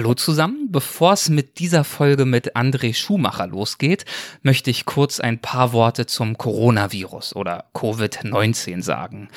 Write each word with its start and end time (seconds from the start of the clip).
Hallo 0.00 0.14
zusammen. 0.14 0.68
Bevor 0.70 1.12
es 1.12 1.28
mit 1.28 1.58
dieser 1.58 1.84
Folge 1.84 2.24
mit 2.24 2.56
André 2.56 2.94
Schumacher 2.94 3.46
losgeht, 3.46 4.06
möchte 4.40 4.70
ich 4.70 4.86
kurz 4.86 5.20
ein 5.20 5.42
paar 5.42 5.74
Worte 5.74 6.06
zum 6.06 6.38
Coronavirus 6.38 7.36
oder 7.36 7.66
Covid-19 7.74 8.80
sagen. 8.80 9.28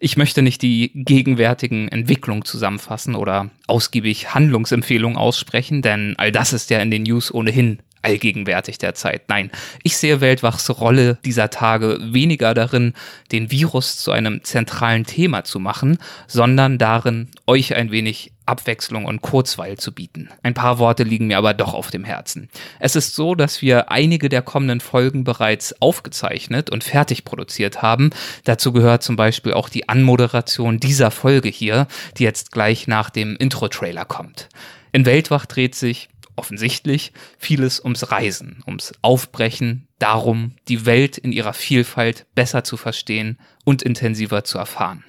Ich 0.00 0.16
möchte 0.16 0.40
nicht 0.40 0.62
die 0.62 0.90
gegenwärtigen 0.94 1.88
Entwicklungen 1.88 2.46
zusammenfassen 2.46 3.14
oder 3.14 3.50
ausgiebig 3.66 4.32
Handlungsempfehlungen 4.32 5.18
aussprechen, 5.18 5.82
denn 5.82 6.14
all 6.16 6.32
das 6.32 6.54
ist 6.54 6.70
ja 6.70 6.78
in 6.78 6.90
den 6.90 7.02
News 7.02 7.30
ohnehin 7.30 7.82
allgegenwärtig 8.00 8.78
derzeit. 8.78 9.28
Nein, 9.28 9.50
ich 9.82 9.98
sehe 9.98 10.22
Weltwachs 10.22 10.70
Rolle 10.70 11.18
dieser 11.26 11.50
Tage 11.50 11.98
weniger 12.00 12.54
darin, 12.54 12.94
den 13.32 13.50
Virus 13.50 13.98
zu 13.98 14.12
einem 14.12 14.42
zentralen 14.44 15.04
Thema 15.04 15.44
zu 15.44 15.58
machen, 15.58 15.98
sondern 16.26 16.78
darin, 16.78 17.28
euch 17.46 17.74
ein 17.74 17.90
wenig 17.90 18.32
Abwechslung 18.46 19.04
und 19.04 19.22
Kurzweil 19.22 19.76
zu 19.76 19.92
bieten. 19.92 20.30
Ein 20.42 20.54
paar 20.54 20.78
Worte 20.78 21.02
liegen 21.02 21.26
mir 21.26 21.38
aber 21.38 21.54
doch 21.54 21.74
auf 21.74 21.90
dem 21.90 22.04
Herzen. 22.04 22.48
Es 22.80 22.96
ist 22.96 23.14
so, 23.14 23.34
dass 23.34 23.62
wir 23.62 23.90
einige 23.90 24.28
der 24.28 24.42
kommenden 24.42 24.80
Folgen 24.80 25.24
bereits 25.24 25.80
aufgezeichnet 25.82 26.70
und 26.70 26.84
fertig 26.84 27.24
produziert 27.24 27.82
haben. 27.82 28.10
Dazu 28.44 28.72
gehört 28.72 29.02
zum 29.02 29.16
Beispiel 29.16 29.52
auch 29.52 29.68
die 29.68 29.88
Anmoderation 29.88 30.80
dieser 30.80 31.10
Folge 31.10 31.48
hier, 31.48 31.86
die 32.18 32.24
jetzt 32.24 32.52
gleich 32.52 32.86
nach 32.86 33.10
dem 33.10 33.36
Intro-Trailer 33.36 34.04
kommt. 34.04 34.48
In 34.92 35.04
Weltwach 35.04 35.46
dreht 35.46 35.74
sich 35.74 36.08
offensichtlich 36.36 37.12
vieles 37.38 37.82
ums 37.82 38.10
Reisen, 38.10 38.62
ums 38.66 38.92
Aufbrechen, 39.02 39.88
darum, 39.98 40.52
die 40.68 40.86
Welt 40.86 41.18
in 41.18 41.32
ihrer 41.32 41.54
Vielfalt 41.54 42.26
besser 42.34 42.62
zu 42.64 42.76
verstehen 42.76 43.38
und 43.64 43.82
intensiver 43.82 44.44
zu 44.44 44.58
erfahren. 44.58 45.04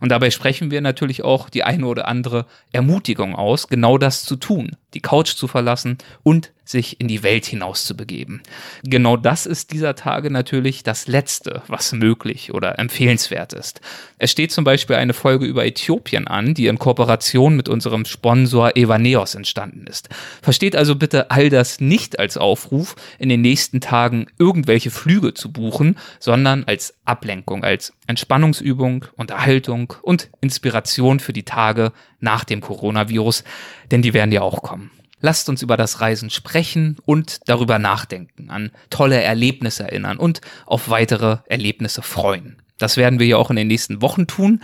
Und 0.00 0.10
dabei 0.10 0.30
sprechen 0.30 0.70
wir 0.70 0.80
natürlich 0.80 1.22
auch 1.22 1.50
die 1.50 1.64
eine 1.64 1.86
oder 1.86 2.08
andere 2.08 2.46
Ermutigung 2.72 3.34
aus, 3.34 3.68
genau 3.68 3.98
das 3.98 4.24
zu 4.24 4.36
tun, 4.36 4.76
die 4.94 5.00
Couch 5.00 5.34
zu 5.34 5.48
verlassen 5.48 5.98
und 6.22 6.52
sich 6.70 7.00
in 7.00 7.08
die 7.08 7.22
Welt 7.22 7.44
hinaus 7.46 7.84
zu 7.84 7.96
begeben. 7.96 8.42
Genau 8.84 9.16
das 9.16 9.44
ist 9.44 9.72
dieser 9.72 9.96
Tage 9.96 10.30
natürlich 10.30 10.82
das 10.82 11.08
Letzte, 11.08 11.62
was 11.66 11.92
möglich 11.92 12.54
oder 12.54 12.78
empfehlenswert 12.78 13.52
ist. 13.52 13.80
Es 14.18 14.30
steht 14.30 14.52
zum 14.52 14.64
Beispiel 14.64 14.96
eine 14.96 15.12
Folge 15.12 15.46
über 15.46 15.66
Äthiopien 15.66 16.28
an, 16.28 16.54
die 16.54 16.68
in 16.68 16.78
Kooperation 16.78 17.56
mit 17.56 17.68
unserem 17.68 18.04
Sponsor 18.04 18.76
Evaneos 18.76 19.34
entstanden 19.34 19.86
ist. 19.88 20.08
Versteht 20.42 20.76
also 20.76 20.94
bitte 20.94 21.30
all 21.30 21.50
das 21.50 21.80
nicht 21.80 22.18
als 22.18 22.36
Aufruf, 22.36 22.94
in 23.18 23.28
den 23.28 23.40
nächsten 23.40 23.80
Tagen 23.80 24.26
irgendwelche 24.38 24.90
Flüge 24.90 25.34
zu 25.34 25.52
buchen, 25.52 25.98
sondern 26.20 26.64
als 26.64 26.94
Ablenkung, 27.04 27.64
als 27.64 27.92
Entspannungsübung, 28.06 29.06
Unterhaltung 29.16 29.59
und 29.68 30.30
Inspiration 30.40 31.20
für 31.20 31.32
die 31.32 31.44
Tage 31.44 31.92
nach 32.20 32.44
dem 32.44 32.60
Coronavirus, 32.60 33.44
denn 33.90 34.02
die 34.02 34.14
werden 34.14 34.32
ja 34.32 34.42
auch 34.42 34.62
kommen. 34.62 34.90
Lasst 35.20 35.48
uns 35.48 35.62
über 35.62 35.76
das 35.76 36.00
Reisen 36.00 36.30
sprechen 36.30 36.96
und 37.04 37.40
darüber 37.46 37.78
nachdenken, 37.78 38.50
an 38.50 38.70
tolle 38.88 39.22
Erlebnisse 39.22 39.84
erinnern 39.84 40.16
und 40.16 40.40
auf 40.64 40.88
weitere 40.88 41.38
Erlebnisse 41.46 42.00
freuen. 42.00 42.56
Das 42.80 42.96
werden 42.96 43.18
wir 43.20 43.26
ja 43.26 43.36
auch 43.36 43.50
in 43.50 43.56
den 43.56 43.68
nächsten 43.68 44.00
Wochen 44.00 44.26
tun. 44.26 44.60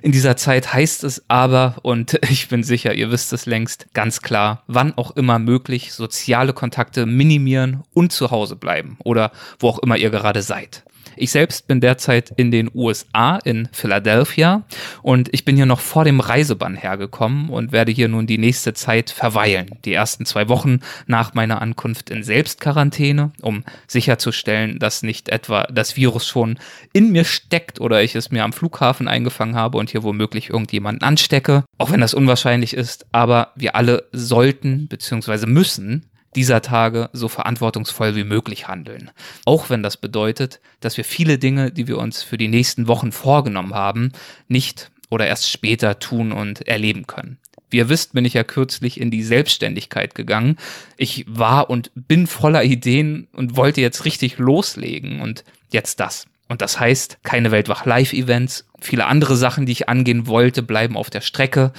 In 0.00 0.10
dieser 0.10 0.38
Zeit 0.38 0.72
heißt 0.72 1.04
es 1.04 1.22
aber, 1.28 1.76
und 1.82 2.18
ich 2.30 2.48
bin 2.48 2.62
sicher, 2.62 2.94
ihr 2.94 3.10
wisst 3.10 3.32
es 3.32 3.44
längst, 3.46 3.88
ganz 3.92 4.22
klar, 4.22 4.64
wann 4.66 4.96
auch 4.96 5.12
immer 5.12 5.38
möglich, 5.38 5.92
soziale 5.92 6.54
Kontakte 6.54 7.04
minimieren 7.04 7.84
und 7.92 8.10
zu 8.10 8.30
Hause 8.30 8.56
bleiben 8.56 8.96
oder 9.04 9.30
wo 9.58 9.68
auch 9.68 9.78
immer 9.80 9.98
ihr 9.98 10.10
gerade 10.10 10.42
seid. 10.42 10.82
Ich 11.20 11.32
selbst 11.32 11.66
bin 11.66 11.80
derzeit 11.80 12.32
in 12.36 12.50
den 12.50 12.70
USA, 12.72 13.38
in 13.44 13.68
Philadelphia 13.72 14.62
und 15.02 15.28
ich 15.32 15.44
bin 15.44 15.56
hier 15.56 15.66
noch 15.66 15.80
vor 15.80 16.04
dem 16.04 16.20
Reisebann 16.20 16.76
hergekommen 16.76 17.48
und 17.48 17.72
werde 17.72 17.92
hier 17.92 18.08
nun 18.08 18.26
die 18.26 18.38
nächste 18.38 18.72
Zeit 18.74 19.10
verweilen. 19.10 19.70
Die 19.84 19.92
ersten 19.92 20.24
zwei 20.24 20.48
Wochen 20.48 20.80
nach 21.06 21.34
meiner 21.34 21.60
Ankunft 21.60 22.10
in 22.10 22.22
Selbstquarantäne, 22.22 23.32
um 23.42 23.64
sicherzustellen, 23.86 24.78
dass 24.78 25.02
nicht 25.02 25.28
etwa 25.28 25.64
das 25.64 25.96
Virus 25.96 26.26
schon 26.26 26.58
in 26.92 27.10
mir 27.10 27.24
steckt 27.24 27.80
oder 27.80 28.02
ich 28.02 28.14
es 28.14 28.30
mir 28.30 28.44
am 28.44 28.52
Flughafen 28.52 29.08
eingefangen 29.08 29.56
habe 29.56 29.78
und 29.78 29.90
hier 29.90 30.02
womöglich 30.02 30.50
irgendjemanden 30.50 31.02
anstecke. 31.02 31.64
Auch 31.78 31.90
wenn 31.90 32.00
das 32.00 32.14
unwahrscheinlich 32.14 32.74
ist, 32.74 33.06
aber 33.12 33.52
wir 33.56 33.74
alle 33.74 34.04
sollten 34.12 34.88
bzw. 34.88 35.46
müssen 35.46 36.06
dieser 36.34 36.62
Tage 36.62 37.10
so 37.12 37.28
verantwortungsvoll 37.28 38.14
wie 38.14 38.24
möglich 38.24 38.68
handeln. 38.68 39.10
Auch 39.44 39.70
wenn 39.70 39.82
das 39.82 39.96
bedeutet, 39.96 40.60
dass 40.80 40.96
wir 40.96 41.04
viele 41.04 41.38
Dinge, 41.38 41.72
die 41.72 41.88
wir 41.88 41.98
uns 41.98 42.22
für 42.22 42.38
die 42.38 42.48
nächsten 42.48 42.86
Wochen 42.86 43.12
vorgenommen 43.12 43.74
haben, 43.74 44.12
nicht 44.46 44.90
oder 45.10 45.26
erst 45.26 45.50
später 45.50 45.98
tun 45.98 46.32
und 46.32 46.66
erleben 46.68 47.06
können. 47.06 47.38
Wie 47.70 47.78
ihr 47.78 47.88
wisst, 47.88 48.14
bin 48.14 48.24
ich 48.24 48.34
ja 48.34 48.44
kürzlich 48.44 49.00
in 49.00 49.10
die 49.10 49.22
Selbstständigkeit 49.22 50.14
gegangen. 50.14 50.56
Ich 50.96 51.24
war 51.28 51.68
und 51.68 51.90
bin 51.94 52.26
voller 52.26 52.64
Ideen 52.64 53.28
und 53.32 53.56
wollte 53.56 53.80
jetzt 53.80 54.04
richtig 54.04 54.38
loslegen 54.38 55.20
und 55.20 55.44
jetzt 55.70 56.00
das. 56.00 56.26
Und 56.48 56.62
das 56.62 56.80
heißt, 56.80 57.18
keine 57.24 57.50
Weltwach-Live-Events, 57.50 58.66
viele 58.80 59.06
andere 59.06 59.36
Sachen, 59.36 59.66
die 59.66 59.72
ich 59.72 59.88
angehen 59.88 60.26
wollte, 60.26 60.62
bleiben 60.62 60.96
auf 60.96 61.10
der 61.10 61.20
Strecke. 61.20 61.72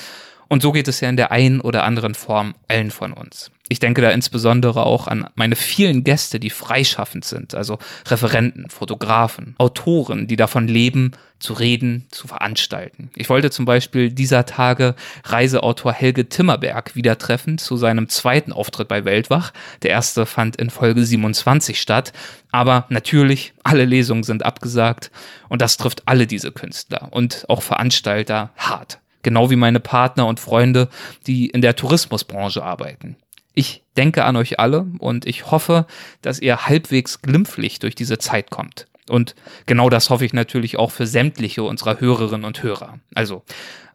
Und 0.50 0.64
so 0.64 0.72
geht 0.72 0.88
es 0.88 1.00
ja 1.00 1.10
in 1.10 1.16
der 1.16 1.32
einen 1.32 1.62
oder 1.62 1.84
anderen 1.84 2.16
Form 2.16 2.56
allen 2.68 2.90
von 2.92 3.14
uns. 3.14 3.52
Ich 3.72 3.80
denke 3.80 4.02
da 4.02 4.10
insbesondere 4.10 4.84
auch 4.84 5.08
an 5.08 5.30
meine 5.36 5.56
vielen 5.56 6.04
Gäste, 6.04 6.40
die 6.40 6.50
freischaffend 6.50 7.24
sind, 7.24 7.54
also 7.54 7.78
Referenten, 8.08 8.68
Fotografen, 8.72 9.54
Autoren, 9.60 10.26
die 10.26 10.36
davon 10.36 10.68
leben, 10.68 11.12
zu 11.38 11.54
reden, 11.54 12.08
zu 12.10 12.28
veranstalten. 12.28 13.12
Ich 13.16 13.30
wollte 13.30 13.52
zum 13.52 13.66
Beispiel 13.66 14.12
dieser 14.12 14.48
Tage 14.48 14.96
Reiseautor 15.24 15.94
Helge 15.94 16.28
Timmerberg 16.30 16.96
wieder 16.96 17.20
treffen 17.20 17.60
zu 17.60 17.78
seinem 17.78 18.10
zweiten 18.10 18.52
Auftritt 18.52 18.88
bei 18.88 19.06
Weltwach. 19.06 19.54
Der 19.84 19.92
erste 19.92 20.26
fand 20.26 20.56
in 20.56 20.72
Folge 20.72 21.06
27 21.06 21.80
statt. 21.80 22.12
Aber 22.52 22.88
natürlich, 22.90 23.54
alle 23.64 23.86
Lesungen 23.86 24.24
sind 24.24 24.44
abgesagt 24.44 25.12
und 25.48 25.62
das 25.62 25.78
trifft 25.78 26.08
alle 26.08 26.26
diese 26.26 26.52
Künstler 26.52 27.10
und 27.12 27.46
auch 27.48 27.62
Veranstalter 27.62 28.50
hart. 28.58 29.00
Genau 29.22 29.50
wie 29.50 29.56
meine 29.56 29.80
Partner 29.80 30.28
und 30.28 30.40
Freunde, 30.40 30.90
die 31.28 31.48
in 31.48 31.62
der 31.62 31.76
Tourismusbranche 31.76 32.64
arbeiten. 32.64 33.18
Ich 33.54 33.84
denke 33.98 34.24
an 34.24 34.36
euch 34.36 34.60
alle 34.60 34.88
und 35.00 35.26
ich 35.26 35.52
hoffe, 35.52 35.86
dass 36.22 36.40
ihr 36.40 36.68
halbwegs 36.68 37.22
glimpflich 37.22 37.80
durch 37.80 37.96
diese 37.96 38.18
Zeit 38.18 38.50
kommt. 38.52 38.88
Und 39.10 39.36
genau 39.66 39.90
das 39.90 40.10
hoffe 40.10 40.24
ich 40.24 40.34
natürlich 40.34 40.78
auch 40.78 40.92
für 40.92 41.08
sämtliche 41.08 41.64
unserer 41.64 42.00
Hörerinnen 42.00 42.46
und 42.46 42.62
Hörer. 42.64 43.00
Also, 43.16 43.44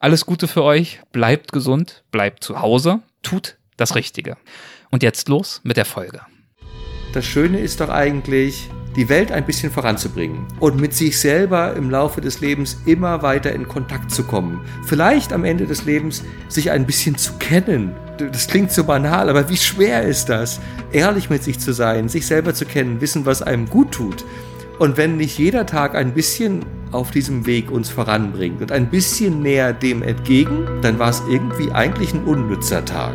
alles 0.01 0.27
Gute 0.27 0.49
für 0.49 0.65
euch, 0.65 1.01
bleibt 1.13 1.53
gesund, 1.53 2.03
bleibt 2.11 2.43
zu 2.43 2.61
Hause, 2.61 3.01
tut 3.23 3.57
das 3.77 3.95
Richtige. 3.95 4.37
Und 4.91 5.03
jetzt 5.03 5.29
los 5.29 5.61
mit 5.63 5.77
der 5.77 5.85
Folge. 5.85 6.21
Das 7.13 7.25
Schöne 7.25 7.61
ist 7.61 7.81
doch 7.81 7.89
eigentlich, 7.89 8.69
die 8.97 9.09
Welt 9.09 9.33
ein 9.33 9.45
bisschen 9.45 9.73
voranzubringen 9.73 10.47
und 10.61 10.81
mit 10.81 10.95
sich 10.95 11.19
selber 11.19 11.75
im 11.75 11.91
Laufe 11.91 12.21
des 12.21 12.41
Lebens 12.41 12.79
immer 12.87 13.23
weiter 13.23 13.53
in 13.53 13.69
Kontakt 13.69 14.11
zu 14.11 14.25
kommen. 14.25 14.61
Vielleicht 14.87 15.33
am 15.33 15.45
Ende 15.45 15.67
des 15.67 15.85
Lebens 15.85 16.23
sich 16.49 16.71
ein 16.71 16.87
bisschen 16.87 17.17
zu 17.17 17.33
kennen. 17.35 17.95
Das 18.19 18.47
klingt 18.47 18.71
so 18.71 18.85
banal, 18.85 19.29
aber 19.29 19.49
wie 19.49 19.57
schwer 19.57 20.03
ist 20.03 20.29
das, 20.29 20.61
ehrlich 20.93 21.31
mit 21.31 21.43
sich 21.43 21.59
zu 21.59 21.73
sein, 21.73 22.09
sich 22.09 22.27
selber 22.27 22.55
zu 22.55 22.65
kennen, 22.65 23.01
wissen, 23.01 23.27
was 23.27 23.43
einem 23.43 23.69
gut 23.69 23.93
tut. 23.93 24.25
Und 24.79 24.97
wenn 24.97 25.17
nicht 25.17 25.39
jeder 25.39 25.67
Tag 25.67 25.95
ein 25.95 26.15
bisschen 26.15 26.65
auf 26.91 27.11
diesem 27.11 27.47
Weg 27.47 27.71
uns 27.71 27.91
voranbringt 27.91 28.61
und 28.61 28.73
ein 28.73 28.89
bisschen 28.91 29.41
näher 29.41 29.73
dem 29.73 30.03
entgegen, 30.03 30.67
dann 30.83 30.99
war 30.99 31.11
es 31.11 31.23
irgendwie 31.29 31.71
eigentlich 31.73 32.13
ein 32.13 32.25
unnützer 32.25 32.85
Tag. 32.85 33.15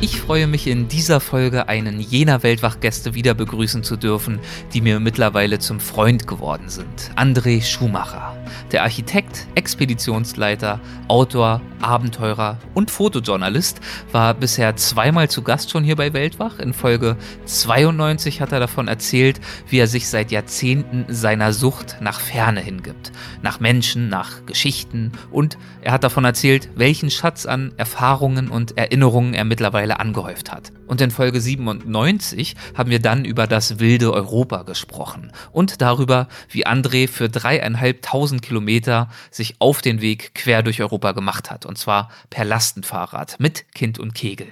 Ich 0.00 0.20
freue 0.20 0.46
mich 0.46 0.66
in 0.66 0.88
dieser 0.88 1.20
Folge 1.20 1.68
einen 1.68 2.00
jener 2.00 2.42
Weltwachgäste 2.42 3.14
wieder 3.14 3.34
begrüßen 3.34 3.82
zu 3.82 3.96
dürfen, 3.96 4.38
die 4.72 4.80
mir 4.80 5.00
mittlerweile 5.00 5.58
zum 5.58 5.80
Freund 5.80 6.26
geworden 6.26 6.68
sind. 6.68 7.10
André 7.16 7.62
Schumacher. 7.62 8.36
Der 8.72 8.82
Architekt, 8.82 9.46
Expeditionsleiter, 9.54 10.80
Autor, 11.08 11.60
Abenteurer 11.80 12.58
und 12.72 12.90
Fotojournalist 12.90 13.80
war 14.10 14.32
bisher 14.34 14.74
zweimal 14.76 15.28
zu 15.28 15.42
Gast 15.42 15.70
schon 15.70 15.84
hier 15.84 15.96
bei 15.96 16.12
Weltwach. 16.12 16.58
In 16.58 16.72
Folge 16.72 17.16
92 17.44 18.40
hat 18.40 18.52
er 18.52 18.60
davon 18.60 18.88
erzählt, 18.88 19.40
wie 19.68 19.78
er 19.78 19.86
sich 19.86 20.08
seit 20.08 20.30
Jahrzehnten 20.30 21.04
seiner 21.08 21.52
Sucht 21.52 21.98
nach 22.00 22.20
Ferne 22.20 22.60
hingibt. 22.60 23.12
Nach 23.42 23.60
Menschen, 23.60 24.08
nach 24.08 24.46
Geschichten 24.46 25.12
und 25.30 25.58
er 25.82 25.92
hat 25.92 26.04
davon 26.04 26.24
erzählt, 26.24 26.70
welchen 26.74 27.10
Schatz 27.10 27.44
an 27.44 27.72
Erfahrungen 27.76 28.48
und 28.48 28.78
Erinnerungen 28.78 29.34
er 29.34 29.44
mittlerweile 29.44 30.00
angehäuft 30.00 30.50
hat. 30.50 30.72
Und 30.86 31.00
in 31.00 31.10
Folge 31.10 31.40
97 31.40 32.56
haben 32.76 32.90
wir 32.90 33.00
dann 33.00 33.24
über 33.24 33.46
das 33.46 33.78
wilde 33.78 34.12
Europa 34.12 34.62
gesprochen 34.62 35.32
und 35.52 35.80
darüber, 35.80 36.28
wie 36.48 36.66
André 36.66 37.08
für 37.08 37.28
dreieinhalbtausend 37.28 38.33
Kilometer 38.40 39.08
sich 39.30 39.56
auf 39.58 39.82
den 39.82 40.00
Weg 40.00 40.34
quer 40.34 40.62
durch 40.62 40.80
Europa 40.80 41.12
gemacht 41.12 41.50
hat. 41.50 41.66
Und 41.66 41.78
zwar 41.78 42.10
per 42.30 42.44
Lastenfahrrad 42.44 43.40
mit 43.40 43.72
Kind 43.74 43.98
und 43.98 44.14
Kegel. 44.14 44.48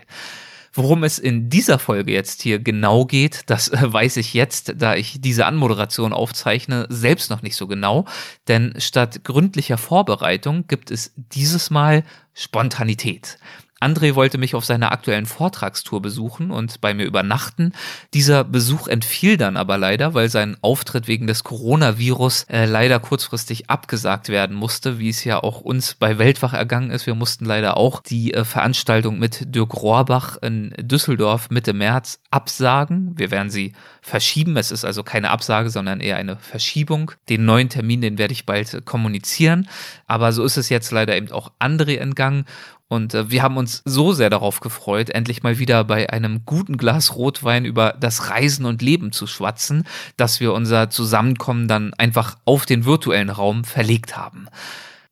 Worum 0.74 1.04
es 1.04 1.18
in 1.18 1.50
dieser 1.50 1.78
Folge 1.78 2.12
jetzt 2.12 2.40
hier 2.40 2.58
genau 2.58 3.04
geht, 3.04 3.42
das 3.46 3.68
äh, 3.68 3.92
weiß 3.92 4.16
ich 4.16 4.32
jetzt, 4.32 4.72
da 4.76 4.94
ich 4.94 5.20
diese 5.20 5.44
Anmoderation 5.44 6.14
aufzeichne, 6.14 6.86
selbst 6.88 7.30
noch 7.30 7.42
nicht 7.42 7.56
so 7.56 7.66
genau. 7.66 8.06
Denn 8.48 8.74
statt 8.78 9.22
gründlicher 9.22 9.76
Vorbereitung 9.76 10.66
gibt 10.68 10.90
es 10.90 11.12
dieses 11.16 11.70
Mal 11.70 12.04
Spontanität. 12.32 13.38
André 13.82 14.14
wollte 14.14 14.38
mich 14.38 14.54
auf 14.54 14.64
seiner 14.64 14.92
aktuellen 14.92 15.26
Vortragstour 15.26 16.00
besuchen 16.00 16.50
und 16.50 16.80
bei 16.80 16.94
mir 16.94 17.04
übernachten. 17.04 17.72
Dieser 18.14 18.44
Besuch 18.44 18.86
entfiel 18.88 19.36
dann 19.36 19.56
aber 19.56 19.76
leider, 19.76 20.14
weil 20.14 20.28
sein 20.28 20.56
Auftritt 20.60 21.08
wegen 21.08 21.26
des 21.26 21.44
Coronavirus 21.44 22.44
äh, 22.44 22.64
leider 22.64 23.00
kurzfristig 23.00 23.68
abgesagt 23.68 24.28
werden 24.28 24.56
musste, 24.56 24.98
wie 24.98 25.08
es 25.08 25.24
ja 25.24 25.42
auch 25.42 25.60
uns 25.60 25.94
bei 25.94 26.18
Weltwach 26.18 26.52
ergangen 26.52 26.90
ist. 26.90 27.06
Wir 27.06 27.14
mussten 27.14 27.44
leider 27.44 27.76
auch 27.76 28.02
die 28.02 28.32
äh, 28.32 28.44
Veranstaltung 28.44 29.18
mit 29.18 29.54
Dirk 29.54 29.74
Rohrbach 29.74 30.36
in 30.40 30.72
Düsseldorf 30.78 31.50
Mitte 31.50 31.72
März 31.72 32.20
absagen. 32.30 33.18
Wir 33.18 33.30
werden 33.30 33.50
sie 33.50 33.72
verschieben. 34.00 34.56
Es 34.56 34.70
ist 34.70 34.84
also 34.84 35.02
keine 35.02 35.30
Absage, 35.30 35.70
sondern 35.70 36.00
eher 36.00 36.16
eine 36.16 36.36
Verschiebung. 36.36 37.12
Den 37.28 37.44
neuen 37.44 37.68
Termin, 37.68 38.00
den 38.00 38.18
werde 38.18 38.32
ich 38.32 38.46
bald 38.46 38.72
äh, 38.74 38.80
kommunizieren. 38.80 39.68
Aber 40.06 40.32
so 40.32 40.44
ist 40.44 40.56
es 40.56 40.68
jetzt 40.68 40.90
leider 40.92 41.16
eben 41.16 41.32
auch 41.32 41.52
André 41.58 41.96
entgangen. 41.96 42.44
Und 42.92 43.14
äh, 43.14 43.30
wir 43.30 43.42
haben 43.42 43.56
uns 43.56 43.80
so 43.86 44.12
sehr 44.12 44.28
darauf 44.28 44.60
gefreut, 44.60 45.08
endlich 45.08 45.42
mal 45.42 45.58
wieder 45.58 45.82
bei 45.82 46.10
einem 46.10 46.44
guten 46.44 46.76
Glas 46.76 47.16
Rotwein 47.16 47.64
über 47.64 47.96
das 47.98 48.28
Reisen 48.28 48.66
und 48.66 48.82
Leben 48.82 49.12
zu 49.12 49.26
schwatzen, 49.26 49.84
dass 50.18 50.40
wir 50.40 50.52
unser 50.52 50.90
Zusammenkommen 50.90 51.68
dann 51.68 51.94
einfach 51.94 52.36
auf 52.44 52.66
den 52.66 52.84
virtuellen 52.84 53.30
Raum 53.30 53.64
verlegt 53.64 54.18
haben. 54.18 54.46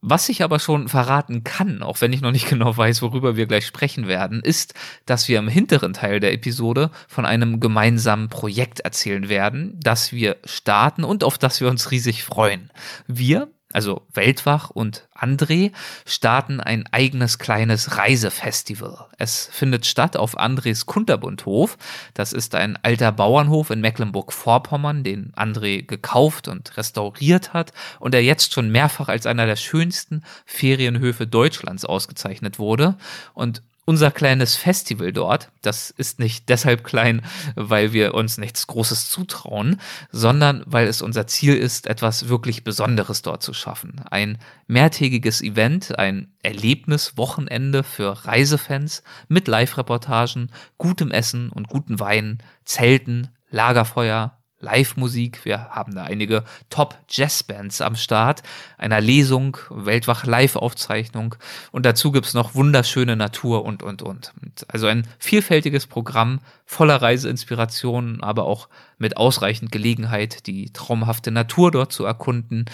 Was 0.03 0.29
ich 0.29 0.43
aber 0.43 0.59
schon 0.59 0.89
verraten 0.89 1.43
kann, 1.43 1.83
auch 1.83 2.03
wenn 2.03 2.13
ich 2.13 2.21
noch 2.21 2.33
nicht 2.33 2.49
genau 2.51 2.77
weiß, 2.77 3.01
worüber 3.01 3.35
wir 3.37 3.47
gleich 3.47 3.65
sprechen 3.65 4.09
werden, 4.09 4.43
ist, 4.43 4.75
dass 5.07 5.27
wir 5.29 5.39
im 5.39 5.49
hinteren 5.49 5.95
Teil 5.95 6.21
der 6.21 6.35
Episode 6.35 6.91
von 7.09 7.25
einem 7.25 7.61
gemeinsamen 7.61 8.29
Projekt 8.29 8.81
erzählen 8.81 9.31
werden, 9.31 9.81
das 9.83 10.13
wir 10.13 10.37
starten 10.45 11.03
und 11.03 11.25
auf 11.25 11.39
das 11.39 11.63
wir 11.63 11.71
uns 11.71 11.91
riesig 11.91 12.25
freuen. 12.25 12.71
Wir, 13.07 13.49
also 13.73 14.07
Weltwach 14.13 14.71
und 14.71 15.09
André, 15.17 15.73
starten 16.05 16.61
ein 16.61 16.87
eigenes 16.91 17.39
kleines 17.39 17.97
Reisefestival. 17.97 19.07
Es 19.19 19.49
findet 19.53 19.87
statt 19.87 20.17
auf 20.17 20.37
Andres 20.37 20.87
Kunterbundhof. 20.87 21.79
Das 22.15 22.33
ist 22.33 22.55
ein 22.55 22.79
alter 22.83 23.13
Bauernhof 23.13 23.71
in 23.71 23.81
Mecklenburg-Vorpommern, 23.81 25.05
den 25.05 25.33
André 25.37 25.83
gekauft 25.83 26.49
und 26.49 26.77
restauriert 26.77 27.53
hat 27.53 27.73
und 28.01 28.13
der 28.13 28.25
jetzt 28.25 28.53
schon 28.53 28.71
mehrfach 28.71 29.09
als 29.09 29.27
einer 29.27 29.47
der 29.47 29.57
schönsten 29.57 30.25
Ferienhöfe 30.47 31.27
Deutschlands 31.27 31.85
ausgezeichnet 31.85 32.59
wurde. 32.59 32.97
Und 33.35 33.63
unser 33.85 34.11
kleines 34.11 34.57
Festival 34.57 35.13
dort, 35.13 35.51
das 35.63 35.91
ist 35.91 36.19
nicht 36.19 36.49
deshalb 36.49 36.85
klein, 36.85 37.23
weil 37.57 37.93
wir 37.93 38.15
uns 38.15 38.39
nichts 38.39 38.67
Großes 38.67 39.11
zutrauen, 39.11 39.81
sondern 40.13 40.63
weil 40.67 40.87
es 40.87 41.03
unser 41.03 41.27
Ziel 41.27 41.57
ist, 41.57 41.87
etwas 41.87 42.29
wirklich 42.29 42.63
Besonderes 42.63 43.23
dort 43.23 43.43
zu 43.43 43.53
schaffen. 43.53 44.01
Ein 44.11 44.39
mehrtägiges 44.67 45.43
Event, 45.43 45.99
ein 45.99 46.33
Erlebniswochenende 46.43 47.83
für 47.83 48.25
Reisefans 48.25 49.03
mit 49.29 49.49
Live-Reportagen, 49.49 50.51
gutem 50.79 51.11
Essen 51.11 51.51
und 51.51 51.69
guten 51.69 51.99
Wein, 51.99 52.39
Zelten, 52.65 53.29
Lagerfeuer, 53.51 54.40
Live-Musik. 54.61 55.45
Wir 55.45 55.71
haben 55.71 55.95
da 55.95 56.05
einige 56.05 56.45
Top-Jazz-Bands 56.69 57.81
am 57.81 57.97
Start, 57.97 58.43
einer 58.79 59.01
Lesung, 59.01 59.57
Weltwach-Live-Aufzeichnung 59.71 61.35
und 61.73 61.87
dazu 61.87 62.13
gibt's 62.13 62.35
noch 62.35 62.55
wunderschöne 62.55 63.17
Natur 63.17 63.65
und, 63.65 63.83
und, 63.83 64.03
und. 64.03 64.33
Also 64.69 64.87
ein 64.87 65.07
vielfältiges 65.19 65.87
Programm 65.87 66.41
voller 66.71 67.03
Reiseinspirationen, 67.03 68.23
aber 68.23 68.45
auch 68.45 68.69
mit 68.97 69.17
ausreichend 69.17 69.73
Gelegenheit, 69.73 70.47
die 70.47 70.73
traumhafte 70.73 71.33
Natur 71.33 71.73
dort 71.73 71.93
zu 71.93 72.05
erkunden 72.05 72.67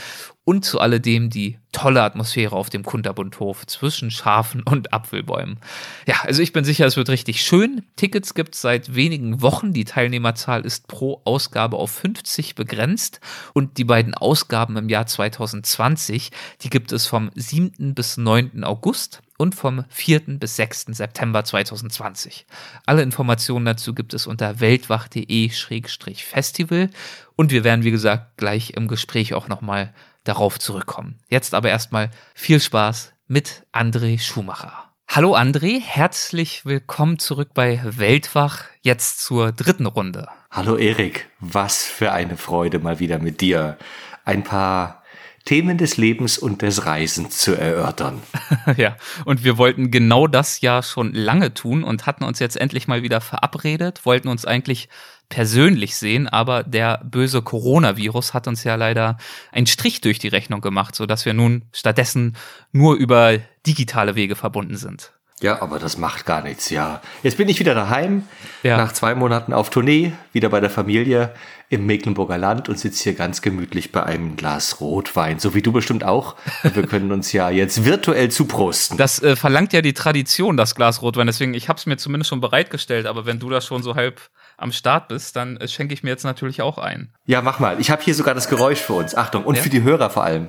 und 0.45 0.67
zu 0.67 0.81
alledem 0.81 1.31
die 1.31 1.59
tolle 1.73 2.03
Atmosphäre 2.03 2.55
auf 2.55 2.69
dem 2.69 2.85
Kunterbundhof 2.85 3.67
zwischen 3.67 4.11
Schafen 4.11 4.63
und 4.63 4.93
Apfelbäumen. 4.93 5.61
Ja, 6.07 6.17
also 6.25 6.43
ich 6.43 6.53
bin 6.53 6.63
sicher, 6.63 6.85
es 6.85 6.99
wird 6.99 7.09
richtig 7.09 7.41
schön. 7.41 7.85
Tickets 7.97 8.35
gibt 8.35 8.55
es 8.55 8.61
seit 8.61 8.95
wenigen 8.95 9.41
Wochen. 9.41 9.73
Die 9.73 9.87
Teilnehmerzahl 9.87 10.67
ist 10.67 10.89
pro 10.89 11.23
Ausgabe 11.25 11.79
auf 11.79 11.91
50 11.91 12.55
begrenzt 12.55 13.21
und 13.55 13.79
die 13.79 13.85
beiden 13.85 14.13
Ausgaben 14.13 14.77
im 14.77 14.91
Jahr 14.91 15.07
2020, 15.07 16.33
die 16.61 16.71
gibt 16.71 16.93
es 16.93 17.07
vom 17.07 17.31
7. 17.35 17.95
bis 17.95 18.19
9. 18.19 18.63
August 18.63 19.23
und 19.39 19.55
vom 19.55 19.85
4. 19.89 20.39
bis 20.39 20.57
6. 20.57 20.87
September 20.91 21.43
2020. 21.45 22.47
Alle 22.87 23.03
Informationen 23.03 23.67
dazu 23.67 23.95
gibt 23.95 24.15
es 24.15 24.27
unter 24.27 24.61
weltwach.de-festival 24.61 26.91
und 27.37 27.51
wir 27.51 27.65
werden, 27.65 27.85
wie 27.85 27.91
gesagt, 27.91 28.37
gleich 28.37 28.71
im 28.71 28.89
Gespräch 28.89 29.35
auch 29.35 29.49
nochmal 29.49 29.93
darauf 30.25 30.59
zurückkommen. 30.59 31.19
Jetzt 31.29 31.55
aber 31.55 31.69
erstmal 31.69 32.11
viel 32.35 32.61
Spaß 32.61 33.13
mit 33.29 33.65
André 33.73 34.19
Schumacher. 34.19 34.87
Hallo 35.09 35.37
André, 35.37 35.81
herzlich 35.81 36.67
willkommen 36.67 37.19
zurück 37.19 37.51
bei 37.55 37.81
Weltwach, 37.85 38.65
jetzt 38.83 39.25
zur 39.25 39.53
dritten 39.53 39.87
Runde. 39.87 40.29
Hallo 40.51 40.77
Erik, 40.77 41.29
was 41.39 41.85
für 41.85 42.13
eine 42.13 42.37
Freude 42.37 42.81
mal 42.81 42.99
wieder 42.99 43.19
mit 43.19 43.41
dir. 43.41 43.79
Ein 44.25 44.43
paar 44.43 45.03
Themen 45.47 45.79
des 45.79 45.97
Lebens 45.97 46.37
und 46.37 46.61
des 46.61 46.85
Reisens 46.85 47.39
zu 47.39 47.55
erörtern. 47.55 48.21
ja, 48.77 48.97
und 49.25 49.45
wir 49.45 49.57
wollten 49.57 49.91
genau 49.91 50.27
das 50.27 50.61
ja 50.61 50.83
schon 50.83 51.15
lange 51.15 51.55
tun 51.55 51.85
und 51.85 52.05
hatten 52.05 52.25
uns 52.25 52.41
jetzt 52.41 52.57
endlich 52.57 52.89
mal 52.89 53.03
wieder 53.03 53.21
verabredet, 53.21 54.05
wollten 54.05 54.29
uns 54.29 54.45
eigentlich 54.45 54.89
persönlich 55.29 55.97
sehen, 55.97 56.29
aber 56.29 56.63
der 56.65 57.01
böse 57.05 57.43
Coronavirus 57.43 58.35
hat 58.35 58.49
uns 58.49 58.65
ja 58.65 58.75
leider 58.75 59.19
einen 59.53 59.67
Strich 59.67 60.01
durch 60.01 60.19
die 60.19 60.29
Rechnung 60.29 60.61
gemacht, 60.61 60.95
so 60.95 61.07
dass 61.07 61.25
wir 61.25 61.33
nun 61.33 61.65
stattdessen 61.73 62.37
nur 62.73 62.97
über 62.97 63.39
digitale 63.67 64.17
Wege 64.17 64.37
verbunden 64.37 64.77
sind. 64.77 65.13
Ja, 65.43 65.61
aber 65.61 65.79
das 65.79 65.99
macht 65.99 66.25
gar 66.25 66.43
nichts, 66.43 66.71
ja. 66.71 67.03
Jetzt 67.23 67.37
bin 67.37 67.47
ich 67.49 67.61
wieder 67.61 67.75
daheim, 67.75 68.27
ja. 68.63 68.79
nach 68.79 68.93
zwei 68.93 69.15
Monaten 69.15 69.53
auf 69.53 69.69
Tournee, 69.69 70.13
wieder 70.33 70.49
bei 70.49 70.61
der 70.61 70.71
Familie 70.71 71.35
im 71.69 71.85
Mecklenburger 71.85 72.39
Land 72.39 72.71
und 72.71 72.79
sitze 72.79 73.05
hier 73.05 73.15
ganz 73.15 73.43
gemütlich 73.43 73.93
bei 73.93 74.03
einem 74.03 74.37
Glas 74.37 74.81
Rotwein, 74.81 75.39
so 75.39 75.55
wie 75.55 75.61
du 75.61 75.73
bestimmt 75.73 76.05
auch. 76.05 76.37
Wir 76.63 76.87
können 76.87 77.13
uns 77.13 77.33
ja 77.33 77.51
jetzt 77.51 77.85
virtuell 77.85 78.31
zuprosten. 78.31 78.97
Das 78.97 79.23
äh, 79.23 79.37
verlangt 79.37 79.75
ja 79.75 79.83
die 79.83 79.93
Tradition, 79.93 80.57
das 80.57 80.75
Glas 80.75 81.03
Rotwein, 81.03 81.27
deswegen, 81.27 81.53
ich 81.53 81.69
habe 81.69 81.79
es 81.79 81.85
mir 81.85 81.99
zumindest 81.99 82.31
schon 82.31 82.41
bereitgestellt, 82.41 83.05
aber 83.05 83.27
wenn 83.27 83.39
du 83.39 83.51
da 83.51 83.61
schon 83.61 83.83
so 83.83 83.95
halb 83.95 84.23
am 84.57 84.73
Start 84.73 85.09
bist, 85.09 85.37
dann 85.37 85.59
äh, 85.59 85.69
schenke 85.69 85.93
ich 85.93 86.03
mir 86.03 86.11
jetzt 86.11 86.25
natürlich 86.25 86.63
auch 86.63 86.79
ein. 86.79 87.13
Ja, 87.27 87.43
mach 87.43 87.59
mal. 87.59 87.79
Ich 87.79 87.91
habe 87.91 88.03
hier 88.03 88.15
sogar 88.15 88.35
das 88.35 88.49
Geräusch 88.49 88.81
für 88.81 88.95
uns. 88.95 89.15
Achtung, 89.15 89.45
und 89.45 89.57
ja? 89.57 89.63
für 89.63 89.69
die 89.69 89.83
Hörer 89.83 90.09
vor 90.09 90.25
allem. 90.25 90.49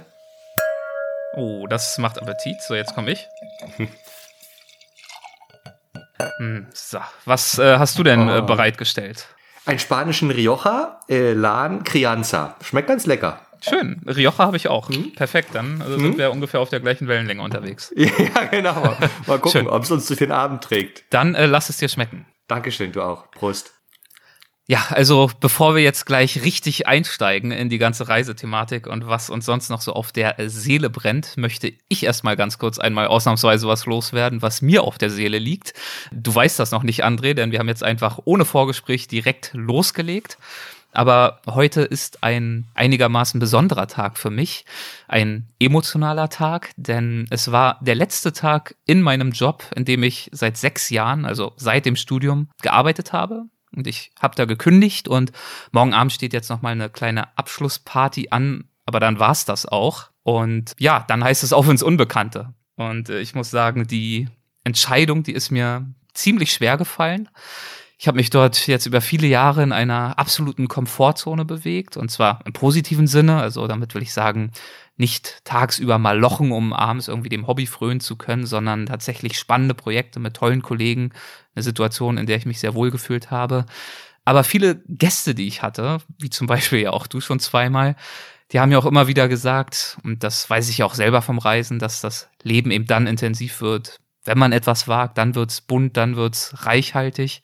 Oh, 1.35 1.67
das 1.67 1.97
macht 1.97 2.21
Appetit. 2.21 2.61
So, 2.65 2.73
jetzt 2.73 2.95
komme 2.95 3.11
ich. 3.11 3.27
Hm, 6.37 6.67
so, 6.73 6.99
was 7.25 7.59
äh, 7.59 7.77
hast 7.77 7.97
du 7.99 8.03
denn 8.03 8.27
äh, 8.27 8.39
oh. 8.39 8.45
bereitgestellt? 8.45 9.27
Einen 9.65 9.79
spanischen 9.79 10.31
Rioja 10.31 10.99
äh, 11.09 11.33
Lan 11.33 11.83
Crianza. 11.83 12.55
Schmeckt 12.63 12.87
ganz 12.87 13.05
lecker. 13.05 13.41
Schön. 13.61 14.01
Rioja 14.07 14.37
habe 14.37 14.57
ich 14.57 14.67
auch. 14.67 14.89
Hm? 14.89 15.13
Perfekt, 15.15 15.49
dann 15.53 15.81
also 15.81 15.97
sind 15.97 16.11
hm? 16.11 16.17
wir 16.17 16.31
ungefähr 16.31 16.59
auf 16.59 16.69
der 16.69 16.79
gleichen 16.79 17.07
Wellenlänge 17.07 17.41
unterwegs. 17.41 17.91
ja, 17.95 18.45
genau. 18.49 18.95
Mal 19.25 19.39
gucken, 19.39 19.67
ob 19.67 19.83
es 19.83 19.91
uns 19.91 20.07
durch 20.07 20.19
den 20.19 20.31
Abend 20.31 20.63
trägt. 20.63 21.05
Dann 21.09 21.35
äh, 21.35 21.47
lass 21.47 21.69
es 21.69 21.77
dir 21.77 21.89
schmecken. 21.89 22.25
Dankeschön, 22.47 22.91
du 22.91 23.01
auch. 23.01 23.29
Prost. 23.31 23.73
Ja, 24.69 24.87
also 24.89 25.31
bevor 25.39 25.75
wir 25.75 25.81
jetzt 25.81 26.05
gleich 26.05 26.43
richtig 26.43 26.87
einsteigen 26.87 27.51
in 27.51 27.69
die 27.69 27.77
ganze 27.77 28.09
Reisethematik 28.09 28.85
und 28.85 29.07
was 29.07 29.29
uns 29.29 29.45
sonst 29.45 29.69
noch 29.69 29.79
so 29.79 29.93
auf 29.93 30.11
der 30.11 30.35
Seele 30.49 30.89
brennt, 30.89 31.37
möchte 31.37 31.71
ich 31.87 32.03
erstmal 32.03 32.35
ganz 32.35 32.59
kurz 32.59 32.77
einmal 32.77 33.07
ausnahmsweise 33.07 33.65
was 33.69 33.85
loswerden, 33.85 34.41
was 34.41 34.61
mir 34.61 34.83
auf 34.83 34.97
der 34.97 35.09
Seele 35.09 35.39
liegt. 35.39 35.73
Du 36.11 36.35
weißt 36.35 36.59
das 36.59 36.71
noch 36.71 36.83
nicht, 36.83 37.05
André, 37.05 37.33
denn 37.33 37.53
wir 37.53 37.59
haben 37.59 37.69
jetzt 37.69 37.83
einfach 37.83 38.19
ohne 38.25 38.43
Vorgespräch 38.43 39.07
direkt 39.07 39.51
losgelegt. 39.53 40.37
Aber 40.91 41.39
heute 41.47 41.83
ist 41.83 42.23
ein 42.23 42.65
einigermaßen 42.73 43.39
besonderer 43.39 43.87
Tag 43.87 44.17
für 44.17 44.31
mich, 44.31 44.65
ein 45.07 45.47
emotionaler 45.59 46.27
Tag, 46.27 46.71
denn 46.75 47.25
es 47.29 47.53
war 47.53 47.79
der 47.81 47.95
letzte 47.95 48.33
Tag 48.33 48.75
in 48.85 49.01
meinem 49.01 49.31
Job, 49.31 49.63
in 49.77 49.85
dem 49.85 50.03
ich 50.03 50.29
seit 50.33 50.57
sechs 50.57 50.89
Jahren, 50.89 51.23
also 51.23 51.53
seit 51.55 51.85
dem 51.85 51.95
Studium, 51.95 52.49
gearbeitet 52.61 53.13
habe. 53.13 53.45
Und 53.77 53.87
ich 53.87 54.11
habe 54.19 54.35
da 54.35 54.45
gekündigt 54.45 55.07
und 55.07 55.31
morgen 55.71 55.93
Abend 55.93 56.11
steht 56.11 56.33
jetzt 56.33 56.49
noch 56.49 56.61
mal 56.61 56.71
eine 56.71 56.89
kleine 56.89 57.37
Abschlussparty 57.37 58.29
an, 58.31 58.65
aber 58.85 58.99
dann 58.99 59.19
war's 59.19 59.45
das 59.45 59.65
auch. 59.65 60.09
Und 60.23 60.73
ja, 60.79 61.05
dann 61.07 61.23
heißt 61.23 61.43
es 61.43 61.53
auf 61.53 61.69
ins 61.69 61.83
Unbekannte. 61.83 62.53
Und 62.75 63.09
äh, 63.09 63.19
ich 63.19 63.35
muss 63.35 63.49
sagen, 63.49 63.87
die 63.87 64.27
Entscheidung, 64.63 65.23
die 65.23 65.31
ist 65.31 65.51
mir 65.51 65.85
ziemlich 66.13 66.51
schwer 66.51 66.77
gefallen. 66.77 67.29
Ich 67.99 68.07
habe 68.07 68.17
mich 68.17 68.29
dort 68.29 68.67
jetzt 68.67 68.85
über 68.85 69.01
viele 69.01 69.27
Jahre 69.27 69.63
in 69.63 69.71
einer 69.71 70.19
absoluten 70.19 70.67
Komfortzone 70.67 71.45
bewegt 71.45 71.97
und 71.97 72.11
zwar 72.11 72.41
im 72.45 72.53
positiven 72.53 73.07
Sinne. 73.07 73.37
Also 73.37 73.65
damit 73.67 73.95
will 73.95 74.03
ich 74.03 74.13
sagen, 74.13 74.51
nicht 74.97 75.39
tagsüber 75.43 75.97
mal 75.99 76.17
lochen, 76.17 76.51
um 76.51 76.73
abends 76.73 77.07
irgendwie 77.07 77.29
dem 77.29 77.47
Hobby 77.47 77.67
frönen 77.67 77.99
zu 77.99 78.15
können, 78.15 78.45
sondern 78.45 78.87
tatsächlich 78.87 79.37
spannende 79.37 79.75
Projekte 79.75 80.19
mit 80.19 80.35
tollen 80.35 80.61
Kollegen. 80.61 81.11
Eine 81.55 81.63
Situation, 81.63 82.17
in 82.17 82.25
der 82.25 82.37
ich 82.37 82.45
mich 82.45 82.59
sehr 82.59 82.73
wohl 82.73 82.91
gefühlt 82.91 83.31
habe. 83.31 83.65
Aber 84.25 84.43
viele 84.43 84.81
Gäste, 84.87 85.35
die 85.35 85.47
ich 85.47 85.61
hatte, 85.61 85.99
wie 86.19 86.29
zum 86.29 86.47
Beispiel 86.47 86.79
ja 86.79 86.91
auch 86.91 87.07
du 87.07 87.21
schon 87.21 87.39
zweimal, 87.39 87.95
die 88.51 88.59
haben 88.59 88.71
ja 88.71 88.77
auch 88.77 88.85
immer 88.85 89.07
wieder 89.07 89.27
gesagt, 89.27 89.97
und 90.03 90.23
das 90.23 90.49
weiß 90.49 90.69
ich 90.69 90.79
ja 90.79 90.85
auch 90.85 90.95
selber 90.95 91.21
vom 91.21 91.37
Reisen, 91.37 91.79
dass 91.79 92.01
das 92.01 92.29
Leben 92.43 92.71
eben 92.71 92.87
dann 92.87 93.07
intensiv 93.07 93.61
wird, 93.61 93.99
wenn 94.23 94.37
man 94.37 94.51
etwas 94.51 94.87
wagt, 94.87 95.17
dann 95.17 95.35
wird's 95.35 95.61
bunt, 95.61 95.97
dann 95.97 96.15
wird's 96.15 96.65
reichhaltig. 96.65 97.41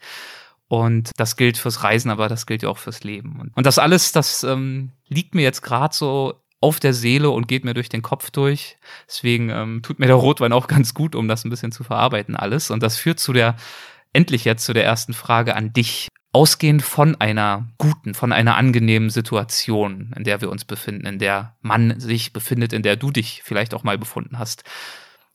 Und 0.67 1.11
das 1.17 1.35
gilt 1.35 1.57
fürs 1.57 1.83
Reisen, 1.83 2.09
aber 2.09 2.29
das 2.29 2.45
gilt 2.45 2.63
ja 2.63 2.69
auch 2.69 2.77
fürs 2.77 3.03
Leben. 3.03 3.51
Und, 3.55 3.65
das 3.65 3.79
alles, 3.79 4.11
das 4.11 4.43
ähm, 4.43 4.91
liegt 5.07 5.35
mir 5.35 5.43
jetzt 5.43 5.61
gerade 5.61 5.95
so 5.95 6.42
auf 6.63 6.79
der 6.79 6.93
Seele 6.93 7.29
und 7.29 7.49
geht 7.49 7.65
mir 7.65 7.73
durch 7.73 7.89
den 7.89 8.01
Kopf 8.01 8.31
durch. 8.31 8.77
Deswegen 9.05 9.49
ähm, 9.49 9.81
tut 9.83 9.99
mir 9.99 10.07
der 10.07 10.15
Rotwein 10.15 10.53
auch 10.53 10.67
ganz 10.67 10.93
gut, 10.93 11.13
um 11.13 11.27
das 11.27 11.43
ein 11.43 11.49
bisschen 11.49 11.73
zu 11.73 11.83
verarbeiten 11.83 12.37
alles. 12.37 12.71
Und 12.71 12.81
das 12.81 12.95
führt 12.95 13.19
zu 13.19 13.33
der, 13.33 13.57
endlich 14.13 14.45
jetzt 14.45 14.63
zu 14.63 14.71
der 14.71 14.85
ersten 14.85 15.13
Frage 15.13 15.57
an 15.57 15.73
dich. 15.73 16.07
Ausgehend 16.31 16.81
von 16.81 17.19
einer 17.19 17.67
guten, 17.77 18.15
von 18.15 18.31
einer 18.31 18.55
angenehmen 18.55 19.09
Situation, 19.09 20.13
in 20.17 20.23
der 20.23 20.39
wir 20.41 20.49
uns 20.49 20.65
befinden, 20.65 21.05
in 21.05 21.19
der 21.19 21.57
man 21.61 21.99
sich 21.99 22.33
befindet, 22.33 22.73
in 22.73 22.81
der 22.81 22.95
du 22.95 23.11
dich 23.11 23.41
vielleicht 23.43 23.73
auch 23.75 23.83
mal 23.83 23.97
befunden 23.97 24.39
hast. 24.39 24.63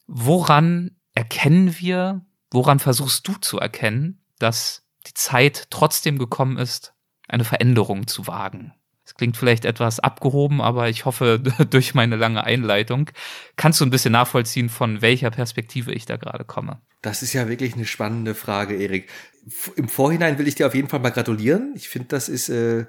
Woran 0.07 0.97
erkennen 1.15 1.79
wir, 1.79 2.25
woran 2.51 2.79
versuchst 2.79 3.29
du 3.29 3.35
zu 3.35 3.61
erkennen, 3.61 4.25
dass 4.39 4.89
die 5.07 5.15
Zeit 5.15 5.67
trotzdem 5.71 6.19
gekommen 6.19 6.57
ist, 6.57 6.95
eine 7.29 7.45
Veränderung 7.45 8.07
zu 8.07 8.27
wagen. 8.27 8.73
Es 9.09 9.15
klingt 9.15 9.39
vielleicht 9.39 9.65
etwas 9.65 10.01
abgehoben, 10.01 10.61
aber 10.61 10.91
ich 10.91 11.07
hoffe, 11.07 11.41
durch 11.71 11.95
meine 11.95 12.17
lange 12.17 12.45
Einleitung 12.45 13.11
kannst 13.57 13.81
du 13.81 13.87
ein 13.87 13.91
bisschen 13.91 14.13
nachvollziehen, 14.13 14.69
von 14.69 15.01
welcher 15.01 15.31
Perspektive 15.31 15.93
ich 15.93 16.05
da 16.05 16.19
gerade 16.19 16.45
komme. 16.45 16.83
Das 17.01 17.23
ist 17.23 17.33
ja 17.33 17.49
wirklich 17.49 17.73
eine 17.73 17.87
spannende 17.87 18.35
Frage, 18.35 18.77
Erik. 18.77 19.09
Im 19.77 19.89
Vorhinein 19.89 20.37
will 20.37 20.47
ich 20.47 20.57
dir 20.57 20.67
auf 20.67 20.75
jeden 20.75 20.89
Fall 20.89 21.01
mal 21.01 21.09
gratulieren. 21.09 21.73
Ich 21.75 21.89
finde, 21.89 22.09
das 22.09 22.29
ist 22.29 22.51
äh, 22.51 22.85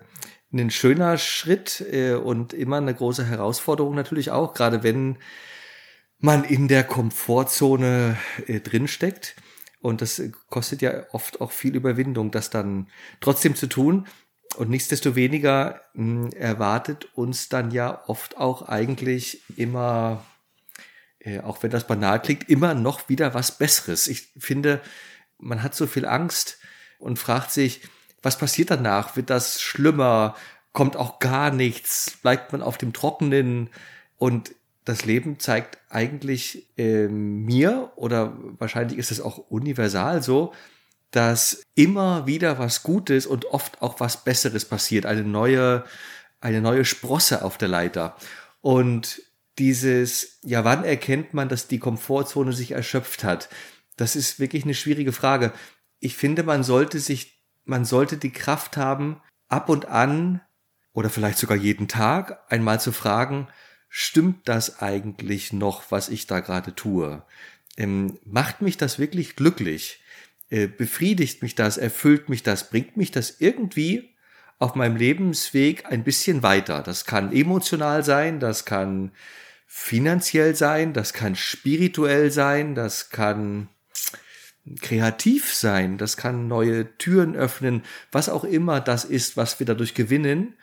ein 0.52 0.72
schöner 0.72 1.18
Schritt 1.18 1.86
äh, 1.90 2.16
und 2.16 2.52
immer 2.52 2.78
eine 2.78 2.94
große 2.94 3.26
Herausforderung 3.26 3.96
natürlich 3.96 4.30
auch, 4.30 4.54
gerade 4.54 4.84
wenn 4.84 5.20
man 6.18 6.44
in 6.44 6.68
der 6.68 6.84
Komfortzone 6.84 8.18
äh, 8.46 8.60
drinsteckt. 8.60 9.38
Und 9.80 10.02
das 10.02 10.22
kostet 10.50 10.82
ja 10.82 11.06
oft 11.14 11.40
auch 11.40 11.54
viel 11.54 11.78
Überwindung, 11.78 12.30
das 12.32 12.50
dann 12.50 12.90
trotzdem 13.22 13.56
zu 13.56 13.68
tun. 13.68 14.06
Und 14.56 14.70
nichtsdestoweniger 14.70 15.82
mh, 15.94 16.24
hm, 16.24 16.32
erwartet 16.34 17.08
uns 17.16 17.50
dann 17.50 17.72
ja 17.72 18.04
oft 18.08 18.38
auch 18.38 18.68
eigentlich 18.68 19.42
immer, 19.58 20.26
äh, 21.20 21.40
auch 21.40 21.62
wenn 21.64 21.72
das 21.72 21.88
banal 21.88 22.22
klingt, 22.22 22.50
immer 22.50 22.74
noch 22.74 23.10
wieder 23.10 23.34
was 23.34 23.58
Besseres. 23.58 24.08
Ich 24.08 24.30
finde, 24.38 24.82
man 25.38 25.64
hat 25.64 25.76
so 25.76 25.88
viel 25.88 26.06
Angst 26.06 26.60
und 26.98 27.20
fragt 27.20 27.52
sich, 27.52 27.82
was 28.22 28.38
passiert 28.38 28.72
danach? 28.72 29.16
Wird 29.16 29.30
das 29.30 29.62
schlimmer? 29.62 30.36
Kommt 30.74 30.98
auch 30.98 31.20
gar 31.20 31.52
nichts? 31.52 32.18
Bleibt 32.22 32.52
man 32.52 32.62
auf 32.62 32.78
dem 32.78 32.92
Trockenen? 32.92 33.70
Und 34.18 34.54
das 34.84 35.06
Leben 35.06 35.40
zeigt 35.40 35.78
eigentlich 35.90 36.68
äh, 36.78 37.08
mir, 37.08 37.92
oder 37.96 38.34
wahrscheinlich 38.58 38.98
ist 38.98 39.12
es 39.12 39.22
auch 39.22 39.38
universal 39.50 40.22
so, 40.22 40.54
dass 41.12 41.64
immer 41.76 42.28
wieder 42.28 42.60
was 42.60 42.84
Gutes 42.84 43.26
und 43.26 43.46
oft 43.46 43.82
auch 43.82 44.00
was 44.00 44.24
Besseres 44.24 44.66
passiert, 44.66 45.06
eine 45.06 45.24
neue, 45.24 45.84
eine 46.40 46.62
neue 46.62 46.86
Sprosse 46.86 47.44
auf 47.44 47.58
der 47.58 47.68
Leiter. 47.68 48.16
Und 48.62 49.22
dieses, 49.58 50.40
ja, 50.44 50.64
wann 50.64 50.84
erkennt 50.84 51.34
man, 51.34 51.50
dass 51.50 51.68
die 51.68 51.80
Komfortzone 51.80 52.54
sich 52.54 52.72
erschöpft 52.72 53.24
hat? 53.24 53.50
Das 53.98 54.16
ist 54.16 54.40
wirklich 54.40 54.64
eine 54.64 54.74
schwierige 54.74 55.12
Frage. 55.12 55.52
Ich 56.00 56.16
finde, 56.16 56.44
man 56.44 56.64
sollte 56.64 57.00
sich, 57.00 57.44
man 57.66 57.86
sollte 57.86 58.18
die 58.18 58.32
Kraft 58.32 58.78
haben, 58.78 59.22
ab 59.50 59.68
und 59.68 59.88
an 59.88 60.42
oder 60.94 61.10
vielleicht 61.10 61.38
sogar 61.38 61.58
jeden 61.58 61.88
Tag 61.88 62.40
einmal 62.52 62.80
zu 62.80 62.92
fragen, 62.92 63.48
stimmt 63.90 64.48
das 64.48 64.82
eigentlich 64.82 65.52
noch, 65.52 65.92
was 65.92 66.08
ich 66.10 66.28
da 66.28 66.40
gerade 66.40 66.76
tue? 66.76 67.24
Ähm, 67.78 68.20
macht 68.24 68.62
mich 68.62 68.78
das 68.78 69.00
wirklich 69.00 69.36
glücklich? 69.36 70.02
Äh, 70.50 70.68
befriedigt 70.68 71.42
mich 71.42 71.56
das? 71.56 71.78
Erfüllt 71.78 72.30
mich 72.30 72.44
das? 72.44 72.70
Bringt 72.70 72.98
mich 72.98 73.12
das 73.12 73.40
irgendwie 73.40 74.16
auf 74.58 74.76
meinem 74.76 74.96
Lebensweg 74.96 75.86
ein 75.86 76.04
bisschen 76.04 76.44
weiter? 76.44 76.82
Das 76.84 77.06
kann 77.06 77.32
emotional 77.32 78.04
sein, 78.04 78.40
das 78.40 78.66
kann 78.66 79.12
finanziell 79.68 80.56
sein, 80.56 80.94
das 80.94 81.14
kann 81.14 81.36
spirituell 81.36 82.32
sein, 82.32 82.76
das 82.76 83.10
kann 83.12 83.70
kreativ 84.82 85.54
sein, 85.54 85.98
das 85.98 86.18
kann 86.18 86.48
neue 86.48 86.98
Türen 86.98 87.36
öffnen, 87.36 87.84
was 88.12 88.30
auch 88.30 88.44
immer 88.44 88.82
das 88.82 89.06
ist, 89.06 89.38
was 89.38 89.60
wir 89.60 89.66
dadurch 89.66 89.94
gewinnen 89.94 90.56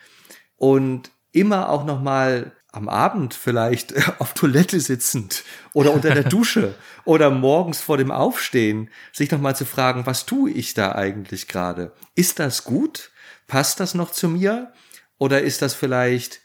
und 0.57 1.11
immer 1.31 1.69
auch 1.69 1.85
noch 1.85 2.01
mal 2.01 2.51
am 2.77 2.87
Abend 2.87 3.33
vielleicht 3.33 3.93
auf 4.19 4.33
Toilette 4.33 4.79
sitzend 4.79 5.43
oder 5.73 5.91
unter 5.91 6.13
der 6.13 6.23
Dusche 6.29 6.75
oder 7.03 7.29
morgens 7.29 7.81
vor 7.81 7.97
dem 7.97 8.11
Aufstehen, 8.11 8.89
sich 9.11 9.31
nochmal 9.31 9.55
zu 9.55 9.65
fragen, 9.65 10.05
was 10.05 10.25
tue 10.25 10.51
ich 10.51 10.73
da 10.73 10.93
eigentlich 10.93 11.47
gerade? 11.47 11.91
Ist 12.15 12.39
das 12.39 12.63
gut? 12.63 13.11
Passt 13.47 13.79
das 13.79 13.93
noch 13.93 14.11
zu 14.11 14.29
mir? 14.29 14.71
Oder 15.17 15.41
ist 15.41 15.61
das 15.61 15.73
vielleicht 15.73 16.41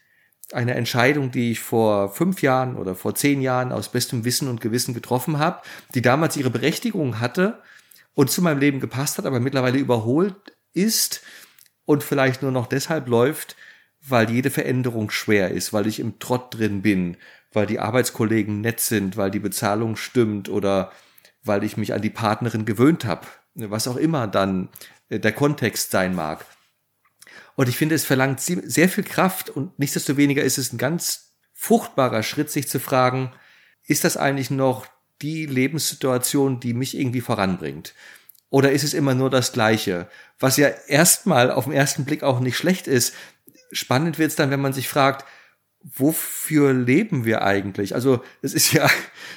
eine 0.52 0.74
Entscheidung, 0.74 1.30
die 1.30 1.52
ich 1.52 1.60
vor 1.60 2.12
fünf 2.12 2.42
Jahren 2.42 2.76
oder 2.76 2.94
vor 2.94 3.14
zehn 3.14 3.40
Jahren 3.40 3.72
aus 3.72 3.90
bestem 3.90 4.24
Wissen 4.24 4.48
und 4.48 4.60
Gewissen 4.60 4.94
getroffen 4.94 5.38
habe, 5.38 5.62
die 5.94 6.02
damals 6.02 6.36
ihre 6.36 6.50
Berechtigung 6.50 7.20
hatte 7.20 7.62
und 8.14 8.30
zu 8.30 8.42
meinem 8.42 8.58
Leben 8.58 8.80
gepasst 8.80 9.18
hat, 9.18 9.26
aber 9.26 9.40
mittlerweile 9.40 9.78
überholt 9.78 10.34
ist 10.72 11.22
und 11.84 12.02
vielleicht 12.02 12.42
nur 12.42 12.52
noch 12.52 12.66
deshalb 12.66 13.08
läuft, 13.08 13.56
weil 14.06 14.30
jede 14.30 14.50
Veränderung 14.50 15.10
schwer 15.10 15.50
ist, 15.50 15.72
weil 15.72 15.86
ich 15.86 16.00
im 16.00 16.18
Trott 16.18 16.54
drin 16.54 16.82
bin, 16.82 17.16
weil 17.52 17.66
die 17.66 17.78
Arbeitskollegen 17.78 18.60
nett 18.60 18.80
sind, 18.80 19.16
weil 19.16 19.30
die 19.30 19.38
Bezahlung 19.38 19.96
stimmt 19.96 20.48
oder 20.48 20.90
weil 21.44 21.64
ich 21.64 21.76
mich 21.76 21.92
an 21.92 22.02
die 22.02 22.10
Partnerin 22.10 22.64
gewöhnt 22.64 23.04
habe, 23.04 23.26
was 23.54 23.88
auch 23.88 23.96
immer 23.96 24.26
dann 24.26 24.68
äh, 25.08 25.20
der 25.20 25.32
Kontext 25.32 25.90
sein 25.90 26.14
mag. 26.14 26.44
Und 27.54 27.68
ich 27.68 27.76
finde, 27.76 27.94
es 27.94 28.04
verlangt 28.04 28.40
sehr 28.40 28.88
viel 28.88 29.04
Kraft 29.04 29.50
und 29.50 29.78
nichtsdestoweniger 29.78 30.42
ist 30.42 30.58
es 30.58 30.72
ein 30.72 30.78
ganz 30.78 31.34
fruchtbarer 31.52 32.22
Schritt, 32.22 32.50
sich 32.50 32.68
zu 32.68 32.80
fragen, 32.80 33.32
ist 33.86 34.04
das 34.04 34.16
eigentlich 34.16 34.50
noch 34.50 34.86
die 35.20 35.46
Lebenssituation, 35.46 36.60
die 36.60 36.72
mich 36.72 36.96
irgendwie 36.96 37.20
voranbringt? 37.20 37.94
Oder 38.48 38.72
ist 38.72 38.84
es 38.84 38.94
immer 38.94 39.14
nur 39.14 39.30
das 39.30 39.52
Gleiche? 39.52 40.08
Was 40.38 40.56
ja 40.56 40.68
erstmal 40.86 41.50
auf 41.50 41.64
den 41.64 41.72
ersten 41.72 42.04
Blick 42.04 42.22
auch 42.22 42.40
nicht 42.40 42.56
schlecht 42.56 42.86
ist, 42.86 43.14
spannend 43.72 44.18
wird 44.18 44.30
es 44.30 44.36
dann, 44.36 44.50
wenn 44.50 44.60
man 44.60 44.72
sich 44.72 44.88
fragt, 44.88 45.24
wofür 45.82 46.72
leben 46.72 47.24
wir 47.24 47.42
eigentlich? 47.42 47.94
Also 47.94 48.22
es 48.40 48.54
ist 48.54 48.72
ja 48.72 48.88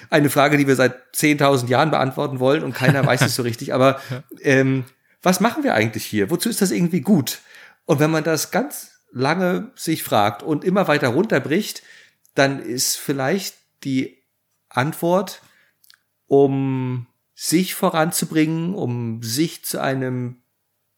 eine 0.09 0.29
Frage, 0.29 0.57
die 0.57 0.67
wir 0.67 0.75
seit 0.75 1.15
10.000 1.15 1.67
Jahren 1.67 1.91
beantworten 1.91 2.39
wollen 2.39 2.63
und 2.63 2.73
keiner 2.73 3.05
weiß 3.05 3.21
es 3.21 3.35
so 3.35 3.43
richtig. 3.43 3.73
Aber 3.73 3.99
ähm, 4.41 4.85
was 5.21 5.39
machen 5.39 5.63
wir 5.63 5.73
eigentlich 5.73 6.05
hier? 6.05 6.29
Wozu 6.29 6.49
ist 6.49 6.61
das 6.61 6.71
irgendwie 6.71 7.01
gut? 7.01 7.39
Und 7.85 7.99
wenn 7.99 8.11
man 8.11 8.23
das 8.23 8.51
ganz 8.51 8.91
lange 9.11 9.71
sich 9.75 10.03
fragt 10.03 10.43
und 10.43 10.63
immer 10.63 10.87
weiter 10.87 11.09
runterbricht, 11.09 11.83
dann 12.33 12.59
ist 12.59 12.97
vielleicht 12.97 13.55
die 13.83 14.21
Antwort, 14.69 15.41
um 16.27 17.07
sich 17.33 17.75
voranzubringen, 17.75 18.73
um 18.73 19.21
sich 19.23 19.63
zu 19.63 19.81
einem 19.81 20.41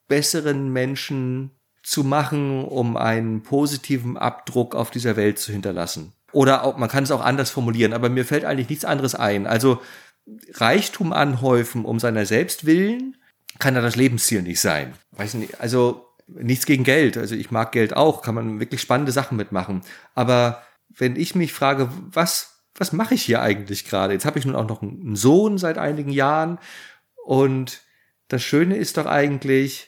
besseren 0.07 0.71
Menschen 0.71 1.51
zu 1.87 2.03
machen, 2.03 2.65
um 2.65 2.97
einen 2.97 3.43
positiven 3.43 4.17
Abdruck 4.17 4.75
auf 4.75 4.91
dieser 4.91 5.15
Welt 5.15 5.39
zu 5.39 5.53
hinterlassen. 5.53 6.11
Oder 6.33 6.65
auch, 6.65 6.75
man 6.75 6.89
kann 6.89 7.05
es 7.05 7.11
auch 7.11 7.23
anders 7.23 7.49
formulieren, 7.49 7.93
aber 7.93 8.09
mir 8.09 8.25
fällt 8.25 8.43
eigentlich 8.43 8.67
nichts 8.67 8.83
anderes 8.83 9.15
ein. 9.15 9.47
Also 9.47 9.81
Reichtum 10.55 11.13
anhäufen 11.13 11.85
um 11.85 11.97
seiner 11.99 12.25
selbst 12.25 12.65
willen 12.65 13.15
kann 13.59 13.73
ja 13.73 13.81
das 13.81 13.95
Lebensziel 13.95 14.41
nicht 14.41 14.59
sein. 14.59 14.95
Weiß 15.11 15.35
nicht, 15.35 15.61
also 15.61 16.05
nichts 16.27 16.65
gegen 16.65 16.83
Geld. 16.83 17.15
Also 17.15 17.35
ich 17.35 17.51
mag 17.51 17.71
Geld 17.71 17.95
auch, 17.95 18.21
kann 18.21 18.35
man 18.35 18.59
wirklich 18.59 18.81
spannende 18.81 19.13
Sachen 19.13 19.37
mitmachen. 19.37 19.81
Aber 20.13 20.61
wenn 20.89 21.15
ich 21.15 21.35
mich 21.35 21.53
frage, 21.53 21.89
was, 22.11 22.63
was 22.75 22.91
mache 22.91 23.13
ich 23.13 23.23
hier 23.23 23.41
eigentlich 23.41 23.85
gerade? 23.85 24.11
Jetzt 24.11 24.25
habe 24.25 24.37
ich 24.39 24.45
nun 24.45 24.57
auch 24.57 24.67
noch 24.67 24.81
einen 24.81 25.15
Sohn 25.15 25.57
seit 25.57 25.77
einigen 25.77 26.11
Jahren 26.11 26.59
und 27.23 27.79
das 28.27 28.43
Schöne 28.43 28.75
ist 28.75 28.97
doch 28.97 29.05
eigentlich, 29.05 29.86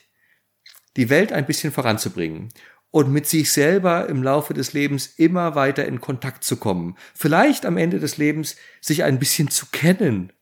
die 0.96 1.10
Welt 1.10 1.32
ein 1.32 1.46
bisschen 1.46 1.72
voranzubringen 1.72 2.48
und 2.90 3.12
mit 3.12 3.26
sich 3.26 3.52
selber 3.52 4.08
im 4.08 4.22
Laufe 4.22 4.54
des 4.54 4.72
Lebens 4.72 5.06
immer 5.16 5.54
weiter 5.54 5.84
in 5.86 6.00
Kontakt 6.00 6.44
zu 6.44 6.56
kommen. 6.56 6.96
Vielleicht 7.14 7.64
am 7.64 7.76
Ende 7.76 8.00
des 8.00 8.16
Lebens 8.16 8.56
sich 8.80 9.04
ein 9.04 9.18
bisschen 9.18 9.48
zu 9.48 9.66
kennen. 9.70 10.32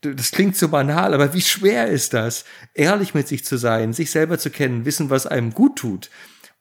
Das 0.00 0.30
klingt 0.30 0.56
so 0.56 0.68
banal, 0.68 1.14
aber 1.14 1.34
wie 1.34 1.40
schwer 1.40 1.88
ist 1.88 2.14
das, 2.14 2.44
ehrlich 2.74 3.14
mit 3.14 3.28
sich 3.28 3.44
zu 3.44 3.56
sein, 3.56 3.92
sich 3.92 4.10
selber 4.10 4.38
zu 4.38 4.50
kennen, 4.50 4.84
wissen, 4.84 5.10
was 5.10 5.26
einem 5.26 5.52
gut 5.52 5.76
tut. 5.76 6.10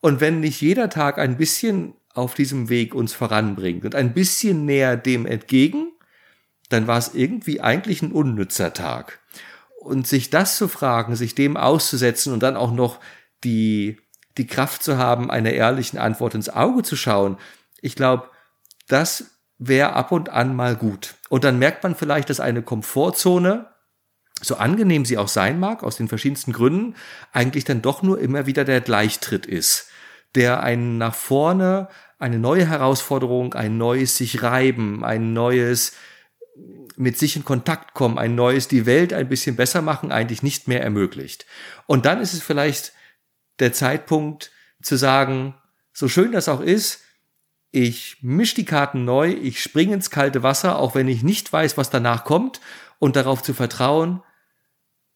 Und 0.02 0.20
wenn 0.20 0.40
nicht 0.40 0.62
jeder 0.62 0.90
Tag 0.90 1.18
ein 1.18 1.38
bisschen 1.38 1.94
auf 2.14 2.34
diesem 2.34 2.70
Weg 2.70 2.96
uns 2.96 3.14
voranbringt 3.14 3.86
und 3.86 3.96
ein 3.96 4.14
bisschen 4.14 4.66
näher 4.66 4.98
dem 4.98 5.26
entgegen, 5.26 5.92
dann 6.70 6.88
war 6.88 6.98
es 6.98 7.14
irgendwie 7.14 7.62
eigentlich 7.62 8.02
ein 8.02 8.12
unnützer 8.12 8.74
Tag. 8.74 9.20
Und 9.86 10.08
sich 10.08 10.32
das 10.32 10.58
zu 10.58 10.68
fragen, 10.68 11.16
sich 11.16 11.36
dem 11.36 11.58
auszusetzen 11.58 12.34
und 12.34 12.42
dann 12.42 12.58
auch 12.58 12.72
noch 12.72 13.00
die, 13.44 14.00
die 14.36 14.48
Kraft 14.48 14.82
zu 14.82 14.98
haben, 14.98 15.30
einer 15.30 15.52
ehrlichen 15.52 16.00
Antwort 16.00 16.34
ins 16.34 16.50
Auge 16.50 16.82
zu 16.82 16.96
schauen, 16.96 17.38
ich 17.82 17.96
glaube, 17.96 18.30
das 18.88 19.26
wäre 19.60 19.94
ab 19.94 20.12
und 20.12 20.30
an 20.30 20.56
mal 20.56 20.76
gut. 20.76 21.14
Und 21.30 21.44
dann 21.44 21.60
merkt 21.60 21.84
man 21.84 21.94
vielleicht, 21.94 22.32
dass 22.32 22.40
eine 22.40 22.64
Komfortzone, 22.64 23.68
so 24.42 24.56
angenehm 24.56 25.06
sie 25.06 25.20
auch 25.20 25.28
sein 25.28 25.60
mag, 25.60 25.84
aus 25.84 25.98
den 25.98 26.08
verschiedensten 26.08 26.52
Gründen, 26.52 26.96
eigentlich 27.32 27.64
dann 27.64 27.84
doch 27.84 28.02
nur 28.02 28.20
immer 28.20 28.48
wieder 28.48 28.66
der 28.66 28.82
Gleichtritt 28.82 29.46
ist, 29.46 29.90
der 30.34 30.64
einen 30.64 30.98
nach 30.98 31.14
vorne, 31.14 31.90
eine 32.18 32.40
neue 32.40 32.68
Herausforderung, 32.68 33.54
ein 33.54 33.78
neues 33.78 34.18
sich 34.18 34.42
reiben, 34.42 35.06
ein 35.06 35.34
neues 35.34 35.94
mit 36.98 37.18
sich 37.18 37.36
in 37.36 37.46
Kontakt 37.46 37.94
kommen, 37.94 38.18
ein 38.18 38.36
neues 38.36 38.68
die 38.68 38.86
Welt 38.86 39.14
ein 39.14 39.30
bisschen 39.30 39.56
besser 39.56 39.82
machen, 39.82 40.12
eigentlich 40.12 40.44
nicht 40.44 40.68
mehr 40.68 40.82
ermöglicht. 40.82 41.46
Und 41.88 42.06
dann 42.06 42.22
ist 42.22 42.34
es 42.34 42.42
vielleicht 42.42 42.94
der 43.60 43.74
Zeitpunkt 43.74 44.52
zu 44.82 44.96
sagen, 44.96 45.56
so 45.94 46.08
schön 46.08 46.32
das 46.32 46.50
auch 46.50 46.62
ist, 46.62 47.02
ich 47.72 48.18
mische 48.22 48.56
die 48.56 48.66
Karten 48.66 49.04
neu, 49.04 49.30
ich 49.30 49.62
springe 49.62 49.94
ins 49.94 50.10
kalte 50.10 50.44
Wasser, 50.44 50.80
auch 50.80 50.96
wenn 50.96 51.08
ich 51.08 51.24
nicht 51.24 51.52
weiß, 51.52 51.78
was 51.78 51.90
danach 51.90 52.24
kommt, 52.24 52.62
und 53.00 53.16
darauf 53.16 53.44
zu 53.44 53.54
vertrauen, 53.54 54.24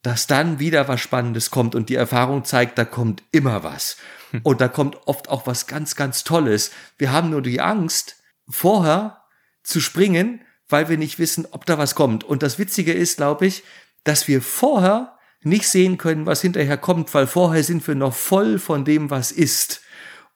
dass 0.01 0.27
dann 0.27 0.59
wieder 0.59 0.87
was 0.87 1.01
Spannendes 1.01 1.51
kommt 1.51 1.75
und 1.75 1.89
die 1.89 1.95
Erfahrung 1.95 2.45
zeigt, 2.45 2.77
da 2.77 2.85
kommt 2.85 3.23
immer 3.31 3.63
was. 3.63 3.97
Hm. 4.31 4.41
Und 4.43 4.61
da 4.61 4.67
kommt 4.67 5.07
oft 5.07 5.29
auch 5.29 5.47
was 5.47 5.67
ganz, 5.67 5.95
ganz 5.95 6.23
Tolles. 6.23 6.71
Wir 6.97 7.11
haben 7.11 7.29
nur 7.29 7.41
die 7.41 7.61
Angst, 7.61 8.17
vorher 8.47 9.23
zu 9.63 9.81
springen, 9.81 10.41
weil 10.69 10.87
wir 10.87 10.97
nicht 10.97 11.19
wissen, 11.19 11.47
ob 11.51 11.65
da 11.65 11.77
was 11.77 11.95
kommt. 11.95 12.23
Und 12.23 12.43
das 12.43 12.59
Witzige 12.59 12.93
ist, 12.93 13.17
glaube 13.17 13.47
ich, 13.47 13.63
dass 14.03 14.27
wir 14.27 14.41
vorher 14.41 15.17
nicht 15.41 15.67
sehen 15.67 15.97
können, 15.97 16.25
was 16.25 16.41
hinterher 16.41 16.77
kommt, 16.77 17.13
weil 17.13 17.27
vorher 17.27 17.63
sind 17.63 17.85
wir 17.87 17.95
noch 17.95 18.13
voll 18.13 18.59
von 18.59 18.85
dem, 18.85 19.09
was 19.09 19.31
ist. 19.31 19.81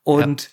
Und 0.02 0.42
ja 0.42 0.48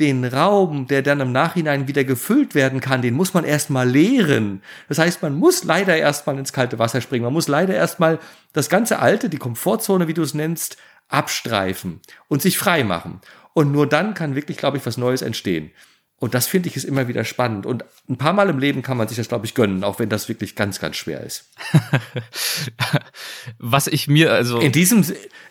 den 0.00 0.24
Raum, 0.24 0.88
der 0.88 1.02
dann 1.02 1.20
im 1.20 1.30
Nachhinein 1.30 1.86
wieder 1.86 2.02
gefüllt 2.04 2.54
werden 2.54 2.80
kann, 2.80 3.02
den 3.02 3.14
muss 3.14 3.32
man 3.32 3.44
erstmal 3.44 3.88
leeren. 3.88 4.62
Das 4.88 4.98
heißt, 4.98 5.22
man 5.22 5.34
muss 5.34 5.62
leider 5.62 5.96
erstmal 5.96 6.36
ins 6.38 6.52
kalte 6.52 6.78
Wasser 6.78 7.00
springen. 7.00 7.24
Man 7.24 7.32
muss 7.32 7.46
leider 7.46 7.74
erstmal 7.74 8.18
das 8.52 8.68
ganze 8.68 8.98
Alte, 8.98 9.28
die 9.28 9.38
Komfortzone, 9.38 10.08
wie 10.08 10.14
du 10.14 10.22
es 10.22 10.34
nennst, 10.34 10.78
abstreifen 11.08 12.00
und 12.26 12.42
sich 12.42 12.58
frei 12.58 12.82
machen. 12.82 13.20
Und 13.52 13.70
nur 13.70 13.88
dann 13.88 14.14
kann 14.14 14.34
wirklich, 14.34 14.56
glaube 14.56 14.78
ich, 14.78 14.86
was 14.86 14.96
Neues 14.96 15.22
entstehen. 15.22 15.70
Und 16.18 16.34
das 16.34 16.46
finde 16.46 16.68
ich 16.68 16.76
ist 16.76 16.84
immer 16.84 17.08
wieder 17.08 17.24
spannend. 17.24 17.66
Und 17.66 17.84
ein 18.08 18.16
paar 18.16 18.32
Mal 18.32 18.48
im 18.48 18.58
Leben 18.58 18.82
kann 18.82 18.96
man 18.96 19.08
sich 19.08 19.16
das, 19.16 19.28
glaube 19.28 19.46
ich, 19.46 19.54
gönnen, 19.54 19.84
auch 19.84 19.98
wenn 19.98 20.08
das 20.08 20.28
wirklich 20.28 20.54
ganz, 20.54 20.80
ganz 20.80 20.96
schwer 20.96 21.20
ist. 21.20 21.50
Was 23.58 23.88
ich 23.88 24.08
mir 24.08 24.32
also. 24.32 24.58
In 24.58 24.72
diesem, 24.72 25.04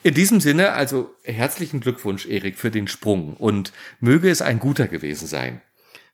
in 0.03 0.13
diesem 0.13 0.39
Sinne, 0.39 0.71
also 0.71 1.13
herzlichen 1.23 1.79
Glückwunsch, 1.79 2.25
Erik, 2.25 2.57
für 2.57 2.71
den 2.71 2.87
Sprung. 2.87 3.35
Und 3.35 3.73
möge 3.99 4.29
es 4.29 4.41
ein 4.41 4.59
guter 4.59 4.87
gewesen 4.87 5.27
sein. 5.27 5.61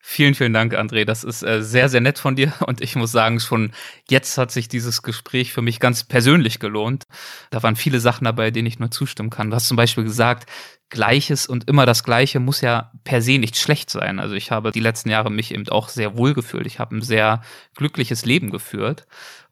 Vielen, 0.01 0.33
vielen 0.33 0.53
Dank, 0.53 0.73
André. 0.73 1.03
Das 1.03 1.25
ist 1.25 1.43
äh, 1.43 1.61
sehr, 1.61 1.89
sehr 1.89 1.99
nett 1.99 2.19
von 2.19 2.35
dir. 2.35 2.53
Und 2.65 2.81
ich 2.81 2.95
muss 2.95 3.11
sagen, 3.11 3.39
schon 3.39 3.71
jetzt 4.09 4.37
hat 4.37 4.49
sich 4.49 4.69
dieses 4.69 5.01
Gespräch 5.01 5.51
für 5.51 5.61
mich 5.61 5.79
ganz 5.79 6.05
persönlich 6.05 6.59
gelohnt. 6.59 7.05
Da 7.51 7.61
waren 7.63 7.75
viele 7.75 7.99
Sachen 7.99 8.23
dabei, 8.23 8.49
denen 8.49 8.67
ich 8.67 8.79
nur 8.79 8.91
zustimmen 8.91 9.29
kann. 9.29 9.49
Du 9.49 9.55
hast 9.55 9.67
zum 9.67 9.77
Beispiel 9.77 10.05
gesagt, 10.05 10.49
Gleiches 10.89 11.45
und 11.45 11.69
immer 11.69 11.85
das 11.85 12.03
Gleiche 12.03 12.39
muss 12.39 12.61
ja 12.61 12.91
per 13.03 13.21
se 13.21 13.37
nicht 13.37 13.57
schlecht 13.57 13.89
sein. 13.89 14.19
Also 14.19 14.35
ich 14.35 14.51
habe 14.51 14.71
die 14.71 14.79
letzten 14.79 15.09
Jahre 15.09 15.29
mich 15.29 15.53
eben 15.53 15.67
auch 15.69 15.89
sehr 15.89 16.17
wohl 16.17 16.33
gefühlt. 16.33 16.65
Ich 16.65 16.79
habe 16.79 16.95
ein 16.95 17.01
sehr 17.01 17.41
glückliches 17.75 18.25
Leben 18.25 18.49
geführt. 18.49 19.05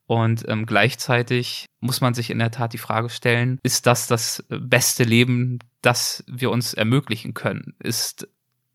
Und 0.07 0.47
ähm, 0.47 0.65
gleichzeitig 0.65 1.65
muss 1.81 1.99
man 1.99 2.13
sich 2.13 2.29
in 2.29 2.39
der 2.39 2.51
Tat 2.51 2.71
die 2.71 2.77
Frage 2.77 3.09
stellen, 3.09 3.59
ist 3.61 3.85
das 3.85 4.07
das 4.07 4.45
beste 4.47 5.03
Leben, 5.03 5.59
das 5.81 6.23
wir 6.27 6.49
uns 6.49 6.73
ermöglichen 6.73 7.33
können? 7.33 7.75
Ist 7.79 8.27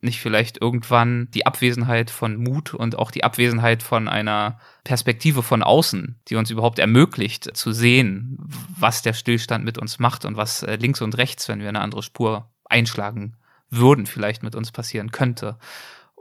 nicht 0.03 0.21
vielleicht 0.21 0.61
irgendwann 0.61 1.29
die 1.33 1.47
Abwesenheit 1.47 2.11
von 2.11 2.37
Mut 2.37 2.75
und 2.75 2.99
auch 2.99 3.11
die 3.11 3.25
Abwesenheit 3.25 3.83
von 3.83 4.09
einer 4.09 4.59
Perspektive 4.85 5.43
von 5.43 5.63
außen, 5.63 6.21
die 6.29 6.37
uns 6.37 6.51
überhaupt 6.51 6.79
ermöglicht 6.79 7.57
zu 7.57 7.73
sehen, 7.73 8.39
was 8.79 9.03
der 9.03 9.13
Stillstand 9.13 9.65
mit 9.65 9.79
uns 9.79 9.99
macht 9.99 10.25
und 10.25 10.37
was 10.37 10.63
äh, 10.63 10.77
links 10.77 11.01
und 11.01 11.17
rechts, 11.19 11.49
wenn 11.49 11.61
wir 11.61 11.69
eine 11.69 11.81
andere 11.81 12.03
Spur 12.03 12.51
einschlagen 12.65 13.37
würden, 13.71 14.07
vielleicht 14.07 14.43
mit 14.43 14.55
uns 14.55 14.73
passieren 14.73 15.13
könnte. 15.13 15.57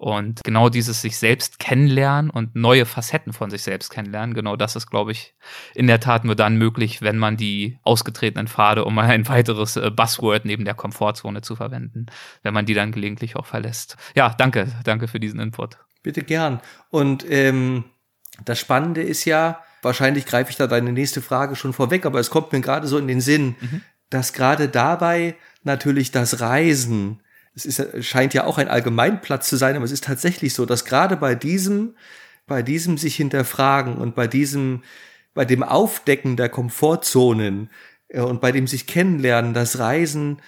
Und 0.02 0.42
genau 0.44 0.70
dieses 0.70 1.00
sich 1.00 1.16
selbst 1.18 1.60
kennenlernen 1.60 2.32
und 2.32 2.56
neue 2.56 2.88
Facetten 2.88 3.34
von 3.34 3.52
sich 3.52 3.62
selbst 3.62 3.92
kennenlernen, 3.92 4.34
genau 4.34 4.56
das 4.56 4.76
ist, 4.76 4.88
glaube 4.88 5.12
ich, 5.12 5.36
in 5.76 5.86
der 5.86 6.00
Tat 6.00 6.26
nur 6.26 6.34
dann 6.34 6.56
möglich, 6.56 7.04
wenn 7.04 7.20
man 7.20 7.38
die 7.38 7.78
ausgetretenen 7.84 8.48
Pfade, 8.48 8.84
um 8.84 8.96
mal 8.96 9.06
ein 9.06 9.28
weiteres 9.28 9.76
äh, 9.76 9.92
Buzzword 9.92 10.44
neben 10.44 10.66
der 10.66 10.74
Komfortzone 10.74 11.42
zu 11.42 11.56
verwenden, 11.56 12.08
wenn 12.42 12.52
man 12.52 12.66
die 12.66 12.74
dann 12.74 12.92
gelegentlich 12.92 13.36
auch 13.36 13.46
verlässt. 13.46 13.96
Ja, 14.16 14.34
danke, 14.36 14.72
danke 14.86 15.08
für 15.08 15.20
diesen 15.20 15.40
Input. 15.40 15.78
Bitte 16.02 16.24
gern. 16.24 16.62
Und 16.90 17.24
ähm, 17.30 17.84
das 18.44 18.58
Spannende 18.58 19.04
ist 19.04 19.26
ja, 19.26 19.62
wahrscheinlich 19.84 20.26
greife 20.26 20.50
ich 20.50 20.58
da 20.58 20.66
deine 20.66 20.94
nächste 20.94 21.22
Frage 21.22 21.56
schon 21.56 21.74
vorweg, 21.74 22.08
aber 22.08 22.20
es 22.20 22.32
kommt 22.32 22.54
mir 22.54 22.62
gerade 22.62 22.88
so 22.88 22.98
in 22.98 23.08
den 23.08 23.22
Sinn, 23.22 23.56
mhm. 23.62 23.84
dass 24.10 24.34
gerade 24.34 24.68
dabei 24.68 25.36
natürlich 25.62 26.10
das 26.10 26.42
Reisen 26.42 27.22
es 27.56 27.66
ist, 27.66 28.06
scheint 28.06 28.34
ja 28.34 28.46
auch 28.46 28.58
ein 28.58 28.68
Allgemeinplatz 28.68 29.50
zu 29.50 29.58
sein, 29.58 29.76
aber 29.76 29.86
es 29.86 29.92
ist 29.92 30.06
tatsächlich 30.06 30.54
so, 30.54 30.66
dass 30.66 30.86
gerade 30.86 31.18
bei 31.18 31.36
diesem, 31.36 31.96
bei 32.48 32.62
diesem 32.62 32.98
sich 32.98 33.16
hinterfragen 33.16 33.98
und 33.98 34.16
bei 34.16 34.28
diesem, 34.28 34.84
bei 35.34 35.46
dem 35.46 35.64
Aufdecken 35.64 36.38
der 36.38 36.50
Komfortzonen 36.50 37.70
äh, 38.08 38.22
und 38.22 38.42
bei 38.42 38.52
dem 38.52 38.68
sich 38.68 38.88
kennenlernen, 38.88 39.54
das 39.54 39.80
Reisen 39.80 40.42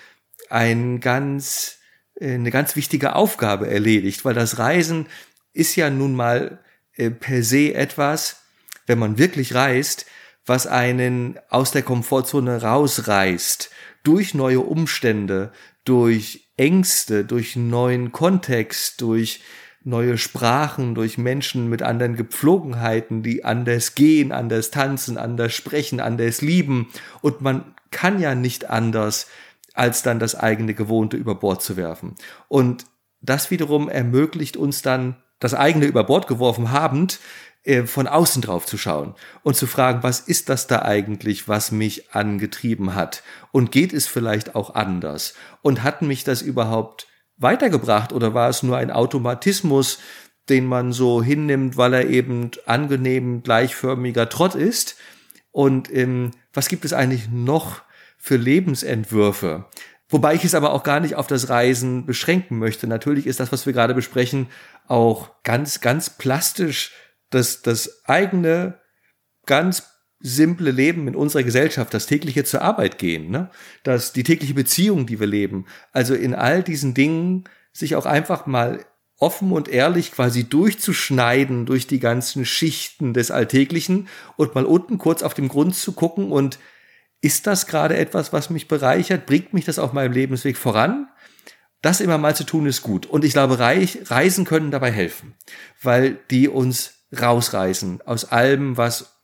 ein 0.49 0.99
ganz, 0.99 1.79
äh, 2.15 2.33
eine 2.33 2.51
ganz 2.51 2.75
wichtige 2.75 3.15
Aufgabe 3.15 3.69
erledigt, 3.69 4.23
weil 4.23 4.33
das 4.33 4.57
Reisen 4.57 5.07
ist 5.53 5.75
ja 5.75 5.89
nun 5.89 6.15
mal 6.15 6.59
äh, 6.95 7.09
per 7.09 7.43
se 7.43 7.73
etwas, 7.73 8.43
wenn 8.85 8.99
man 8.99 9.17
wirklich 9.17 9.53
reist, 9.53 10.05
was 10.45 10.67
einen 10.67 11.39
aus 11.49 11.71
der 11.71 11.83
Komfortzone 11.83 12.61
rausreißt, 12.61 13.69
durch 14.03 14.33
neue 14.33 14.59
Umstände, 14.59 15.51
durch 15.85 16.42
Ängste, 16.57 17.25
durch 17.25 17.55
neuen 17.55 18.11
Kontext, 18.11 19.01
durch 19.01 19.41
neue 19.83 20.17
Sprachen, 20.17 20.95
durch 20.95 21.17
Menschen 21.17 21.69
mit 21.69 21.81
anderen 21.81 22.15
Gepflogenheiten, 22.15 23.21
die 23.21 23.43
anders 23.43 23.95
gehen, 23.95 24.31
anders 24.31 24.71
tanzen, 24.71 25.17
anders 25.17 25.53
sprechen, 25.53 25.99
anders 25.99 26.41
lieben. 26.41 26.89
Und 27.21 27.41
man 27.41 27.75
kann 27.91 28.19
ja 28.19 28.33
nicht 28.35 28.69
anders, 28.69 29.27
als 29.73 30.03
dann 30.03 30.19
das 30.19 30.35
eigene 30.35 30.73
Gewohnte 30.73 31.17
über 31.17 31.35
Bord 31.35 31.61
zu 31.61 31.75
werfen. 31.75 32.15
Und 32.47 32.85
das 33.21 33.51
wiederum 33.51 33.89
ermöglicht 33.89 34.57
uns 34.57 34.81
dann, 34.81 35.17
das 35.39 35.53
eigene 35.53 35.85
über 35.85 36.03
Bord 36.03 36.27
geworfen 36.27 36.71
habend, 36.71 37.19
äh, 37.63 37.83
von 37.83 38.07
außen 38.07 38.41
drauf 38.41 38.65
zu 38.65 38.77
schauen 38.77 39.15
und 39.43 39.55
zu 39.55 39.67
fragen, 39.67 40.03
was 40.03 40.19
ist 40.19 40.49
das 40.49 40.67
da 40.67 40.81
eigentlich, 40.81 41.47
was 41.47 41.71
mich 41.71 42.13
angetrieben 42.13 42.93
hat? 42.93 43.23
Und 43.51 43.71
geht 43.71 43.93
es 43.93 44.05
vielleicht 44.07 44.55
auch 44.55 44.75
anders? 44.75 45.33
Und 45.61 45.81
hat 45.81 46.01
mich 46.01 46.23
das 46.23 46.41
überhaupt 46.41 47.07
weitergebracht 47.37 48.11
oder 48.11 48.33
war 48.33 48.49
es 48.49 48.63
nur 48.63 48.77
ein 48.77 48.91
Automatismus, 48.91 49.99
den 50.49 50.65
man 50.65 50.91
so 50.91 51.23
hinnimmt, 51.23 51.77
weil 51.77 51.93
er 51.93 52.09
eben 52.09 52.51
angenehm 52.65 53.43
gleichförmiger 53.43 54.27
Trott 54.27 54.55
ist? 54.55 54.97
Und 55.51 55.89
ähm, 55.93 56.31
was 56.51 56.67
gibt 56.67 56.83
es 56.83 56.91
eigentlich 56.91 57.29
noch 57.29 57.81
für 58.17 58.35
Lebensentwürfe? 58.35 59.65
Wobei 60.09 60.35
ich 60.35 60.43
es 60.43 60.53
aber 60.53 60.73
auch 60.73 60.83
gar 60.83 60.99
nicht 60.99 61.15
auf 61.15 61.27
das 61.27 61.49
Reisen 61.49 62.05
beschränken 62.05 62.59
möchte. 62.59 62.87
Natürlich 62.87 63.25
ist 63.25 63.39
das, 63.39 63.51
was 63.51 63.65
wir 63.65 63.73
gerade 63.73 63.93
besprechen, 63.93 64.47
auch 64.87 65.31
ganz, 65.43 65.79
ganz 65.79 66.09
plastisch 66.09 66.91
das, 67.33 67.61
das 67.61 68.05
eigene, 68.05 68.79
ganz 69.45 69.83
simple 70.19 70.71
Leben 70.71 71.07
in 71.07 71.15
unserer 71.15 71.43
Gesellschaft, 71.43 71.93
das 71.93 72.05
tägliche 72.05 72.45
zur 72.45 72.61
Arbeit 72.61 72.97
gehen, 72.97 73.29
ne? 73.29 73.49
das 73.83 74.13
die 74.13 74.23
tägliche 74.23 74.53
Beziehung, 74.53 75.05
die 75.05 75.19
wir 75.19 75.27
leben. 75.27 75.65
Also 75.91 76.15
in 76.15 76.33
all 76.33 76.63
diesen 76.63 76.93
Dingen 76.93 77.43
sich 77.73 77.95
auch 77.95 78.05
einfach 78.05 78.45
mal 78.45 78.85
offen 79.17 79.51
und 79.51 79.67
ehrlich 79.67 80.11
quasi 80.11 80.45
durchzuschneiden 80.45 81.65
durch 81.65 81.87
die 81.87 81.99
ganzen 81.99 82.45
Schichten 82.45 83.13
des 83.13 83.31
Alltäglichen 83.31 84.07
und 84.37 84.55
mal 84.55 84.65
unten 84.65 84.97
kurz 84.97 85.23
auf 85.23 85.33
dem 85.33 85.49
Grund 85.49 85.75
zu 85.75 85.91
gucken 85.91 86.31
und 86.31 86.57
ist 87.21 87.47
das 87.47 87.67
gerade 87.67 87.95
etwas, 87.95 88.33
was 88.33 88.49
mich 88.49 88.67
bereichert? 88.67 89.25
Bringt 89.25 89.53
mich 89.53 89.63
das 89.63 89.79
auf 89.79 89.93
meinem 89.93 90.11
Lebensweg 90.11 90.57
voran? 90.57 91.07
Das 91.81 92.01
immer 92.01 92.17
mal 92.17 92.35
zu 92.35 92.43
tun 92.43 92.65
ist 92.65 92.81
gut. 92.81 93.05
Und 93.05 93.23
ich 93.23 93.31
glaube, 93.31 93.59
Reisen 93.59 94.45
können 94.45 94.71
dabei 94.71 94.91
helfen, 94.91 95.33
weil 95.81 96.19
die 96.31 96.49
uns 96.49 97.02
rausreißen 97.19 98.01
aus 98.05 98.25
allem, 98.25 98.77
was 98.77 99.17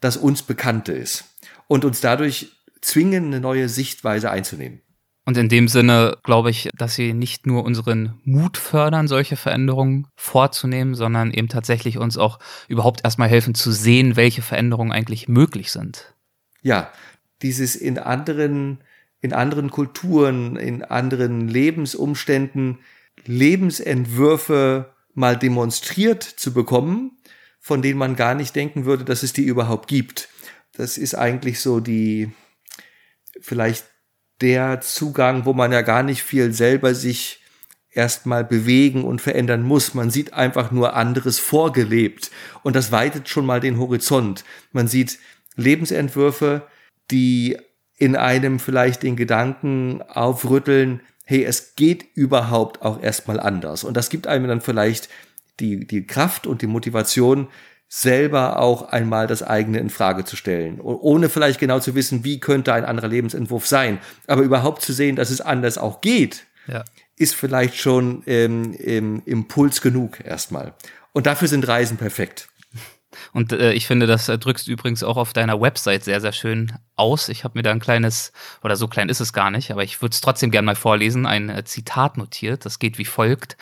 das 0.00 0.16
uns 0.16 0.42
Bekannte 0.42 0.92
ist 0.92 1.24
und 1.66 1.84
uns 1.84 2.00
dadurch 2.00 2.52
zwingen, 2.80 3.26
eine 3.26 3.40
neue 3.40 3.68
Sichtweise 3.68 4.30
einzunehmen. 4.30 4.80
Und 5.26 5.38
in 5.38 5.48
dem 5.48 5.68
Sinne 5.68 6.18
glaube 6.22 6.50
ich, 6.50 6.68
dass 6.76 6.94
sie 6.94 7.14
nicht 7.14 7.46
nur 7.46 7.64
unseren 7.64 8.20
Mut 8.24 8.58
fördern, 8.58 9.08
solche 9.08 9.36
Veränderungen 9.36 10.06
vorzunehmen, 10.16 10.94
sondern 10.94 11.30
eben 11.30 11.48
tatsächlich 11.48 11.96
uns 11.96 12.18
auch 12.18 12.38
überhaupt 12.68 13.00
erstmal 13.04 13.28
helfen 13.28 13.54
zu 13.54 13.72
sehen, 13.72 14.16
welche 14.16 14.42
Veränderungen 14.42 14.92
eigentlich 14.92 15.26
möglich 15.26 15.72
sind. 15.72 16.14
Ja, 16.60 16.92
dieses 17.40 17.74
in 17.74 17.98
anderen, 17.98 18.84
in 19.20 19.32
anderen 19.32 19.70
Kulturen, 19.70 20.56
in 20.56 20.84
anderen 20.84 21.48
Lebensumständen 21.48 22.80
Lebensentwürfe 23.24 24.92
mal 25.14 25.38
demonstriert 25.38 26.22
zu 26.22 26.52
bekommen, 26.52 27.13
von 27.64 27.80
denen 27.80 27.98
man 27.98 28.14
gar 28.14 28.34
nicht 28.34 28.54
denken 28.54 28.84
würde, 28.84 29.06
dass 29.06 29.22
es 29.22 29.32
die 29.32 29.44
überhaupt 29.44 29.88
gibt. 29.88 30.28
Das 30.74 30.98
ist 30.98 31.14
eigentlich 31.14 31.60
so 31.60 31.80
die, 31.80 32.30
vielleicht 33.40 33.86
der 34.42 34.82
Zugang, 34.82 35.46
wo 35.46 35.54
man 35.54 35.72
ja 35.72 35.80
gar 35.80 36.02
nicht 36.02 36.22
viel 36.22 36.52
selber 36.52 36.94
sich 36.94 37.40
erstmal 37.90 38.44
bewegen 38.44 39.02
und 39.02 39.22
verändern 39.22 39.62
muss. 39.62 39.94
Man 39.94 40.10
sieht 40.10 40.34
einfach 40.34 40.72
nur 40.72 40.94
anderes 40.94 41.38
vorgelebt 41.38 42.30
und 42.62 42.76
das 42.76 42.92
weitet 42.92 43.30
schon 43.30 43.46
mal 43.46 43.60
den 43.60 43.78
Horizont. 43.78 44.44
Man 44.72 44.86
sieht 44.86 45.18
Lebensentwürfe, 45.56 46.66
die 47.10 47.56
in 47.96 48.14
einem 48.14 48.60
vielleicht 48.60 49.02
den 49.02 49.16
Gedanken 49.16 50.02
aufrütteln, 50.02 51.00
hey, 51.24 51.42
es 51.44 51.76
geht 51.76 52.04
überhaupt 52.14 52.82
auch 52.82 53.02
erstmal 53.02 53.40
anders. 53.40 53.84
Und 53.84 53.96
das 53.96 54.10
gibt 54.10 54.26
einem 54.26 54.48
dann 54.48 54.60
vielleicht 54.60 55.08
die, 55.60 55.86
die 55.86 56.06
Kraft 56.06 56.46
und 56.46 56.62
die 56.62 56.66
Motivation, 56.66 57.48
selber 57.88 58.58
auch 58.58 58.88
einmal 58.88 59.28
das 59.28 59.42
eigene 59.42 59.78
in 59.78 59.88
Frage 59.88 60.24
zu 60.24 60.34
stellen, 60.34 60.80
ohne 60.80 61.28
vielleicht 61.28 61.60
genau 61.60 61.78
zu 61.78 61.94
wissen, 61.94 62.24
wie 62.24 62.40
könnte 62.40 62.72
ein 62.72 62.84
anderer 62.84 63.06
Lebensentwurf 63.06 63.68
sein, 63.68 63.98
aber 64.26 64.42
überhaupt 64.42 64.82
zu 64.82 64.92
sehen, 64.92 65.14
dass 65.14 65.30
es 65.30 65.40
anders 65.40 65.78
auch 65.78 66.00
geht, 66.00 66.44
ja. 66.66 66.84
ist 67.16 67.36
vielleicht 67.36 67.76
schon 67.76 68.24
ähm, 68.26 68.74
ähm, 68.80 69.22
Impuls 69.26 69.80
genug 69.80 70.18
erstmal. 70.24 70.74
Und 71.12 71.26
dafür 71.26 71.46
sind 71.46 71.68
Reisen 71.68 71.96
perfekt. 71.96 72.48
Und 73.32 73.52
äh, 73.52 73.72
ich 73.72 73.86
finde, 73.86 74.06
das 74.06 74.28
äh, 74.28 74.38
drückst 74.38 74.66
du 74.66 74.72
übrigens 74.72 75.04
auch 75.04 75.16
auf 75.16 75.32
deiner 75.32 75.60
Website 75.60 76.02
sehr, 76.02 76.20
sehr 76.20 76.32
schön 76.32 76.72
aus. 76.96 77.28
Ich 77.28 77.44
habe 77.44 77.56
mir 77.56 77.62
da 77.62 77.70
ein 77.70 77.80
kleines, 77.80 78.32
oder 78.62 78.74
so 78.74 78.88
klein 78.88 79.08
ist 79.08 79.20
es 79.20 79.32
gar 79.32 79.52
nicht, 79.52 79.70
aber 79.70 79.84
ich 79.84 80.02
würde 80.02 80.14
es 80.14 80.20
trotzdem 80.20 80.50
gerne 80.50 80.66
mal 80.66 80.74
vorlesen, 80.74 81.26
ein 81.26 81.48
äh, 81.48 81.64
Zitat 81.64 82.16
notiert. 82.16 82.64
Das 82.64 82.80
geht 82.80 82.98
wie 82.98 83.04
folgt. 83.04 83.56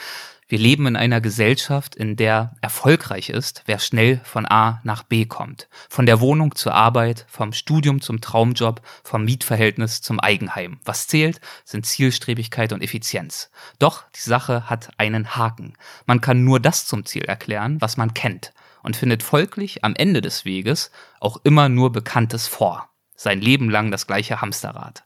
Wir 0.53 0.59
leben 0.59 0.87
in 0.87 0.97
einer 0.97 1.23
Gesellschaft, 1.23 1.95
in 1.95 2.15
der 2.15 2.55
erfolgreich 2.61 3.31
ist, 3.31 3.63
wer 3.65 3.79
schnell 3.79 4.21
von 4.23 4.45
A 4.45 4.83
nach 4.85 5.03
B 5.03 5.25
kommt. 5.25 5.67
Von 5.89 6.05
der 6.05 6.21
Wohnung 6.21 6.55
zur 6.55 6.75
Arbeit, 6.75 7.25
vom 7.31 7.55
Studium 7.55 8.03
zum 8.03 8.21
Traumjob, 8.21 8.83
vom 9.03 9.25
Mietverhältnis 9.25 10.03
zum 10.03 10.21
Eigenheim. 10.21 10.79
Was 10.85 11.07
zählt, 11.07 11.41
sind 11.65 11.87
Zielstrebigkeit 11.87 12.75
und 12.75 12.83
Effizienz. 12.83 13.51
Doch 13.79 14.05
die 14.15 14.21
Sache 14.21 14.69
hat 14.69 14.91
einen 14.99 15.37
Haken. 15.37 15.73
Man 16.05 16.21
kann 16.21 16.45
nur 16.45 16.61
das 16.61 16.85
zum 16.85 17.07
Ziel 17.07 17.25
erklären, 17.25 17.81
was 17.81 17.97
man 17.97 18.13
kennt 18.13 18.53
und 18.83 18.95
findet 18.95 19.23
folglich 19.23 19.85
am 19.85 19.95
Ende 19.95 20.21
des 20.21 20.45
Weges 20.45 20.91
auch 21.19 21.41
immer 21.45 21.71
nur 21.71 21.93
Bekanntes 21.93 22.47
vor. 22.47 22.91
Sein 23.17 23.41
Leben 23.41 23.71
lang 23.71 23.91
das 23.91 24.07
gleiche 24.07 24.43
Hamsterrad. 24.43 25.03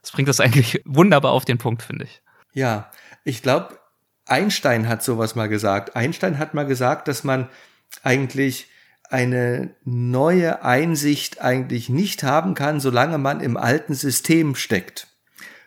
Das 0.00 0.12
bringt 0.12 0.28
das 0.28 0.38
eigentlich 0.38 0.80
wunderbar 0.84 1.32
auf 1.32 1.44
den 1.44 1.58
Punkt, 1.58 1.82
finde 1.82 2.04
ich. 2.04 2.22
Ja, 2.52 2.88
ich 3.24 3.42
glaube, 3.42 3.80
Einstein 4.30 4.88
hat 4.88 5.02
sowas 5.02 5.34
mal 5.34 5.48
gesagt. 5.48 5.96
Einstein 5.96 6.38
hat 6.38 6.54
mal 6.54 6.66
gesagt, 6.66 7.08
dass 7.08 7.24
man 7.24 7.48
eigentlich 8.02 8.68
eine 9.10 9.74
neue 9.84 10.62
Einsicht 10.62 11.40
eigentlich 11.40 11.88
nicht 11.88 12.22
haben 12.22 12.54
kann, 12.54 12.78
solange 12.78 13.18
man 13.18 13.40
im 13.40 13.56
alten 13.56 13.94
System 13.94 14.54
steckt. 14.54 15.08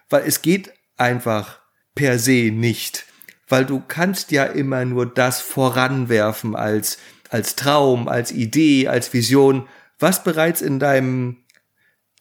Weil 0.10 0.24
es 0.26 0.42
geht 0.42 0.72
einfach 0.98 1.60
per 1.94 2.20
se 2.20 2.52
nicht. 2.54 3.06
Weil 3.50 3.66
du 3.66 3.84
kannst 3.86 4.32
ja 4.32 4.46
immer 4.46 4.86
nur 4.86 5.06
das 5.06 5.42
voranwerfen 5.42 6.56
als, 6.56 6.98
als 7.30 7.58
Traum, 7.58 8.08
als 8.08 8.32
Idee, 8.32 8.88
als 8.88 9.12
Vision, 9.14 9.68
was 10.00 10.24
bereits 10.24 10.62
in 10.62 10.80
deinem 10.80 11.44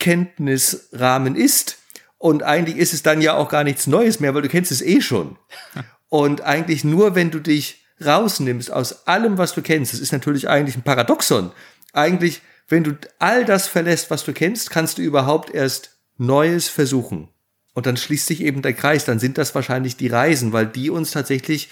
Kenntnisrahmen 0.01 1.37
ist. 1.37 1.79
Und 2.19 2.43
eigentlich 2.43 2.77
ist 2.77 2.93
es 2.93 3.05
dann 3.05 3.23
ja 3.23 3.35
auch 3.35 3.49
gar 3.49 3.63
nichts 3.63 3.87
Neues 3.87 4.19
mehr, 4.19 4.35
weil 4.35 4.43
du 4.43 4.49
kennst 4.49 4.73
es 4.73 4.83
eh 4.83 5.01
schon. 5.01 5.39
Und 6.13 6.43
eigentlich 6.43 6.85
nur, 6.85 7.15
wenn 7.15 7.31
du 7.31 7.41
dich 7.41 7.87
rausnimmst 8.05 8.71
aus 8.71 9.07
allem, 9.07 9.39
was 9.39 9.55
du 9.55 9.63
kennst, 9.63 9.95
das 9.95 10.01
ist 10.01 10.13
natürlich 10.13 10.47
eigentlich 10.47 10.77
ein 10.77 10.83
Paradoxon. 10.83 11.53
Eigentlich, 11.95 12.43
wenn 12.69 12.85
du 12.85 12.99
all 13.19 13.47
das 13.47 13.67
verlässt, 13.67 14.11
was 14.11 14.23
du 14.23 14.35
kennst, 14.35 14.69
kannst 14.69 14.99
du 14.99 15.03
überhaupt 15.03 15.55
erst 15.55 15.97
Neues 16.19 16.69
versuchen. 16.69 17.31
Und 17.73 17.87
dann 17.87 17.97
schließt 17.97 18.27
sich 18.27 18.43
eben 18.43 18.61
der 18.61 18.75
Kreis, 18.75 19.07
dann 19.07 19.21
sind 19.21 19.39
das 19.39 19.55
wahrscheinlich 19.55 19.97
die 19.97 20.09
Reisen, 20.09 20.53
weil 20.53 20.67
die 20.67 20.91
uns 20.91 21.13
tatsächlich 21.13 21.71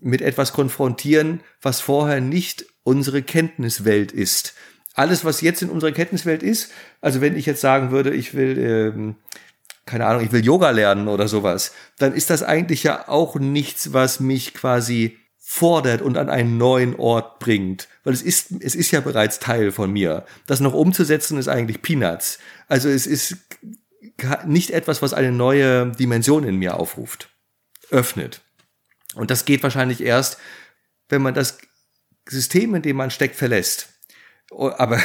mit 0.00 0.22
etwas 0.22 0.54
konfrontieren, 0.54 1.40
was 1.60 1.82
vorher 1.82 2.22
nicht 2.22 2.64
unsere 2.84 3.22
Kenntniswelt 3.22 4.12
ist. 4.12 4.54
Alles, 4.94 5.26
was 5.26 5.42
jetzt 5.42 5.60
in 5.60 5.68
unserer 5.68 5.92
Kenntniswelt 5.92 6.42
ist, 6.42 6.72
also 7.02 7.20
wenn 7.20 7.36
ich 7.36 7.44
jetzt 7.44 7.60
sagen 7.60 7.90
würde, 7.90 8.14
ich 8.14 8.32
will 8.32 8.56
ähm, 8.58 9.16
keine 9.86 10.06
Ahnung, 10.06 10.22
ich 10.24 10.32
will 10.32 10.44
Yoga 10.44 10.70
lernen 10.70 11.08
oder 11.08 11.28
sowas, 11.28 11.72
dann 11.98 12.14
ist 12.14 12.30
das 12.30 12.42
eigentlich 12.42 12.82
ja 12.82 13.08
auch 13.08 13.36
nichts, 13.36 13.92
was 13.92 14.20
mich 14.20 14.54
quasi 14.54 15.18
fordert 15.38 16.00
und 16.00 16.16
an 16.16 16.30
einen 16.30 16.56
neuen 16.56 16.96
Ort 16.96 17.38
bringt, 17.38 17.88
weil 18.02 18.14
es 18.14 18.22
ist 18.22 18.50
es 18.60 18.74
ist 18.74 18.90
ja 18.90 19.00
bereits 19.00 19.38
Teil 19.40 19.72
von 19.72 19.92
mir. 19.92 20.24
Das 20.46 20.60
noch 20.60 20.72
umzusetzen 20.72 21.38
ist 21.38 21.48
eigentlich 21.48 21.82
Peanuts. 21.82 22.38
Also 22.66 22.88
es 22.88 23.06
ist 23.06 23.36
nicht 24.46 24.70
etwas, 24.70 25.02
was 25.02 25.12
eine 25.12 25.32
neue 25.32 25.92
Dimension 25.92 26.44
in 26.44 26.56
mir 26.56 26.78
aufruft, 26.78 27.28
öffnet. 27.90 28.40
Und 29.14 29.30
das 29.30 29.44
geht 29.44 29.62
wahrscheinlich 29.62 30.02
erst, 30.02 30.38
wenn 31.08 31.22
man 31.22 31.34
das 31.34 31.58
System, 32.26 32.74
in 32.74 32.82
dem 32.82 32.96
man 32.96 33.10
steckt, 33.10 33.36
verlässt. 33.36 33.93
Oh, 34.50 34.70
aber 34.76 35.00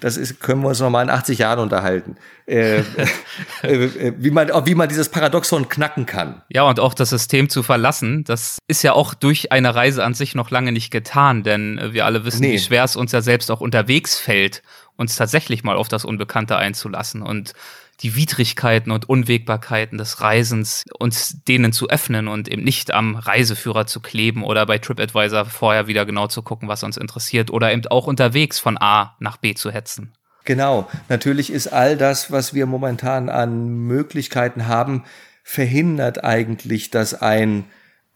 das 0.00 0.16
ist, 0.16 0.40
können 0.40 0.62
wir 0.62 0.68
uns 0.68 0.80
noch 0.80 0.90
mal 0.90 1.02
in 1.02 1.10
80 1.10 1.38
Jahren 1.38 1.58
unterhalten, 1.58 2.16
äh, 2.46 2.80
äh, 3.62 3.84
äh, 3.84 4.14
wie, 4.18 4.30
man, 4.30 4.48
wie 4.66 4.74
man 4.74 4.88
dieses 4.88 5.08
Paradoxon 5.08 5.68
knacken 5.68 6.06
kann. 6.06 6.42
Ja, 6.48 6.64
und 6.64 6.80
auch 6.80 6.94
das 6.94 7.10
System 7.10 7.48
zu 7.48 7.62
verlassen, 7.62 8.24
das 8.24 8.58
ist 8.66 8.82
ja 8.82 8.92
auch 8.92 9.14
durch 9.14 9.52
eine 9.52 9.74
Reise 9.74 10.04
an 10.04 10.14
sich 10.14 10.34
noch 10.34 10.50
lange 10.50 10.72
nicht 10.72 10.90
getan, 10.90 11.42
denn 11.42 11.80
wir 11.92 12.04
alle 12.04 12.24
wissen, 12.24 12.42
nee. 12.42 12.52
wie 12.52 12.58
schwer 12.58 12.84
es 12.84 12.96
uns 12.96 13.12
ja 13.12 13.22
selbst 13.22 13.50
auch 13.50 13.60
unterwegs 13.60 14.18
fällt, 14.18 14.62
uns 14.96 15.16
tatsächlich 15.16 15.64
mal 15.64 15.76
auf 15.76 15.88
das 15.88 16.04
Unbekannte 16.04 16.56
einzulassen. 16.56 17.22
Und 17.22 17.54
die 18.02 18.16
Widrigkeiten 18.16 18.90
und 18.90 19.08
Unwägbarkeiten 19.08 19.98
des 19.98 20.20
Reisens, 20.20 20.84
uns 20.98 21.42
denen 21.44 21.72
zu 21.72 21.88
öffnen 21.88 22.28
und 22.28 22.48
eben 22.48 22.64
nicht 22.64 22.92
am 22.92 23.16
Reiseführer 23.16 23.86
zu 23.86 24.00
kleben 24.00 24.42
oder 24.42 24.66
bei 24.66 24.78
TripAdvisor 24.78 25.44
vorher 25.44 25.86
wieder 25.86 26.06
genau 26.06 26.26
zu 26.26 26.42
gucken, 26.42 26.68
was 26.68 26.82
uns 26.82 26.96
interessiert 26.96 27.50
oder 27.50 27.72
eben 27.72 27.86
auch 27.88 28.06
unterwegs 28.06 28.58
von 28.58 28.78
A 28.78 29.16
nach 29.18 29.36
B 29.36 29.54
zu 29.54 29.70
hetzen. 29.70 30.12
Genau, 30.44 30.88
natürlich 31.08 31.52
ist 31.52 31.68
all 31.68 31.96
das, 31.96 32.32
was 32.32 32.54
wir 32.54 32.66
momentan 32.66 33.28
an 33.28 33.68
Möglichkeiten 33.68 34.66
haben, 34.66 35.04
verhindert 35.44 36.24
eigentlich, 36.24 36.90
dass 36.90 37.14
ein, 37.14 37.64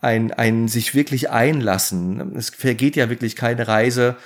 ein, 0.01 0.33
ein 0.33 0.68
sich 0.68 0.94
wirklich 0.94 1.31
einlassen. 1.31 2.35
Es 2.37 2.51
vergeht 2.51 2.97
ja 2.97 3.11
wirklich 3.11 3.37
keine 3.37 3.68
Reise, 3.68 4.16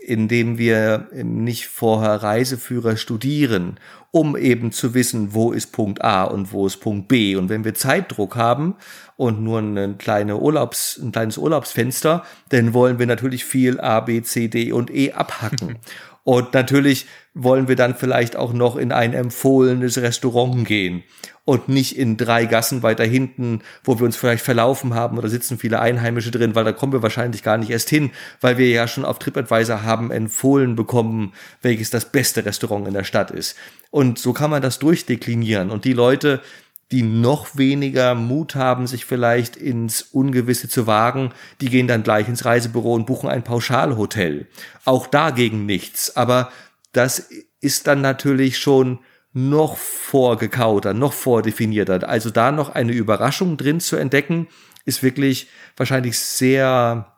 indem 0.00 0.58
wir 0.58 1.08
nicht 1.12 1.66
vorher 1.68 2.22
Reiseführer 2.22 2.96
studieren, 2.96 3.80
um 4.10 4.36
eben 4.36 4.72
zu 4.72 4.94
wissen, 4.94 5.32
wo 5.32 5.52
ist 5.52 5.72
Punkt 5.72 6.02
A 6.02 6.24
und 6.24 6.52
wo 6.52 6.66
ist 6.66 6.78
Punkt 6.78 7.08
B. 7.08 7.36
Und 7.36 7.48
wenn 7.48 7.64
wir 7.64 7.74
Zeitdruck 7.74 8.36
haben 8.36 8.76
und 9.16 9.42
nur 9.42 9.60
ein, 9.60 9.98
kleine 9.98 10.36
Urlaubs, 10.36 10.98
ein 11.02 11.12
kleines 11.12 11.38
Urlaubsfenster, 11.38 12.24
dann 12.50 12.74
wollen 12.74 12.98
wir 12.98 13.06
natürlich 13.06 13.44
viel 13.44 13.80
A, 13.80 14.00
B, 14.00 14.22
C, 14.22 14.48
D 14.48 14.72
und 14.72 14.94
E 14.94 15.12
abhacken. 15.12 15.78
Und 16.24 16.52
natürlich 16.52 17.06
wollen 17.38 17.68
wir 17.68 17.76
dann 17.76 17.94
vielleicht 17.94 18.36
auch 18.36 18.52
noch 18.52 18.76
in 18.76 18.90
ein 18.92 19.14
empfohlenes 19.14 19.98
Restaurant 19.98 20.66
gehen 20.66 21.04
und 21.44 21.68
nicht 21.68 21.96
in 21.96 22.16
drei 22.16 22.44
Gassen 22.44 22.82
weiter 22.82 23.04
hinten, 23.04 23.62
wo 23.84 23.98
wir 23.98 24.04
uns 24.04 24.16
vielleicht 24.16 24.44
verlaufen 24.44 24.94
haben 24.94 25.16
oder 25.16 25.28
sitzen 25.28 25.56
viele 25.56 25.80
Einheimische 25.80 26.32
drin, 26.32 26.54
weil 26.54 26.64
da 26.64 26.72
kommen 26.72 26.92
wir 26.92 27.02
wahrscheinlich 27.02 27.42
gar 27.42 27.56
nicht 27.56 27.70
erst 27.70 27.88
hin, 27.88 28.10
weil 28.40 28.58
wir 28.58 28.68
ja 28.68 28.88
schon 28.88 29.04
auf 29.04 29.18
TripAdvisor 29.18 29.82
haben 29.84 30.10
empfohlen 30.10 30.74
bekommen, 30.74 31.32
welches 31.62 31.90
das 31.90 32.10
beste 32.10 32.44
Restaurant 32.44 32.88
in 32.88 32.94
der 32.94 33.04
Stadt 33.04 33.30
ist. 33.30 33.56
Und 33.90 34.18
so 34.18 34.32
kann 34.32 34.50
man 34.50 34.60
das 34.60 34.78
durchdeklinieren 34.80 35.70
und 35.70 35.84
die 35.84 35.94
Leute, 35.94 36.42
die 36.90 37.02
noch 37.02 37.56
weniger 37.56 38.14
Mut 38.14 38.54
haben, 38.54 38.86
sich 38.86 39.04
vielleicht 39.04 39.56
ins 39.56 40.02
Ungewisse 40.02 40.68
zu 40.68 40.86
wagen, 40.86 41.32
die 41.60 41.68
gehen 41.68 41.86
dann 41.86 42.02
gleich 42.02 42.28
ins 42.28 42.44
Reisebüro 42.44 42.94
und 42.94 43.06
buchen 43.06 43.28
ein 43.28 43.44
Pauschalhotel. 43.44 44.46
Auch 44.84 45.06
dagegen 45.06 45.66
nichts. 45.66 46.16
Aber 46.16 46.50
das 46.92 47.28
ist 47.60 47.86
dann 47.86 48.00
natürlich 48.00 48.58
schon 48.58 49.00
noch 49.32 49.76
vorgekauter, 49.76 50.94
noch 50.94 51.12
vordefinierter. 51.12 52.08
Also 52.08 52.30
da 52.30 52.50
noch 52.50 52.70
eine 52.70 52.92
Überraschung 52.92 53.56
drin 53.56 53.80
zu 53.80 53.96
entdecken, 53.96 54.48
ist 54.84 55.02
wirklich 55.02 55.48
wahrscheinlich 55.76 56.18
sehr 56.18 57.17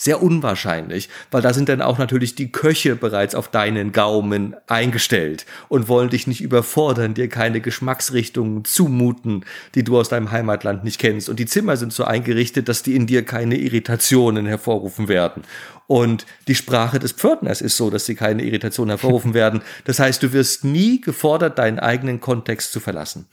sehr 0.00 0.22
unwahrscheinlich, 0.22 1.08
weil 1.32 1.42
da 1.42 1.52
sind 1.52 1.68
dann 1.68 1.82
auch 1.82 1.98
natürlich 1.98 2.36
die 2.36 2.52
Köche 2.52 2.94
bereits 2.94 3.34
auf 3.34 3.48
deinen 3.48 3.90
Gaumen 3.90 4.54
eingestellt 4.68 5.44
und 5.68 5.88
wollen 5.88 6.08
dich 6.08 6.28
nicht 6.28 6.40
überfordern, 6.40 7.14
dir 7.14 7.28
keine 7.28 7.60
Geschmacksrichtungen 7.60 8.64
zumuten, 8.64 9.44
die 9.74 9.82
du 9.82 9.98
aus 9.98 10.08
deinem 10.08 10.30
Heimatland 10.30 10.84
nicht 10.84 11.00
kennst. 11.00 11.28
Und 11.28 11.40
die 11.40 11.46
Zimmer 11.46 11.76
sind 11.76 11.92
so 11.92 12.04
eingerichtet, 12.04 12.68
dass 12.68 12.84
die 12.84 12.94
in 12.94 13.08
dir 13.08 13.24
keine 13.24 13.56
Irritationen 13.56 14.46
hervorrufen 14.46 15.08
werden. 15.08 15.42
Und 15.88 16.26
die 16.46 16.54
Sprache 16.54 17.00
des 17.00 17.12
Pförtners 17.12 17.60
ist 17.60 17.76
so, 17.76 17.90
dass 17.90 18.06
sie 18.06 18.14
keine 18.14 18.44
Irritationen 18.44 18.90
hervorrufen 18.90 19.34
werden. 19.34 19.62
Das 19.84 19.98
heißt, 19.98 20.22
du 20.22 20.32
wirst 20.32 20.62
nie 20.62 21.00
gefordert, 21.00 21.58
deinen 21.58 21.80
eigenen 21.80 22.20
Kontext 22.20 22.70
zu 22.70 22.78
verlassen. 22.78 23.26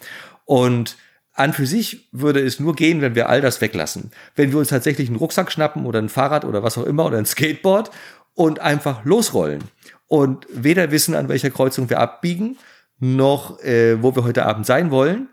Und 0.46 0.98
an 1.36 1.54
für 1.54 1.68
sich 1.68 2.08
würde 2.12 2.40
es 2.40 2.60
nur 2.60 2.76
gehen, 2.76 3.02
wenn 3.02 3.14
wir 3.14 3.30
all 3.30 3.42
das 3.42 3.60
weglassen. 3.62 4.12
Wenn 4.36 4.52
wir 4.52 4.60
uns 4.60 4.70
tatsächlich 4.70 5.10
einen 5.10 5.18
Rucksack 5.18 5.52
schnappen 5.52 5.86
oder 5.86 6.00
ein 6.00 6.10
Fahrrad 6.10 6.46
oder 6.46 6.64
was 6.64 6.78
auch 6.78 6.86
immer 6.86 7.06
oder 7.06 7.18
ein 7.18 7.26
Skateboard 7.26 7.92
und 8.34 8.60
einfach 8.60 9.04
losrollen 9.04 9.66
und 10.08 10.48
weder 10.50 10.92
wissen, 10.92 11.14
an 11.14 11.28
welcher 11.28 11.52
Kreuzung 11.52 11.90
wir 11.90 12.00
abbiegen, 12.00 12.58
noch 13.00 13.60
äh, 13.62 14.02
wo 14.02 14.16
wir 14.16 14.24
heute 14.24 14.46
Abend 14.46 14.66
sein 14.66 14.92
wollen 14.92 15.28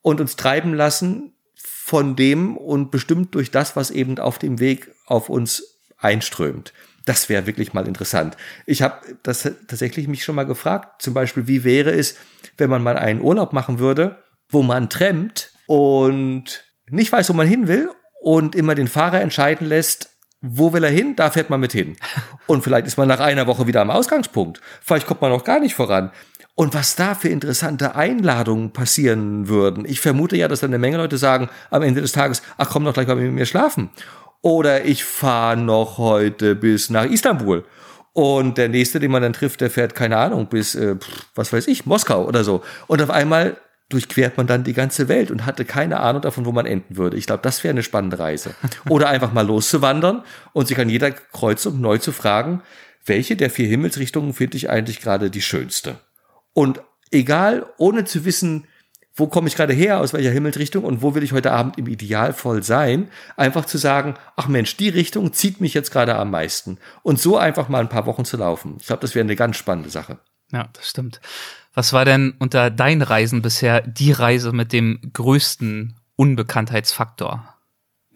und 0.00 0.20
uns 0.20 0.36
treiben 0.36 0.74
lassen 0.74 1.32
von 1.54 2.14
dem 2.14 2.56
und 2.56 2.92
bestimmt 2.92 3.34
durch 3.34 3.50
das, 3.50 3.74
was 3.74 3.90
eben 3.90 4.18
auf 4.18 4.38
dem 4.38 4.60
Weg 4.60 4.92
auf 5.06 5.28
uns 5.28 5.80
einströmt. 5.96 6.72
Das 7.04 7.28
wäre 7.28 7.46
wirklich 7.46 7.72
mal 7.72 7.88
interessant. 7.88 8.36
Ich 8.66 8.82
habe 8.82 9.00
das 9.22 9.42
tatsächlich 9.66 10.06
mich 10.06 10.22
schon 10.22 10.34
mal 10.34 10.44
gefragt, 10.44 11.02
zum 11.02 11.14
Beispiel, 11.14 11.48
wie 11.48 11.64
wäre 11.64 11.90
es, 11.90 12.16
wenn 12.58 12.70
man 12.70 12.82
mal 12.82 12.96
einen 12.96 13.22
Urlaub 13.22 13.52
machen 13.52 13.78
würde, 13.78 14.22
wo 14.48 14.62
man 14.62 14.90
trennt 14.90 15.52
und 15.66 16.64
nicht 16.90 17.12
weiß, 17.12 17.28
wo 17.28 17.34
man 17.34 17.46
hin 17.46 17.68
will 17.68 17.90
und 18.20 18.54
immer 18.54 18.74
den 18.74 18.88
Fahrer 18.88 19.20
entscheiden 19.20 19.66
lässt, 19.66 20.10
wo 20.40 20.72
will 20.72 20.84
er 20.84 20.90
hin? 20.90 21.16
Da 21.16 21.30
fährt 21.30 21.50
man 21.50 21.60
mit 21.60 21.72
hin. 21.72 21.96
Und 22.46 22.62
vielleicht 22.62 22.86
ist 22.86 22.96
man 22.96 23.08
nach 23.08 23.18
einer 23.18 23.46
Woche 23.48 23.66
wieder 23.66 23.80
am 23.80 23.90
Ausgangspunkt. 23.90 24.60
Vielleicht 24.80 25.06
kommt 25.06 25.20
man 25.20 25.32
noch 25.32 25.42
gar 25.42 25.58
nicht 25.58 25.74
voran. 25.74 26.12
Und 26.54 26.74
was 26.74 26.96
da 26.96 27.14
für 27.14 27.28
interessante 27.28 27.96
Einladungen 27.96 28.72
passieren 28.72 29.48
würden. 29.48 29.84
Ich 29.84 30.00
vermute 30.00 30.36
ja, 30.36 30.48
dass 30.48 30.60
dann 30.60 30.70
eine 30.70 30.78
Menge 30.78 30.96
Leute 30.96 31.18
sagen 31.18 31.48
am 31.70 31.82
Ende 31.82 32.00
des 32.00 32.12
Tages, 32.12 32.42
ach 32.56 32.70
komm 32.70 32.84
doch 32.84 32.94
gleich 32.94 33.06
mal 33.06 33.16
mit 33.16 33.32
mir 33.32 33.46
schlafen. 33.46 33.90
Oder 34.40 34.84
ich 34.84 35.04
fahre 35.04 35.56
noch 35.56 35.98
heute 35.98 36.54
bis 36.54 36.90
nach 36.90 37.04
Istanbul. 37.04 37.64
Und 38.12 38.58
der 38.58 38.68
nächste, 38.68 38.98
den 39.00 39.10
man 39.10 39.22
dann 39.22 39.32
trifft, 39.32 39.60
der 39.60 39.70
fährt, 39.70 39.94
keine 39.94 40.16
Ahnung, 40.16 40.46
bis, 40.46 40.74
äh, 40.74 40.96
was 41.34 41.52
weiß 41.52 41.66
ich, 41.68 41.86
Moskau 41.86 42.24
oder 42.24 42.42
so. 42.44 42.62
Und 42.86 43.02
auf 43.02 43.10
einmal 43.10 43.56
durchquert 43.88 44.36
man 44.36 44.46
dann 44.46 44.64
die 44.64 44.74
ganze 44.74 45.08
Welt 45.08 45.30
und 45.30 45.46
hatte 45.46 45.64
keine 45.64 46.00
Ahnung 46.00 46.22
davon, 46.22 46.44
wo 46.44 46.52
man 46.52 46.66
enden 46.66 46.96
würde. 46.96 47.16
Ich 47.16 47.26
glaube, 47.26 47.42
das 47.42 47.64
wäre 47.64 47.72
eine 47.72 47.82
spannende 47.82 48.18
Reise. 48.18 48.54
Oder 48.88 49.08
einfach 49.08 49.32
mal 49.32 49.46
loszuwandern 49.46 50.24
und 50.52 50.68
sich 50.68 50.78
an 50.78 50.90
jeder 50.90 51.10
Kreuzung 51.10 51.80
neu 51.80 51.98
zu 51.98 52.12
fragen, 52.12 52.62
welche 53.04 53.36
der 53.36 53.50
vier 53.50 53.66
Himmelsrichtungen 53.66 54.34
finde 54.34 54.58
ich 54.58 54.68
eigentlich 54.68 55.00
gerade 55.00 55.30
die 55.30 55.40
schönste? 55.40 55.98
Und 56.52 56.82
egal, 57.10 57.66
ohne 57.78 58.04
zu 58.04 58.26
wissen, 58.26 58.66
wo 59.14 59.26
komme 59.26 59.48
ich 59.48 59.56
gerade 59.56 59.72
her, 59.72 60.00
aus 60.00 60.12
welcher 60.12 60.30
Himmelsrichtung 60.30 60.84
und 60.84 61.02
wo 61.02 61.14
will 61.14 61.24
ich 61.24 61.32
heute 61.32 61.52
Abend 61.52 61.76
im 61.78 61.88
Idealfall 61.88 62.62
sein, 62.62 63.08
einfach 63.36 63.64
zu 63.64 63.76
sagen, 63.78 64.14
ach 64.36 64.46
Mensch, 64.46 64.76
die 64.76 64.90
Richtung 64.90 65.32
zieht 65.32 65.60
mich 65.60 65.74
jetzt 65.74 65.90
gerade 65.90 66.14
am 66.14 66.30
meisten. 66.30 66.78
Und 67.02 67.18
so 67.18 67.36
einfach 67.36 67.68
mal 67.68 67.80
ein 67.80 67.88
paar 67.88 68.06
Wochen 68.06 68.24
zu 68.24 68.36
laufen. 68.36 68.76
Ich 68.78 68.86
glaube, 68.86 69.00
das 69.00 69.14
wäre 69.14 69.24
eine 69.24 69.34
ganz 69.34 69.56
spannende 69.56 69.90
Sache. 69.90 70.18
Ja, 70.52 70.68
das 70.72 70.88
stimmt. 70.88 71.20
Was 71.78 71.92
war 71.92 72.04
denn 72.04 72.34
unter 72.40 72.70
deinen 72.70 73.02
Reisen 73.02 73.40
bisher 73.40 73.82
die 73.82 74.10
Reise 74.10 74.50
mit 74.50 74.72
dem 74.72 74.98
größten 75.12 75.94
Unbekanntheitsfaktor? 76.16 77.54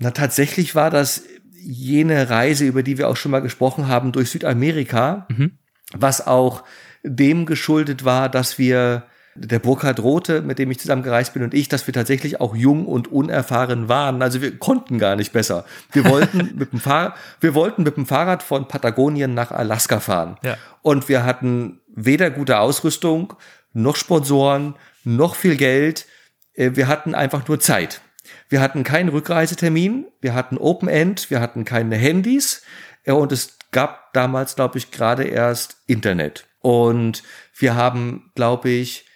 Na, 0.01 0.11
tatsächlich 0.11 0.75
war 0.75 0.91
das 0.91 1.23
jene 1.55 2.29
Reise, 2.29 2.65
über 2.65 2.83
die 2.83 2.99
wir 2.99 3.09
auch 3.09 3.15
schon 3.15 3.31
mal 3.31 3.39
gesprochen 3.39 3.87
haben, 3.87 4.11
durch 4.11 4.31
Südamerika, 4.31 5.29
mhm. 5.29 5.59
was 5.93 6.27
auch 6.27 6.65
dem 7.05 7.47
geschuldet 7.47 8.05
war, 8.05 8.29
dass 8.29 8.59
wir 8.59 9.05
der 9.35 9.61
Burkhard 9.61 10.01
Rote, 10.01 10.43
mit 10.43 10.59
dem 10.59 10.71
ich 10.71 10.79
zusammen 10.79 11.03
gereist 11.03 11.33
bin 11.33 11.43
und 11.43 11.55
ich, 11.55 11.69
dass 11.69 11.87
wir 11.87 11.95
tatsächlich 11.95 12.41
auch 12.41 12.55
jung 12.55 12.87
und 12.87 13.11
unerfahren 13.11 13.89
waren. 13.89 14.21
Also 14.23 14.43
wir 14.43 14.59
konnten 14.59 14.99
gar 14.99 15.17
nicht 15.17 15.33
besser. 15.33 15.65
Wir 15.93 16.05
wollten 16.05 16.53
mit 16.59 16.73
dem 16.73 16.81
Fahrrad, 16.81 17.15
wir 17.41 17.55
wollten 17.55 17.85
mit 17.85 17.97
dem 17.97 18.07
Fahrrad 18.07 18.43
von 18.43 18.69
Patagonien 18.69 19.35
nach 19.35 19.53
Alaska 19.53 20.01
fahren. 20.01 20.37
Ja. 20.43 20.57
Und 20.83 21.09
wir 21.09 21.25
hatten 21.25 21.81
weder 21.95 22.31
gute 22.31 22.59
Ausrüstung, 22.59 23.35
noch 23.73 23.97
Sponsoren, 23.97 24.75
noch 25.05 25.35
viel 25.35 25.57
Geld. 25.57 26.07
Äh, 26.55 26.73
wir 26.75 26.89
hatten 26.89 27.15
einfach 27.15 27.47
nur 27.49 27.61
Zeit. 27.61 28.01
Wir 28.49 28.61
hatten 28.61 28.85
keinen 28.85 29.09
Rückreisetermin, 29.09 30.07
wir 30.21 30.35
hatten 30.35 30.59
Open 30.59 30.89
End, 30.89 31.31
wir 31.31 31.41
hatten 31.41 31.65
keine 31.65 31.97
Handys 31.97 32.63
äh, 33.05 33.13
und 33.13 33.33
es 33.33 33.59
gab 33.71 34.13
damals, 34.13 34.55
glaube 34.55 34.79
ich, 34.79 34.91
gerade 34.91 35.25
erst 35.25 35.79
Internet. 35.87 36.47
Und 36.61 37.23
wir 37.57 37.75
haben, 37.75 38.31
glaube 38.35 38.71
ich, 38.71 39.07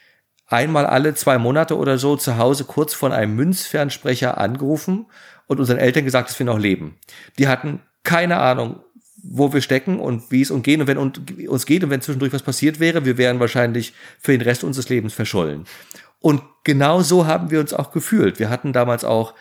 einmal 0.47 0.87
alle 0.87 1.15
zwei 1.15 1.39
Monate 1.39 1.77
oder 1.77 1.99
so 1.99 2.17
zu 2.17 2.39
Hause 2.39 2.65
kurz 2.65 2.95
von 2.95 3.13
einem 3.13 3.37
Münzfernsprecher 3.37 4.39
angerufen 4.39 5.07
und 5.47 5.61
unseren 5.61 5.79
Eltern 5.79 6.05
gesagt, 6.05 6.31
dass 6.31 6.39
wir 6.39 6.47
noch 6.47 6.59
leben. 6.59 6.99
Die 7.39 7.49
hatten 7.49 7.83
keine 8.03 8.39
Ahnung, 8.39 8.81
wo 9.23 9.53
wir 9.53 9.61
stecken 9.61 9.99
und 9.99 10.31
wie 10.31 10.43
es 10.43 10.51
uns 10.51 10.63
geht 10.63 10.81
und 10.81 10.87
wenn 10.87 10.99
uns 10.99 11.67
geht 11.67 11.83
und 11.85 11.91
wenn 11.91 12.01
zwischendurch 12.01 12.33
was 12.33 12.43
passiert 12.43 12.81
wäre, 12.81 13.05
wir 13.05 13.19
wären 13.19 13.41
wahrscheinlich 13.41 13.93
für 14.21 14.33
den 14.33 14.43
Rest 14.43 14.65
unseres 14.65 14.89
Lebens 14.89 15.15
verschollen. 15.15 15.65
Und 16.21 16.43
genau 16.65 17.03
so 17.03 17.27
haben 17.27 17.51
wir 17.51 17.61
uns 17.61 17.73
auch 17.73 17.93
gefühlt. 17.93 18.39
Wir 18.39 18.51
hatten 18.51 18.73
damals 18.73 19.05
auch 19.05 19.35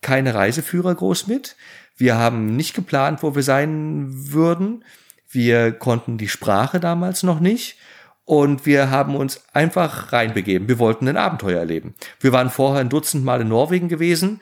keine 0.00 0.34
Reiseführer 0.34 0.94
groß 0.94 1.26
mit. 1.26 1.56
Wir 1.96 2.16
haben 2.16 2.56
nicht 2.56 2.74
geplant, 2.74 3.22
wo 3.22 3.34
wir 3.34 3.42
sein 3.42 4.06
würden. 4.10 4.84
Wir 5.28 5.72
konnten 5.72 6.18
die 6.18 6.28
Sprache 6.28 6.80
damals 6.80 7.22
noch 7.22 7.40
nicht. 7.40 7.78
Und 8.24 8.64
wir 8.64 8.90
haben 8.90 9.16
uns 9.16 9.44
einfach 9.52 10.12
reinbegeben. 10.12 10.66
Wir 10.68 10.78
wollten 10.78 11.08
ein 11.08 11.16
Abenteuer 11.16 11.58
erleben. 11.58 11.94
Wir 12.20 12.32
waren 12.32 12.50
vorher 12.50 12.80
ein 12.80 12.88
Dutzend 12.88 13.24
Mal 13.24 13.42
in 13.42 13.48
Norwegen 13.48 13.88
gewesen. 13.88 14.40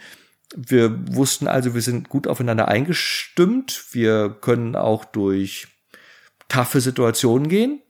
Wir 0.54 1.14
wussten 1.14 1.46
also, 1.46 1.74
wir 1.74 1.82
sind 1.82 2.08
gut 2.08 2.26
aufeinander 2.26 2.68
eingestimmt. 2.68 3.86
Wir 3.92 4.36
können 4.40 4.76
auch 4.76 5.04
durch 5.04 5.68
taffe 6.48 6.80
Situationen 6.80 7.48
gehen. 7.48 7.80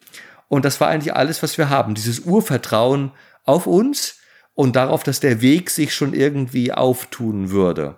Und 0.48 0.64
das 0.64 0.80
war 0.80 0.88
eigentlich 0.88 1.14
alles, 1.14 1.42
was 1.42 1.58
wir 1.58 1.70
haben. 1.70 1.94
Dieses 1.94 2.20
Urvertrauen 2.20 3.12
auf 3.44 3.66
uns 3.66 4.18
und 4.54 4.76
darauf, 4.76 5.02
dass 5.02 5.20
der 5.20 5.40
Weg 5.40 5.70
sich 5.70 5.94
schon 5.94 6.14
irgendwie 6.14 6.72
auftun 6.72 7.50
würde. 7.50 7.96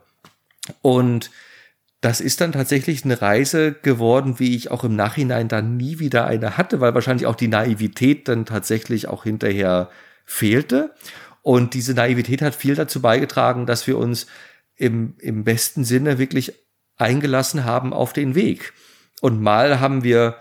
Und 0.80 1.30
das 2.00 2.20
ist 2.20 2.40
dann 2.40 2.52
tatsächlich 2.52 3.04
eine 3.04 3.20
Reise 3.20 3.72
geworden, 3.72 4.38
wie 4.38 4.54
ich 4.54 4.70
auch 4.70 4.84
im 4.84 4.94
Nachhinein 4.94 5.48
dann 5.48 5.76
nie 5.76 5.98
wieder 5.98 6.26
eine 6.26 6.56
hatte, 6.56 6.80
weil 6.80 6.94
wahrscheinlich 6.94 7.26
auch 7.26 7.34
die 7.34 7.48
Naivität 7.48 8.28
dann 8.28 8.44
tatsächlich 8.44 9.08
auch 9.08 9.24
hinterher 9.24 9.88
fehlte. 10.24 10.94
Und 11.42 11.74
diese 11.74 11.94
Naivität 11.94 12.42
hat 12.42 12.54
viel 12.54 12.74
dazu 12.74 13.00
beigetragen, 13.00 13.66
dass 13.66 13.86
wir 13.86 13.98
uns 13.98 14.26
im, 14.76 15.14
im 15.18 15.44
besten 15.44 15.84
Sinne 15.84 16.18
wirklich 16.18 16.52
eingelassen 16.96 17.64
haben 17.64 17.92
auf 17.92 18.12
den 18.12 18.34
Weg. 18.34 18.72
Und 19.20 19.40
mal 19.40 19.80
haben 19.80 20.04
wir 20.04 20.36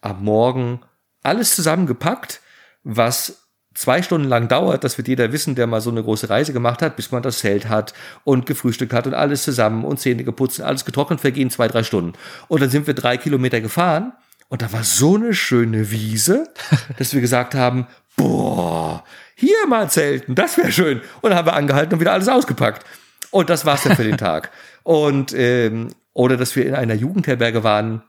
am 0.00 0.24
Morgen 0.24 0.80
alles 1.22 1.54
zusammengepackt, 1.54 2.40
was 2.82 3.48
zwei 3.74 4.02
Stunden 4.02 4.28
lang 4.28 4.48
dauert, 4.48 4.84
das 4.84 4.98
wird 4.98 5.08
jeder 5.08 5.32
wissen, 5.32 5.54
der 5.54 5.66
mal 5.66 5.80
so 5.80 5.90
eine 5.90 6.02
große 6.02 6.28
Reise 6.28 6.52
gemacht 6.52 6.82
hat, 6.82 6.96
bis 6.96 7.12
man 7.12 7.22
das 7.22 7.38
Zelt 7.38 7.68
hat 7.68 7.94
und 8.24 8.46
gefrühstückt 8.46 8.92
hat 8.92 9.06
und 9.06 9.14
alles 9.14 9.44
zusammen 9.44 9.84
und 9.84 10.00
Zähne 10.00 10.24
geputzt 10.24 10.58
und 10.58 10.66
alles 10.66 10.84
getrocknet, 10.84 11.20
vergehen 11.20 11.50
zwei, 11.50 11.68
drei 11.68 11.82
Stunden. 11.82 12.14
Und 12.48 12.62
dann 12.62 12.70
sind 12.70 12.86
wir 12.86 12.94
drei 12.94 13.16
Kilometer 13.16 13.60
gefahren 13.60 14.12
und 14.48 14.62
da 14.62 14.72
war 14.72 14.82
so 14.82 15.14
eine 15.14 15.34
schöne 15.34 15.90
Wiese, 15.90 16.48
dass 16.98 17.14
wir 17.14 17.20
gesagt 17.20 17.54
haben, 17.54 17.86
boah, 18.16 19.04
hier 19.34 19.66
mal 19.68 19.88
zelten, 19.88 20.34
das 20.34 20.58
wäre 20.58 20.72
schön. 20.72 21.00
Und 21.20 21.30
dann 21.30 21.38
haben 21.38 21.46
wir 21.46 21.54
angehalten 21.54 21.94
und 21.94 22.00
wieder 22.00 22.12
alles 22.12 22.28
ausgepackt. 22.28 22.84
Und 23.30 23.50
das 23.50 23.64
war's 23.64 23.82
dann 23.84 23.96
für 23.96 24.04
den 24.04 24.18
Tag. 24.18 24.50
Und 24.82 25.32
ähm, 25.34 25.88
oder 26.12 26.36
dass 26.36 26.56
wir 26.56 26.66
in 26.66 26.74
einer 26.74 26.94
Jugendherberge 26.94 27.62
waren, 27.62 28.02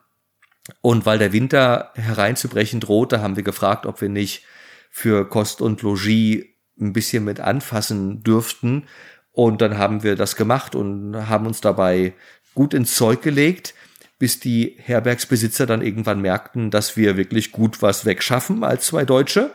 Und 0.82 1.06
weil 1.06 1.20
der 1.20 1.34
Winter 1.34 1.92
hereinzubrechen 1.96 2.80
drohte, 2.80 3.22
haben 3.22 3.36
wir 3.36 3.44
gefragt, 3.44 3.86
ob 3.86 4.02
wir 4.02 4.10
nicht 4.10 4.46
für 4.90 5.28
Kost 5.28 5.62
und 5.62 5.82
Logis 5.82 6.46
ein 6.80 6.94
bisschen 6.94 7.24
mit 7.24 7.40
anfassen 7.40 8.24
dürften. 8.24 8.88
Und 9.32 9.62
dann 9.62 9.78
haben 9.78 10.04
wir 10.04 10.16
das 10.16 10.36
gemacht 10.36 10.76
und 10.76 11.16
haben 11.30 11.48
uns 11.48 11.62
dabei 11.62 12.14
gut 12.54 12.74
ins 12.74 12.96
Zeug 12.96 13.22
gelegt, 13.22 13.74
bis 14.20 14.40
die 14.40 14.76
Herbergsbesitzer 14.78 15.66
dann 15.66 15.82
irgendwann 15.82 16.22
merkten, 16.22 16.70
dass 16.70 16.98
wir 16.98 17.18
wirklich 17.18 17.52
gut 17.52 17.82
was 17.82 18.06
wegschaffen 18.06 18.64
als 18.64 18.88
zwei 18.88 19.06
Deutsche 19.06 19.52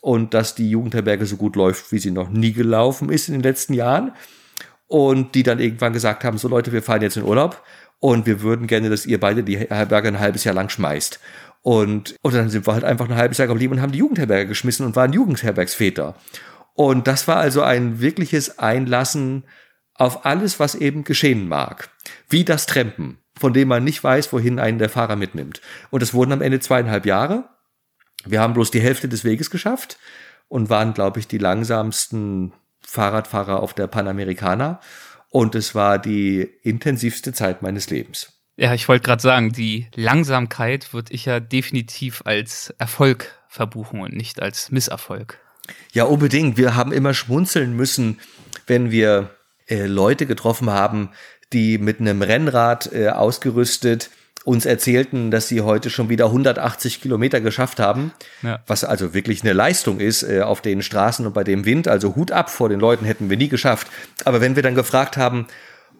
und 0.00 0.32
dass 0.32 0.54
die 0.54 0.70
Jugendherberge 0.70 1.26
so 1.26 1.36
gut 1.36 1.56
läuft, 1.56 1.92
wie 1.92 1.98
sie 1.98 2.12
noch 2.12 2.30
nie 2.30 2.52
gelaufen 2.52 3.10
ist 3.10 3.28
in 3.28 3.34
den 3.34 3.42
letzten 3.42 3.74
Jahren. 3.74 4.12
Und 4.88 5.34
die 5.34 5.42
dann 5.42 5.58
irgendwann 5.58 5.92
gesagt 5.92 6.22
haben, 6.22 6.38
so 6.38 6.48
Leute, 6.48 6.72
wir 6.72 6.82
fahren 6.82 7.02
jetzt 7.02 7.16
in 7.16 7.24
Urlaub 7.24 7.62
und 7.98 8.26
wir 8.26 8.42
würden 8.42 8.66
gerne, 8.66 8.88
dass 8.88 9.06
ihr 9.06 9.18
beide 9.18 9.42
die 9.42 9.58
Herberge 9.58 10.08
ein 10.08 10.20
halbes 10.20 10.44
Jahr 10.44 10.54
lang 10.54 10.68
schmeißt. 10.68 11.18
Und, 11.62 12.14
und 12.22 12.34
dann 12.34 12.48
sind 12.48 12.66
wir 12.66 12.74
halt 12.74 12.84
einfach 12.84 13.08
ein 13.08 13.16
halbes 13.16 13.38
Jahr 13.38 13.48
geblieben 13.48 13.74
und 13.74 13.82
haben 13.82 13.90
die 13.90 13.98
Jugendherberge 13.98 14.46
geschmissen 14.46 14.86
und 14.86 14.94
waren 14.94 15.12
Jugendherbergsväter. 15.12 16.14
Und 16.74 17.08
das 17.08 17.26
war 17.26 17.38
also 17.38 17.62
ein 17.62 18.00
wirkliches 18.00 18.58
Einlassen 18.58 19.44
auf 19.94 20.24
alles, 20.24 20.60
was 20.60 20.74
eben 20.74 21.04
geschehen 21.04 21.48
mag. 21.48 21.88
Wie 22.28 22.44
das 22.44 22.66
Trampen, 22.66 23.18
von 23.36 23.52
dem 23.52 23.68
man 23.68 23.82
nicht 23.82 24.04
weiß, 24.04 24.32
wohin 24.32 24.60
einen 24.60 24.78
der 24.78 24.90
Fahrer 24.90 25.16
mitnimmt. 25.16 25.60
Und 25.90 26.02
es 26.02 26.14
wurden 26.14 26.32
am 26.32 26.42
Ende 26.42 26.60
zweieinhalb 26.60 27.06
Jahre. 27.06 27.48
Wir 28.24 28.40
haben 28.40 28.54
bloß 28.54 28.70
die 28.70 28.80
Hälfte 28.80 29.08
des 29.08 29.24
Weges 29.24 29.50
geschafft 29.50 29.98
und 30.48 30.70
waren, 30.70 30.94
glaube 30.94 31.18
ich, 31.18 31.26
die 31.26 31.38
langsamsten 31.38 32.52
Fahrradfahrer 32.96 33.62
auf 33.62 33.74
der 33.74 33.86
Panamericana. 33.86 34.80
Und 35.30 35.54
es 35.54 35.74
war 35.74 35.98
die 35.98 36.40
intensivste 36.62 37.32
Zeit 37.32 37.62
meines 37.62 37.90
Lebens. 37.90 38.32
Ja, 38.56 38.72
ich 38.72 38.88
wollte 38.88 39.04
gerade 39.04 39.20
sagen, 39.20 39.52
die 39.52 39.88
Langsamkeit 39.94 40.94
würde 40.94 41.12
ich 41.12 41.26
ja 41.26 41.40
definitiv 41.40 42.22
als 42.24 42.74
Erfolg 42.78 43.38
verbuchen 43.48 44.00
und 44.00 44.14
nicht 44.14 44.40
als 44.40 44.70
Misserfolg. 44.70 45.38
Ja, 45.92 46.04
unbedingt. 46.04 46.56
Wir 46.56 46.74
haben 46.74 46.92
immer 46.92 47.12
schmunzeln 47.12 47.76
müssen, 47.76 48.18
wenn 48.66 48.90
wir 48.90 49.30
äh, 49.66 49.86
Leute 49.86 50.24
getroffen 50.24 50.70
haben, 50.70 51.10
die 51.52 51.76
mit 51.76 52.00
einem 52.00 52.22
Rennrad 52.22 52.90
äh, 52.92 53.10
ausgerüstet 53.10 54.10
uns 54.46 54.64
erzählten, 54.64 55.32
dass 55.32 55.48
sie 55.48 55.60
heute 55.60 55.90
schon 55.90 56.08
wieder 56.08 56.26
180 56.26 57.00
Kilometer 57.00 57.40
geschafft 57.40 57.80
haben, 57.80 58.12
ja. 58.42 58.60
was 58.68 58.84
also 58.84 59.12
wirklich 59.12 59.42
eine 59.42 59.52
Leistung 59.52 59.98
ist 59.98 60.22
äh, 60.22 60.42
auf 60.42 60.60
den 60.60 60.82
Straßen 60.82 61.26
und 61.26 61.32
bei 61.32 61.42
dem 61.42 61.64
Wind. 61.64 61.88
Also 61.88 62.14
Hut 62.14 62.30
ab 62.30 62.48
vor 62.48 62.68
den 62.68 62.78
Leuten 62.78 63.04
hätten 63.04 63.28
wir 63.28 63.36
nie 63.36 63.48
geschafft. 63.48 63.88
Aber 64.24 64.40
wenn 64.40 64.54
wir 64.54 64.62
dann 64.62 64.76
gefragt 64.76 65.16
haben, 65.16 65.48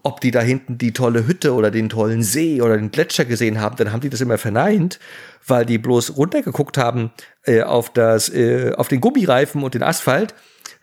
ob 0.04 0.20
die 0.20 0.30
da 0.30 0.40
hinten 0.40 0.78
die 0.78 0.92
tolle 0.92 1.26
Hütte 1.26 1.54
oder 1.54 1.72
den 1.72 1.88
tollen 1.88 2.22
See 2.22 2.62
oder 2.62 2.76
den 2.76 2.92
Gletscher 2.92 3.24
gesehen 3.24 3.60
haben, 3.60 3.74
dann 3.74 3.90
haben 3.90 4.00
die 4.00 4.10
das 4.10 4.20
immer 4.20 4.38
verneint, 4.38 5.00
weil 5.44 5.66
die 5.66 5.78
bloß 5.78 6.16
runtergeguckt 6.16 6.78
haben 6.78 7.10
äh, 7.42 7.62
auf 7.62 7.92
das, 7.92 8.28
äh, 8.28 8.74
auf 8.76 8.86
den 8.86 9.00
Gummireifen 9.00 9.64
und 9.64 9.74
den 9.74 9.82
Asphalt, 9.82 10.34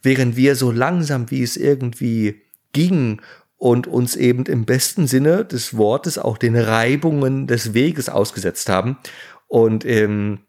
während 0.01 0.35
wir 0.35 0.57
so 0.57 0.69
langsam 0.69 1.31
wie 1.31 1.43
es 1.43 1.55
irgendwie 1.55 2.41
ging 2.73 3.21
und 3.63 3.87
uns 3.87 4.17
eben 4.17 4.45
im 4.45 4.65
besten 4.65 5.07
Sinne 5.07 5.45
des 5.45 5.77
Wortes 5.77 6.17
auch 6.17 6.37
den 6.37 6.57
Reibungen 6.57 7.47
des 7.47 7.73
Weges 7.73 8.09
ausgesetzt 8.09 8.67
haben 8.67 8.97
und 9.47 9.85
ähm, 9.85 10.39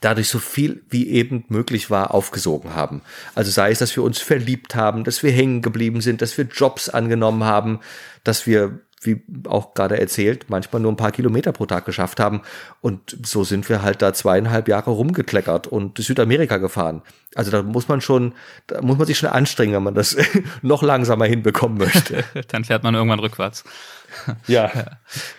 dadurch 0.00 0.28
so 0.28 0.40
viel 0.40 0.82
wie 0.90 1.08
eben 1.10 1.44
möglich 1.46 1.90
war 1.90 2.12
aufgesogen 2.12 2.74
haben. 2.74 3.02
Also 3.36 3.52
sei 3.52 3.70
es, 3.70 3.78
dass 3.78 3.94
wir 3.94 4.02
uns 4.02 4.18
verliebt 4.18 4.74
haben, 4.74 5.04
dass 5.04 5.22
wir 5.22 5.30
hängen 5.30 5.62
geblieben 5.62 6.00
sind, 6.00 6.22
dass 6.22 6.36
wir 6.36 6.46
Jobs 6.46 6.88
angenommen 6.88 7.44
haben, 7.44 7.78
dass 8.24 8.48
wir 8.48 8.80
wie 9.06 9.22
auch 9.48 9.74
gerade 9.74 9.98
erzählt, 9.98 10.46
manchmal 10.48 10.82
nur 10.82 10.92
ein 10.92 10.96
paar 10.96 11.12
Kilometer 11.12 11.52
pro 11.52 11.66
Tag 11.66 11.84
geschafft 11.84 12.20
haben. 12.20 12.42
Und 12.80 13.16
so 13.24 13.44
sind 13.44 13.68
wir 13.68 13.82
halt 13.82 14.02
da 14.02 14.12
zweieinhalb 14.12 14.68
Jahre 14.68 14.90
rumgekleckert 14.90 15.66
und 15.66 15.98
Südamerika 15.98 16.58
gefahren. 16.58 17.02
Also 17.34 17.50
da 17.50 17.62
muss 17.62 17.88
man 17.88 18.00
schon, 18.00 18.34
da 18.66 18.80
muss 18.82 18.98
man 18.98 19.06
sich 19.06 19.18
schon 19.18 19.28
anstrengen, 19.28 19.74
wenn 19.74 19.82
man 19.82 19.94
das 19.94 20.16
noch 20.62 20.82
langsamer 20.82 21.26
hinbekommen 21.26 21.78
möchte. 21.78 22.24
Dann 22.48 22.64
fährt 22.64 22.82
man 22.82 22.94
irgendwann 22.94 23.20
rückwärts. 23.20 23.64
Ja. 24.46 24.70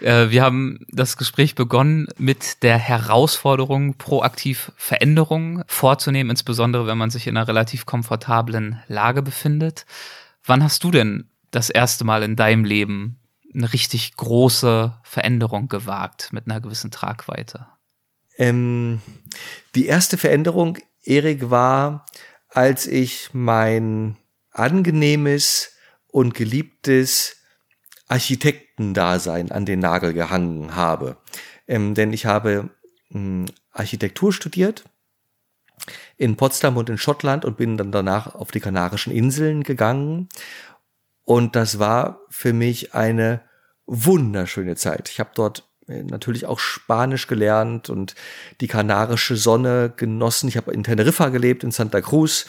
Äh, 0.02 0.30
wir 0.30 0.44
haben 0.44 0.86
das 0.90 1.18
Gespräch 1.18 1.56
begonnen 1.56 2.08
mit 2.18 2.64
der 2.64 2.78
Herausforderung, 2.78 3.96
proaktiv 3.96 4.72
Veränderungen 4.76 5.64
vorzunehmen, 5.68 6.30
insbesondere 6.30 6.86
wenn 6.86 6.98
man 6.98 7.10
sich 7.10 7.28
in 7.28 7.38
einer 7.38 7.48
relativ 7.48 7.86
komfortablen 7.86 8.82
Lage 8.88 9.22
befindet. 9.22 9.86
Wann 10.46 10.64
hast 10.64 10.84
du 10.84 10.92
denn 10.92 11.30
das 11.52 11.70
erste 11.70 12.04
Mal 12.04 12.24
in 12.24 12.36
deinem 12.36 12.66
Leben 12.66 13.18
eine 13.54 13.72
richtig 13.74 14.16
große 14.16 14.94
Veränderung 15.04 15.68
gewagt 15.68 16.32
mit 16.32 16.46
einer 16.46 16.62
gewissen 16.62 16.92
Tragweite? 16.92 17.68
Ähm, 18.38 19.02
die 19.76 19.88
erste 19.88 20.18
Veränderung, 20.18 20.78
Erik, 21.04 21.50
war, 21.50 22.06
als 22.50 22.86
ich 22.88 23.30
mein 23.34 24.18
angenehmes 24.52 25.72
und 26.08 26.34
geliebtes 26.34 27.38
Architektendasein 28.08 29.52
an 29.52 29.66
den 29.66 29.80
Nagel 29.80 30.14
gehangen 30.14 30.76
habe. 30.76 31.18
Ähm, 31.68 31.94
denn 31.94 32.14
ich 32.14 32.26
habe 32.26 32.70
ähm, 33.14 33.46
Architektur 33.72 34.34
studiert 34.34 34.86
in 36.18 36.36
Potsdam 36.36 36.78
und 36.78 36.90
in 36.90 36.98
Schottland 36.98 37.46
und 37.46 37.58
bin 37.58 37.78
dann 37.78 37.92
danach 37.92 38.34
auf 38.34 38.52
die 38.52 38.60
Kanarischen 38.60 39.14
Inseln 39.14 39.64
gegangen. 39.64 40.30
Und 41.28 41.58
das 41.58 41.78
war 41.78 42.22
für 42.30 42.54
mich 42.54 42.94
eine 42.94 43.42
wunderschöne 43.86 44.78
Zeit. 44.78 45.10
Ich 45.10 45.20
habe 45.20 45.32
dort 45.36 45.68
äh, 45.90 46.02
natürlich 46.02 46.46
auch 46.46 46.58
Spanisch 46.58 47.28
gelernt 47.28 47.90
und 47.90 48.16
die 48.62 48.70
kanarische 48.70 49.36
Sonne 49.36 49.92
genossen. 49.94 50.48
Ich 50.48 50.56
habe 50.56 50.72
in 50.72 50.86
Teneriffa 50.86 51.28
gelebt, 51.28 51.66
in 51.66 51.72
Santa 51.72 52.00
Cruz. 52.00 52.46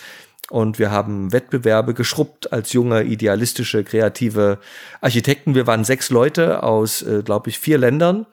Und 0.48 0.78
wir 0.78 0.92
haben 0.92 1.32
Wettbewerbe 1.32 1.92
geschrubbt 1.92 2.52
als 2.52 2.72
junge, 2.72 3.02
idealistische, 3.02 3.82
kreative 3.82 4.60
Architekten. 5.00 5.56
Wir 5.56 5.66
waren 5.66 5.82
sechs 5.82 6.08
Leute 6.10 6.62
aus, 6.62 7.02
äh, 7.02 7.24
glaube 7.24 7.50
ich, 7.50 7.58
vier 7.58 7.78
Ländern. 7.78 8.26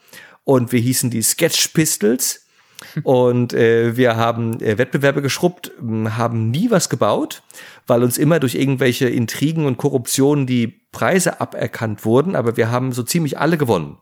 Und 0.44 0.72
wir 0.72 0.80
hießen 0.80 1.10
die 1.10 1.24
Sketch 1.24 1.70
Pistols. 1.70 2.46
Und 3.04 3.54
äh, 3.54 3.98
wir 3.98 4.16
haben 4.16 4.62
äh, 4.62 4.78
Wettbewerbe 4.78 5.24
geschrubbt, 5.24 5.72
haben 5.82 6.52
nie 6.52 6.70
was 6.70 6.90
gebaut, 6.90 7.42
weil 7.88 8.04
uns 8.04 8.18
immer 8.18 8.40
durch 8.40 8.56
irgendwelche 8.56 9.08
Intrigen 9.08 9.66
und 9.66 9.78
Korruptionen 9.78 10.48
die 10.48 10.68
Preise 10.92 11.42
aberkannt 11.42 12.06
wurden. 12.06 12.36
Aber 12.36 12.58
wir 12.58 12.72
haben 12.72 12.92
so 12.92 13.04
ziemlich 13.04 13.38
alle 13.38 13.58
gewonnen. 13.58 13.98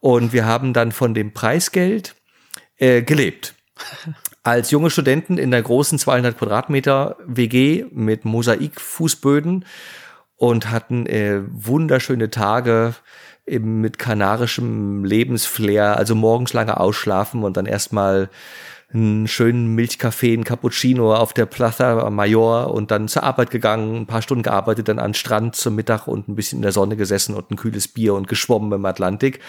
Und 0.00 0.32
wir 0.32 0.44
haben 0.44 0.72
dann 0.72 0.92
von 0.92 1.14
dem 1.14 1.32
Preisgeld 1.32 2.14
äh, 2.76 3.02
gelebt. 3.02 3.54
Als 4.42 4.70
junge 4.70 4.90
Studenten 4.90 5.38
in 5.38 5.50
der 5.50 5.62
großen 5.62 5.98
200 5.98 6.38
Quadratmeter 6.38 7.16
WG 7.26 7.86
mit 7.90 8.24
Mosaikfußböden 8.24 9.64
und 10.36 10.70
hatten 10.70 11.06
äh, 11.06 11.40
wunderschöne 11.48 12.30
Tage 12.30 12.94
eben 13.46 13.80
mit 13.80 13.98
kanarischem 13.98 15.04
Lebensflair, 15.04 15.96
also 15.96 16.14
morgens 16.14 16.52
lange 16.52 16.78
ausschlafen 16.78 17.42
und 17.42 17.56
dann 17.56 17.66
erstmal 17.66 18.28
einen 18.92 19.26
schönen 19.26 19.74
Milchkaffee, 19.74 20.32
einen 20.32 20.44
Cappuccino 20.44 21.14
auf 21.14 21.32
der 21.32 21.46
Plaza 21.46 22.08
Mayor 22.10 22.72
und 22.72 22.90
dann 22.90 23.08
zur 23.08 23.24
Arbeit 23.24 23.50
gegangen, 23.50 23.96
ein 23.96 24.06
paar 24.06 24.22
Stunden 24.22 24.44
gearbeitet, 24.44 24.88
dann 24.88 24.98
an 24.98 25.14
Strand 25.14 25.56
zum 25.56 25.74
Mittag 25.74 26.06
und 26.06 26.28
ein 26.28 26.36
bisschen 26.36 26.58
in 26.58 26.62
der 26.62 26.72
Sonne 26.72 26.96
gesessen 26.96 27.34
und 27.34 27.50
ein 27.50 27.56
kühles 27.56 27.88
Bier 27.88 28.14
und 28.14 28.28
geschwommen 28.28 28.72
im 28.72 28.84
Atlantik. 28.84 29.40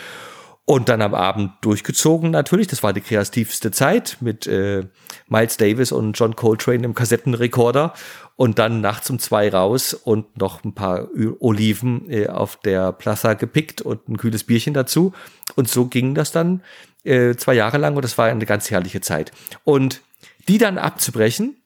Und 0.69 0.89
dann 0.89 1.01
am 1.01 1.13
Abend 1.13 1.51
durchgezogen 1.61 2.29
natürlich. 2.29 2.67
Das 2.67 2.83
war 2.83 2.91
die 2.91 2.99
kreativste 2.99 3.71
Zeit 3.71 4.17
mit 4.19 4.47
äh, 4.47 4.83
Miles 5.29 5.55
Davis 5.55 5.93
und 5.93 6.19
John 6.19 6.35
Coltrane 6.35 6.83
im 6.83 6.93
Kassettenrekorder. 6.93 7.93
Und 8.35 8.59
dann 8.59 8.81
nachts 8.81 9.09
um 9.09 9.17
zwei 9.17 9.49
raus 9.49 9.93
und 9.93 10.37
noch 10.37 10.65
ein 10.65 10.73
paar 10.73 11.07
Oliven 11.39 12.09
äh, 12.09 12.27
auf 12.27 12.57
der 12.57 12.91
Plaza 12.91 13.35
gepickt 13.35 13.81
und 13.81 14.09
ein 14.09 14.17
kühles 14.17 14.43
Bierchen 14.43 14.73
dazu. 14.73 15.13
Und 15.55 15.69
so 15.69 15.85
ging 15.85 16.15
das 16.15 16.33
dann 16.33 16.61
äh, 17.07 17.35
zwei 17.35 17.53
Jahre 17.53 17.77
lang 17.77 17.95
und 17.95 18.03
das 18.03 18.17
war 18.17 18.27
eine 18.27 18.45
ganz 18.45 18.69
herrliche 18.69 19.01
Zeit. 19.01 19.31
Und 19.63 20.01
die 20.47 20.57
dann 20.57 20.77
abzubrechen, 20.77 21.57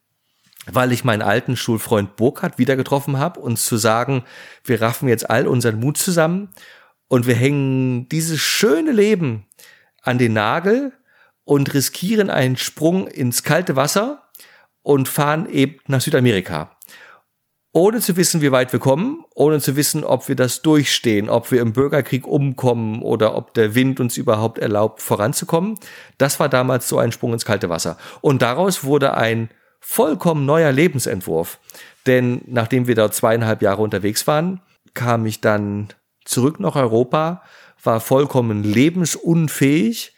weil 0.72 0.92
ich 0.92 1.04
meinen 1.04 1.22
alten 1.22 1.58
Schulfreund 1.58 2.16
Burkhardt 2.16 2.58
wieder 2.58 2.76
getroffen 2.76 3.18
habe, 3.18 3.40
uns 3.40 3.66
zu 3.66 3.78
sagen, 3.78 4.24
wir 4.64 4.82
raffen 4.82 5.10
jetzt 5.10 5.30
all 5.30 5.48
unseren 5.48 5.80
Mut 5.80 5.98
zusammen 5.98 6.50
und 7.08 7.28
wir 7.28 7.36
hängen 7.36 8.08
dieses 8.10 8.40
schöne 8.40 8.92
Leben 8.92 9.46
an 10.04 10.18
den 10.18 10.34
Nagel 10.34 10.94
und 11.44 11.74
riskieren 11.74 12.30
einen 12.30 12.58
Sprung 12.58 13.08
ins 13.08 13.44
kalte 13.44 13.76
Wasser 13.76 14.24
und 14.84 15.08
fahren 15.08 15.50
eben 15.50 15.80
nach 15.88 16.02
Südamerika. 16.02 16.78
Ohne 17.74 18.02
zu 18.02 18.18
wissen, 18.18 18.42
wie 18.42 18.52
weit 18.52 18.74
wir 18.74 18.80
kommen, 18.80 19.24
ohne 19.34 19.62
zu 19.62 19.78
wissen, 19.78 20.04
ob 20.04 20.28
wir 20.28 20.36
das 20.36 20.62
durchstehen, 20.62 21.30
ob 21.30 21.52
wir 21.52 21.62
im 21.62 21.72
Bürgerkrieg 21.72 22.28
umkommen 22.28 23.02
oder 23.02 23.36
ob 23.36 23.54
der 23.54 23.76
Wind 23.76 24.02
uns 24.02 24.18
überhaupt 24.18 24.60
erlaubt, 24.60 25.02
voranzukommen. 25.02 25.80
Das 26.18 26.40
war 26.42 26.50
damals 26.50 26.90
so 26.90 26.98
ein 26.98 27.14
Sprung 27.14 27.32
ins 27.32 27.46
kalte 27.46 27.70
Wasser. 27.70 27.98
Und 28.20 28.42
daraus 28.42 28.84
wurde 28.84 29.14
ein 29.14 29.50
vollkommen 29.80 30.46
neuer 30.46 30.74
Lebensentwurf. 30.74 31.60
Denn 32.06 32.42
nachdem 32.46 32.88
wir 32.88 32.96
da 32.96 33.10
zweieinhalb 33.10 33.62
Jahre 33.62 33.82
unterwegs 33.82 34.28
waren, 34.28 34.60
kam 34.94 35.26
ich 35.26 35.40
dann 35.40 35.88
zurück 36.26 36.60
nach 36.60 36.76
Europa, 36.76 37.42
war 37.82 38.02
vollkommen 38.02 38.64
lebensunfähig, 38.64 40.14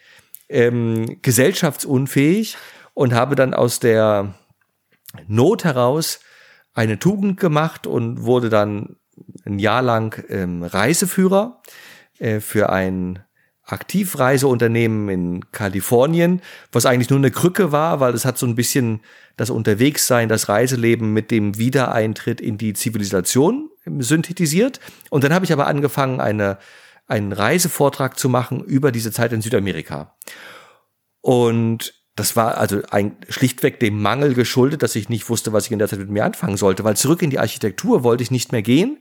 ähm, 0.48 1.18
gesellschaftsunfähig 1.22 2.56
und 2.94 3.14
habe 3.14 3.36
dann 3.36 3.54
aus 3.54 3.78
der 3.78 4.34
Not 5.28 5.62
heraus 5.62 6.18
eine 6.74 6.98
Tugend 6.98 7.40
gemacht 7.40 7.86
und 7.86 8.22
wurde 8.22 8.50
dann 8.50 8.96
ein 9.44 9.58
Jahr 9.58 9.82
lang 9.82 10.24
ähm, 10.28 10.62
Reiseführer 10.62 11.62
äh, 12.18 12.40
für 12.40 12.70
ein 12.70 13.20
Aktivreiseunternehmen 13.66 15.08
in 15.08 15.50
Kalifornien, 15.50 16.42
was 16.70 16.84
eigentlich 16.84 17.08
nur 17.08 17.18
eine 17.18 17.30
Krücke 17.30 17.72
war, 17.72 17.98
weil 17.98 18.12
es 18.12 18.26
hat 18.26 18.36
so 18.36 18.46
ein 18.46 18.56
bisschen 18.56 19.00
das 19.36 19.48
Unterwegssein, 19.48 20.28
das 20.28 20.48
Reiseleben 20.48 21.12
mit 21.12 21.30
dem 21.30 21.56
Wiedereintritt 21.56 22.42
in 22.42 22.58
die 22.58 22.74
Zivilisation 22.74 23.70
synthetisiert. 23.86 24.80
Und 25.08 25.24
dann 25.24 25.32
habe 25.32 25.46
ich 25.46 25.52
aber 25.52 25.66
angefangen, 25.66 26.20
eine, 26.20 26.58
einen 27.06 27.32
Reisevortrag 27.32 28.18
zu 28.18 28.28
machen 28.28 28.62
über 28.62 28.92
diese 28.92 29.12
Zeit 29.12 29.32
in 29.32 29.40
Südamerika. 29.40 30.14
Und 31.22 32.03
das 32.16 32.36
war 32.36 32.58
also 32.58 32.80
ein, 32.90 33.16
schlichtweg 33.28 33.80
dem 33.80 34.00
Mangel 34.00 34.34
geschuldet, 34.34 34.82
dass 34.82 34.94
ich 34.94 35.08
nicht 35.08 35.28
wusste, 35.28 35.52
was 35.52 35.66
ich 35.66 35.72
in 35.72 35.78
der 35.78 35.88
Zeit 35.88 35.98
mit 35.98 36.10
mir 36.10 36.24
anfangen 36.24 36.56
sollte, 36.56 36.84
weil 36.84 36.96
zurück 36.96 37.22
in 37.22 37.30
die 37.30 37.40
Architektur 37.40 38.04
wollte 38.04 38.22
ich 38.22 38.30
nicht 38.30 38.52
mehr 38.52 38.62
gehen. 38.62 38.98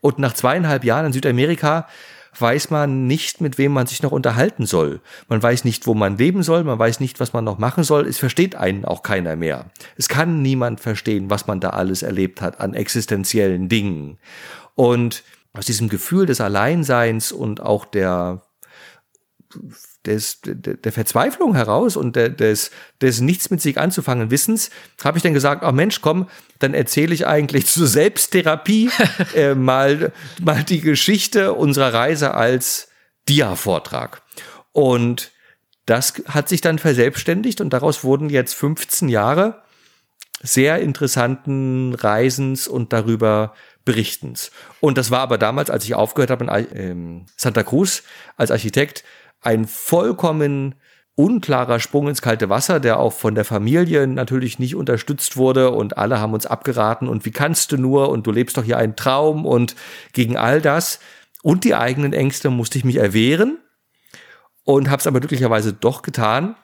Und 0.00 0.18
nach 0.18 0.34
zweieinhalb 0.34 0.84
Jahren 0.84 1.06
in 1.06 1.12
Südamerika 1.12 1.86
weiß 2.38 2.70
man 2.70 3.06
nicht, 3.06 3.40
mit 3.40 3.56
wem 3.56 3.72
man 3.72 3.86
sich 3.86 4.02
noch 4.02 4.12
unterhalten 4.12 4.66
soll. 4.66 5.00
Man 5.28 5.42
weiß 5.42 5.64
nicht, 5.64 5.86
wo 5.86 5.94
man 5.94 6.18
leben 6.18 6.42
soll, 6.42 6.64
man 6.64 6.78
weiß 6.78 7.00
nicht, 7.00 7.20
was 7.20 7.32
man 7.32 7.44
noch 7.44 7.58
machen 7.58 7.84
soll. 7.84 8.06
Es 8.06 8.18
versteht 8.18 8.56
einen 8.56 8.84
auch 8.84 9.02
keiner 9.02 9.36
mehr. 9.36 9.70
Es 9.96 10.08
kann 10.08 10.42
niemand 10.42 10.80
verstehen, 10.80 11.30
was 11.30 11.46
man 11.46 11.60
da 11.60 11.70
alles 11.70 12.02
erlebt 12.02 12.40
hat 12.40 12.60
an 12.60 12.74
existenziellen 12.74 13.68
Dingen. 13.68 14.18
Und 14.74 15.22
aus 15.52 15.66
diesem 15.66 15.88
Gefühl 15.88 16.26
des 16.26 16.40
Alleinseins 16.40 17.32
und 17.32 17.60
auch 17.60 17.86
der 17.86 18.42
des, 20.06 20.40
der 20.42 20.92
Verzweiflung 20.92 21.54
heraus 21.54 21.96
und 21.96 22.16
des, 22.16 22.70
des 23.00 23.20
nichts 23.20 23.50
mit 23.50 23.60
sich 23.60 23.78
anzufangen 23.78 24.30
Wissens, 24.30 24.70
habe 25.02 25.18
ich 25.18 25.22
dann 25.22 25.34
gesagt, 25.34 25.62
ach 25.62 25.72
Mensch, 25.72 26.00
komm, 26.00 26.28
dann 26.58 26.74
erzähle 26.74 27.14
ich 27.14 27.26
eigentlich 27.26 27.66
zur 27.66 27.86
Selbsttherapie 27.86 28.90
äh, 29.34 29.54
mal, 29.54 30.12
mal 30.42 30.62
die 30.62 30.80
Geschichte 30.80 31.52
unserer 31.52 31.92
Reise 31.92 32.34
als 32.34 32.88
Dia-Vortrag. 33.28 34.22
Und 34.72 35.32
das 35.86 36.14
hat 36.28 36.48
sich 36.48 36.60
dann 36.60 36.78
verselbstständigt 36.78 37.60
und 37.60 37.70
daraus 37.72 38.04
wurden 38.04 38.28
jetzt 38.28 38.54
15 38.54 39.08
Jahre 39.08 39.62
sehr 40.42 40.80
interessanten 40.80 41.94
Reisens 41.94 42.68
und 42.68 42.92
darüber 42.92 43.54
Berichtens. 43.84 44.50
Und 44.80 44.98
das 44.98 45.10
war 45.10 45.20
aber 45.20 45.38
damals, 45.38 45.70
als 45.70 45.84
ich 45.84 45.94
aufgehört 45.94 46.30
habe 46.30 46.44
in 46.44 46.66
ähm, 46.74 47.26
Santa 47.36 47.62
Cruz 47.62 48.02
als 48.36 48.50
Architekt, 48.50 49.04
ein 49.46 49.66
vollkommen 49.66 50.74
unklarer 51.14 51.80
Sprung 51.80 52.08
ins 52.08 52.20
kalte 52.20 52.50
Wasser, 52.50 52.78
der 52.78 52.98
auch 52.98 53.12
von 53.12 53.34
der 53.34 53.44
Familie 53.44 54.06
natürlich 54.06 54.58
nicht 54.58 54.74
unterstützt 54.74 55.36
wurde 55.36 55.70
und 55.70 55.96
alle 55.96 56.20
haben 56.20 56.34
uns 56.34 56.44
abgeraten 56.44 57.08
und 57.08 57.24
wie 57.24 57.30
kannst 57.30 57.72
du 57.72 57.78
nur 57.78 58.10
und 58.10 58.26
du 58.26 58.32
lebst 58.32 58.58
doch 58.58 58.64
hier 58.64 58.76
einen 58.76 58.96
Traum 58.96 59.46
und 59.46 59.76
gegen 60.12 60.36
all 60.36 60.60
das 60.60 61.00
und 61.42 61.64
die 61.64 61.74
eigenen 61.74 62.12
Ängste 62.12 62.50
musste 62.50 62.76
ich 62.76 62.84
mich 62.84 62.96
erwehren 62.96 63.58
und 64.64 64.90
habe 64.90 65.00
es 65.00 65.06
aber 65.06 65.20
glücklicherweise 65.20 65.72
doch 65.72 66.02
getan 66.02 66.56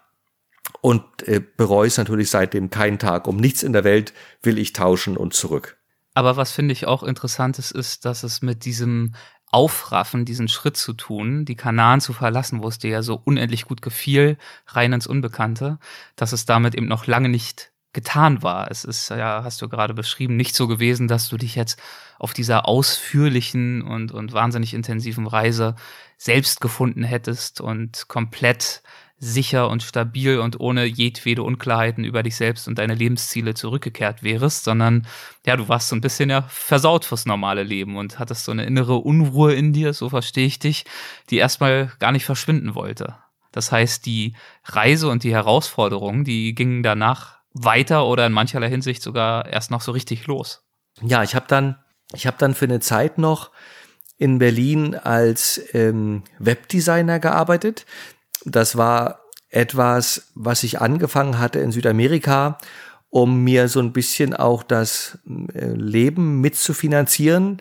und 0.80 1.04
äh, 1.26 1.40
bereue 1.40 1.86
es 1.86 1.96
natürlich 1.96 2.30
seitdem 2.30 2.68
keinen 2.68 2.98
Tag. 2.98 3.26
Um 3.28 3.36
nichts 3.36 3.62
in 3.62 3.72
der 3.72 3.84
Welt 3.84 4.12
will 4.42 4.58
ich 4.58 4.72
tauschen 4.72 5.16
und 5.16 5.32
zurück. 5.32 5.78
Aber 6.14 6.36
was 6.36 6.52
finde 6.52 6.72
ich 6.72 6.86
auch 6.86 7.02
interessant 7.04 7.58
ist, 7.58 7.70
ist, 7.70 8.04
dass 8.04 8.22
es 8.22 8.42
mit 8.42 8.66
diesem 8.66 9.14
aufraffen, 9.52 10.24
diesen 10.24 10.48
Schritt 10.48 10.76
zu 10.76 10.94
tun, 10.94 11.44
die 11.44 11.56
Kanaren 11.56 12.00
zu 12.00 12.12
verlassen, 12.12 12.62
wo 12.62 12.68
es 12.68 12.78
dir 12.78 12.90
ja 12.90 13.02
so 13.02 13.20
unendlich 13.24 13.66
gut 13.66 13.82
gefiel, 13.82 14.38
rein 14.66 14.92
ins 14.92 15.06
Unbekannte, 15.06 15.78
dass 16.16 16.32
es 16.32 16.46
damit 16.46 16.74
eben 16.74 16.86
noch 16.88 17.06
lange 17.06 17.28
nicht 17.28 17.70
getan 17.92 18.42
war. 18.42 18.70
Es 18.70 18.84
ist 18.84 19.10
ja, 19.10 19.44
hast 19.44 19.60
du 19.60 19.68
gerade 19.68 19.94
beschrieben, 19.94 20.36
nicht 20.36 20.54
so 20.54 20.66
gewesen, 20.66 21.08
dass 21.08 21.28
du 21.28 21.36
dich 21.36 21.54
jetzt 21.54 21.78
auf 22.18 22.32
dieser 22.32 22.66
ausführlichen 22.66 23.82
und, 23.82 24.12
und 24.12 24.32
wahnsinnig 24.32 24.72
intensiven 24.72 25.26
Reise 25.26 25.76
selbst 26.16 26.60
gefunden 26.60 27.04
hättest 27.04 27.60
und 27.60 28.08
komplett 28.08 28.82
sicher 29.24 29.70
und 29.70 29.84
stabil 29.84 30.40
und 30.40 30.58
ohne 30.58 30.84
jedwede 30.84 31.44
Unklarheiten 31.44 32.02
über 32.02 32.24
dich 32.24 32.34
selbst 32.34 32.66
und 32.66 32.76
deine 32.80 32.96
Lebensziele 32.96 33.54
zurückgekehrt 33.54 34.24
wärst, 34.24 34.64
sondern 34.64 35.06
ja, 35.46 35.56
du 35.56 35.68
warst 35.68 35.90
so 35.90 35.94
ein 35.94 36.00
bisschen 36.00 36.28
ja 36.28 36.42
versaut 36.42 37.04
fürs 37.04 37.24
normale 37.24 37.62
Leben 37.62 37.96
und 37.96 38.18
hattest 38.18 38.44
so 38.44 38.50
eine 38.50 38.64
innere 38.64 38.96
Unruhe 38.96 39.54
in 39.54 39.72
dir, 39.72 39.92
so 39.92 40.08
verstehe 40.08 40.46
ich 40.46 40.58
dich, 40.58 40.84
die 41.30 41.36
erstmal 41.36 41.92
gar 42.00 42.10
nicht 42.10 42.24
verschwinden 42.24 42.74
wollte. 42.74 43.14
Das 43.52 43.70
heißt, 43.70 44.06
die 44.06 44.34
Reise 44.64 45.08
und 45.08 45.22
die 45.22 45.32
Herausforderungen, 45.32 46.24
die 46.24 46.52
gingen 46.56 46.82
danach 46.82 47.38
weiter 47.52 48.06
oder 48.06 48.26
in 48.26 48.32
mancherlei 48.32 48.70
Hinsicht 48.70 49.02
sogar 49.02 49.46
erst 49.46 49.70
noch 49.70 49.82
so 49.82 49.92
richtig 49.92 50.26
los. 50.26 50.64
Ja, 51.00 51.22
ich 51.22 51.36
habe 51.36 51.46
dann, 51.46 51.78
ich 52.12 52.26
habe 52.26 52.38
dann 52.40 52.54
für 52.54 52.64
eine 52.64 52.80
Zeit 52.80 53.18
noch 53.18 53.52
in 54.18 54.38
Berlin 54.38 54.94
als 54.94 55.60
ähm, 55.74 56.22
Webdesigner 56.38 57.18
gearbeitet. 57.18 57.86
Das 58.44 58.76
war 58.76 59.20
etwas, 59.50 60.28
was 60.34 60.62
ich 60.62 60.80
angefangen 60.80 61.38
hatte 61.38 61.60
in 61.60 61.72
Südamerika, 61.72 62.58
um 63.10 63.44
mir 63.44 63.68
so 63.68 63.80
ein 63.80 63.92
bisschen 63.92 64.34
auch 64.34 64.62
das 64.62 65.18
äh, 65.54 65.66
Leben 65.66 66.40
mitzufinanzieren. 66.40 67.60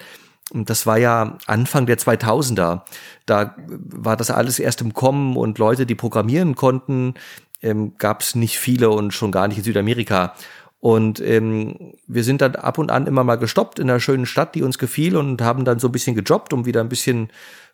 Das 0.54 0.86
war 0.86 0.98
ja 0.98 1.38
Anfang 1.46 1.86
der 1.86 1.98
2000er. 1.98 2.82
Da 3.26 3.56
war 3.68 4.16
das 4.18 4.32
alles 4.32 4.60
erst 4.60 4.82
im 4.82 4.94
Kommen 4.94 5.36
und 5.36 5.60
Leute, 5.60 5.86
die 5.86 5.96
programmieren 5.96 6.56
konnten, 6.56 7.16
ähm, 7.62 7.98
gab 7.98 8.22
es 8.22 8.36
nicht 8.36 8.58
viele 8.58 8.90
und 8.90 9.14
schon 9.14 9.32
gar 9.32 9.48
nicht 9.48 9.58
in 9.58 9.64
Südamerika. 9.64 10.34
Und 10.80 11.22
ähm, 11.22 11.94
wir 12.08 12.24
sind 12.24 12.42
dann 12.42 12.56
ab 12.56 12.80
und 12.80 12.90
an 12.90 13.06
immer 13.06 13.24
mal 13.24 13.36
gestoppt 13.36 13.78
in 13.78 13.90
einer 13.90 14.00
schönen 14.00 14.26
Stadt, 14.26 14.56
die 14.56 14.64
uns 14.64 14.80
gefiel 14.80 15.16
und 15.16 15.42
haben 15.42 15.64
dann 15.64 15.78
so 15.78 15.88
ein 15.88 15.92
bisschen 15.92 16.16
gejobbt, 16.16 16.54
um 16.54 16.66
wieder 16.66 16.82
ein 16.82 16.90
bisschen 16.90 17.30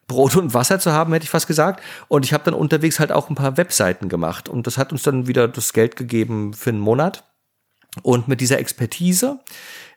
Brot 0.07 0.35
und 0.35 0.53
Wasser 0.53 0.79
zu 0.79 0.91
haben, 0.93 1.13
hätte 1.13 1.25
ich 1.25 1.29
fast 1.29 1.47
gesagt. 1.47 1.83
Und 2.07 2.25
ich 2.25 2.33
habe 2.33 2.43
dann 2.45 2.53
unterwegs 2.53 2.99
halt 2.99 3.11
auch 3.11 3.29
ein 3.29 3.35
paar 3.35 3.57
Webseiten 3.57 4.09
gemacht. 4.09 4.49
Und 4.49 4.65
das 4.65 4.77
hat 4.77 4.91
uns 4.91 5.03
dann 5.03 5.27
wieder 5.27 5.47
das 5.47 5.73
Geld 5.73 5.95
gegeben 5.95 6.53
für 6.53 6.69
einen 6.69 6.79
Monat. 6.79 7.23
Und 8.03 8.27
mit 8.27 8.41
dieser 8.41 8.59
Expertise, 8.59 9.39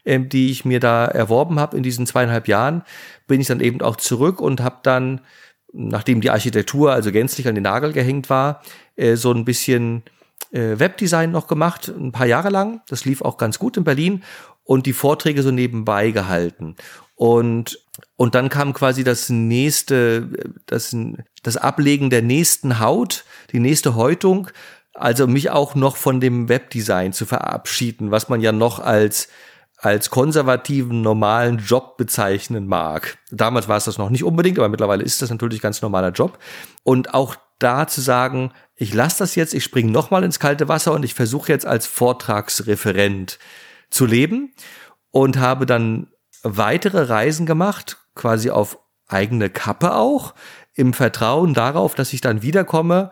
ähm, 0.05 0.29
die 0.29 0.51
ich 0.51 0.65
mir 0.65 0.81
da 0.81 1.05
erworben 1.05 1.61
habe 1.61 1.77
in 1.77 1.83
diesen 1.83 2.07
zweieinhalb 2.07 2.49
Jahren, 2.49 2.83
bin 3.27 3.41
ich 3.41 3.47
dann 3.47 3.61
eben 3.61 3.81
auch 3.83 3.97
zurück 3.97 4.41
und 4.41 4.61
habe 4.61 4.79
dann, 4.83 5.21
nachdem 5.73 6.21
die 6.21 6.31
Architektur 6.31 6.93
also 6.93 7.13
gänzlich 7.13 7.47
an 7.47 7.55
den 7.55 7.65
Nagel 7.65 7.93
gehängt 7.93 8.31
war, 8.31 8.63
äh, 8.97 9.17
so 9.17 9.33
ein 9.33 9.45
bisschen 9.45 10.03
äh, 10.51 10.79
Webdesign 10.79 11.31
noch 11.31 11.47
gemacht, 11.47 11.89
ein 11.89 12.13
paar 12.13 12.27
Jahre 12.27 12.49
lang. 12.49 12.81
Das 12.89 13.05
lief 13.05 13.23
auch 13.23 13.37
ganz 13.37 13.59
gut 13.59 13.77
in 13.77 13.85
Berlin 13.85 14.25
und 14.65 14.87
die 14.87 14.93
Vorträge 14.93 15.43
so 15.43 15.51
nebenbei 15.51 16.11
gehalten. 16.11 16.77
Und 17.21 17.79
und 18.17 18.35
dann 18.35 18.49
kam 18.49 18.73
quasi 18.73 19.05
das 19.05 19.29
nächste, 19.29 20.31
das, 20.65 20.97
das 21.43 21.57
Ablegen 21.59 22.09
der 22.09 22.23
nächsten 22.23 22.81
Haut, 22.81 23.25
die 23.53 23.61
nächste 23.61 23.95
Häutung, 23.95 24.49
also 24.95 25.27
mich 25.27 25.51
auch 25.51 25.75
noch 25.75 25.97
von 25.97 26.21
dem 26.21 26.49
Webdesign 26.49 27.13
zu 27.13 27.27
verabschieden, 27.27 28.11
was 28.11 28.31
man 28.31 28.41
ja 28.41 28.53
noch 28.53 28.79
als 28.79 29.29
als 29.77 30.09
konservativen 30.09 31.03
normalen 31.03 31.59
Job 31.59 31.99
bezeichnen 31.99 32.67
mag. 32.67 33.19
Damals 33.31 33.69
war 33.69 33.77
es 33.77 33.85
das 33.85 33.99
noch 33.99 34.09
nicht 34.09 34.25
unbedingt, 34.25 34.59
aber 34.59 34.71
mittlerweile 34.71 35.05
ist 35.05 35.21
das 35.21 35.29
natürlich 35.29 35.61
ganz 35.61 35.83
normaler 35.83 36.13
Job. 36.13 36.39
Und 36.85 37.13
auch 37.13 37.37
da 37.59 37.87
zu 37.87 38.01
sagen, 38.01 38.53
ich 38.77 38.95
lasse 38.95 39.19
das 39.19 39.35
jetzt, 39.35 39.53
ich 39.53 39.65
springe 39.65 39.93
nochmal 39.93 40.25
ins 40.25 40.39
kalte 40.39 40.69
Wasser 40.69 40.93
und 40.93 41.05
ich 41.05 41.13
versuche 41.13 41.53
jetzt 41.53 41.67
als 41.67 41.87
Vortragsreferent 41.87 43.39
zu 43.91 44.07
leben 44.07 44.55
und 45.11 45.39
habe 45.39 45.67
dann 45.67 46.09
weitere 46.43 47.03
Reisen 47.03 47.47
gemacht, 47.47 47.99
quasi 48.15 48.51
auf 48.51 48.79
eigene 49.07 49.51
Kappe 49.51 49.95
auch, 49.95 50.35
im 50.75 50.93
Vertrauen 50.93 51.55
darauf, 51.55 51.95
dass 51.95 52.13
ich 52.13 52.21
dann 52.21 52.43
wiederkomme 52.43 53.11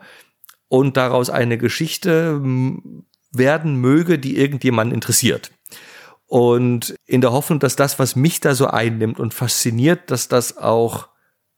und 0.67 0.97
daraus 0.97 1.29
eine 1.29 1.57
Geschichte 1.57 2.41
werden 3.31 3.75
möge, 3.75 4.19
die 4.19 4.37
irgendjemanden 4.37 4.93
interessiert. 4.93 5.51
Und 6.25 6.95
in 7.05 7.21
der 7.21 7.31
Hoffnung, 7.31 7.59
dass 7.59 7.75
das, 7.75 7.97
was 7.99 8.15
mich 8.15 8.39
da 8.39 8.53
so 8.53 8.67
einnimmt 8.67 9.19
und 9.19 9.33
fasziniert, 9.33 10.11
dass 10.11 10.27
das 10.27 10.57
auch 10.57 11.09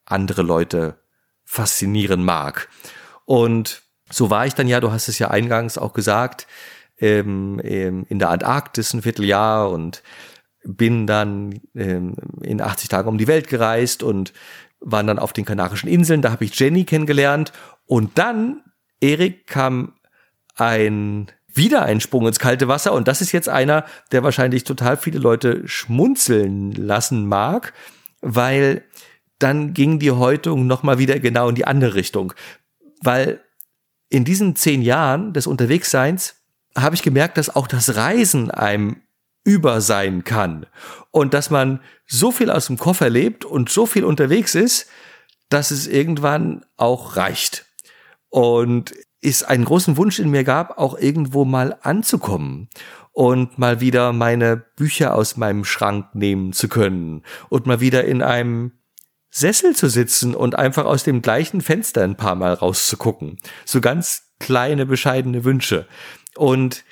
andere 0.05 0.41
Leute 0.41 0.99
faszinieren 1.43 2.23
mag. 2.23 2.69
Und 3.25 3.83
so 4.09 4.29
war 4.29 4.45
ich 4.45 4.53
dann 4.53 4.67
ja, 4.67 4.79
du 4.79 4.91
hast 4.91 5.09
es 5.09 5.19
ja 5.19 5.29
eingangs 5.29 5.77
auch 5.77 5.93
gesagt, 5.93 6.47
ähm, 6.97 7.59
ähm, 7.63 8.05
in 8.09 8.19
der 8.19 8.29
Antarktis 8.29 8.93
ein 8.93 9.01
Vierteljahr 9.01 9.69
und 9.69 10.03
bin 10.63 11.07
dann 11.07 11.59
ähm, 11.75 12.15
in 12.41 12.61
80 12.61 12.89
Tagen 12.89 13.09
um 13.09 13.17
die 13.17 13.27
Welt 13.27 13.47
gereist 13.47 14.03
und 14.03 14.33
waren 14.79 15.07
dann 15.07 15.19
auf 15.19 15.33
den 15.33 15.45
Kanarischen 15.45 15.89
Inseln. 15.89 16.21
Da 16.21 16.31
habe 16.31 16.45
ich 16.45 16.57
Jenny 16.59 16.85
kennengelernt. 16.85 17.51
Und 17.85 18.17
dann, 18.17 18.63
Erik, 18.99 19.47
kam 19.47 19.93
ein 20.55 21.27
wieder 21.53 21.83
ein 21.83 21.99
Sprung 21.99 22.27
ins 22.27 22.39
kalte 22.39 22.67
Wasser. 22.67 22.93
Und 22.93 23.07
das 23.07 23.21
ist 23.21 23.31
jetzt 23.31 23.49
einer, 23.49 23.85
der 24.11 24.23
wahrscheinlich 24.23 24.63
total 24.63 24.97
viele 24.97 25.19
Leute 25.19 25.67
schmunzeln 25.67 26.71
lassen 26.71 27.25
mag, 27.25 27.73
weil 28.21 28.83
dann 29.39 29.73
ging 29.73 29.99
die 29.99 30.11
Häutung 30.11 30.67
nochmal 30.67 30.97
wieder 30.97 31.19
genau 31.19 31.49
in 31.49 31.55
die 31.55 31.65
andere 31.65 31.95
Richtung. 31.95 32.33
Weil 33.01 33.41
in 34.09 34.23
diesen 34.23 34.55
zehn 34.55 34.81
Jahren 34.81 35.33
des 35.33 35.47
Unterwegsseins 35.47 36.35
habe 36.77 36.95
ich 36.95 37.01
gemerkt, 37.01 37.37
dass 37.37 37.53
auch 37.53 37.67
das 37.67 37.95
Reisen 37.95 38.51
einem 38.51 39.01
über 39.43 39.81
sein 39.81 40.23
kann 40.23 40.65
und 41.11 41.33
dass 41.33 41.49
man 41.49 41.81
so 42.05 42.31
viel 42.31 42.51
aus 42.51 42.67
dem 42.67 42.77
Koffer 42.77 43.09
lebt 43.09 43.45
und 43.45 43.69
so 43.69 43.85
viel 43.85 44.03
unterwegs 44.03 44.55
ist, 44.55 44.87
dass 45.49 45.71
es 45.71 45.87
irgendwann 45.87 46.65
auch 46.77 47.15
reicht. 47.17 47.65
Und 48.29 48.93
es 49.21 49.43
einen 49.43 49.65
großen 49.65 49.97
Wunsch 49.97 50.19
in 50.19 50.29
mir 50.29 50.43
gab, 50.43 50.77
auch 50.77 50.97
irgendwo 50.97 51.45
mal 51.45 51.77
anzukommen 51.81 52.69
und 53.11 53.57
mal 53.59 53.81
wieder 53.81 54.13
meine 54.13 54.57
Bücher 54.57 55.13
aus 55.15 55.37
meinem 55.37 55.65
Schrank 55.65 56.15
nehmen 56.15 56.53
zu 56.53 56.67
können 56.67 57.23
und 57.49 57.65
mal 57.65 57.79
wieder 57.79 58.05
in 58.05 58.21
einem 58.21 58.71
Sessel 59.29 59.75
zu 59.75 59.89
sitzen 59.89 60.35
und 60.35 60.55
einfach 60.55 60.85
aus 60.85 61.03
dem 61.03 61.21
gleichen 61.21 61.61
Fenster 61.61 62.03
ein 62.03 62.17
paar 62.17 62.35
Mal 62.35 62.53
rauszugucken. 62.53 63.37
So 63.65 63.79
ganz 63.79 64.33
kleine, 64.39 64.85
bescheidene 64.85 65.43
Wünsche. 65.43 65.87
Und 66.35 66.83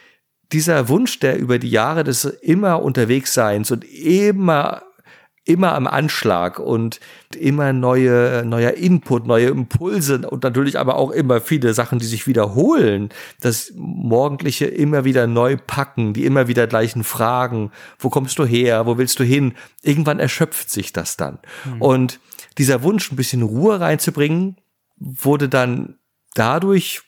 dieser 0.51 0.89
Wunsch, 0.89 1.19
der 1.19 1.37
über 1.37 1.59
die 1.59 1.69
Jahre 1.69 2.03
des 2.03 2.25
immer 2.25 2.81
Unterwegsseins 2.81 3.71
und 3.71 3.83
immer 3.83 4.83
immer 5.49 5.73
am 5.73 5.87
Anschlag 5.87 6.59
und 6.59 6.99
immer 7.35 7.73
neue, 7.73 8.43
neuer 8.45 8.73
Input, 8.73 9.25
neue 9.25 9.47
Impulse 9.47 10.19
und 10.29 10.43
natürlich 10.43 10.77
aber 10.77 10.95
auch 10.95 11.09
immer 11.09 11.41
viele 11.41 11.73
Sachen, 11.73 11.97
die 11.97 12.05
sich 12.05 12.27
wiederholen. 12.27 13.09
Das 13.41 13.73
morgendliche 13.75 14.65
immer 14.67 15.05
wieder 15.05 15.25
neu 15.25 15.57
packen, 15.57 16.13
die 16.13 16.25
immer 16.25 16.47
wieder 16.47 16.67
gleichen 16.67 17.03
Fragen. 17.03 17.71
Wo 17.97 18.09
kommst 18.09 18.37
du 18.37 18.45
her? 18.45 18.85
Wo 18.85 18.99
willst 18.99 19.19
du 19.19 19.23
hin? 19.23 19.53
Irgendwann 19.81 20.19
erschöpft 20.19 20.69
sich 20.69 20.93
das 20.93 21.17
dann. 21.17 21.39
Mhm. 21.65 21.81
Und 21.81 22.19
dieser 22.59 22.83
Wunsch, 22.83 23.11
ein 23.11 23.15
bisschen 23.15 23.41
Ruhe 23.41 23.79
reinzubringen, 23.79 24.57
wurde 24.97 25.49
dann 25.49 25.95
dadurch 26.35 27.01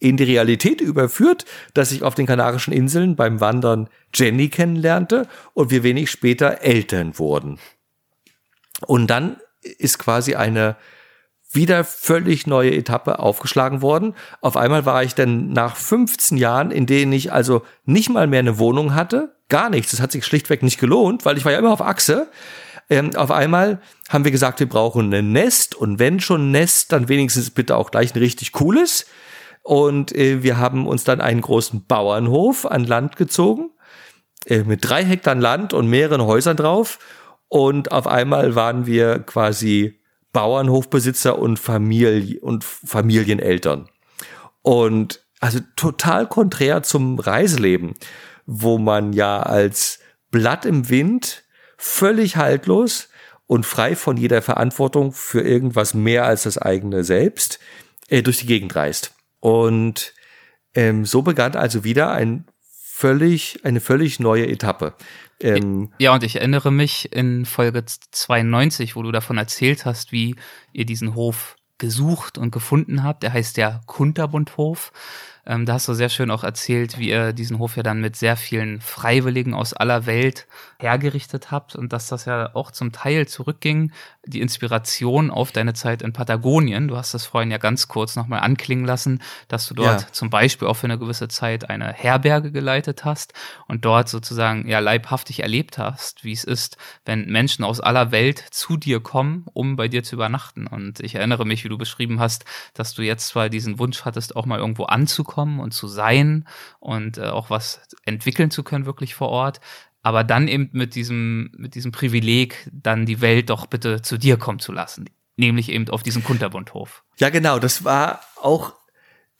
in 0.00 0.16
die 0.16 0.24
Realität 0.24 0.80
überführt, 0.80 1.44
dass 1.74 1.92
ich 1.92 2.02
auf 2.02 2.14
den 2.14 2.26
Kanarischen 2.26 2.72
Inseln 2.72 3.14
beim 3.14 3.40
Wandern 3.40 3.88
Jenny 4.12 4.48
kennenlernte 4.48 5.28
und 5.54 5.70
wir 5.70 5.82
wenig 5.82 6.10
später 6.10 6.62
Eltern 6.62 7.18
wurden. 7.18 7.58
Und 8.86 9.08
dann 9.08 9.36
ist 9.60 9.98
quasi 9.98 10.34
eine 10.34 10.76
wieder 11.52 11.84
völlig 11.84 12.46
neue 12.46 12.72
Etappe 12.72 13.18
aufgeschlagen 13.18 13.82
worden. 13.82 14.14
Auf 14.40 14.56
einmal 14.56 14.86
war 14.86 15.02
ich 15.02 15.14
dann 15.14 15.48
nach 15.52 15.76
15 15.76 16.38
Jahren, 16.38 16.70
in 16.70 16.86
denen 16.86 17.12
ich 17.12 17.32
also 17.32 17.62
nicht 17.84 18.08
mal 18.08 18.26
mehr 18.26 18.38
eine 18.38 18.58
Wohnung 18.58 18.94
hatte, 18.94 19.34
gar 19.48 19.68
nichts. 19.68 19.90
Das 19.90 20.00
hat 20.00 20.12
sich 20.12 20.24
schlichtweg 20.24 20.62
nicht 20.62 20.78
gelohnt, 20.78 21.24
weil 21.24 21.36
ich 21.36 21.44
war 21.44 21.52
ja 21.52 21.58
immer 21.58 21.72
auf 21.72 21.82
Achse. 21.82 22.28
Ähm, 22.88 23.14
auf 23.16 23.32
einmal 23.32 23.80
haben 24.08 24.24
wir 24.24 24.32
gesagt, 24.32 24.60
wir 24.60 24.68
brauchen 24.68 25.12
ein 25.12 25.32
Nest 25.32 25.74
und 25.74 25.98
wenn 25.98 26.20
schon 26.20 26.48
ein 26.48 26.50
Nest, 26.52 26.92
dann 26.92 27.08
wenigstens 27.08 27.50
bitte 27.50 27.76
auch 27.76 27.90
gleich 27.90 28.14
ein 28.14 28.18
richtig 28.18 28.52
cooles. 28.52 29.06
Und 29.62 30.14
äh, 30.14 30.42
wir 30.42 30.58
haben 30.58 30.86
uns 30.86 31.04
dann 31.04 31.20
einen 31.20 31.40
großen 31.40 31.86
Bauernhof 31.86 32.66
an 32.66 32.84
Land 32.84 33.16
gezogen 33.16 33.70
äh, 34.46 34.62
mit 34.62 34.88
drei 34.88 35.04
Hektar 35.04 35.34
Land 35.34 35.72
und 35.72 35.88
mehreren 35.88 36.22
Häusern 36.22 36.56
drauf 36.56 36.98
und 37.50 37.90
auf 37.90 38.06
einmal 38.06 38.54
waren 38.54 38.86
wir 38.86 39.18
quasi 39.18 40.00
Bauernhofbesitzer 40.32 41.36
und 41.36 41.58
Familie 41.58 42.40
und 42.40 42.62
Familieneltern. 42.62 43.88
Und 44.62 45.20
also 45.40 45.58
total 45.74 46.28
konträr 46.28 46.84
zum 46.84 47.18
Reiseleben, 47.18 47.94
wo 48.46 48.78
man 48.78 49.12
ja 49.12 49.40
als 49.40 49.98
Blatt 50.30 50.64
im 50.64 50.88
Wind 50.88 51.42
völlig 51.76 52.36
haltlos 52.36 53.08
und 53.48 53.66
frei 53.66 53.96
von 53.96 54.16
jeder 54.16 54.42
Verantwortung 54.42 55.10
für 55.12 55.40
irgendwas 55.40 55.92
mehr 55.92 56.26
als 56.26 56.44
das 56.44 56.56
eigene 56.56 57.02
Selbst 57.02 57.58
äh, 58.08 58.22
durch 58.22 58.38
die 58.38 58.46
Gegend 58.46 58.76
reist. 58.76 59.12
Und 59.40 60.14
ähm, 60.74 61.04
so 61.04 61.22
begann 61.22 61.56
also 61.56 61.84
wieder 61.84 62.12
ein 62.12 62.44
völlig, 62.70 63.60
eine 63.64 63.80
völlig 63.80 64.20
neue 64.20 64.46
Etappe. 64.46 64.94
Ähm, 65.40 65.90
ja, 65.98 66.12
und 66.12 66.22
ich 66.22 66.36
erinnere 66.36 66.70
mich 66.70 67.12
in 67.12 67.46
Folge 67.46 67.84
92, 67.84 68.94
wo 68.94 69.02
du 69.02 69.10
davon 69.10 69.38
erzählt 69.38 69.86
hast, 69.86 70.12
wie 70.12 70.36
ihr 70.72 70.84
diesen 70.84 71.14
Hof 71.14 71.56
gesucht 71.78 72.36
und 72.36 72.50
gefunden 72.50 73.02
habt. 73.02 73.22
Der 73.22 73.32
heißt 73.32 73.56
ja 73.56 73.80
Kunterbundhof. 73.86 74.92
Ähm, 75.50 75.66
da 75.66 75.72
hast 75.72 75.88
du 75.88 75.94
sehr 75.94 76.10
schön 76.10 76.30
auch 76.30 76.44
erzählt, 76.44 76.96
wie 76.96 77.08
ihr 77.08 77.32
diesen 77.32 77.58
Hof 77.58 77.76
ja 77.76 77.82
dann 77.82 78.00
mit 78.00 78.14
sehr 78.14 78.36
vielen 78.36 78.80
Freiwilligen 78.80 79.52
aus 79.52 79.72
aller 79.72 80.06
Welt 80.06 80.46
hergerichtet 80.78 81.50
habt 81.50 81.74
und 81.74 81.92
dass 81.92 82.06
das 82.06 82.24
ja 82.24 82.54
auch 82.54 82.70
zum 82.70 82.92
Teil 82.92 83.26
zurückging, 83.26 83.90
die 84.24 84.42
Inspiration 84.42 85.28
auf 85.28 85.50
deine 85.50 85.74
Zeit 85.74 86.02
in 86.02 86.12
Patagonien. 86.12 86.86
Du 86.86 86.96
hast 86.96 87.14
das 87.14 87.26
vorhin 87.26 87.50
ja 87.50 87.58
ganz 87.58 87.88
kurz 87.88 88.14
nochmal 88.14 88.40
anklingen 88.40 88.84
lassen, 88.84 89.20
dass 89.48 89.66
du 89.66 89.74
dort 89.74 90.02
ja. 90.02 90.12
zum 90.12 90.30
Beispiel 90.30 90.68
auch 90.68 90.74
für 90.74 90.86
eine 90.86 90.98
gewisse 90.98 91.26
Zeit 91.26 91.68
eine 91.68 91.92
Herberge 91.92 92.52
geleitet 92.52 93.04
hast 93.04 93.32
und 93.66 93.84
dort 93.84 94.08
sozusagen 94.08 94.68
ja 94.68 94.78
leibhaftig 94.78 95.40
erlebt 95.40 95.78
hast, 95.78 96.22
wie 96.22 96.32
es 96.32 96.44
ist, 96.44 96.76
wenn 97.04 97.26
Menschen 97.26 97.64
aus 97.64 97.80
aller 97.80 98.12
Welt 98.12 98.38
zu 98.52 98.76
dir 98.76 99.00
kommen, 99.00 99.46
um 99.52 99.74
bei 99.74 99.88
dir 99.88 100.04
zu 100.04 100.14
übernachten. 100.14 100.68
Und 100.68 101.00
ich 101.00 101.16
erinnere 101.16 101.44
mich, 101.44 101.64
wie 101.64 101.68
du 101.68 101.76
beschrieben 101.76 102.20
hast, 102.20 102.44
dass 102.72 102.94
du 102.94 103.02
jetzt 103.02 103.26
zwar 103.26 103.48
diesen 103.48 103.80
Wunsch 103.80 104.04
hattest, 104.04 104.36
auch 104.36 104.46
mal 104.46 104.60
irgendwo 104.60 104.84
anzukommen 104.84 105.39
und 105.42 105.72
zu 105.72 105.88
sein 105.88 106.46
und 106.78 107.18
äh, 107.18 107.26
auch 107.26 107.50
was 107.50 107.80
entwickeln 108.04 108.50
zu 108.50 108.62
können, 108.62 108.86
wirklich 108.86 109.14
vor 109.14 109.28
Ort, 109.28 109.60
aber 110.02 110.24
dann 110.24 110.48
eben 110.48 110.70
mit 110.72 110.94
diesem, 110.94 111.50
mit 111.56 111.74
diesem 111.74 111.92
Privileg, 111.92 112.68
dann 112.72 113.06
die 113.06 113.20
Welt 113.20 113.50
doch 113.50 113.66
bitte 113.66 114.02
zu 114.02 114.18
dir 114.18 114.36
kommen 114.36 114.58
zu 114.58 114.72
lassen. 114.72 115.10
Nämlich 115.36 115.70
eben 115.70 115.88
auf 115.88 116.02
diesen 116.02 116.24
Kunterbundhof. 116.24 117.02
Ja, 117.18 117.30
genau. 117.30 117.58
Das 117.58 117.84
war 117.84 118.20
auch, 118.40 118.74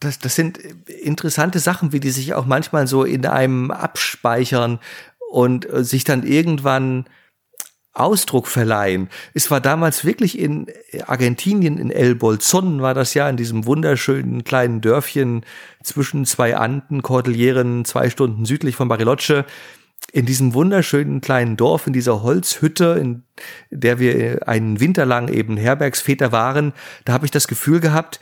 das, 0.01 0.19
das 0.19 0.35
sind 0.35 0.59
interessante 0.59 1.59
Sachen, 1.59 1.93
wie 1.93 2.01
die 2.01 2.11
sich 2.11 2.35
auch 2.35 2.47
manchmal 2.47 2.87
so 2.87 3.05
in 3.05 3.27
einem 3.27 3.71
abspeichern 3.71 4.81
und 5.31 5.67
sich 5.71 6.05
dann 6.05 6.23
irgendwann 6.23 7.07
Ausdruck 7.93 8.47
verleihen. 8.47 9.09
Es 9.35 9.51
war 9.51 9.61
damals 9.61 10.05
wirklich 10.05 10.39
in 10.39 10.67
Argentinien, 11.07 11.79
in 11.79 11.91
El 11.91 12.15
Bolzon 12.15 12.83
war 12.83 12.95
das 12.95 13.15
ja, 13.15 13.29
in 13.29 13.37
diesem 13.37 13.67
wunderschönen 13.67 14.45
kleinen 14.45 14.81
Dörfchen 14.81 15.45
zwischen 15.83 16.25
zwei 16.25 16.57
Anden, 16.57 17.03
Kordilleren, 17.03 17.85
zwei 17.85 18.11
Stunden 18.11 18.45
südlich 18.45 18.77
von 18.77 18.89
Bariloche 18.89 19.45
in 20.13 20.27
diesem 20.27 20.55
wunderschönen 20.55 21.21
kleinen 21.21 21.57
Dorf, 21.57 21.87
in 21.87 21.93
dieser 21.93 22.23
Holzhütte, 22.23 22.97
in 23.01 23.23
der 23.71 23.99
wir 23.99 24.49
einen 24.49 24.81
Winter 24.81 25.07
lang 25.07 25.29
eben 25.29 25.57
Herbergsväter 25.57 26.33
waren, 26.33 26.73
da 27.05 27.13
habe 27.13 27.27
ich 27.27 27.31
das 27.31 27.49
Gefühl 27.49 27.81
gehabt, 27.81 28.21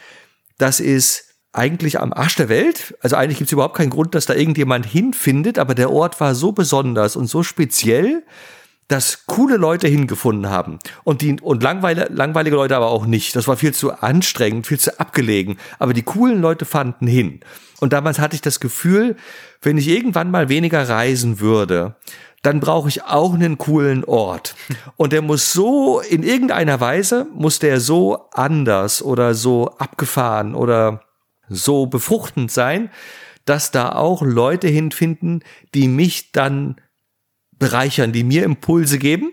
das 0.59 0.81
ist 0.81 1.37
eigentlich 1.53 1.99
am 1.99 2.12
Arsch 2.12 2.37
der 2.37 2.49
Welt. 2.49 2.95
Also 3.01 3.16
eigentlich 3.16 3.39
gibt 3.39 3.49
es 3.49 3.53
überhaupt 3.53 3.77
keinen 3.77 3.91
Grund, 3.91 4.14
dass 4.14 4.27
da 4.27 4.35
irgendjemand 4.35 4.87
hinfindet, 4.87 5.59
aber 5.59 5.75
der 5.75 5.91
Ort 5.91 6.21
war 6.21 6.35
so 6.35 6.53
besonders 6.53 7.16
und 7.16 7.27
so 7.27 7.43
speziell, 7.43 8.23
dass 8.89 9.26
coole 9.26 9.59
Leute 9.59 9.86
hingefunden 9.86 10.51
haben 10.51 10.78
und 11.05 11.20
die 11.20 11.39
und 11.41 11.62
langweilige, 11.62 12.11
langweilige 12.12 12.57
Leute 12.57 12.74
aber 12.74 12.89
auch 12.89 13.05
nicht. 13.05 13.36
Das 13.36 13.47
war 13.47 13.59
viel 13.59 13.74
zu 13.74 13.93
anstrengend, 13.93 14.66
viel 14.66 14.80
zu 14.80 14.99
abgelegen. 14.99 15.59
Aber 15.78 15.93
die 15.93 16.03
coolen 16.03 16.41
Leute 16.41 16.64
fanden 16.64 17.07
hin. 17.07 17.41
Und 17.80 17.93
damals 17.93 18.18
hatte 18.18 18.34
ich 18.34 18.41
das 18.41 18.61
Gefühl, 18.61 19.16
wenn 19.61 19.76
ich 19.76 19.89
irgendwann 19.89 20.30
mal 20.30 20.49
weniger 20.49 20.89
reisen 20.89 21.39
würde, 21.39 21.97
dann 22.43 22.61
brauche 22.61 22.89
ich 22.89 23.05
auch 23.05 23.34
einen 23.34 23.59
coolen 23.59 24.05
Ort. 24.05 24.55
Und 24.97 25.12
der 25.12 25.22
muss 25.22 25.53
so, 25.53 26.01
in 26.01 26.22
irgendeiner 26.22 26.80
Weise, 26.80 27.26
muss 27.34 27.59
der 27.59 27.80
so 27.80 28.28
anders 28.32 29.03
oder 29.03 29.34
so 29.34 29.68
abgefahren 29.78 30.55
oder 30.55 31.03
so 31.49 31.86
befruchtend 31.86 32.51
sein, 32.51 32.91
dass 33.45 33.70
da 33.70 33.93
auch 33.93 34.22
Leute 34.22 34.68
hinfinden, 34.68 35.43
die 35.74 35.89
mich 35.89 36.32
dann 36.32 36.76
bereichern, 37.59 38.13
die 38.13 38.25
mir 38.25 38.45
Impulse 38.45 38.99
geben. 38.99 39.33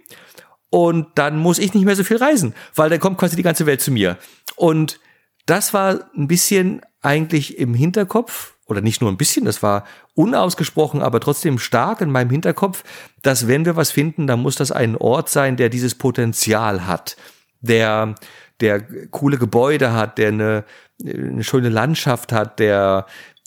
Und 0.69 1.07
dann 1.15 1.37
muss 1.37 1.59
ich 1.59 1.73
nicht 1.73 1.85
mehr 1.85 1.95
so 1.95 2.03
viel 2.03 2.17
reisen, 2.17 2.53
weil 2.73 2.89
dann 2.89 2.99
kommt 2.99 3.17
quasi 3.17 3.35
die 3.35 3.43
ganze 3.43 3.65
Welt 3.65 3.81
zu 3.81 3.91
mir. 3.91 4.17
Und 4.55 4.99
das 5.45 5.73
war 5.73 6.09
ein 6.15 6.27
bisschen 6.27 6.81
eigentlich 7.01 7.57
im 7.57 7.73
Hinterkopf, 7.73 8.55
oder 8.67 8.81
nicht 8.81 8.99
nur 8.99 9.11
ein 9.11 9.17
bisschen, 9.17 9.45
das 9.45 9.61
war 9.61 9.85
unausgesprochen, 10.15 11.01
aber 11.01 11.19
trotzdem 11.19 11.59
stark 11.59 12.01
in 12.01 12.11
meinem 12.11 12.31
Hinterkopf, 12.31 12.83
dass 13.21 13.47
wenn 13.47 13.63
wir 13.63 13.75
was 13.75 13.91
finden, 13.91 14.25
dann 14.25 14.41
muss 14.41 14.55
das 14.55 14.71
ein 14.71 14.97
Ort 14.97 15.29
sein, 15.29 15.55
der 15.55 15.69
dieses 15.69 15.95
Potenzial 15.95 16.87
hat, 16.87 17.15
der, 17.61 18.15
der 18.59 18.81
coole 19.11 19.37
Gebäude 19.37 19.93
hat, 19.93 20.17
der 20.17 20.29
eine, 20.29 20.65
eine 21.05 21.43
schöne 21.43 21.69
Landschaft 21.69 22.31
hat, 22.31 22.59
der, 22.59 23.05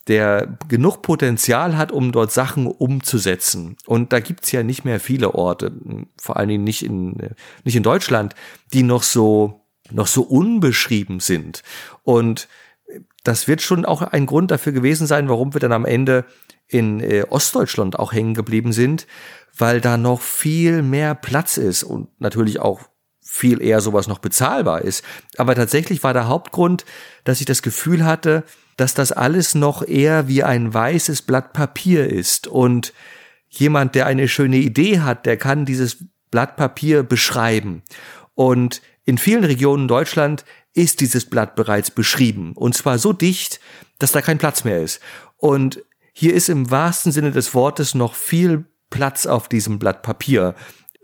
der 0.09 0.59
genug 0.69 1.03
Potenzial 1.03 1.77
hat, 1.77 1.93
um 1.93 2.13
dort 2.13 2.33
Sachen 2.33 2.67
umzusetzen. 2.67 3.77
Und 3.87 4.13
da 4.13 4.21
gibt's 4.21 4.51
ja 4.51 4.63
nicht 4.63 4.85
mehr 4.85 5.01
viele 5.01 5.35
Orte, 5.35 5.73
vor 6.21 6.37
allen 6.37 6.49
Dingen 6.49 6.65
nicht 6.65 6.85
in, 6.85 7.17
nicht 7.65 7.77
in 7.77 7.83
Deutschland, 7.83 8.35
die 8.73 8.83
noch 8.83 9.03
so, 9.03 9.61
noch 9.91 10.07
so 10.07 10.23
unbeschrieben 10.23 11.21
sind. 11.21 11.63
Und 12.03 12.49
das 13.23 13.47
wird 13.47 13.61
schon 13.61 13.85
auch 13.85 14.01
ein 14.01 14.27
Grund 14.27 14.51
dafür 14.51 14.73
gewesen 14.73 15.07
sein, 15.07 15.29
warum 15.29 15.53
wir 15.53 15.61
dann 15.61 15.73
am 15.73 15.85
Ende 15.85 16.25
in 16.67 17.01
äh, 17.01 17.25
Ostdeutschland 17.29 17.99
auch 17.99 18.13
hängen 18.13 18.35
geblieben 18.35 18.73
sind, 18.73 19.07
weil 19.57 19.81
da 19.81 19.97
noch 19.97 20.21
viel 20.21 20.83
mehr 20.83 21.15
Platz 21.15 21.57
ist 21.59 21.83
und 21.83 22.09
natürlich 22.21 22.61
auch 22.61 22.81
viel 23.21 23.61
eher 23.61 23.83
sowas 23.83 24.09
noch 24.09 24.21
bezahlbar 24.21 24.83
ist. 24.83 25.05
Aber 25.37 25.55
tatsächlich 25.55 26.03
war 26.03 26.15
der 26.15 26.29
Hauptgrund, 26.29 26.87
dass 27.25 27.41
ich 27.41 27.47
das 27.47 27.61
Gefühl 27.61 28.07
hatte, 28.07 28.45
dass 28.79 28.95
das 28.95 29.11
alles 29.11 29.57
noch 29.57 29.87
eher 29.87 30.29
wie 30.29 30.45
ein 30.45 30.73
weißes 30.73 31.23
Blatt 31.23 31.53
Papier 31.53 32.09
ist 32.09 32.47
und 32.47 32.95
jemand, 33.49 33.97
der 33.97 34.07
eine 34.07 34.29
schöne 34.29 34.59
Idee 34.59 35.01
hat, 35.01 35.27
der 35.27 35.37
kann 35.37 35.67
dieses 35.67 36.05
Blatt 36.31 36.57
Papier 36.57 37.03
beschreiben. 37.03 37.83
Und 38.35 38.81
in 39.05 39.19
vielen 39.19 39.43
Regionen 39.43 39.89
Deutschland 39.89 40.45
ist 40.75 41.01
dieses 41.01 41.29
Blatt 41.29 41.57
bereits 41.57 41.91
beschrieben. 41.91 42.53
Und 42.55 42.77
zwar 42.77 42.99
so 42.99 43.13
dicht, 43.13 43.59
dass 43.99 44.13
da 44.13 44.23
kein 44.23 44.39
Platz 44.39 44.63
mehr 44.63 44.81
ist. 44.81 45.01
Und 45.39 45.83
hier 46.13 46.35
ist 46.35 46.49
im 46.49 46.71
wahrsten 46.71 47.11
Sinne 47.11 47.33
des 47.33 47.55
Wortes 47.55 47.97
noch 47.97 48.15
viel 48.15 48.65
Platz 48.91 49.27
auf 49.27 49.49
diesem 49.49 49.81
Blatt 49.81 50.03
Papier. 50.03 50.55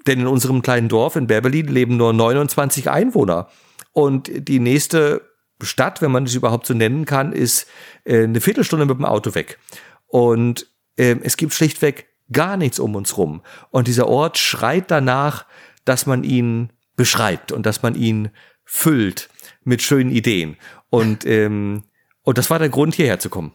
Denn 0.07 0.20
in 0.20 0.27
unserem 0.29 0.62
kleinen 0.62 0.89
Dorf 0.89 1.16
in 1.16 1.27
Berberlin 1.27 1.66
leben 1.66 1.97
nur 1.97 2.12
29 2.12 2.89
Einwohner. 2.89 3.49
Und 3.93 4.31
die 4.49 4.61
nächste 4.61 5.34
Stadt, 5.62 6.02
wenn 6.02 6.11
man 6.11 6.24
es 6.24 6.34
überhaupt 6.34 6.66
so 6.66 6.74
nennen 6.74 7.05
kann, 7.05 7.32
ist 7.32 7.66
äh, 8.05 8.24
eine 8.24 8.40
Viertelstunde 8.40 8.86
mit 8.86 8.98
dem 8.98 9.05
Auto 9.05 9.34
weg. 9.34 9.59
Und 10.07 10.68
äh, 10.96 11.16
es 11.22 11.36
gibt 11.36 11.55
schlichtweg 11.55 12.09
gar 12.32 12.57
nichts 12.57 12.78
um 12.78 12.94
uns 12.94 13.16
rum. 13.16 13.42
Und 13.70 13.88
dieser 13.88 14.09
Ort 14.09 14.38
schreit 14.38 14.90
danach, 14.90 15.46
dass 15.84 16.07
man 16.07 16.24
ihn 16.24 16.72
beschreibt 16.96 17.52
und 17.52 17.66
dass 17.66 17.82
man 17.82 17.94
ihn 17.94 18.30
füllt 18.64 19.28
mit 19.62 19.82
schönen 19.82 20.11
Ideen. 20.11 20.57
Und, 20.90 21.26
ähm, 21.26 21.84
und 22.22 22.38
das 22.38 22.50
war 22.50 22.59
der 22.59 22.68
Grund, 22.68 22.94
hierher 22.94 23.18
zu 23.18 23.28
kommen. 23.28 23.52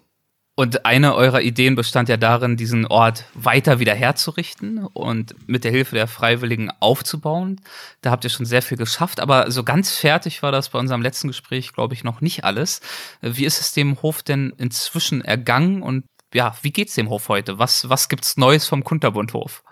Und 0.60 0.86
eine 0.86 1.16
eurer 1.16 1.41
Ideen 1.41 1.76
bestand 1.76 2.10
ja 2.10 2.18
darin, 2.18 2.57
diesen 2.57 2.86
Ort 2.86 3.24
weiter 3.34 3.80
wieder 3.80 3.95
herzurichten 3.95 4.86
und 4.88 5.34
mit 5.47 5.64
der 5.64 5.72
Hilfe 5.72 5.95
der 5.95 6.05
Freiwilligen 6.05 6.70
aufzubauen. 6.82 7.62
Da 8.01 8.12
habt 8.12 8.26
ihr 8.26 8.30
schon 8.30 8.45
sehr 8.45 8.62
viel 8.62 8.78
geschafft, 8.78 9.22
aber 9.22 9.51
so 9.51 9.64
ganz 9.64 9.95
fertig 9.95 10.43
war 10.43 10.51
das 10.51 10.68
bei 10.68 10.78
unserem 10.78 11.01
letzten 11.01 11.30
Gespräch, 11.30 11.72
glaube 11.72 11.93
ich, 11.93 12.03
noch 12.03 12.20
nicht 12.20 12.43
alles. 12.43 12.82
Wie 13.22 13.45
ist 13.45 13.62
es 13.62 13.72
dem 13.72 14.01
Hof 14.01 14.22
denn 14.22 14.53
inzwischen 14.57 15.24
ergangen 15.24 15.82
und 15.82 16.03
ja, 16.34 16.53
wie 16.62 16.72
geht's 16.72 16.95
dem 16.95 17.10
Hof 17.10 17.30
heute? 17.30 17.57
Was, 17.57 17.88
was 17.88 18.10
gibt's 18.10 18.36
Neues 18.36 18.68
vom 18.68 18.84
Kunterbundhof? 18.84 19.64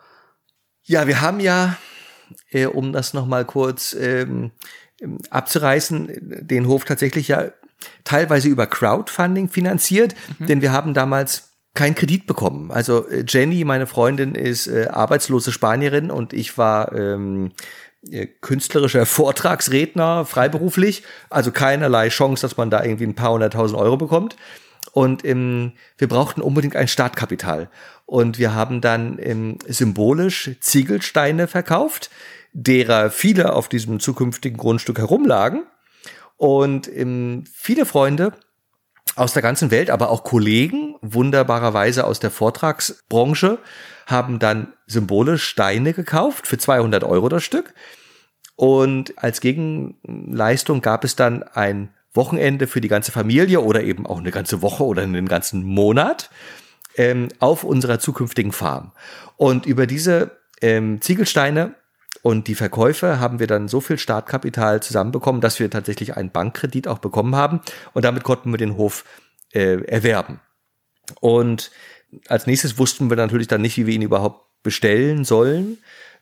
Ja, 0.83 1.05
wir 1.05 1.19
haben 1.19 1.41
ja, 1.41 1.77
äh, 2.49 2.65
um 2.65 2.93
das 2.93 3.13
nochmal 3.13 3.43
kurz 3.43 3.91
ähm, 3.93 4.53
abzureißen, 5.31 6.47
den 6.47 6.65
Hof 6.65 6.85
tatsächlich 6.85 7.27
ja 7.27 7.51
teilweise 8.03 8.47
über 8.47 8.67
Crowdfunding 8.67 9.49
finanziert, 9.49 10.15
mhm. 10.39 10.47
denn 10.47 10.61
wir 10.61 10.71
haben 10.71 10.93
damals 10.93 11.51
keinen 11.73 11.95
Kredit 11.95 12.25
bekommen. 12.25 12.71
Also 12.71 13.07
äh, 13.07 13.23
Jenny, 13.27 13.63
meine 13.63 13.85
Freundin, 13.87 14.35
ist 14.35 14.67
äh, 14.67 14.87
arbeitslose 14.87 15.51
Spanierin 15.51 16.09
und 16.09 16.33
ich 16.33 16.57
war 16.57 16.91
ähm, 16.93 17.51
äh, 18.09 18.25
künstlerischer 18.25 19.05
Vortragsredner, 19.07 20.25
freiberuflich. 20.25 21.03
Also 21.29 21.51
keinerlei 21.51 22.09
Chance, 22.09 22.41
dass 22.41 22.57
man 22.57 22.69
da 22.69 22.83
irgendwie 22.83 23.05
ein 23.05 23.15
paar 23.15 23.33
hunderttausend 23.33 23.79
Euro 23.79 23.97
bekommt. 23.97 24.35
Und 24.91 25.23
ähm, 25.23 25.73
wir 25.97 26.07
brauchten 26.07 26.41
unbedingt 26.41 26.75
ein 26.75 26.87
Startkapital. 26.87 27.69
Und 28.07 28.39
wir 28.39 28.55
haben 28.55 28.81
dann 28.81 29.19
ähm, 29.21 29.59
symbolisch 29.67 30.51
Ziegelsteine 30.59 31.47
verkauft, 31.47 32.09
derer 32.53 33.11
viele 33.11 33.53
auf 33.53 33.69
diesem 33.69 33.99
zukünftigen 33.99 34.57
Grundstück 34.57 34.97
herumlagen. 34.97 35.63
Und 36.37 36.87
ähm, 36.87 37.43
viele 37.51 37.85
Freunde 37.85 38.33
aus 39.15 39.33
der 39.33 39.41
ganzen 39.41 39.71
Welt, 39.71 39.89
aber 39.89 40.09
auch 40.09 40.23
Kollegen, 40.23 40.95
wunderbarerweise 41.01 42.05
aus 42.05 42.19
der 42.19 42.31
Vortragsbranche, 42.31 43.57
haben 44.05 44.39
dann 44.39 44.73
symbolisch 44.85 45.43
Steine 45.43 45.93
gekauft 45.93 46.47
für 46.47 46.57
200 46.57 47.03
Euro 47.03 47.27
das 47.27 47.43
Stück. 47.43 47.73
Und 48.55 49.17
als 49.17 49.41
Gegenleistung 49.41 50.81
gab 50.81 51.03
es 51.03 51.15
dann 51.15 51.43
ein 51.43 51.89
Wochenende 52.13 52.67
für 52.67 52.81
die 52.81 52.87
ganze 52.87 53.11
Familie 53.11 53.61
oder 53.61 53.83
eben 53.83 54.05
auch 54.07 54.17
eine 54.17 54.31
ganze 54.31 54.61
Woche 54.61 54.83
oder 54.83 55.03
einen 55.03 55.27
ganzen 55.27 55.63
Monat 55.63 56.29
ähm, 56.95 57.27
auf 57.39 57.63
unserer 57.63 57.99
zukünftigen 57.99 58.51
Farm. 58.51 58.91
Und 59.35 59.65
über 59.65 59.87
diese 59.87 60.37
ähm, 60.61 61.01
Ziegelsteine 61.01 61.75
und 62.21 62.47
die 62.47 62.55
Verkäufe 62.55 63.19
haben 63.19 63.39
wir 63.39 63.47
dann 63.47 63.67
so 63.67 63.81
viel 63.81 63.97
Startkapital 63.97 64.81
zusammenbekommen, 64.81 65.41
dass 65.41 65.59
wir 65.59 65.69
tatsächlich 65.69 66.17
einen 66.17 66.31
Bankkredit 66.31 66.87
auch 66.87 66.99
bekommen 66.99 67.35
haben 67.35 67.61
und 67.93 68.05
damit 68.05 68.23
konnten 68.23 68.51
wir 68.51 68.57
den 68.57 68.77
Hof 68.77 69.05
äh, 69.53 69.83
erwerben. 69.85 70.39
Und 71.21 71.71
als 72.27 72.47
nächstes 72.47 72.77
wussten 72.77 73.09
wir 73.09 73.17
natürlich 73.17 73.47
dann 73.47 73.61
nicht, 73.61 73.77
wie 73.77 73.85
wir 73.85 73.93
ihn 73.93 74.01
überhaupt 74.01 74.45
bestellen 74.63 75.23
sollen 75.23 75.77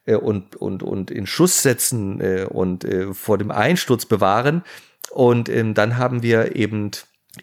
äh, 0.05 0.15
und, 0.15 0.55
und, 0.55 0.83
und 0.83 1.11
in 1.11 1.27
Schuss 1.27 1.61
setzen 1.61 2.21
äh, 2.21 2.45
und 2.49 2.83
äh, 2.83 3.13
vor 3.13 3.37
dem 3.37 3.51
Einsturz 3.51 4.05
bewahren. 4.05 4.63
Und 5.11 5.49
ähm, 5.49 5.73
dann 5.73 5.97
haben 5.97 6.23
wir 6.23 6.55
eben 6.55 6.91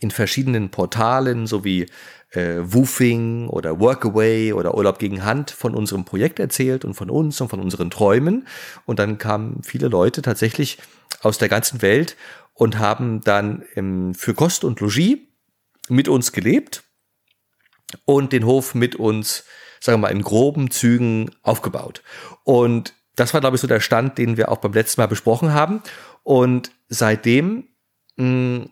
in 0.01 0.11
verschiedenen 0.11 0.71
Portalen 0.71 1.47
sowie 1.47 1.87
äh, 2.33 2.59
Woofing 2.61 3.49
oder 3.49 3.79
Workaway 3.81 4.53
oder 4.53 4.75
Urlaub 4.75 4.99
gegen 4.99 5.25
Hand 5.25 5.51
von 5.51 5.75
unserem 5.75 6.05
Projekt 6.05 6.39
erzählt 6.39 6.85
und 6.85 6.95
von 6.95 7.11
uns 7.11 7.41
und 7.41 7.49
von 7.49 7.61
unseren 7.61 7.91
Träumen. 7.91 8.47
Und 8.87 8.99
dann 8.99 9.19
kamen 9.19 9.63
viele 9.63 9.89
Leute 9.89 10.23
tatsächlich 10.23 10.79
aus 11.21 11.39
der 11.39 11.49
ganzen 11.49 11.83
Welt 11.83 12.17
und 12.55 12.79
haben 12.79 13.21
dann 13.23 13.65
ähm, 13.77 14.15
für 14.15 14.35
Kost 14.35 14.65
und 14.65 14.81
Logis 14.81 15.19
mit 15.89 16.09
uns 16.09 16.33
gelebt 16.33 16.85
und 18.05 18.33
den 18.33 18.47
Hof 18.47 18.75
mit 18.75 18.97
uns, 18.97 19.45
sagen 19.81 20.01
wir 20.01 20.09
mal, 20.09 20.15
in 20.15 20.23
groben 20.23 20.71
Zügen 20.71 21.31
aufgebaut. 21.43 22.03
Und 22.45 22.95
das 23.17 23.35
war, 23.35 23.41
glaube 23.41 23.57
ich, 23.57 23.61
so 23.61 23.67
der 23.67 23.81
Stand, 23.81 24.17
den 24.17 24.37
wir 24.37 24.51
auch 24.51 24.59
beim 24.59 24.73
letzten 24.73 25.01
Mal 25.01 25.07
besprochen 25.07 25.53
haben. 25.53 25.83
Und 26.23 26.71
seitdem 26.89 27.69
mh, 28.17 28.27
mm, 28.27 28.71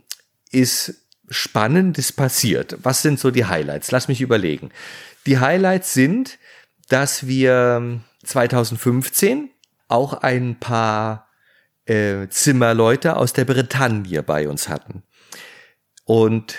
ist 0.51 1.00
Spannendes 1.31 2.13
passiert. 2.13 2.77
Was 2.83 3.03
sind 3.03 3.19
so 3.19 3.31
die 3.31 3.45
Highlights? 3.45 3.91
Lass 3.91 4.09
mich 4.09 4.21
überlegen. 4.21 4.71
Die 5.27 5.39
Highlights 5.39 5.95
sind, 5.95 6.39
dass 6.89 7.27
wir 7.27 8.01
2015 8.25 9.51
auch 9.89 10.15
ein 10.15 10.57
paar 10.59 11.29
äh, 11.87 12.29
Zimmerleute 12.29 13.17
aus 13.17 13.33
der 13.33 13.45
Bretagne 13.45 14.23
bei 14.23 14.49
uns 14.49 14.69
hatten. 14.69 15.03
Und 16.05 16.57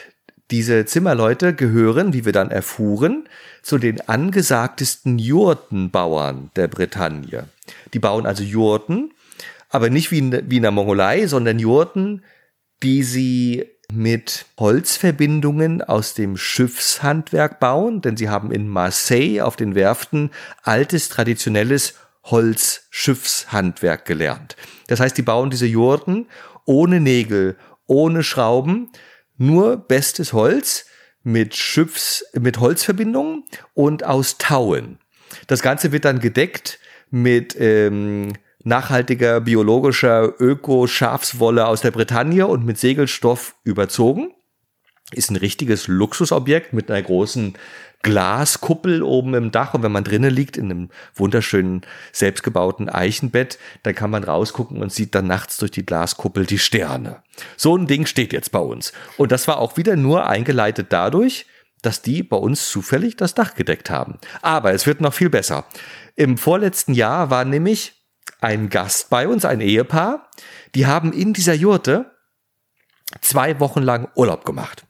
diese 0.52 0.86
Zimmerleute 0.86 1.54
gehören, 1.54 2.14
wie 2.14 2.26
wir 2.26 2.34
dann 2.34 2.52
erfuhren, 2.52 3.28
zu 3.62 3.78
den 3.78 4.02
angesagtesten 4.02 5.18
Jurtenbauern 5.18 6.52
der 6.56 6.68
Bretagne. 6.68 7.48
Die 7.94 8.00
bauen 8.00 8.26
also 8.26 8.44
Jurten, 8.44 9.14
aber 9.70 9.90
nicht 9.90 10.12
wie 10.12 10.18
in, 10.20 10.50
wie 10.50 10.58
in 10.58 10.64
der 10.64 10.72
Mongolei, 10.72 11.28
sondern 11.28 11.60
Jurten, 11.60 12.24
die 12.84 13.04
sie 13.04 13.70
mit 13.94 14.46
Holzverbindungen 14.60 15.82
aus 15.82 16.14
dem 16.14 16.38
Schiffshandwerk 16.38 17.60
bauen, 17.60 18.02
denn 18.02 18.18
sie 18.18 18.30
haben 18.30 18.52
in 18.52 18.68
Marseille 18.68 19.42
auf 19.42 19.56
den 19.56 19.76
Werften 19.76 20.32
altes 20.64 21.10
traditionelles 21.10 21.96
Holzschiffshandwerk 22.24 24.06
gelernt. 24.06 24.56
Das 24.88 25.00
heißt, 25.00 25.18
die 25.18 25.24
bauen 25.24 25.50
diese 25.50 25.66
Jurten 25.66 26.28
ohne 26.66 27.00
Nägel, 27.00 27.58
ohne 27.88 28.24
Schrauben, 28.24 28.90
nur 29.38 29.78
bestes 29.78 30.34
Holz 30.34 30.86
mit 31.24 31.56
Schiffs, 31.56 32.26
mit 32.40 32.60
Holzverbindungen 32.60 33.44
und 33.74 34.04
aus 34.04 34.38
Tauen. 34.38 35.00
Das 35.48 35.62
Ganze 35.62 35.92
wird 35.92 36.06
dann 36.06 36.20
gedeckt 36.20 36.80
mit 37.10 37.56
ähm, 37.60 38.34
nachhaltiger 38.64 39.42
biologischer 39.42 40.34
Öko-Schafswolle 40.40 41.66
aus 41.68 41.82
der 41.82 41.92
Bretagne 41.92 42.48
und 42.48 42.66
mit 42.66 42.78
Segelstoff 42.78 43.56
überzogen. 43.64 44.32
Ist 45.14 45.30
ein 45.30 45.36
richtiges 45.36 45.88
Luxusobjekt 45.88 46.74
mit 46.74 46.90
einer 46.90 47.02
großen 47.02 47.56
Glaskuppel 48.04 49.04
oben 49.04 49.34
im 49.34 49.52
Dach 49.52 49.74
und 49.74 49.84
wenn 49.84 49.92
man 49.92 50.04
drinnen 50.04 50.34
liegt 50.34 50.58
in 50.58 50.72
einem 50.72 50.90
wunderschönen 51.14 51.82
selbstgebauten 52.12 52.90
Eichenbett, 52.90 53.60
dann 53.84 53.94
kann 53.94 54.10
man 54.10 54.24
rausgucken 54.24 54.82
und 54.82 54.92
sieht 54.92 55.14
dann 55.14 55.28
nachts 55.28 55.58
durch 55.58 55.72
die 55.72 55.86
Glaskuppel 55.86 56.46
die 56.46 56.60
Sterne. 56.60 57.22
So 57.58 57.76
ein 57.76 57.88
Ding 57.88 58.06
steht 58.06 58.34
jetzt 58.34 58.52
bei 58.52 58.60
uns. 58.60 58.94
Und 59.18 59.32
das 59.32 59.48
war 59.48 59.60
auch 59.60 59.78
wieder 59.78 59.96
nur 59.96 60.28
eingeleitet 60.28 60.88
dadurch, 60.90 61.46
dass 61.82 62.02
die 62.02 62.24
bei 62.24 62.38
uns 62.38 62.70
zufällig 62.70 63.18
das 63.18 63.34
Dach 63.34 63.56
gedeckt 63.56 63.90
haben. 63.90 64.18
Aber 64.42 64.74
es 64.74 64.88
wird 64.88 65.02
noch 65.02 65.14
viel 65.14 65.30
besser. 65.30 65.66
Im 66.16 66.38
vorletzten 66.38 66.94
Jahr 66.94 67.30
war 67.30 67.46
nämlich 67.46 68.01
ein 68.40 68.70
Gast 68.70 69.10
bei 69.10 69.28
uns, 69.28 69.46
ein 69.46 69.62
Ehepaar, 69.62 70.30
die 70.76 70.86
haben 70.86 71.14
in 71.14 71.34
dieser 71.34 71.54
Jurte 71.54 72.12
zwei 73.22 73.60
Wochen 73.60 73.82
lang 73.82 74.08
Urlaub 74.16 74.46
gemacht. 74.46 74.86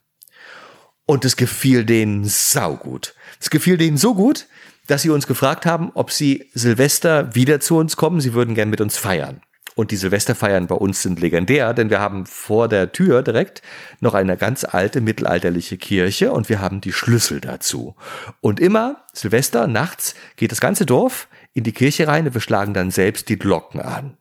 Und 1.05 1.25
es 1.25 1.35
gefiel 1.35 1.83
denen 1.83 2.25
saugut. 2.25 3.15
Es 3.39 3.49
gefiel 3.49 3.77
denen 3.77 3.97
so 3.97 4.13
gut, 4.13 4.47
dass 4.87 5.01
sie 5.01 5.09
uns 5.09 5.27
gefragt 5.27 5.65
haben, 5.65 5.91
ob 5.93 6.11
sie 6.11 6.49
Silvester 6.53 7.35
wieder 7.35 7.59
zu 7.59 7.77
uns 7.77 7.97
kommen. 7.97 8.21
Sie 8.21 8.33
würden 8.33 8.55
gern 8.55 8.69
mit 8.69 8.81
uns 8.81 8.97
feiern. 8.97 9.41
Und 9.73 9.91
die 9.91 9.95
Silvesterfeiern 9.95 10.67
bei 10.67 10.75
uns 10.75 11.01
sind 11.01 11.19
legendär, 11.19 11.73
denn 11.73 11.89
wir 11.89 12.01
haben 12.01 12.25
vor 12.25 12.67
der 12.67 12.91
Tür 12.91 13.23
direkt 13.23 13.61
noch 14.01 14.13
eine 14.13 14.35
ganz 14.35 14.65
alte 14.65 14.99
mittelalterliche 14.99 15.77
Kirche 15.77 16.33
und 16.33 16.49
wir 16.49 16.59
haben 16.59 16.81
die 16.81 16.91
Schlüssel 16.91 17.39
dazu. 17.39 17.95
Und 18.41 18.59
immer 18.59 19.05
Silvester 19.13 19.67
nachts 19.67 20.13
geht 20.35 20.51
das 20.51 20.59
ganze 20.59 20.85
Dorf 20.85 21.29
in 21.53 21.63
die 21.63 21.71
Kirche 21.71 22.07
rein 22.07 22.27
und 22.27 22.33
wir 22.33 22.41
schlagen 22.41 22.73
dann 22.73 22.91
selbst 22.91 23.29
die 23.29 23.37
Glocken 23.37 23.81
an. 23.81 24.17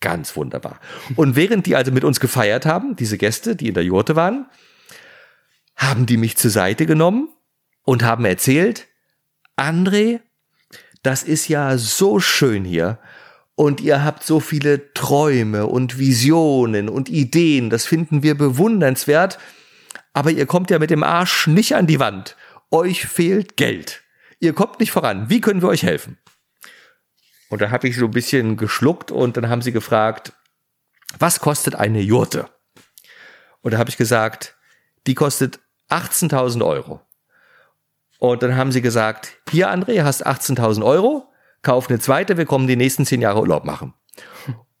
Ganz 0.00 0.36
wunderbar. 0.36 0.80
Und 1.16 1.34
während 1.34 1.66
die 1.66 1.74
also 1.74 1.90
mit 1.90 2.04
uns 2.04 2.20
gefeiert 2.20 2.66
haben, 2.66 2.94
diese 2.94 3.18
Gäste, 3.18 3.56
die 3.56 3.68
in 3.68 3.74
der 3.74 3.84
Jurte 3.84 4.14
waren, 4.14 4.46
haben 5.76 6.06
die 6.06 6.16
mich 6.16 6.36
zur 6.36 6.50
Seite 6.50 6.86
genommen 6.86 7.28
und 7.84 8.04
haben 8.04 8.24
erzählt, 8.24 8.86
André, 9.56 10.20
das 11.02 11.24
ist 11.24 11.48
ja 11.48 11.78
so 11.78 12.20
schön 12.20 12.64
hier 12.64 12.98
und 13.54 13.80
ihr 13.80 14.04
habt 14.04 14.22
so 14.22 14.38
viele 14.38 14.92
Träume 14.94 15.66
und 15.66 15.98
Visionen 15.98 16.88
und 16.88 17.08
Ideen, 17.08 17.70
das 17.70 17.86
finden 17.86 18.22
wir 18.22 18.36
bewundernswert, 18.36 19.38
aber 20.12 20.30
ihr 20.30 20.46
kommt 20.46 20.70
ja 20.70 20.78
mit 20.78 20.90
dem 20.90 21.02
Arsch 21.02 21.48
nicht 21.48 21.74
an 21.74 21.86
die 21.86 21.98
Wand. 21.98 22.36
Euch 22.70 23.06
fehlt 23.06 23.56
Geld. 23.56 24.02
Ihr 24.40 24.52
kommt 24.52 24.78
nicht 24.78 24.92
voran. 24.92 25.28
Wie 25.28 25.40
können 25.40 25.62
wir 25.62 25.68
euch 25.68 25.82
helfen? 25.82 26.18
Und 27.48 27.60
da 27.62 27.70
habe 27.70 27.88
ich 27.88 27.96
so 27.96 28.06
ein 28.06 28.10
bisschen 28.10 28.56
geschluckt 28.56 29.10
und 29.10 29.36
dann 29.36 29.48
haben 29.48 29.62
sie 29.62 29.72
gefragt, 29.72 30.32
was 31.18 31.40
kostet 31.40 31.74
eine 31.74 32.00
Jurte? 32.00 32.48
Und 33.62 33.72
da 33.72 33.78
habe 33.78 33.90
ich 33.90 33.96
gesagt, 33.96 34.56
die 35.06 35.14
kostet 35.14 35.60
18.000 35.90 36.64
Euro. 36.64 37.00
Und 38.18 38.42
dann 38.42 38.56
haben 38.56 38.72
sie 38.72 38.82
gesagt, 38.82 39.36
hier 39.50 39.70
André, 39.70 40.02
hast 40.02 40.26
18.000 40.26 40.84
Euro, 40.84 41.32
kauf 41.62 41.88
eine 41.88 41.98
zweite, 41.98 42.36
wir 42.36 42.46
kommen 42.46 42.66
die 42.66 42.76
nächsten 42.76 43.06
zehn 43.06 43.20
Jahre 43.20 43.40
Urlaub 43.40 43.64
machen. 43.64 43.94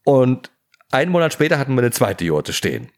Und 0.04 0.50
einen 0.90 1.12
Monat 1.12 1.32
später 1.32 1.58
hatten 1.58 1.74
wir 1.74 1.82
eine 1.82 1.90
zweite 1.90 2.24
Jurte 2.24 2.52
stehen. 2.52 2.90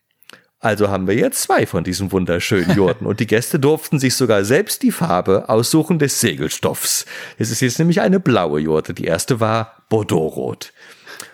Also 0.61 0.91
haben 0.91 1.07
wir 1.07 1.15
jetzt 1.15 1.43
zwei 1.43 1.65
von 1.65 1.85
diesen 1.85 2.13
wunderschönen 2.13 2.77
Jurten 2.77 3.07
und 3.07 3.19
die 3.19 3.27
Gäste 3.27 3.59
durften 3.59 3.99
sich 3.99 4.15
sogar 4.15 4.45
selbst 4.45 4.83
die 4.83 4.93
Farbe 4.93 5.49
aussuchen 5.49 5.99
des 5.99 6.21
Segelstoffs. 6.21 7.07
Es 7.39 7.51
ist 7.51 7.61
jetzt 7.61 7.79
nämlich 7.79 8.03
eine 8.03 8.21
blaue 8.21 8.61
Jurte. 8.61 8.93
Die 8.93 9.07
erste 9.07 9.41
war 9.41 9.83
Bordeaux-rot. 9.89 10.75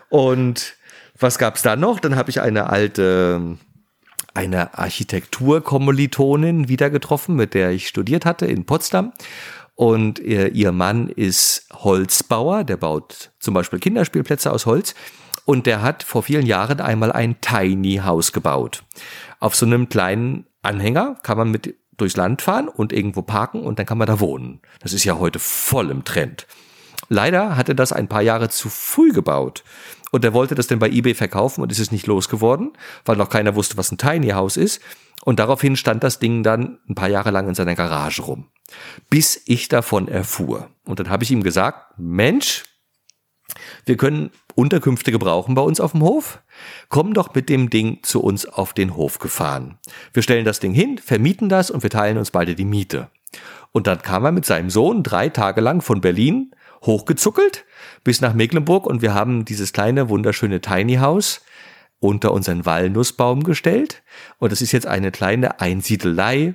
Und 0.09 0.77
was 1.19 1.39
gab's 1.39 1.63
da 1.63 1.75
noch? 1.75 1.99
Dann 1.99 2.15
habe 2.15 2.31
ich 2.31 2.41
eine 2.41 2.71
alte 2.71 3.59
eine 4.33 4.79
Architekturkommilitonin 4.79 6.69
wieder 6.69 6.91
getroffen, 6.91 7.37
mit 7.37 7.55
der 7.55 7.71
ich 7.71 7.89
studiert 7.89 8.27
hatte 8.27 8.47
in 8.47 8.67
Potsdam. 8.67 9.13
Und 9.75 10.19
ihr, 10.19 10.53
ihr 10.53 10.73
Mann 10.73 11.09
ist 11.09 11.67
Holzbauer, 11.73 12.65
der 12.65 12.77
baut 12.77 13.31
zum 13.41 13.55
Beispiel 13.55 13.79
Kinderspielplätze 13.79 14.53
aus 14.53 14.67
Holz. 14.67 14.95
Und 15.47 15.67
der 15.67 15.81
hat 15.81 16.03
vor 16.03 16.25
vielen 16.25 16.45
Jahren 16.45 16.81
einmal 16.81 17.13
ein 17.13 17.41
Tiny 17.41 18.01
House 18.05 18.33
gebaut. 18.33 18.83
Auf 19.39 19.55
so 19.55 19.65
einem 19.65 19.89
kleinen 19.89 20.47
Anhänger 20.61 21.17
kann 21.23 21.39
man 21.39 21.53
mit 21.53 21.77
durchs 21.97 22.17
Land 22.17 22.43
fahren 22.43 22.69
und 22.69 22.93
irgendwo 22.93 23.23
parken 23.23 23.63
und 23.63 23.79
dann 23.79 23.87
kann 23.87 23.97
man 23.97 24.09
da 24.09 24.19
wohnen. 24.19 24.61
Das 24.81 24.93
ist 24.93 25.05
ja 25.05 25.19
heute 25.19 25.39
voll 25.39 25.91
im 25.91 26.05
Trend. 26.05 26.49
Leider 27.09 27.57
hat 27.57 27.69
er 27.69 27.77
das 27.77 27.93
ein 27.93 28.09
paar 28.09 28.23
Jahre 28.23 28.49
zu 28.49 28.69
früh 28.69 29.13
gebaut. 29.13 29.63
Und 30.11 30.25
er 30.25 30.33
wollte 30.33 30.57
das 30.57 30.67
dann 30.67 30.81
bei 30.81 30.89
eBay 30.89 31.15
verkaufen 31.15 31.63
und 31.63 31.71
ist 31.71 31.79
es 31.79 31.93
nicht 31.93 32.09
losgeworden, 32.09 32.73
weil 33.05 33.17
noch 33.17 33.31
keiner 33.31 33.55
wusste, 33.55 33.77
was 33.77 33.93
ein 33.93 33.99
Tiny 33.99 34.31
House 34.31 34.57
ist. 34.57 34.83
Und 35.25 35.39
daraufhin 35.39 35.77
stand 35.77 36.03
das 36.03 36.19
Ding 36.19 36.43
dann 36.43 36.81
ein 36.89 36.97
paar 36.97 37.09
Jahre 37.09 37.31
lang 37.31 37.49
in 37.49 37.55
seiner 37.55 37.77
Garage 37.77 38.23
rum. 38.23 38.49
Bis 39.11 39.41
ich 39.47 39.69
davon 39.69 40.09
erfuhr. 40.09 40.71
Und 40.85 40.99
dann 40.99 41.09
habe 41.09 41.23
ich 41.23 41.31
ihm 41.31 41.45
gesagt, 41.45 41.95
Mensch, 41.99 42.65
wir 43.85 43.97
können 43.97 44.31
Unterkünfte 44.57 45.13
gebrauchen 45.13 45.55
bei 45.55 45.63
uns 45.63 45.81
auf 45.81 45.93
dem 45.93 46.03
Hof. 46.03 46.41
Komm 46.89 47.15
doch 47.15 47.35
mit 47.35 47.49
dem 47.49 47.71
Ding 47.71 47.99
zu 48.03 48.23
uns 48.23 48.47
auf 48.47 48.73
den 48.73 48.97
Hof 48.97 49.19
gefahren. 49.19 49.79
Wir 50.13 50.23
stellen 50.23 50.45
das 50.45 50.61
Ding 50.61 50.73
hin, 50.73 50.99
vermieten 50.99 51.49
das 51.49 51.71
und 51.71 51.83
wir 51.83 51.91
teilen 51.91 52.19
uns 52.19 52.31
beide 52.31 52.55
die 52.55 52.65
Miete. 52.65 53.11
Und 53.73 53.87
dann 53.87 54.01
kam 54.01 54.25
er 54.25 54.33
mit 54.33 54.47
seinem 54.47 54.71
Sohn 54.71 55.03
drei 55.03 55.29
Tage 55.29 55.61
lang 55.61 55.83
von 55.83 56.01
Berlin 56.01 56.53
hochgezuckelt 56.83 57.65
bis 58.03 58.21
nach 58.21 58.33
Mecklenburg 58.33 58.87
und 58.87 59.03
wir 59.03 59.13
haben 59.13 59.45
dieses 59.45 59.73
kleine, 59.73 60.09
wunderschöne 60.09 60.61
Tiny 60.61 60.97
House 60.97 61.43
unter 62.01 62.33
unseren 62.33 62.65
Walnussbaum 62.65 63.43
gestellt. 63.43 64.03
Und 64.39 64.53
das 64.53 64.63
ist 64.63 64.73
jetzt 64.73 64.87
eine 64.87 65.11
kleine 65.11 65.61
Einsiedelei, 65.61 66.55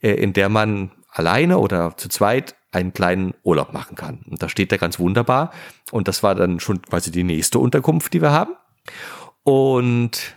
äh, 0.00 0.12
in 0.12 0.32
der 0.32 0.48
man 0.48 0.92
alleine 1.10 1.58
oder 1.58 1.96
zu 1.96 2.08
zweit 2.08 2.54
einen 2.74 2.92
kleinen 2.92 3.34
Urlaub 3.42 3.72
machen 3.72 3.96
kann. 3.96 4.24
Und 4.28 4.42
da 4.42 4.48
steht 4.48 4.72
er 4.72 4.78
ganz 4.78 4.98
wunderbar. 4.98 5.52
Und 5.90 6.08
das 6.08 6.22
war 6.22 6.34
dann 6.34 6.60
schon 6.60 6.82
quasi 6.82 7.10
die 7.10 7.24
nächste 7.24 7.58
Unterkunft, 7.58 8.12
die 8.12 8.22
wir 8.22 8.32
haben. 8.32 8.54
Und 9.42 10.36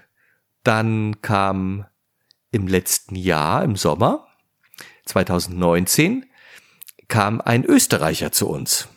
dann 0.63 1.21
kam 1.21 1.85
im 2.51 2.67
letzten 2.67 3.15
Jahr, 3.15 3.63
im 3.63 3.75
Sommer 3.75 4.27
2019, 5.05 6.25
kam 7.07 7.41
ein 7.41 7.63
Österreicher 7.63 8.31
zu 8.31 8.49
uns 8.49 8.89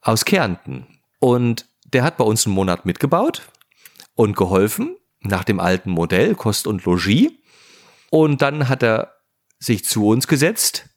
aus 0.00 0.24
Kärnten. 0.24 0.86
Und 1.18 1.66
der 1.84 2.04
hat 2.04 2.16
bei 2.16 2.24
uns 2.24 2.46
einen 2.46 2.54
Monat 2.54 2.86
mitgebaut 2.86 3.42
und 4.14 4.36
geholfen 4.36 4.96
nach 5.20 5.44
dem 5.44 5.58
alten 5.60 5.90
Modell 5.90 6.34
Kost 6.34 6.66
und 6.66 6.84
Logis. 6.84 7.32
Und 8.10 8.40
dann 8.42 8.68
hat 8.68 8.82
er 8.82 9.14
sich 9.58 9.84
zu 9.84 10.06
uns 10.06 10.28
gesetzt 10.28 10.87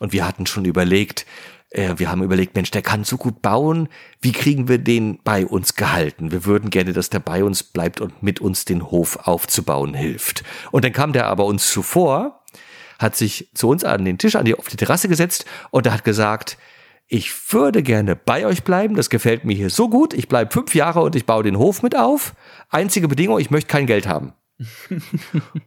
und 0.00 0.12
wir 0.12 0.26
hatten 0.26 0.46
schon 0.46 0.64
überlegt, 0.64 1.26
äh, 1.70 1.94
wir 1.96 2.10
haben 2.10 2.24
überlegt, 2.24 2.56
Mensch, 2.56 2.72
der 2.72 2.82
kann 2.82 3.04
so 3.04 3.16
gut 3.16 3.42
bauen, 3.42 3.88
wie 4.20 4.32
kriegen 4.32 4.66
wir 4.66 4.78
den 4.78 5.20
bei 5.22 5.46
uns 5.46 5.76
gehalten? 5.76 6.32
Wir 6.32 6.44
würden 6.44 6.70
gerne, 6.70 6.92
dass 6.92 7.10
der 7.10 7.20
bei 7.20 7.44
uns 7.44 7.62
bleibt 7.62 8.00
und 8.00 8.22
mit 8.22 8.40
uns 8.40 8.64
den 8.64 8.90
Hof 8.90 9.28
aufzubauen 9.28 9.94
hilft. 9.94 10.42
Und 10.72 10.84
dann 10.84 10.92
kam 10.92 11.12
der 11.12 11.26
aber 11.26 11.44
uns 11.44 11.70
zuvor, 11.70 12.42
hat 12.98 13.14
sich 13.14 13.50
zu 13.54 13.68
uns 13.68 13.84
an 13.84 14.04
den 14.04 14.18
Tisch, 14.18 14.34
an 14.34 14.44
die, 14.44 14.58
auf 14.58 14.68
die 14.68 14.76
Terrasse 14.76 15.08
gesetzt 15.08 15.44
und 15.70 15.86
er 15.86 15.92
hat 15.92 16.04
gesagt, 16.04 16.58
ich 17.12 17.52
würde 17.52 17.82
gerne 17.82 18.14
bei 18.14 18.46
euch 18.46 18.62
bleiben, 18.62 18.94
das 18.94 19.10
gefällt 19.10 19.44
mir 19.44 19.56
hier 19.56 19.70
so 19.70 19.88
gut, 19.88 20.14
ich 20.14 20.28
bleibe 20.28 20.52
fünf 20.52 20.74
Jahre 20.74 21.00
und 21.00 21.16
ich 21.16 21.26
baue 21.26 21.42
den 21.42 21.58
Hof 21.58 21.82
mit 21.82 21.96
auf. 21.96 22.34
Einzige 22.68 23.08
Bedingung, 23.08 23.40
ich 23.40 23.50
möchte 23.50 23.68
kein 23.68 23.86
Geld 23.86 24.06
haben. 24.06 24.32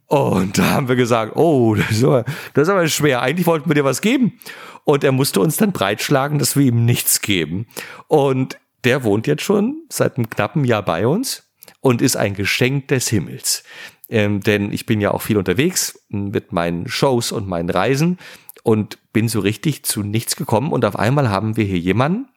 Und 0.08 0.58
da 0.58 0.70
haben 0.72 0.88
wir 0.88 0.96
gesagt, 0.96 1.36
oh, 1.36 1.76
das 1.76 1.92
ist, 1.92 2.04
aber, 2.04 2.26
das 2.54 2.68
ist 2.68 2.70
aber 2.70 2.88
schwer. 2.88 3.22
Eigentlich 3.22 3.48
wollten 3.48 3.70
wir 3.70 3.76
dir 3.76 3.86
was 3.86 4.02
geben. 4.02 4.40
Und 4.84 5.04
er 5.04 5.12
musste 5.12 5.40
uns 5.40 5.58
dann 5.58 5.72
breitschlagen, 5.72 6.40
dass 6.40 6.56
wir 6.56 6.66
ihm 6.66 6.86
nichts 6.86 7.22
geben. 7.22 7.68
Und 8.08 8.58
der 8.84 9.04
wohnt 9.04 9.28
jetzt 9.28 9.44
schon 9.44 9.84
seit 9.90 10.18
einem 10.18 10.30
knappen 10.30 10.66
Jahr 10.66 10.84
bei 10.84 11.08
uns 11.08 11.52
und 11.80 12.02
ist 12.02 12.18
ein 12.18 12.34
Geschenk 12.34 12.90
des 12.90 13.08
Himmels. 13.08 13.64
Ähm, 14.10 14.42
denn 14.42 14.72
ich 14.72 14.86
bin 14.86 15.02
ja 15.02 15.12
auch 15.12 15.22
viel 15.22 15.38
unterwegs 15.38 16.06
mit 16.10 16.52
meinen 16.52 16.88
Shows 16.88 17.32
und 17.32 17.48
meinen 17.48 17.70
Reisen 17.70 18.20
und 18.64 18.98
bin 19.14 19.28
so 19.30 19.40
richtig 19.40 19.84
zu 19.84 20.04
nichts 20.04 20.36
gekommen 20.36 20.72
und 20.72 20.86
auf 20.86 20.98
einmal 20.98 21.30
haben 21.30 21.58
wir 21.58 21.66
hier 21.66 21.80
jemanden, 21.80 22.28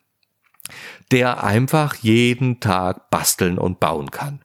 der 1.10 1.44
einfach 1.44 1.94
jeden 1.96 2.60
Tag 2.60 3.10
basteln 3.10 3.58
und 3.58 3.80
bauen 3.80 4.10
kann. 4.10 4.40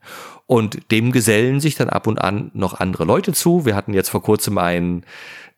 Und 0.51 0.91
dem 0.91 1.13
gesellen 1.13 1.61
sich 1.61 1.75
dann 1.75 1.87
ab 1.87 2.07
und 2.07 2.19
an 2.19 2.51
noch 2.53 2.77
andere 2.77 3.05
Leute 3.05 3.31
zu. 3.31 3.65
Wir 3.65 3.73
hatten 3.73 3.93
jetzt 3.93 4.09
vor 4.09 4.21
kurzem 4.21 4.57
einen 4.57 5.05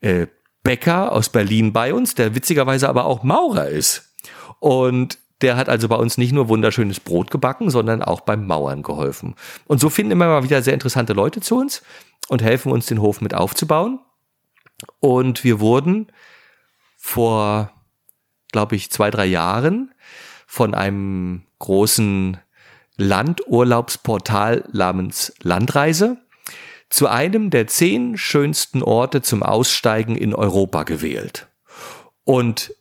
äh, 0.02 0.28
Bäcker 0.62 1.12
aus 1.12 1.30
Berlin 1.30 1.74
bei 1.74 1.96
uns, 1.96 2.14
der 2.14 2.36
witzigerweise 2.36 2.88
aber 2.88 3.06
auch 3.06 3.24
Maurer 3.24 3.70
ist. 3.70 4.14
Und 4.60 5.18
der 5.42 5.58
hat 5.58 5.68
also 5.68 5.88
bei 5.88 5.96
uns 5.96 6.20
nicht 6.20 6.32
nur 6.32 6.48
wunderschönes 6.48 7.00
Brot 7.00 7.32
gebacken, 7.32 7.72
sondern 7.72 8.04
auch 8.04 8.22
beim 8.22 8.46
Mauern 8.46 8.84
geholfen. 8.84 9.34
Und 9.66 9.80
so 9.80 9.90
finden 9.90 10.12
immer 10.12 10.28
mal 10.28 10.44
wieder 10.44 10.62
sehr 10.62 10.76
interessante 10.76 11.14
Leute 11.14 11.42
zu 11.42 11.58
uns 11.58 11.82
und 12.28 12.44
helfen 12.44 12.72
uns, 12.72 12.86
den 12.86 13.02
Hof 13.02 13.20
mit 13.20 13.34
aufzubauen. 13.34 14.00
Und 15.00 15.44
wir 15.44 15.60
wurden 15.60 16.06
vor, 16.98 17.72
glaube 18.52 18.76
ich, 18.76 18.92
zwei, 18.92 19.10
drei 19.10 19.26
Jahren 19.26 19.92
von 20.46 20.76
einem 20.76 21.42
großen 21.58 22.38
Landurlaubsportal 23.04 24.68
namens 24.72 25.34
Landreise 25.42 26.18
zu 26.90 27.08
einem 27.08 27.50
der 27.50 27.68
zehn 27.68 28.18
schönsten 28.18 28.84
Orte 28.84 29.22
zum 29.22 29.44
Aussteigen 29.44 30.16
in 30.16 30.34
Europa 30.34 30.84
gewählt. 30.84 31.48
Und 32.24 32.74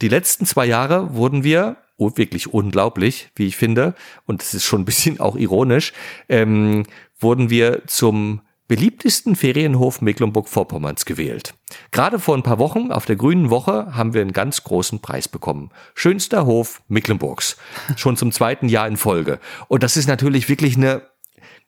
die 0.00 0.08
letzten 0.08 0.46
zwei 0.46 0.66
Jahre 0.66 1.14
wurden 1.14 1.44
wir 1.44 1.76
oh, 1.98 2.12
wirklich 2.14 2.52
unglaublich, 2.52 3.30
wie 3.34 3.46
ich 3.46 3.56
finde, 3.56 3.94
und 4.26 4.42
es 4.42 4.54
ist 4.54 4.64
schon 4.64 4.82
ein 4.82 4.86
bisschen 4.86 5.20
auch 5.20 5.36
ironisch, 5.36 5.92
ähm, 6.28 6.84
wurden 7.18 7.50
wir 7.50 7.82
zum 7.86 8.40
beliebtesten 8.68 9.34
Ferienhof 9.34 10.02
Mecklenburg-Vorpommerns 10.02 11.06
gewählt. 11.06 11.54
Gerade 11.90 12.18
vor 12.18 12.36
ein 12.36 12.42
paar 12.42 12.58
Wochen 12.58 12.92
auf 12.92 13.06
der 13.06 13.16
Grünen 13.16 13.48
Woche 13.50 13.94
haben 13.96 14.12
wir 14.12 14.20
einen 14.20 14.32
ganz 14.32 14.62
großen 14.62 15.00
Preis 15.00 15.26
bekommen. 15.26 15.70
Schönster 15.94 16.44
Hof 16.44 16.82
Mecklenburgs. 16.86 17.56
Schon 17.96 18.18
zum 18.18 18.30
zweiten 18.30 18.68
Jahr 18.68 18.86
in 18.86 18.98
Folge. 18.98 19.40
Und 19.68 19.82
das 19.82 19.96
ist 19.96 20.06
natürlich 20.06 20.50
wirklich 20.50 20.76
eine, 20.76 21.02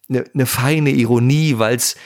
eine, 0.09 0.24
eine 0.32 0.46
feine 0.46 0.90
Ironie, 0.90 1.59
weil 1.59 1.76
es 1.76 1.96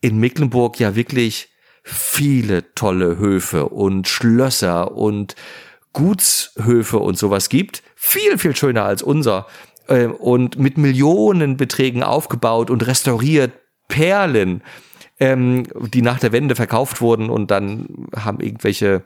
in 0.00 0.18
Mecklenburg 0.18 0.78
ja 0.80 0.96
wirklich 0.96 1.48
viele 1.84 2.74
tolle 2.74 3.18
Höfe 3.18 3.68
und 3.68 4.08
Schlösser 4.08 4.96
und 4.96 5.36
Gutshöfe 5.92 6.98
und 6.98 7.16
sowas 7.16 7.48
gibt. 7.48 7.82
Viel, 7.94 8.38
viel 8.38 8.56
schöner 8.56 8.84
als 8.84 9.02
unser. 9.02 9.46
Äh, 9.86 10.06
und 10.06 10.58
mit 10.58 10.78
Millionenbeträgen 10.78 12.02
aufgebaut 12.02 12.70
und 12.70 12.86
restauriert, 12.86 13.52
Perlen, 13.92 14.62
ähm, 15.20 15.64
die 15.92 16.00
nach 16.00 16.18
der 16.18 16.32
Wende 16.32 16.56
verkauft 16.56 17.02
wurden 17.02 17.28
und 17.28 17.50
dann 17.50 18.08
haben 18.16 18.40
irgendwelche 18.40 19.02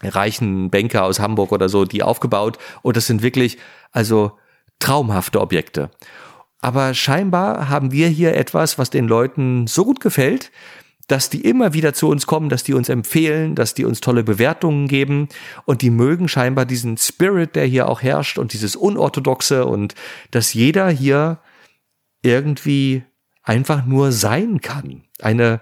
reichen 0.00 0.70
Banker 0.70 1.04
aus 1.04 1.18
Hamburg 1.18 1.50
oder 1.50 1.68
so 1.68 1.84
die 1.84 2.04
aufgebaut 2.04 2.58
und 2.82 2.96
das 2.96 3.08
sind 3.08 3.22
wirklich 3.22 3.58
also 3.90 4.38
traumhafte 4.78 5.40
Objekte. 5.40 5.90
Aber 6.60 6.94
scheinbar 6.94 7.68
haben 7.68 7.90
wir 7.90 8.06
hier 8.06 8.36
etwas, 8.36 8.78
was 8.78 8.90
den 8.90 9.08
Leuten 9.08 9.66
so 9.66 9.84
gut 9.84 9.98
gefällt, 9.98 10.52
dass 11.08 11.28
die 11.28 11.40
immer 11.40 11.74
wieder 11.74 11.92
zu 11.92 12.08
uns 12.08 12.26
kommen, 12.26 12.48
dass 12.48 12.62
die 12.62 12.74
uns 12.74 12.88
empfehlen, 12.88 13.56
dass 13.56 13.74
die 13.74 13.84
uns 13.84 14.00
tolle 14.00 14.22
Bewertungen 14.22 14.86
geben 14.86 15.28
und 15.64 15.82
die 15.82 15.90
mögen 15.90 16.28
scheinbar 16.28 16.64
diesen 16.64 16.96
Spirit, 16.96 17.56
der 17.56 17.66
hier 17.66 17.88
auch 17.88 18.00
herrscht 18.00 18.38
und 18.38 18.52
dieses 18.52 18.76
Unorthodoxe 18.76 19.66
und 19.66 19.96
dass 20.30 20.54
jeder 20.54 20.88
hier 20.88 21.40
irgendwie 22.22 23.02
einfach 23.42 23.84
nur 23.84 24.12
sein 24.12 24.60
kann. 24.60 25.02
Eine, 25.20 25.60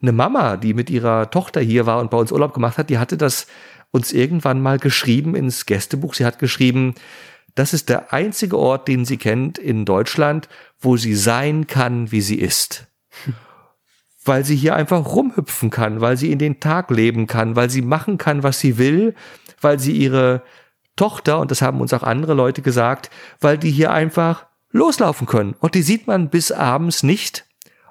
eine 0.00 0.12
Mama, 0.12 0.56
die 0.56 0.74
mit 0.74 0.90
ihrer 0.90 1.30
Tochter 1.30 1.60
hier 1.60 1.86
war 1.86 2.00
und 2.00 2.10
bei 2.10 2.18
uns 2.18 2.32
Urlaub 2.32 2.54
gemacht 2.54 2.78
hat, 2.78 2.90
die 2.90 2.98
hatte 2.98 3.16
das 3.16 3.46
uns 3.90 4.12
irgendwann 4.12 4.60
mal 4.60 4.78
geschrieben 4.78 5.34
ins 5.34 5.66
Gästebuch. 5.66 6.14
Sie 6.14 6.24
hat 6.24 6.38
geschrieben, 6.38 6.94
das 7.54 7.74
ist 7.74 7.88
der 7.88 8.12
einzige 8.12 8.58
Ort, 8.58 8.86
den 8.86 9.04
sie 9.04 9.16
kennt 9.16 9.58
in 9.58 9.84
Deutschland, 9.84 10.48
wo 10.78 10.96
sie 10.96 11.14
sein 11.14 11.66
kann, 11.66 12.12
wie 12.12 12.20
sie 12.20 12.38
ist. 12.38 12.86
Weil 14.24 14.44
sie 14.44 14.56
hier 14.56 14.76
einfach 14.76 15.06
rumhüpfen 15.06 15.70
kann, 15.70 16.00
weil 16.00 16.16
sie 16.16 16.30
in 16.30 16.38
den 16.38 16.60
Tag 16.60 16.90
leben 16.90 17.26
kann, 17.26 17.56
weil 17.56 17.70
sie 17.70 17.82
machen 17.82 18.18
kann, 18.18 18.42
was 18.42 18.60
sie 18.60 18.78
will, 18.78 19.14
weil 19.60 19.78
sie 19.78 19.92
ihre 19.92 20.42
Tochter, 20.96 21.38
und 21.38 21.50
das 21.50 21.62
haben 21.62 21.80
uns 21.80 21.94
auch 21.94 22.02
andere 22.02 22.34
Leute 22.34 22.60
gesagt, 22.60 23.10
weil 23.40 23.56
die 23.56 23.70
hier 23.70 23.90
einfach 23.90 24.46
loslaufen 24.70 25.26
können. 25.26 25.54
Und 25.58 25.74
die 25.74 25.82
sieht 25.82 26.06
man 26.06 26.30
bis 26.30 26.52
abends 26.52 27.02
nicht. 27.02 27.44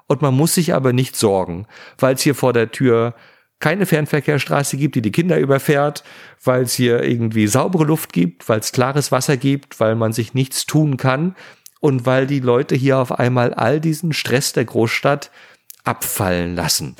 Und 0.06 0.22
man 0.22 0.34
muss 0.34 0.54
sich 0.54 0.74
aber 0.74 0.92
nicht 0.92 1.16
sorgen, 1.16 1.66
weil 1.98 2.14
es 2.14 2.22
hier 2.22 2.34
vor 2.34 2.52
der 2.52 2.70
Tür 2.70 3.14
keine 3.60 3.86
Fernverkehrsstraße 3.86 4.76
gibt, 4.76 4.94
die 4.94 5.02
die 5.02 5.12
Kinder 5.12 5.38
überfährt, 5.38 6.04
weil 6.42 6.62
es 6.62 6.74
hier 6.74 7.02
irgendwie 7.02 7.46
saubere 7.46 7.84
Luft 7.84 8.12
gibt, 8.12 8.48
weil 8.48 8.60
es 8.60 8.72
klares 8.72 9.10
Wasser 9.10 9.36
gibt, 9.36 9.80
weil 9.80 9.96
man 9.96 10.12
sich 10.12 10.32
nichts 10.32 10.64
tun 10.64 10.96
kann 10.96 11.34
und 11.80 12.06
weil 12.06 12.26
die 12.26 12.40
Leute 12.40 12.74
hier 12.74 12.98
auf 12.98 13.12
einmal 13.12 13.52
all 13.54 13.80
diesen 13.80 14.12
Stress 14.12 14.52
der 14.52 14.64
Großstadt 14.64 15.30
abfallen 15.84 16.54
lassen 16.54 16.96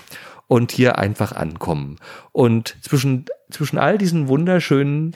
und 0.48 0.72
hier 0.72 0.98
einfach 0.98 1.32
ankommen. 1.32 1.96
Und 2.32 2.76
zwischen, 2.82 3.26
zwischen 3.50 3.78
all 3.78 3.98
diesen 3.98 4.28
wunderschönen 4.28 5.14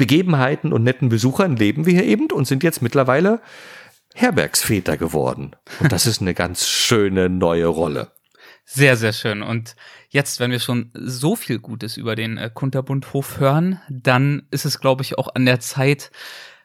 Begebenheiten 0.00 0.72
und 0.72 0.82
netten 0.82 1.10
Besuchern 1.10 1.56
leben 1.56 1.84
wir 1.84 1.92
hier 1.92 2.04
eben 2.04 2.32
und 2.32 2.46
sind 2.46 2.62
jetzt 2.62 2.80
mittlerweile 2.80 3.42
Herbergsväter 4.14 4.96
geworden. 4.96 5.54
Und 5.78 5.92
das 5.92 6.06
ist 6.06 6.22
eine 6.22 6.32
ganz 6.32 6.66
schöne 6.66 7.28
neue 7.28 7.66
Rolle. 7.66 8.10
Sehr, 8.64 8.96
sehr 8.96 9.12
schön. 9.12 9.42
Und 9.42 9.76
jetzt, 10.08 10.40
wenn 10.40 10.52
wir 10.52 10.58
schon 10.58 10.90
so 10.94 11.36
viel 11.36 11.58
Gutes 11.58 11.98
über 11.98 12.16
den 12.16 12.38
äh, 12.38 12.48
Kunterbundhof 12.52 13.40
hören, 13.40 13.78
dann 13.90 14.46
ist 14.50 14.64
es, 14.64 14.80
glaube 14.80 15.02
ich, 15.02 15.18
auch 15.18 15.34
an 15.34 15.44
der 15.44 15.60
Zeit 15.60 16.10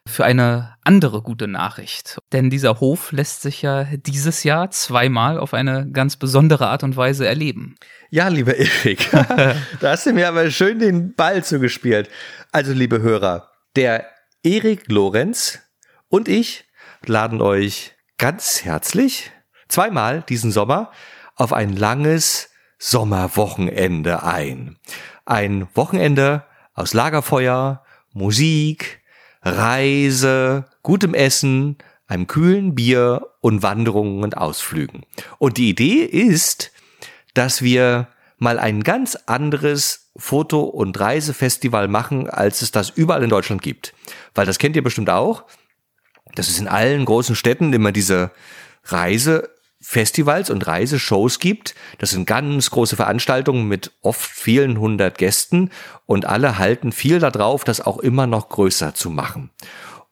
für 0.07 0.23
eine 0.23 0.75
andere 0.83 1.21
gute 1.21 1.47
Nachricht. 1.47 2.19
Denn 2.31 2.49
dieser 2.49 2.79
Hof 2.79 3.11
lässt 3.11 3.41
sich 3.41 3.61
ja 3.61 3.83
dieses 3.83 4.43
Jahr 4.43 4.69
zweimal 4.71 5.39
auf 5.39 5.53
eine 5.53 5.89
ganz 5.91 6.15
besondere 6.15 6.67
Art 6.67 6.83
und 6.83 6.95
Weise 6.95 7.27
erleben. 7.27 7.75
Ja, 8.09 8.27
lieber 8.27 8.55
Erik, 8.55 9.09
da 9.79 9.91
hast 9.91 10.05
du 10.05 10.13
mir 10.13 10.27
aber 10.27 10.51
schön 10.51 10.79
den 10.79 11.15
Ball 11.15 11.43
zugespielt. 11.43 12.09
Also, 12.51 12.71
liebe 12.71 13.01
Hörer, 13.01 13.51
der 13.75 14.05
Erik 14.43 14.89
Lorenz 14.89 15.59
und 16.07 16.27
ich 16.27 16.65
laden 17.05 17.41
euch 17.41 17.93
ganz 18.17 18.63
herzlich 18.63 19.31
zweimal 19.67 20.23
diesen 20.29 20.51
Sommer 20.51 20.91
auf 21.35 21.51
ein 21.51 21.75
langes 21.75 22.49
Sommerwochenende 22.77 24.23
ein. 24.23 24.77
Ein 25.25 25.67
Wochenende 25.73 26.45
aus 26.73 26.93
Lagerfeuer, 26.93 27.83
Musik, 28.13 29.01
Reise, 29.45 30.65
gutem 30.81 31.13
Essen, 31.13 31.77
einem 32.07 32.27
kühlen 32.27 32.75
Bier 32.75 33.27
und 33.41 33.63
Wanderungen 33.63 34.23
und 34.23 34.37
Ausflügen. 34.37 35.03
Und 35.37 35.57
die 35.57 35.69
Idee 35.69 36.03
ist, 36.03 36.71
dass 37.33 37.61
wir 37.61 38.07
mal 38.37 38.59
ein 38.59 38.83
ganz 38.83 39.15
anderes 39.27 40.11
Foto- 40.17 40.63
und 40.63 40.99
Reisefestival 40.99 41.87
machen, 41.87 42.29
als 42.29 42.61
es 42.61 42.71
das 42.71 42.89
überall 42.89 43.23
in 43.23 43.29
Deutschland 43.29 43.61
gibt. 43.61 43.93
Weil 44.33 44.45
das 44.45 44.59
kennt 44.59 44.75
ihr 44.75 44.83
bestimmt 44.83 45.09
auch. 45.09 45.43
Das 46.35 46.49
ist 46.49 46.59
in 46.59 46.67
allen 46.67 47.05
großen 47.05 47.35
Städten 47.35 47.71
immer 47.73 47.91
diese 47.91 48.31
Reise 48.83 49.54
Festivals 49.87 50.49
und 50.49 50.65
Reiseshows 50.65 51.37
gibt. 51.39 51.75
Das 51.99 52.09
sind 52.09 52.25
ganz 52.25 52.71
große 52.71 52.95
Veranstaltungen 52.95 53.67
mit 53.67 53.91
oft 54.01 54.29
vielen 54.29 54.79
hundert 54.79 55.19
Gästen 55.19 55.69
und 56.07 56.25
alle 56.25 56.57
halten 56.57 56.91
viel 56.91 57.19
darauf, 57.19 57.63
das 57.63 57.81
auch 57.81 57.99
immer 57.99 58.25
noch 58.25 58.49
größer 58.49 58.95
zu 58.95 59.11
machen. 59.11 59.51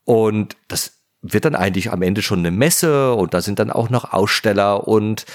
Und 0.05 0.55
das 0.67 0.99
wird 1.23 1.45
dann 1.45 1.55
eigentlich 1.55 1.91
am 1.91 2.03
Ende 2.03 2.21
schon 2.21 2.39
eine 2.39 2.51
Messe 2.51 3.13
und 3.15 3.33
da 3.33 3.41
sind 3.41 3.57
dann 3.57 3.71
auch 3.71 3.89
noch 3.89 4.13
Aussteller 4.13 4.87
und 4.87 5.25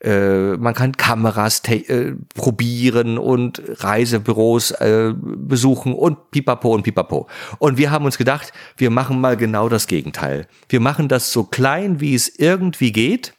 äh, 0.00 0.56
man 0.56 0.74
kann 0.74 0.96
Kameras 0.96 1.62
äh, 1.68 2.14
probieren 2.34 3.16
und 3.16 3.62
Reisebüros 3.64 4.72
äh, 4.72 5.14
besuchen 5.14 5.94
und 5.94 6.32
pipapo 6.32 6.74
und 6.74 6.82
pipapo. 6.82 7.28
Und 7.58 7.78
wir 7.78 7.92
haben 7.92 8.06
uns 8.06 8.18
gedacht, 8.18 8.52
wir 8.76 8.90
machen 8.90 9.20
mal 9.20 9.36
genau 9.36 9.68
das 9.68 9.86
Gegenteil. 9.86 10.48
Wir 10.68 10.80
machen 10.80 11.08
das 11.08 11.30
so 11.30 11.44
klein, 11.44 12.00
wie 12.00 12.14
es 12.14 12.28
irgendwie 12.28 12.90
geht 12.90 13.34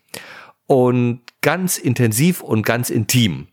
und 0.68 1.22
ganz 1.42 1.78
intensiv 1.78 2.42
und 2.42 2.66
ganz 2.66 2.90
intim. 2.90 3.48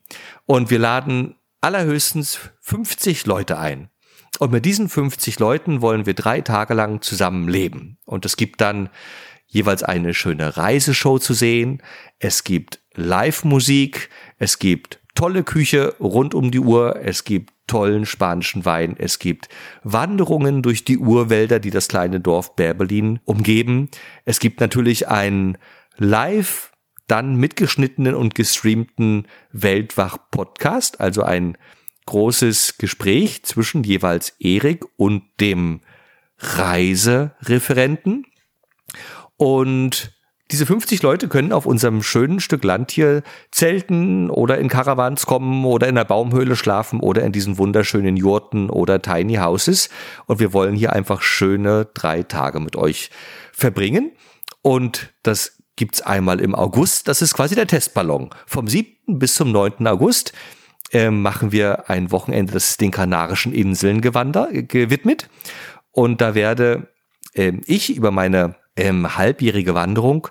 Und 0.47 0.71
wir 0.71 0.79
laden 0.79 1.37
allerhöchstens 1.61 2.39
50 2.61 3.27
Leute 3.27 3.59
ein. 3.59 3.89
Und 4.39 4.51
mit 4.51 4.65
diesen 4.65 4.89
50 4.89 5.39
Leuten 5.39 5.83
wollen 5.83 6.07
wir 6.07 6.15
drei 6.15 6.41
Tage 6.41 6.75
lang 6.75 7.03
zusammen 7.03 7.49
leben. 7.49 7.99
Und 8.05 8.25
es 8.25 8.37
gibt 8.37 8.61
dann 8.61 8.89
jeweils 9.47 9.83
eine 9.83 10.15
schöne 10.15 10.57
Reiseshow 10.57 11.19
zu 11.19 11.35
sehen. 11.35 11.83
Es 12.19 12.43
gibt 12.43 12.81
Live-Musik. 12.95 14.09
Es 14.39 14.59
gibt 14.59 15.01
tolle 15.15 15.45
Küche 15.45 15.95
rund 16.01 16.35
um 16.35 16.51
die 16.51 16.61
Uhr. 16.61 16.97
Es 17.03 17.25
gibt 17.25 17.53
tollen 17.67 18.07
spanischen 18.07 18.65
Wein. 18.65 18.97
Es 18.99 19.19
gibt 19.19 19.49
Wanderungen 19.85 20.63
durch 20.63 20.85
die 20.85 20.99
Urwälder, 20.99 21.61
die 21.61 21.71
das 21.71 21.89
kleine 21.89 22.21
Dorf 22.21 22.57
Berberlin 22.57 23.21
umgeben. 23.25 23.91
Es 24.25 24.41
gibt 24.41 24.61
natürlich 24.61 25.09
ein 25.09 25.59
Live 25.99 26.72
dann 27.13 27.37
mitgeschnittenen 27.37 28.15
und 28.15 28.35
gestreamten 28.35 29.29
Weltwach-Podcast, 29.53 30.99
also 30.99 31.23
ein 31.23 31.59
großes 32.07 32.79
Gespräch 32.79 33.43
zwischen 33.43 33.85
jeweils 33.85 34.31
Erik 34.41 34.87
und 34.97 35.25
dem 35.39 35.83
Reisereferenten. 36.39 38.25
Und 39.37 40.15
diese 40.51 40.65
50 40.65 41.03
Leute 41.03 41.29
können 41.29 41.53
auf 41.53 41.67
unserem 41.67 42.03
schönen 42.03 42.41
Stück 42.41 42.65
Land 42.65 42.91
hier 42.91 43.23
zelten 43.51 44.31
oder 44.31 44.57
in 44.57 44.71
Caravans 44.71 45.27
kommen 45.27 45.67
oder 45.67 45.89
in 45.89 45.97
der 45.97 46.07
Baumhöhle 46.07 46.57
schlafen 46.57 46.99
oder 47.01 47.25
in 47.25 47.33
diesen 47.33 47.59
wunderschönen 47.59 48.17
Jurten 48.17 48.71
oder 48.71 49.03
Tiny 49.03 49.35
Houses. 49.35 49.91
Und 50.25 50.41
wir 50.41 50.55
wollen 50.55 50.77
hier 50.77 50.95
einfach 50.95 51.21
schöne 51.21 51.91
drei 51.93 52.23
Tage 52.23 52.59
mit 52.59 52.75
euch 52.75 53.11
verbringen. 53.53 54.13
Und 54.63 55.13
das 55.23 55.62
gibt's 55.77 56.03
einmal 56.03 56.41
im 56.41 56.55
August. 56.55 57.09
Das 57.09 57.23
ist 57.23 57.35
quasi 57.35 57.55
der 57.55 57.67
Testballon. 57.67 58.31
Vom 58.47 58.69
7. 58.69 59.19
bis 59.19 59.35
zum 59.35 59.53
9. 59.53 59.87
August 59.87 60.33
äh, 60.93 61.11
machen 61.11 61.53
wir 61.53 61.89
ein 61.89 62.11
Wochenende, 62.11 62.53
das 62.53 62.71
ist 62.71 62.81
den 62.81 62.91
Kanarischen 62.91 63.53
Inseln 63.53 64.01
gewander, 64.01 64.49
gewidmet. 64.53 65.29
Und 65.91 66.21
da 66.21 66.35
werde 66.35 66.89
äh, 67.35 67.53
ich 67.65 67.95
über 67.95 68.11
meine 68.11 68.57
ähm, 68.77 69.17
halbjährige 69.17 69.75
Wanderung 69.75 70.29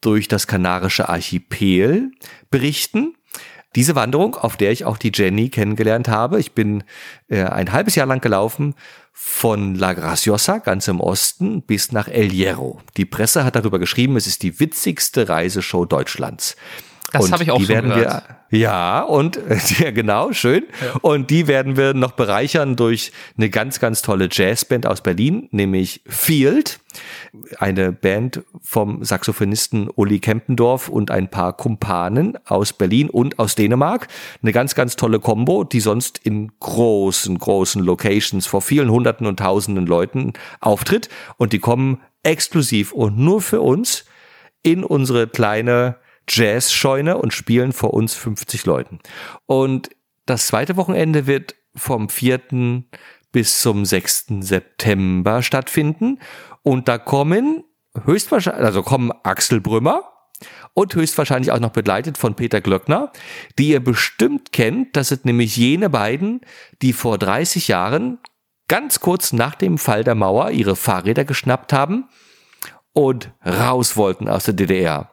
durch 0.00 0.28
das 0.28 0.46
Kanarische 0.46 1.08
Archipel 1.08 2.10
berichten. 2.50 3.14
Diese 3.74 3.94
Wanderung, 3.94 4.34
auf 4.34 4.56
der 4.56 4.70
ich 4.70 4.84
auch 4.84 4.98
die 4.98 5.12
Jenny 5.14 5.48
kennengelernt 5.48 6.08
habe, 6.08 6.38
ich 6.38 6.52
bin 6.52 6.84
äh, 7.28 7.44
ein 7.44 7.72
halbes 7.72 7.94
Jahr 7.94 8.06
lang 8.06 8.20
gelaufen 8.20 8.74
von 9.12 9.74
La 9.74 9.92
Graciosa, 9.92 10.58
ganz 10.58 10.88
im 10.88 11.00
Osten, 11.00 11.62
bis 11.62 11.92
nach 11.92 12.08
El 12.08 12.30
Hierro. 12.30 12.80
Die 12.96 13.04
Presse 13.04 13.44
hat 13.44 13.56
darüber 13.56 13.78
geschrieben, 13.78 14.16
es 14.16 14.26
ist 14.26 14.42
die 14.42 14.58
witzigste 14.58 15.28
Reiseshow 15.28 15.84
Deutschlands. 15.84 16.56
Das 17.12 17.32
habe 17.32 17.42
ich 17.42 17.50
auch 17.50 17.58
die 17.58 17.66
schon 17.66 17.74
werden 17.74 17.90
gehört. 17.90 18.24
Wir, 18.48 18.58
ja, 18.58 19.00
und 19.02 19.38
ja, 19.78 19.90
genau, 19.90 20.32
schön. 20.32 20.64
Ja. 20.80 20.98
Und 21.00 21.30
die 21.30 21.46
werden 21.46 21.76
wir 21.76 21.94
noch 21.94 22.12
bereichern 22.12 22.76
durch 22.76 23.12
eine 23.36 23.50
ganz, 23.50 23.80
ganz 23.80 24.02
tolle 24.02 24.28
Jazzband 24.30 24.86
aus 24.86 25.00
Berlin, 25.00 25.48
nämlich 25.52 26.02
Field. 26.06 26.80
Eine 27.58 27.92
Band 27.92 28.42
vom 28.60 29.04
Saxophonisten 29.04 29.88
Uli 29.88 30.20
Kempendorf 30.20 30.88
und 30.88 31.10
ein 31.10 31.28
paar 31.28 31.56
Kumpanen 31.56 32.38
aus 32.44 32.74
Berlin 32.74 33.08
und 33.08 33.38
aus 33.38 33.54
Dänemark. 33.54 34.08
Eine 34.42 34.52
ganz, 34.52 34.74
ganz 34.74 34.96
tolle 34.96 35.18
Combo, 35.18 35.64
die 35.64 35.80
sonst 35.80 36.18
in 36.18 36.52
großen, 36.60 37.38
großen 37.38 37.82
Locations 37.82 38.46
vor 38.46 38.60
vielen 38.60 38.90
Hunderten 38.90 39.26
und 39.26 39.38
Tausenden 39.38 39.86
Leuten 39.86 40.34
auftritt. 40.60 41.08
Und 41.38 41.54
die 41.54 41.58
kommen 41.58 42.00
exklusiv 42.22 42.92
und 42.92 43.18
nur 43.18 43.40
für 43.40 43.60
uns 43.60 44.04
in 44.62 44.84
unsere 44.84 45.26
kleine 45.26 45.96
Jazzscheune 46.34 47.18
und 47.18 47.32
spielen 47.32 47.72
vor 47.72 47.94
uns 47.94 48.14
50 48.14 48.66
Leuten. 48.66 49.00
Und 49.46 49.90
das 50.26 50.46
zweite 50.46 50.76
Wochenende 50.76 51.26
wird 51.26 51.54
vom 51.74 52.08
4. 52.08 52.84
bis 53.32 53.60
zum 53.60 53.84
6. 53.84 54.26
September 54.40 55.42
stattfinden. 55.42 56.18
Und 56.62 56.88
da 56.88 56.98
kommen 56.98 57.64
höchstwahrscheinlich, 58.04 58.64
also 58.64 58.82
kommen 58.82 59.12
Axel 59.22 59.60
Brümmer, 59.60 60.08
und 60.74 60.94
höchstwahrscheinlich 60.94 61.52
auch 61.52 61.60
noch 61.60 61.70
begleitet 61.70 62.18
von 62.18 62.34
Peter 62.34 62.60
Glöckner, 62.60 63.12
die 63.58 63.68
ihr 63.68 63.80
bestimmt 63.80 64.52
kennt. 64.52 64.96
Das 64.96 65.08
sind 65.08 65.24
nämlich 65.24 65.56
jene 65.56 65.90
beiden, 65.90 66.40
die 66.80 66.92
vor 66.92 67.18
30 67.18 67.68
Jahren, 67.68 68.18
ganz 68.68 69.00
kurz 69.00 69.32
nach 69.32 69.54
dem 69.54 69.78
Fall 69.78 70.04
der 70.04 70.14
Mauer, 70.14 70.50
ihre 70.50 70.76
Fahrräder 70.76 71.24
geschnappt 71.24 71.72
haben 71.72 72.08
und 72.92 73.30
raus 73.44 73.96
wollten 73.96 74.28
aus 74.28 74.44
der 74.44 74.54
DDR. 74.54 75.11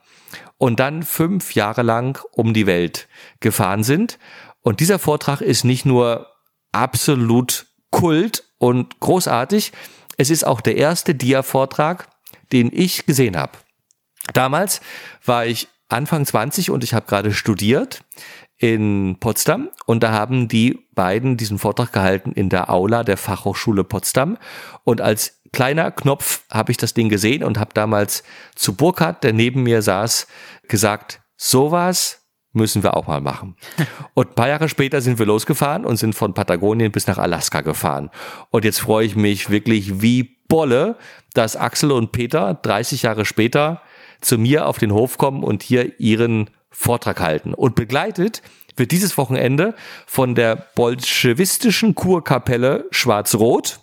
Und 0.60 0.80
dann 0.80 1.02
fünf 1.02 1.56
Jahre 1.56 1.82
lang 1.82 2.24
um 2.32 2.54
die 2.54 2.68
Welt 2.68 3.08
gefahren 3.40 3.84
sind. 3.84 4.20
Und 4.62 4.82
dieser 4.82 5.00
Vortrag 5.00 5.42
ist 5.42 5.64
nicht 5.64 5.86
nur 5.86 6.28
absolut 6.72 7.66
Kult 7.90 8.44
und 8.60 9.00
großartig, 9.00 9.72
es 10.18 10.30
ist 10.30 10.46
auch 10.46 10.62
der 10.62 10.76
erste 10.76 11.16
Dia-Vortrag, 11.16 12.10
den 12.52 12.70
ich 12.74 13.06
gesehen 13.06 13.38
habe. 13.38 13.54
Damals 14.34 14.82
war 15.26 15.46
ich 15.46 15.70
Anfang 15.88 16.26
20 16.26 16.70
und 16.72 16.84
ich 16.84 16.94
habe 16.94 17.08
gerade 17.08 17.34
studiert 17.34 18.04
in 18.58 19.16
Potsdam 19.20 19.70
und 19.86 20.04
da 20.04 20.12
haben 20.12 20.50
die 20.50 20.86
beiden 20.94 21.38
diesen 21.38 21.58
Vortrag 21.58 21.94
gehalten 21.94 22.34
in 22.34 22.50
der 22.50 22.70
Aula 22.70 23.04
der 23.04 23.18
Fachhochschule 23.18 23.86
Potsdam 23.86 24.38
und 24.84 25.00
als 25.00 25.39
kleiner 25.52 25.92
Knopf 25.92 26.44
habe 26.50 26.72
ich 26.72 26.78
das 26.78 26.94
Ding 26.94 27.10
gesehen 27.10 27.44
und 27.44 27.60
habe 27.60 27.74
damals 27.74 28.24
zu 28.56 28.76
Burkhard, 28.76 29.24
der 29.24 29.34
neben 29.34 29.64
mir 29.64 29.82
saß, 29.82 30.28
gesagt, 30.68 31.22
sowas 31.38 32.20
müssen 32.52 32.84
wir 32.84 32.98
auch 32.98 33.08
mal 33.08 33.22
machen. 33.22 33.56
Und 34.14 34.30
ein 34.30 34.36
paar 34.36 34.48
Jahre 34.48 34.70
später 34.70 35.02
sind 35.02 35.20
wir 35.20 35.28
losgefahren 35.28 35.86
und 35.86 35.98
sind 35.98 36.16
von 36.16 36.34
Patagonien 36.34 36.92
bis 36.92 37.06
nach 37.06 37.20
Alaska 37.20 37.62
gefahren. 37.62 38.10
Und 38.50 38.66
jetzt 38.66 38.80
freue 38.80 39.06
ich 39.06 39.16
mich 39.16 39.52
wirklich 39.52 40.02
wie 40.02 40.38
Bolle, 40.48 40.98
dass 41.34 41.56
Axel 41.56 41.92
und 41.92 42.12
Peter 42.12 42.56
30 42.56 43.04
Jahre 43.04 43.26
später 43.26 43.82
zu 44.20 44.38
mir 44.38 44.66
auf 44.66 44.80
den 44.80 44.92
Hof 44.92 45.18
kommen 45.18 45.44
und 45.44 45.64
hier 45.64 46.00
ihren 46.00 46.50
Vortrag 46.72 47.20
halten. 47.20 47.54
Und 47.54 47.76
begleitet 47.76 48.42
wird 48.76 48.92
dieses 48.92 49.18
Wochenende 49.18 49.76
von 50.08 50.36
der 50.36 50.56
bolschewistischen 50.56 51.96
Kurkapelle 51.96 52.86
Schwarz-Rot. 52.92 53.80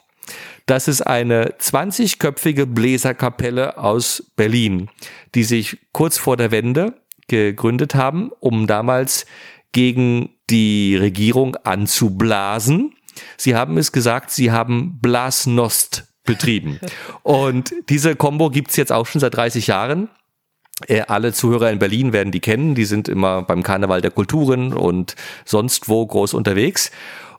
Das 0.67 0.89
ist 0.89 1.03
eine 1.03 1.55
20-köpfige 1.61 2.67
Bläserkapelle 2.67 3.79
aus 3.79 4.33
Berlin, 4.35 4.91
die 5.37 5.45
sich 5.45 5.79
kurz 5.93 6.19
vor 6.19 6.37
der 6.37 6.51
Wende 6.51 6.95
gegründet 7.29 7.95
haben, 7.95 8.33
um 8.41 8.67
damals 8.67 9.27
gegen 9.71 10.31
die 10.51 10.97
Regierung 10.97 11.57
anzublasen. 11.57 12.95
Sie 13.37 13.55
haben 13.55 13.79
es 13.79 13.93
gesagt, 13.93 14.33
sie 14.33 14.51
haben 14.51 14.99
Blasnost 15.01 16.13
betrieben. 16.25 16.81
Und 17.23 17.73
diese 17.89 18.17
Combo 18.17 18.51
gibt's 18.51 18.77
jetzt 18.77 18.93
auch 18.93 19.07
schon 19.07 19.21
seit 19.21 19.35
30 19.37 19.69
Jahren. 19.69 20.09
Äh, 20.89 21.03
alle 21.03 21.33
Zuhörer 21.33 21.71
in 21.71 21.79
Berlin 21.79 22.13
werden 22.13 22.33
die 22.33 22.41
kennen. 22.41 22.75
Die 22.75 22.85
sind 22.85 23.09
immer 23.09 23.43
beim 23.43 23.63
Karneval 23.63 24.03
der 24.03 24.11
Kulturen 24.11 24.73
und 24.73 25.15
sonst 25.45 25.89
wo 25.89 26.05
groß 26.05 26.35
unterwegs. 26.35 26.91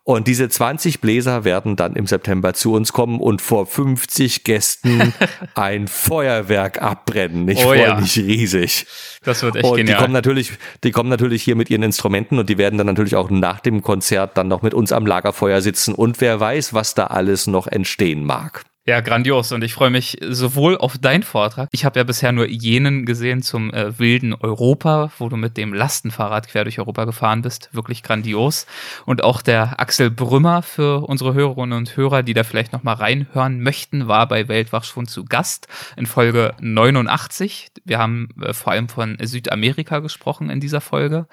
Und 0.09 0.27
diese 0.27 0.47
20 0.47 1.01
Bläser 1.01 1.43
werden 1.43 1.75
dann 1.75 1.97
im 1.97 2.07
September 2.07 2.53
zu 2.53 2.71
uns 2.71 2.93
kommen 2.93 3.19
und 3.19 3.41
vor 3.41 3.65
50 3.65 4.45
Gästen 4.45 5.13
ein 5.53 5.89
Feuerwerk 5.89 6.81
abbrennen. 6.81 7.45
Ich 7.49 7.57
oh, 7.57 7.63
freue 7.63 7.81
ja. 7.81 7.99
mich 7.99 8.17
riesig. 8.17 8.87
Das 9.25 9.43
wird 9.43 9.57
echt 9.57 9.65
und 9.65 9.75
genial. 9.75 9.97
Die 9.97 10.01
kommen 10.01 10.13
natürlich, 10.13 10.51
die 10.85 10.91
kommen 10.91 11.09
natürlich 11.09 11.43
hier 11.43 11.57
mit 11.57 11.69
ihren 11.69 11.83
Instrumenten 11.83 12.39
und 12.39 12.47
die 12.47 12.57
werden 12.57 12.77
dann 12.77 12.87
natürlich 12.87 13.17
auch 13.17 13.29
nach 13.29 13.59
dem 13.59 13.81
Konzert 13.81 14.37
dann 14.37 14.47
noch 14.47 14.61
mit 14.61 14.73
uns 14.73 14.93
am 14.93 15.05
Lagerfeuer 15.05 15.59
sitzen 15.59 15.93
und 15.93 16.21
wer 16.21 16.39
weiß, 16.39 16.73
was 16.73 16.93
da 16.93 17.07
alles 17.07 17.45
noch 17.45 17.67
entstehen 17.67 18.23
mag. 18.23 18.63
Ja, 18.89 19.01
grandios. 19.01 19.51
Und 19.51 19.65
ich 19.65 19.73
freue 19.73 19.89
mich 19.89 20.17
sowohl 20.29 20.77
auf 20.77 20.97
deinen 20.97 21.23
Vortrag. 21.23 21.67
Ich 21.73 21.83
habe 21.83 21.99
ja 21.99 22.05
bisher 22.05 22.31
nur 22.31 22.47
jenen 22.47 23.05
gesehen 23.05 23.41
zum 23.41 23.73
äh, 23.73 23.99
wilden 23.99 24.33
Europa, 24.33 25.11
wo 25.17 25.27
du 25.27 25.35
mit 25.35 25.57
dem 25.57 25.73
Lastenfahrrad 25.73 26.47
quer 26.47 26.63
durch 26.63 26.79
Europa 26.79 27.03
gefahren 27.03 27.41
bist. 27.41 27.67
Wirklich 27.73 28.01
grandios. 28.01 28.65
Und 29.05 29.25
auch 29.25 29.41
der 29.41 29.81
Axel 29.81 30.09
Brümmer 30.09 30.61
für 30.61 31.05
unsere 31.05 31.33
Hörerinnen 31.33 31.77
und 31.77 31.97
Hörer, 31.97 32.23
die 32.23 32.33
da 32.33 32.45
vielleicht 32.45 32.71
nochmal 32.71 32.95
reinhören 32.95 33.59
möchten, 33.59 34.07
war 34.07 34.25
bei 34.25 34.47
Weltwach 34.47 34.85
schon 34.85 35.05
zu 35.05 35.25
Gast 35.25 35.67
in 35.97 36.05
Folge 36.05 36.55
89. 36.61 37.71
Wir 37.83 37.97
haben 37.97 38.29
äh, 38.41 38.53
vor 38.53 38.71
allem 38.71 38.88
von 38.88 39.17
Südamerika 39.21 39.99
gesprochen 39.99 40.49
in 40.49 40.61
dieser 40.61 40.79
Folge. 40.79 41.27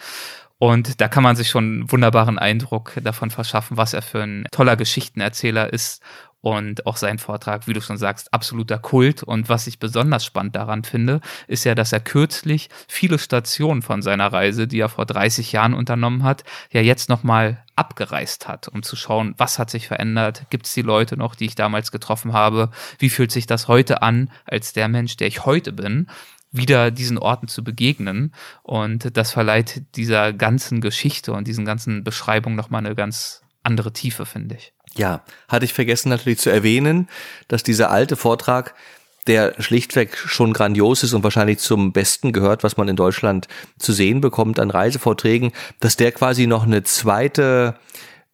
Und 0.59 1.01
da 1.01 1.07
kann 1.07 1.23
man 1.23 1.37
sich 1.37 1.51
schon 1.51 1.65
einen 1.65 1.93
wunderbaren 1.93 2.39
Eindruck 2.39 2.95
davon 3.01 3.31
verschaffen, 3.31 3.77
was 3.77 3.93
er 3.93 4.03
für 4.03 4.23
ein 4.23 4.47
toller 4.51 4.75
Geschichtenerzähler 4.75 5.73
ist 5.73 6.03
und 6.45 6.85
auch 6.85 6.99
sein 6.99 7.19
Vortrag, 7.19 7.67
wie 7.67 7.73
du 7.73 7.81
schon 7.81 7.97
sagst, 7.97 8.35
absoluter 8.35 8.77
Kult. 8.77 9.23
Und 9.23 9.49
was 9.49 9.67
ich 9.67 9.79
besonders 9.79 10.27
spannend 10.27 10.55
daran 10.55 10.85
finde, 10.85 11.23
ist 11.49 11.65
ja, 11.65 11.75
dass 11.75 11.91
er 11.91 12.01
kürzlich 12.01 12.69
viele 12.87 13.19
Stationen 13.19 13.81
von 13.81 14.03
seiner 14.03 14.31
Reise, 14.31 14.69
die 14.69 14.79
er 14.79 14.91
vor 14.91 15.07
30 15.07 15.53
Jahren 15.53 15.73
unternommen 15.73 16.23
hat, 16.23 16.45
ja 16.71 16.83
jetzt 16.83 17.09
nochmal 17.09 17.65
abgereist 17.77 18.47
hat, 18.47 18.69
um 18.69 18.83
zu 18.83 18.95
schauen, 18.95 19.35
was 19.39 19.59
hat 19.59 19.71
sich 19.71 19.89
verändert, 19.89 20.45
gibt 20.51 20.67
es 20.67 20.75
die 20.75 20.83
Leute 20.83 21.17
noch, 21.17 21.35
die 21.35 21.47
ich 21.47 21.55
damals 21.55 21.91
getroffen 21.91 22.35
habe, 22.35 22.69
wie 22.99 23.09
fühlt 23.09 23.33
sich 23.33 23.47
das 23.47 23.67
heute 23.67 24.03
an, 24.03 24.31
als 24.45 24.75
der 24.75 24.89
Mensch, 24.89 25.17
der 25.17 25.29
ich 25.29 25.47
heute 25.47 25.73
bin 25.73 26.09
wieder 26.57 26.93
diesen 26.93 27.19
Orten 27.19 27.49
zu 27.49 27.65
begegnen. 27.65 28.33
Und 28.63 29.17
das 29.17 29.33
verleiht 29.33 29.83
dieser 29.97 30.33
ganzen 30.33 30.81
Geschichte 30.81 31.33
und 31.33 31.49
diesen 31.49 31.65
ganzen 31.65 32.05
Beschreibungen 32.05 32.55
nochmal 32.55 32.87
eine 32.87 32.95
ganz 32.95 33.43
andere 33.65 33.93
Tiefe, 33.93 34.25
finde 34.27 34.55
ich. 34.57 34.73
Ja, 34.97 35.23
hatte 35.49 35.65
ich 35.65 35.73
vergessen 35.73 36.09
natürlich 36.09 36.39
zu 36.39 36.51
erwähnen, 36.51 37.09
dass 37.49 37.63
dieser 37.63 37.91
alte 37.91 38.17
Vortrag, 38.17 38.75
der 39.27 39.55
schlichtweg 39.59 40.17
schon 40.17 40.53
grandios 40.53 41.03
ist 41.03 41.15
und 41.15 41.25
wahrscheinlich 41.25 41.59
zum 41.59 41.93
Besten 41.93 42.33
gehört, 42.33 42.63
was 42.63 42.77
man 42.77 42.89
in 42.89 42.97
Deutschland 42.97 43.49
zu 43.79 43.93
sehen 43.93 44.21
bekommt 44.21 44.61
an 44.61 44.71
Reisevorträgen, 44.71 45.53
dass 45.81 45.97
der 45.97 46.13
quasi 46.13 46.47
noch 46.47 46.65
eine 46.65 46.83
zweite 46.83 47.77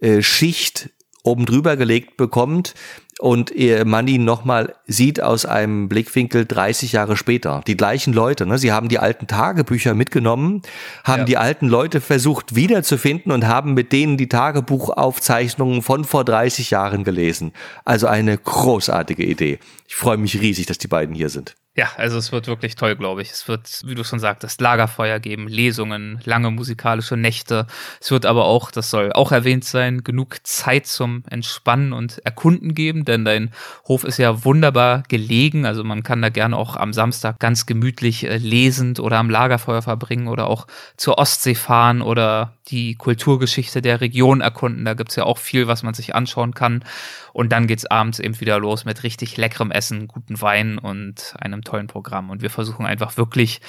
äh, 0.00 0.20
Schicht 0.20 0.90
oben 1.22 1.46
drüber 1.46 1.76
gelegt 1.76 2.16
bekommt, 2.16 2.74
und 3.20 3.52
man 3.84 4.08
ihn 4.08 4.24
nochmal 4.24 4.74
sieht 4.86 5.22
aus 5.22 5.44
einem 5.44 5.88
Blickwinkel 5.88 6.46
30 6.46 6.92
Jahre 6.92 7.16
später. 7.16 7.60
Die 7.66 7.76
gleichen 7.76 8.12
Leute, 8.12 8.46
ne? 8.46 8.58
sie 8.58 8.72
haben 8.72 8.88
die 8.88 8.98
alten 8.98 9.26
Tagebücher 9.26 9.94
mitgenommen, 9.94 10.62
haben 11.04 11.20
ja. 11.20 11.24
die 11.26 11.36
alten 11.36 11.68
Leute 11.68 12.00
versucht 12.00 12.54
wiederzufinden 12.54 13.32
und 13.32 13.46
haben 13.46 13.74
mit 13.74 13.92
denen 13.92 14.16
die 14.16 14.28
Tagebuchaufzeichnungen 14.28 15.82
von 15.82 16.04
vor 16.04 16.24
30 16.24 16.70
Jahren 16.70 17.04
gelesen. 17.04 17.52
Also 17.84 18.06
eine 18.06 18.36
großartige 18.36 19.24
Idee. 19.24 19.58
Ich 19.86 19.96
freue 19.96 20.16
mich 20.16 20.40
riesig, 20.40 20.66
dass 20.66 20.78
die 20.78 20.88
beiden 20.88 21.14
hier 21.14 21.28
sind. 21.28 21.56
Ja, 21.80 21.88
also 21.96 22.18
es 22.18 22.30
wird 22.30 22.46
wirklich 22.46 22.74
toll, 22.74 22.94
glaube 22.94 23.22
ich. 23.22 23.30
Es 23.30 23.48
wird, 23.48 23.80
wie 23.86 23.94
du 23.94 24.04
schon 24.04 24.18
sagtest, 24.18 24.60
Lagerfeuer 24.60 25.18
geben, 25.18 25.48
Lesungen, 25.48 26.20
lange 26.26 26.50
musikalische 26.50 27.16
Nächte. 27.16 27.66
Es 28.02 28.10
wird 28.10 28.26
aber 28.26 28.44
auch, 28.44 28.70
das 28.70 28.90
soll 28.90 29.14
auch 29.14 29.32
erwähnt 29.32 29.64
sein, 29.64 30.04
genug 30.04 30.46
Zeit 30.46 30.86
zum 30.86 31.24
Entspannen 31.30 31.94
und 31.94 32.18
Erkunden 32.18 32.74
geben, 32.74 33.06
denn 33.06 33.24
dein 33.24 33.50
Hof 33.88 34.04
ist 34.04 34.18
ja 34.18 34.44
wunderbar 34.44 35.04
gelegen. 35.08 35.64
Also 35.64 35.82
man 35.82 36.02
kann 36.02 36.20
da 36.20 36.28
gerne 36.28 36.58
auch 36.58 36.76
am 36.76 36.92
Samstag 36.92 37.38
ganz 37.38 37.64
gemütlich 37.64 38.26
äh, 38.26 38.36
lesend 38.36 39.00
oder 39.00 39.16
am 39.16 39.30
Lagerfeuer 39.30 39.80
verbringen 39.80 40.28
oder 40.28 40.48
auch 40.48 40.66
zur 40.98 41.16
Ostsee 41.16 41.54
fahren 41.54 42.02
oder 42.02 42.58
die 42.68 42.94
Kulturgeschichte 42.94 43.80
der 43.80 44.02
Region 44.02 44.42
erkunden. 44.42 44.84
Da 44.84 44.92
gibt's 44.92 45.16
ja 45.16 45.24
auch 45.24 45.38
viel, 45.38 45.66
was 45.66 45.82
man 45.82 45.94
sich 45.94 46.14
anschauen 46.14 46.52
kann. 46.52 46.84
Und 47.32 47.52
dann 47.52 47.66
geht's 47.66 47.86
abends 47.86 48.18
eben 48.18 48.38
wieder 48.40 48.58
los 48.58 48.84
mit 48.84 49.02
richtig 49.02 49.36
leckerem 49.36 49.70
Essen, 49.70 50.08
guten 50.08 50.40
Wein 50.40 50.78
und 50.78 51.34
einem 51.38 51.62
tollen 51.70 51.86
Programm. 51.86 52.30
Und 52.30 52.42
wir 52.42 52.50
versuchen 52.50 52.86
einfach 52.86 53.16
wirklich 53.16 53.60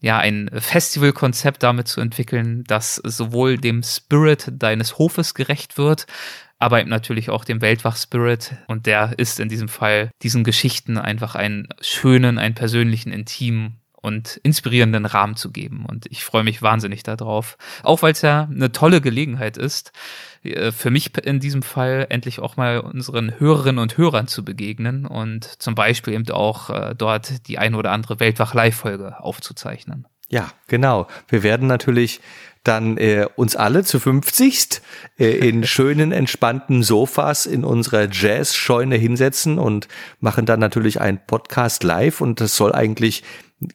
ja 0.00 0.18
ein 0.18 0.50
Festivalkonzept 0.52 1.62
damit 1.62 1.88
zu 1.88 2.00
entwickeln, 2.00 2.64
das 2.66 2.96
sowohl 2.96 3.56
dem 3.56 3.82
Spirit 3.82 4.50
deines 4.52 4.98
Hofes 4.98 5.34
gerecht 5.34 5.78
wird, 5.78 6.06
aber 6.58 6.80
eben 6.80 6.90
natürlich 6.90 7.30
auch 7.30 7.44
dem 7.44 7.60
Weltwach-Spirit. 7.60 8.56
Und 8.68 8.86
der 8.86 9.14
ist 9.18 9.40
in 9.40 9.48
diesem 9.48 9.68
Fall 9.68 10.10
diesen 10.22 10.44
Geschichten 10.44 10.98
einfach 10.98 11.34
einen 11.34 11.68
schönen, 11.80 12.38
einen 12.38 12.54
persönlichen, 12.54 13.12
intimen 13.12 13.80
und 14.04 14.38
inspirierenden 14.42 15.06
Rahmen 15.06 15.36
zu 15.36 15.50
geben. 15.50 15.86
Und 15.86 16.06
ich 16.10 16.24
freue 16.24 16.44
mich 16.44 16.60
wahnsinnig 16.60 17.02
darauf. 17.02 17.56
Auch 17.82 18.02
weil 18.02 18.12
es 18.12 18.20
ja 18.20 18.48
eine 18.50 18.70
tolle 18.70 19.00
Gelegenheit 19.00 19.56
ist, 19.56 19.92
für 20.72 20.90
mich 20.90 21.16
in 21.18 21.40
diesem 21.40 21.62
Fall 21.62 22.06
endlich 22.10 22.40
auch 22.40 22.56
mal 22.56 22.80
unseren 22.80 23.38
Hörerinnen 23.38 23.78
und 23.78 23.96
Hörern 23.96 24.26
zu 24.26 24.44
begegnen 24.44 25.06
und 25.06 25.44
zum 25.44 25.74
Beispiel 25.74 26.12
eben 26.12 26.30
auch 26.30 26.70
äh, 26.70 26.94
dort 26.96 27.48
die 27.48 27.58
ein 27.58 27.74
oder 27.74 27.92
andere 27.92 28.20
Weltwach-Live-Folge 28.20 29.20
aufzuzeichnen. 29.20 30.06
Ja, 30.28 30.50
genau. 30.66 31.06
Wir 31.28 31.42
werden 31.42 31.66
natürlich 31.66 32.20
dann 32.64 32.96
äh, 32.96 33.26
uns 33.36 33.56
alle 33.56 33.84
zu 33.84 34.00
50 34.00 34.80
äh, 35.18 35.48
in 35.48 35.64
schönen, 35.66 36.12
entspannten 36.12 36.82
Sofas 36.82 37.46
in 37.46 37.64
unserer 37.64 38.08
Jazz-Scheune 38.10 38.96
hinsetzen 38.96 39.58
und 39.58 39.86
machen 40.20 40.46
dann 40.46 40.60
natürlich 40.60 41.00
einen 41.00 41.20
Podcast 41.26 41.84
live 41.84 42.20
und 42.20 42.40
das 42.40 42.56
soll 42.56 42.72
eigentlich 42.74 43.22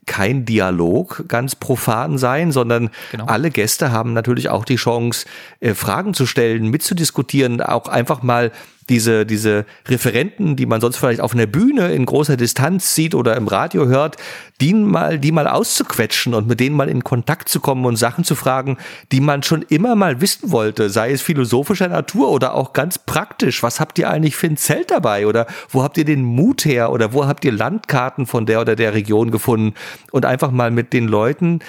kein 0.06 0.46
Dialog 0.46 1.26
ganz 1.28 1.56
profan 1.56 2.18
sein, 2.18 2.52
sondern 2.52 2.90
genau. 3.12 3.26
alle 3.26 3.52
Gäste 3.52 3.92
haben 3.92 4.14
natürlich 4.14 4.50
auch 4.50 4.66
die 4.66 4.76
Chance, 4.76 5.26
äh, 5.60 5.74
Fragen 5.74 6.14
zu 6.14 6.26
stellen, 6.26 6.68
mitzudiskutieren, 6.70 7.62
auch 7.62 7.88
einfach 7.88 8.24
mal 8.24 8.52
diese, 8.90 9.26
diese 9.26 9.66
Referenten, 9.88 10.56
die 10.56 10.66
man 10.66 10.82
sonst 10.82 10.98
vielleicht 10.98 11.22
auf 11.22 11.34
einer 11.34 11.46
Bühne 11.46 11.94
in 11.94 12.06
großer 12.06 12.36
Distanz 12.38 12.96
sieht 12.96 13.16
oder 13.16 13.38
im 13.38 13.48
Radio 13.48 13.88
hört, 13.88 14.18
die 14.60 14.74
mal, 14.74 15.20
die 15.20 15.32
mal 15.32 15.48
auszuquetschen 15.48 16.34
und 16.34 16.48
mit 16.48 16.60
denen 16.60 16.76
mal 16.76 16.90
in 16.90 17.04
Kontakt 17.04 17.48
zu 17.48 17.60
kommen 17.60 17.86
und 17.86 17.96
Sachen 17.96 18.24
zu 18.24 18.36
fragen, 18.36 18.78
die 19.12 19.22
man 19.22 19.44
schon 19.44 19.62
immer 19.62 19.96
mal 19.96 20.22
wissen 20.22 20.52
wollte, 20.52 20.90
sei 20.90 21.12
es 21.12 21.22
philosophischer 21.22 21.88
Natur 21.88 22.30
oder 22.30 22.56
auch 22.56 22.74
ganz 22.74 22.98
praktisch. 22.98 23.64
Was 23.64 23.80
habt 23.80 24.00
ihr 24.00 24.10
eigentlich 24.10 24.36
für 24.36 24.48
ein 24.48 24.58
Zelt 24.58 24.92
dabei 24.92 25.28
oder 25.28 25.48
wo 25.70 25.84
habt 25.84 25.98
ihr 25.98 26.06
den 26.06 26.24
Mut 26.24 26.66
her 26.66 26.92
oder 26.92 27.14
wo 27.14 27.28
habt 27.28 27.46
ihr 27.46 27.52
Landkarten 27.52 28.26
von 28.26 28.46
der 28.46 28.62
oder 28.62 28.76
der 28.76 28.94
Region 28.94 29.32
gefunden 29.32 29.76
und 30.12 30.26
einfach 30.26 30.52
mal 30.52 30.72
mit 30.72 30.94
den 30.94 31.08
Leuten, 31.08 31.60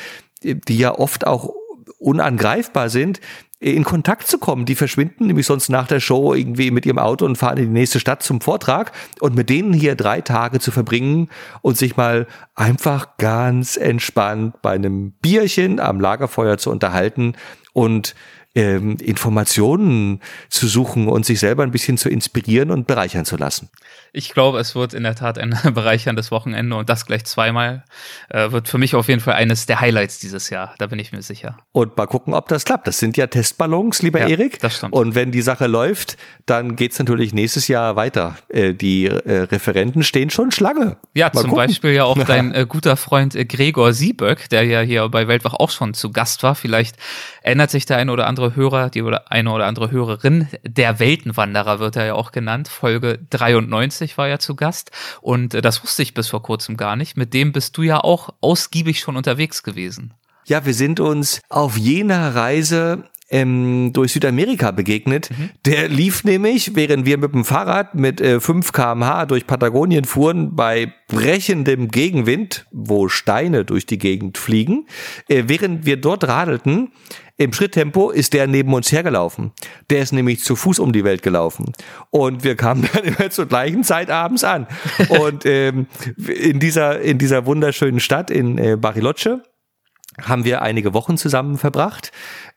die 0.42 0.78
ja 0.78 0.98
oft 0.98 1.26
auch 1.26 1.50
unangreifbar 1.98 2.88
sind, 2.88 3.20
in 3.60 3.84
Kontakt 3.84 4.26
zu 4.26 4.38
kommen. 4.38 4.64
Die 4.64 4.74
verschwinden 4.74 5.26
nämlich 5.26 5.46
sonst 5.46 5.68
nach 5.68 5.86
der 5.86 6.00
Show 6.00 6.34
irgendwie 6.34 6.70
mit 6.70 6.86
ihrem 6.86 6.98
Auto 6.98 7.26
und 7.26 7.36
fahren 7.36 7.58
in 7.58 7.66
die 7.66 7.80
nächste 7.80 8.00
Stadt 8.00 8.22
zum 8.22 8.40
Vortrag 8.40 8.92
und 9.20 9.36
mit 9.36 9.50
denen 9.50 9.74
hier 9.74 9.94
drei 9.94 10.22
Tage 10.22 10.60
zu 10.60 10.70
verbringen 10.70 11.28
und 11.60 11.76
sich 11.76 11.96
mal 11.96 12.26
einfach 12.54 13.18
ganz 13.18 13.76
entspannt 13.76 14.62
bei 14.62 14.72
einem 14.72 15.12
Bierchen 15.12 15.78
am 15.78 16.00
Lagerfeuer 16.00 16.56
zu 16.56 16.70
unterhalten 16.70 17.34
und 17.74 18.14
ähm, 18.54 18.96
Informationen 18.96 20.20
zu 20.48 20.66
suchen 20.66 21.08
und 21.08 21.24
sich 21.24 21.38
selber 21.38 21.62
ein 21.62 21.70
bisschen 21.70 21.98
zu 21.98 22.08
inspirieren 22.08 22.70
und 22.70 22.86
bereichern 22.86 23.24
zu 23.24 23.36
lassen. 23.36 23.68
Ich 24.12 24.30
glaube, 24.30 24.58
es 24.58 24.74
wird 24.74 24.92
in 24.92 25.04
der 25.04 25.14
Tat 25.14 25.38
ein 25.38 25.56
bereicherndes 25.74 26.30
Wochenende 26.32 26.74
und 26.74 26.88
das 26.88 27.06
gleich 27.06 27.24
zweimal. 27.24 27.84
Äh, 28.28 28.50
wird 28.50 28.68
für 28.68 28.78
mich 28.78 28.94
auf 28.96 29.08
jeden 29.08 29.20
Fall 29.20 29.34
eines 29.34 29.66
der 29.66 29.80
Highlights 29.80 30.18
dieses 30.18 30.50
Jahr, 30.50 30.74
da 30.78 30.86
bin 30.88 30.98
ich 30.98 31.12
mir 31.12 31.22
sicher. 31.22 31.58
Und 31.72 31.96
mal 31.96 32.06
gucken, 32.06 32.34
ob 32.34 32.48
das 32.48 32.64
klappt. 32.64 32.88
Das 32.88 32.98
sind 32.98 33.16
ja 33.16 33.28
Testballons, 33.28 34.02
lieber 34.02 34.20
ja, 34.20 34.28
Erik. 34.28 34.58
Das 34.60 34.76
stimmt. 34.76 34.94
Und 34.94 35.14
wenn 35.14 35.30
die 35.30 35.42
Sache 35.42 35.68
läuft, 35.68 36.16
dann 36.46 36.74
geht's 36.74 36.98
natürlich 36.98 37.32
nächstes 37.32 37.68
Jahr 37.68 37.94
weiter. 37.94 38.36
Äh, 38.48 38.74
die 38.74 39.06
äh, 39.06 39.42
Referenten 39.42 40.02
stehen 40.02 40.30
schon 40.30 40.50
Schlange. 40.50 40.96
Ja, 41.14 41.26
mal 41.26 41.42
zum 41.42 41.50
gucken. 41.50 41.66
Beispiel 41.66 41.92
ja 41.92 42.04
auch 42.04 42.18
dein 42.26 42.52
äh, 42.52 42.66
guter 42.68 42.96
Freund 42.96 43.36
äh, 43.36 43.44
Gregor 43.44 43.92
Sieböck, 43.92 44.48
der 44.48 44.64
ja 44.64 44.80
hier 44.80 45.08
bei 45.08 45.28
Weltwach 45.28 45.54
auch 45.54 45.70
schon 45.70 45.94
zu 45.94 46.10
Gast 46.10 46.42
war. 46.42 46.56
Vielleicht 46.56 46.96
ändert 47.42 47.70
sich 47.70 47.86
der 47.86 47.98
eine 47.98 48.10
oder 48.10 48.26
andere 48.26 48.39
Hörer, 48.56 48.90
die 48.90 49.02
oder 49.02 49.30
eine 49.30 49.50
oder 49.52 49.66
andere 49.66 49.90
Hörerin. 49.90 50.48
Der 50.64 50.98
Weltenwanderer 50.98 51.78
wird 51.78 51.96
er 51.96 52.06
ja 52.06 52.14
auch 52.14 52.32
genannt. 52.32 52.68
Folge 52.68 53.18
93 53.30 54.18
war 54.18 54.28
ja 54.28 54.38
zu 54.38 54.56
Gast. 54.56 54.90
Und 55.20 55.54
äh, 55.54 55.62
das 55.62 55.82
wusste 55.82 56.02
ich 56.02 56.14
bis 56.14 56.28
vor 56.28 56.42
kurzem 56.42 56.76
gar 56.76 56.96
nicht. 56.96 57.16
Mit 57.16 57.34
dem 57.34 57.52
bist 57.52 57.76
du 57.76 57.82
ja 57.82 58.00
auch 58.00 58.30
ausgiebig 58.40 59.00
schon 59.00 59.16
unterwegs 59.16 59.62
gewesen. 59.62 60.14
Ja, 60.46 60.64
wir 60.64 60.74
sind 60.74 61.00
uns 61.00 61.40
auf 61.48 61.76
jener 61.76 62.34
Reise 62.34 63.04
ähm, 63.30 63.92
durch 63.92 64.12
Südamerika 64.12 64.72
begegnet. 64.72 65.30
Mhm. 65.30 65.50
Der 65.64 65.88
lief 65.88 66.24
nämlich, 66.24 66.74
während 66.74 67.06
wir 67.06 67.18
mit 67.18 67.32
dem 67.32 67.44
Fahrrad 67.44 67.94
mit 67.94 68.20
äh, 68.20 68.40
5 68.40 68.72
kmh 68.72 69.26
durch 69.26 69.46
Patagonien 69.46 70.04
fuhren, 70.04 70.56
bei 70.56 70.92
brechendem 71.08 71.88
Gegenwind, 71.88 72.66
wo 72.72 73.08
Steine 73.08 73.64
durch 73.64 73.86
die 73.86 73.98
Gegend 73.98 74.36
fliegen. 74.36 74.86
Äh, 75.28 75.44
während 75.46 75.86
wir 75.86 75.96
dort 75.96 76.26
radelten, 76.26 76.92
im 77.40 77.54
Schritttempo 77.54 78.10
ist 78.10 78.34
der 78.34 78.46
neben 78.46 78.74
uns 78.74 78.92
hergelaufen. 78.92 79.52
Der 79.88 80.02
ist 80.02 80.12
nämlich 80.12 80.44
zu 80.44 80.56
Fuß 80.56 80.78
um 80.78 80.92
die 80.92 81.04
Welt 81.04 81.22
gelaufen. 81.22 81.72
Und 82.10 82.44
wir 82.44 82.54
kamen 82.54 82.86
dann 82.92 83.04
immer 83.04 83.30
zur 83.30 83.46
gleichen 83.46 83.82
Zeit 83.82 84.10
abends 84.10 84.44
an. 84.44 84.66
Und 85.08 85.46
ähm, 85.46 85.86
in, 86.18 86.60
dieser, 86.60 87.00
in 87.00 87.16
dieser 87.16 87.46
wunderschönen 87.46 87.98
Stadt 87.98 88.30
in 88.30 88.58
äh, 88.58 88.76
Bariloche 88.76 89.42
haben 90.20 90.44
wir 90.44 90.60
einige 90.60 90.92
Wochen 90.92 91.16
zusammen 91.16 91.56
verbracht, 91.56 92.12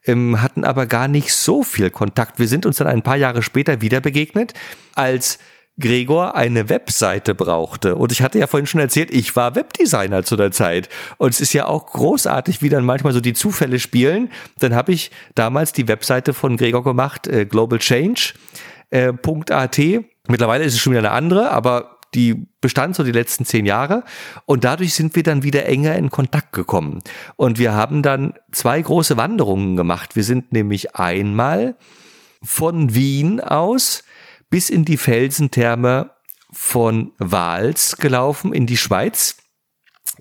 ähm, 0.06 0.42
hatten 0.42 0.66
aber 0.66 0.86
gar 0.86 1.08
nicht 1.08 1.32
so 1.32 1.64
viel 1.64 1.90
Kontakt. 1.90 2.38
Wir 2.38 2.50
sind 2.50 2.66
uns 2.66 2.76
dann 2.76 2.88
ein 2.88 3.04
paar 3.04 3.16
Jahre 3.16 3.42
später 3.42 3.80
wieder 3.80 4.02
begegnet, 4.02 4.54
als 4.96 5.40
Gregor 5.80 6.36
eine 6.36 6.70
Webseite 6.70 7.34
brauchte. 7.34 7.96
Und 7.96 8.12
ich 8.12 8.22
hatte 8.22 8.38
ja 8.38 8.48
vorhin 8.48 8.68
schon 8.68 8.80
erzählt, 8.80 9.12
ich 9.12 9.36
war 9.36 9.56
Webdesigner 9.56 10.24
zu 10.24 10.36
der 10.36 10.52
Zeit. 10.52 10.88
Und 11.18 11.30
es 11.30 11.42
ist 11.42 11.54
ja 11.54 11.66
auch 11.66 11.88
großartig, 11.88 12.62
wie 12.62 12.70
dann 12.70 12.86
manchmal 12.86 13.14
so 13.14 13.22
die 13.22 13.34
Zufälle 13.34 13.80
spielen. 13.80 14.30
Dann 14.60 14.76
habe 14.76 14.92
ich 14.92 15.10
damals 15.34 15.74
die 15.74 15.88
Webseite 15.88 16.34
von 16.34 16.58
Gregor 16.58 16.84
gemacht, 16.84 17.28
äh, 17.28 17.46
globalchange.at. 17.46 19.80
Äh, 19.80 20.00
Mittlerweile 20.28 20.64
ist 20.64 20.74
es 20.74 20.80
schon 20.80 20.94
wieder 20.94 21.02
eine 21.02 21.12
andere, 21.12 21.52
aber 21.52 21.98
die 22.14 22.48
bestand 22.62 22.96
so 22.96 23.04
die 23.04 23.12
letzten 23.12 23.44
zehn 23.44 23.66
Jahre. 23.66 24.04
Und 24.46 24.64
dadurch 24.64 24.94
sind 24.94 25.16
wir 25.16 25.24
dann 25.24 25.44
wieder 25.44 25.66
enger 25.66 25.96
in 25.96 26.12
Kontakt 26.12 26.54
gekommen. 26.54 27.00
Und 27.36 27.58
wir 27.58 27.74
haben 27.74 28.04
dann 28.04 28.36
zwei 28.52 28.82
große 28.82 29.18
Wanderungen 29.18 29.76
gemacht. 29.76 30.16
Wir 30.16 30.24
sind 30.24 30.54
nämlich 30.54 30.96
einmal 30.96 31.76
von 32.44 32.94
Wien 32.94 33.40
aus 33.40 34.04
bis 34.54 34.70
in 34.70 34.86
die 34.86 34.98
Felsentherme 34.98 36.12
von 36.52 37.12
Wals 37.18 37.98
gelaufen 37.98 38.54
in 38.54 38.68
die 38.68 38.78
Schweiz. 38.78 39.38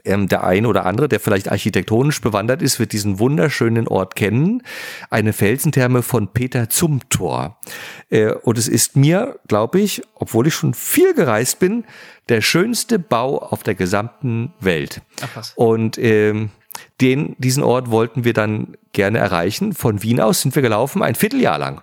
Ähm, 0.07 0.26
der 0.26 0.43
ein 0.45 0.64
oder 0.64 0.87
andere, 0.87 1.07
der 1.07 1.20
vielleicht 1.20 1.51
architektonisch 1.51 2.22
bewandert 2.22 2.62
ist, 2.62 2.78
wird 2.78 2.95
diesen 2.95 3.18
wunderschönen 3.18 3.87
Ort 3.87 4.16
kennen. 4.16 4.62
Eine 5.11 5.35
Felsentherme 5.35 6.01
von 6.01 6.33
Peter 6.33 6.70
Zumthor. 6.70 7.61
Äh, 8.09 8.33
und 8.33 8.57
es 8.57 8.68
ist 8.68 8.97
mir, 8.97 9.39
glaube 9.49 9.80
ich, 9.80 10.01
obwohl 10.14 10.47
ich 10.47 10.55
schon 10.55 10.72
viel 10.72 11.12
gereist 11.12 11.59
bin, 11.59 11.85
der 12.30 12.41
schönste 12.41 12.99
Bau 12.99 13.37
auf 13.37 13.62
der 13.62 13.74
gesamten 13.74 14.55
Welt. 14.61 15.03
Ach 15.20 15.28
was. 15.35 15.53
Und 15.57 15.99
ähm, 15.99 16.49
den, 17.01 17.37
diesen 17.39 17.62
Ort 17.62 17.91
wollten 17.91 18.25
wir 18.25 18.33
dann 18.33 18.77
gerne 18.93 19.18
erreichen. 19.18 19.73
Von 19.73 20.03
Wien 20.03 20.20
aus 20.20 20.43
sind 20.43 20.55
wir 20.55 20.62
gelaufen, 20.62 21.03
ein 21.03 21.14
Vierteljahr 21.14 21.59
lang. 21.59 21.83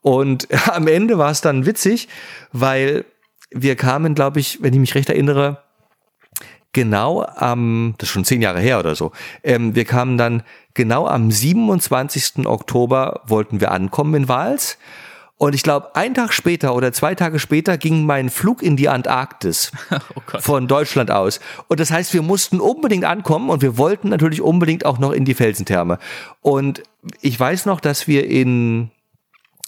Und 0.00 0.48
am 0.68 0.86
Ende 0.86 1.18
war 1.18 1.30
es 1.30 1.40
dann 1.40 1.66
witzig, 1.66 2.08
weil 2.52 3.04
wir 3.50 3.76
kamen, 3.76 4.14
glaube 4.14 4.40
ich, 4.40 4.62
wenn 4.62 4.72
ich 4.72 4.80
mich 4.80 4.94
recht 4.94 5.08
erinnere, 5.08 5.62
genau 6.72 7.24
am, 7.24 7.94
das 7.98 8.08
ist 8.08 8.12
schon 8.12 8.24
zehn 8.24 8.42
Jahre 8.42 8.60
her 8.60 8.78
oder 8.78 8.94
so, 8.94 9.12
ähm, 9.42 9.74
wir 9.74 9.84
kamen 9.84 10.18
dann 10.18 10.42
genau 10.74 11.06
am 11.06 11.30
27. 11.30 12.46
Oktober 12.46 13.22
wollten 13.26 13.60
wir 13.60 13.72
ankommen 13.72 14.14
in 14.14 14.28
Wals. 14.28 14.78
Und 15.40 15.54
ich 15.54 15.62
glaube, 15.62 15.96
ein 15.96 16.12
Tag 16.12 16.34
später 16.34 16.74
oder 16.74 16.92
zwei 16.92 17.14
Tage 17.14 17.38
später 17.38 17.78
ging 17.78 18.04
mein 18.04 18.28
Flug 18.28 18.62
in 18.62 18.76
die 18.76 18.90
Antarktis 18.90 19.72
oh 19.90 20.38
von 20.38 20.68
Deutschland 20.68 21.10
aus. 21.10 21.40
Und 21.66 21.80
das 21.80 21.90
heißt, 21.90 22.12
wir 22.12 22.20
mussten 22.20 22.60
unbedingt 22.60 23.06
ankommen 23.06 23.48
und 23.48 23.62
wir 23.62 23.78
wollten 23.78 24.10
natürlich 24.10 24.42
unbedingt 24.42 24.84
auch 24.84 24.98
noch 24.98 25.12
in 25.12 25.24
die 25.24 25.32
Felsentherme. 25.32 25.98
Und 26.42 26.82
ich 27.22 27.40
weiß 27.40 27.64
noch, 27.64 27.80
dass 27.80 28.06
wir 28.06 28.28
in 28.28 28.90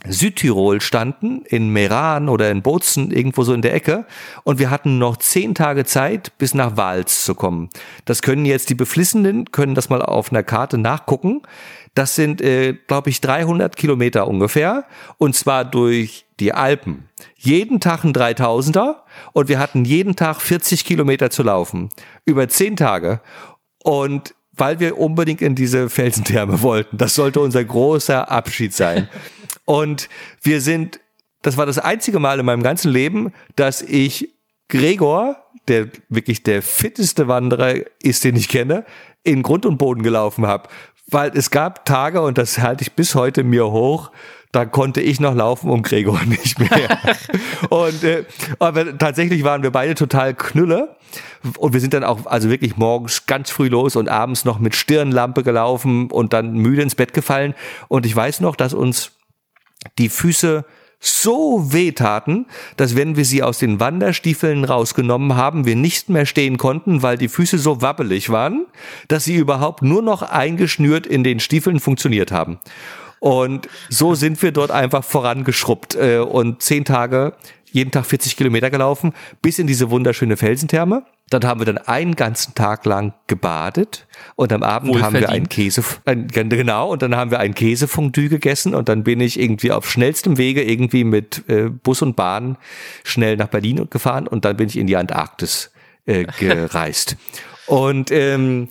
Südtirol 0.06 0.80
standen, 0.80 1.42
in 1.46 1.68
Meran 1.68 2.28
oder 2.28 2.50
in 2.50 2.62
Bozen, 2.62 3.10
irgendwo 3.10 3.44
so 3.44 3.54
in 3.54 3.62
der 3.62 3.74
Ecke. 3.74 4.06
Und 4.44 4.58
wir 4.58 4.70
hatten 4.70 4.98
noch 4.98 5.16
zehn 5.16 5.54
Tage 5.54 5.84
Zeit, 5.84 6.32
bis 6.38 6.54
nach 6.54 6.76
Wals 6.76 7.24
zu 7.24 7.34
kommen. 7.34 7.70
Das 8.04 8.22
können 8.22 8.44
jetzt 8.44 8.70
die 8.70 8.74
Beflissenen, 8.74 9.52
können 9.52 9.74
das 9.74 9.88
mal 9.88 10.02
auf 10.02 10.30
einer 10.30 10.42
Karte 10.42 10.78
nachgucken. 10.78 11.42
Das 11.94 12.14
sind, 12.14 12.40
äh, 12.40 12.72
glaube 12.72 13.10
ich, 13.10 13.20
300 13.20 13.76
Kilometer 13.76 14.26
ungefähr. 14.26 14.84
Und 15.18 15.36
zwar 15.36 15.64
durch 15.64 16.24
die 16.40 16.52
Alpen. 16.52 17.08
Jeden 17.36 17.80
Tag 17.80 18.04
ein 18.04 18.12
3000er. 18.12 18.96
Und 19.32 19.48
wir 19.48 19.58
hatten 19.58 19.84
jeden 19.84 20.16
Tag 20.16 20.40
40 20.40 20.84
Kilometer 20.84 21.30
zu 21.30 21.42
laufen. 21.42 21.90
Über 22.24 22.48
zehn 22.48 22.76
Tage. 22.76 23.20
Und 23.84 24.34
weil 24.52 24.80
wir 24.80 24.98
unbedingt 24.98 25.42
in 25.42 25.54
diese 25.54 25.88
Felsentherme 25.88 26.62
wollten. 26.62 26.98
Das 26.98 27.14
sollte 27.14 27.40
unser 27.40 27.64
großer 27.64 28.30
Abschied 28.30 28.74
sein. 28.74 29.08
Und 29.64 30.08
wir 30.42 30.60
sind, 30.60 31.00
das 31.42 31.56
war 31.56 31.66
das 31.66 31.78
einzige 31.78 32.18
Mal 32.18 32.38
in 32.38 32.46
meinem 32.46 32.62
ganzen 32.62 32.90
Leben, 32.90 33.32
dass 33.56 33.82
ich 33.82 34.30
Gregor, 34.72 35.36
der 35.68 35.88
wirklich 36.08 36.42
der 36.44 36.62
fitteste 36.62 37.28
Wanderer 37.28 37.74
ist, 38.02 38.24
den 38.24 38.36
ich 38.36 38.48
kenne, 38.48 38.86
in 39.22 39.42
Grund 39.42 39.66
und 39.66 39.76
Boden 39.76 40.02
gelaufen 40.02 40.46
habe. 40.46 40.70
Weil 41.08 41.30
es 41.36 41.50
gab 41.50 41.84
Tage, 41.84 42.22
und 42.22 42.38
das 42.38 42.58
halte 42.58 42.82
ich 42.82 42.92
bis 42.92 43.14
heute 43.14 43.44
mir 43.44 43.70
hoch, 43.70 44.10
da 44.50 44.64
konnte 44.64 45.02
ich 45.02 45.20
noch 45.20 45.34
laufen 45.34 45.68
und 45.68 45.82
Gregor 45.82 46.22
nicht 46.26 46.58
mehr. 46.58 46.98
und 47.68 48.02
äh, 48.02 48.24
aber 48.58 48.96
tatsächlich 48.96 49.44
waren 49.44 49.62
wir 49.62 49.72
beide 49.72 49.94
total 49.94 50.32
Knülle 50.32 50.96
und 51.58 51.74
wir 51.74 51.80
sind 51.80 51.92
dann 51.92 52.04
auch 52.04 52.24
also 52.24 52.48
wirklich 52.48 52.78
morgens 52.78 53.26
ganz 53.26 53.50
früh 53.50 53.68
los 53.68 53.94
und 53.94 54.08
abends 54.08 54.46
noch 54.46 54.58
mit 54.58 54.74
Stirnlampe 54.74 55.42
gelaufen 55.42 56.10
und 56.10 56.32
dann 56.32 56.54
müde 56.54 56.80
ins 56.80 56.94
Bett 56.94 57.12
gefallen 57.12 57.54
und 57.88 58.06
ich 58.06 58.16
weiß 58.16 58.40
noch, 58.40 58.56
dass 58.56 58.72
uns 58.72 59.12
die 59.98 60.08
Füße 60.08 60.64
so 61.04 61.72
wehtaten, 61.72 62.46
dass 62.76 62.96
wenn 62.96 63.16
wir 63.16 63.24
sie 63.24 63.42
aus 63.42 63.58
den 63.58 63.80
Wanderstiefeln 63.80 64.64
rausgenommen 64.64 65.36
haben, 65.36 65.66
wir 65.66 65.74
nicht 65.74 66.08
mehr 66.08 66.26
stehen 66.26 66.58
konnten, 66.58 67.02
weil 67.02 67.18
die 67.18 67.28
Füße 67.28 67.58
so 67.58 67.82
wabbelig 67.82 68.30
waren, 68.30 68.66
dass 69.08 69.24
sie 69.24 69.34
überhaupt 69.34 69.82
nur 69.82 70.00
noch 70.00 70.22
eingeschnürt 70.22 71.06
in 71.06 71.24
den 71.24 71.40
Stiefeln 71.40 71.80
funktioniert 71.80 72.30
haben. 72.30 72.60
Und 73.18 73.68
so 73.88 74.14
sind 74.14 74.40
wir 74.42 74.52
dort 74.52 74.70
einfach 74.70 75.04
vorangeschrubbt 75.04 75.96
äh, 75.96 76.18
und 76.18 76.62
zehn 76.62 76.84
Tage 76.84 77.34
jeden 77.72 77.90
Tag 77.90 78.06
40 78.06 78.36
Kilometer 78.36 78.70
gelaufen, 78.70 79.12
bis 79.40 79.58
in 79.58 79.66
diese 79.66 79.90
wunderschöne 79.90 80.36
Felsentherme. 80.36 81.04
Dort 81.32 81.46
haben 81.46 81.60
wir 81.60 81.64
dann 81.64 81.78
einen 81.78 82.14
ganzen 82.14 82.54
Tag 82.54 82.84
lang 82.84 83.14
gebadet 83.26 84.06
und 84.36 84.52
am 84.52 84.62
Abend 84.62 85.00
haben 85.00 85.14
wir 85.14 85.30
einen 85.30 85.48
Käse, 85.48 85.82
ein, 86.04 86.28
genau, 86.28 86.90
und 86.90 87.00
dann 87.00 87.16
haben 87.16 87.30
wir 87.30 87.40
ein 87.40 87.54
Käsefondue 87.54 88.28
gegessen 88.28 88.74
und 88.74 88.90
dann 88.90 89.02
bin 89.02 89.20
ich 89.20 89.40
irgendwie 89.40 89.72
auf 89.72 89.90
schnellstem 89.90 90.36
Wege 90.36 90.62
irgendwie 90.62 91.04
mit 91.04 91.48
äh, 91.48 91.70
Bus 91.70 92.02
und 92.02 92.16
Bahn 92.16 92.58
schnell 93.02 93.38
nach 93.38 93.48
Berlin 93.48 93.88
gefahren 93.88 94.28
und 94.28 94.44
dann 94.44 94.58
bin 94.58 94.68
ich 94.68 94.76
in 94.76 94.86
die 94.86 94.96
Antarktis 94.96 95.70
äh, 96.04 96.24
gereist. 96.38 97.16
und 97.66 98.10
ähm, 98.10 98.68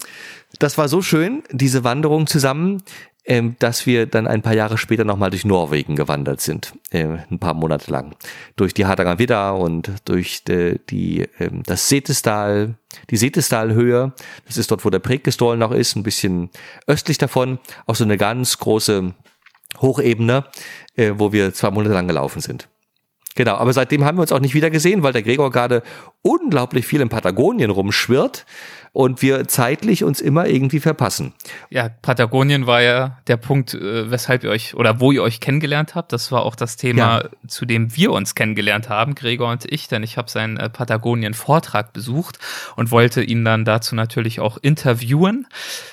das 0.59 0.77
war 0.77 0.87
so 0.87 1.01
schön, 1.01 1.41
diese 1.49 1.83
Wanderung 1.83 2.27
zusammen 2.27 2.83
ähm, 3.25 3.55
dass 3.59 3.85
wir 3.85 4.07
dann 4.07 4.27
ein 4.27 4.41
paar 4.41 4.55
Jahre 4.55 4.77
später 4.77 5.03
nochmal 5.03 5.29
durch 5.29 5.45
Norwegen 5.45 5.95
gewandert 5.95 6.41
sind, 6.41 6.73
äh, 6.89 7.05
ein 7.29 7.39
paar 7.39 7.53
Monate 7.53 7.91
lang. 7.91 8.15
Durch 8.55 8.73
die 8.73 8.85
Hardangervidda 8.85 9.51
und 9.51 9.91
durch 10.05 10.43
de, 10.43 10.79
die, 10.89 11.27
ähm, 11.39 11.61
das 11.63 11.87
Setesdal, 11.87 12.75
die 13.09 13.17
Setesdalhöhe. 13.17 14.13
Das 14.47 14.57
ist 14.57 14.71
dort, 14.71 14.83
wo 14.85 14.89
der 14.89 14.99
Prägestol 14.99 15.57
noch 15.57 15.71
ist, 15.71 15.95
ein 15.95 16.03
bisschen 16.03 16.49
östlich 16.87 17.19
davon. 17.19 17.59
Auch 17.85 17.95
so 17.95 18.03
eine 18.03 18.17
ganz 18.17 18.57
große 18.57 19.13
Hochebene, 19.79 20.45
äh, 20.95 21.13
wo 21.15 21.31
wir 21.31 21.53
zwei 21.53 21.69
Monate 21.69 21.93
lang 21.93 22.07
gelaufen 22.07 22.41
sind. 22.41 22.67
Genau, 23.35 23.55
aber 23.55 23.71
seitdem 23.71 24.03
haben 24.03 24.17
wir 24.17 24.23
uns 24.23 24.31
auch 24.33 24.39
nicht 24.39 24.55
wieder 24.55 24.69
gesehen, 24.69 25.03
weil 25.03 25.13
der 25.13 25.23
Gregor 25.23 25.51
gerade 25.51 25.83
unglaublich 26.21 26.85
viel 26.85 26.99
in 26.99 27.07
Patagonien 27.07 27.71
rumschwirrt 27.71 28.45
und 28.93 29.21
wir 29.21 29.47
zeitlich 29.47 30.03
uns 30.03 30.19
immer 30.19 30.47
irgendwie 30.47 30.81
verpassen. 30.81 31.33
Ja, 31.69 31.87
Patagonien 31.87 32.67
war 32.67 32.81
ja 32.81 33.19
der 33.27 33.37
Punkt, 33.37 33.73
äh, 33.73 34.11
weshalb 34.11 34.43
ihr 34.43 34.49
euch 34.49 34.75
oder 34.75 34.99
wo 34.99 35.13
ihr 35.13 35.23
euch 35.23 35.39
kennengelernt 35.39 35.95
habt. 35.95 36.11
Das 36.11 36.31
war 36.31 36.43
auch 36.43 36.55
das 36.57 36.75
Thema, 36.75 37.21
ja. 37.21 37.29
zu 37.47 37.65
dem 37.65 37.95
wir 37.95 38.11
uns 38.11 38.35
kennengelernt 38.35 38.89
haben, 38.89 39.15
Gregor 39.15 39.49
und 39.49 39.63
ich, 39.71 39.87
denn 39.87 40.03
ich 40.03 40.17
habe 40.17 40.29
seinen 40.29 40.57
äh, 40.57 40.69
Patagonien-Vortrag 40.69 41.93
besucht 41.93 42.37
und 42.75 42.91
wollte 42.91 43.23
ihn 43.23 43.45
dann 43.45 43.63
dazu 43.63 43.95
natürlich 43.95 44.41
auch 44.41 44.57
interviewen. 44.61 45.47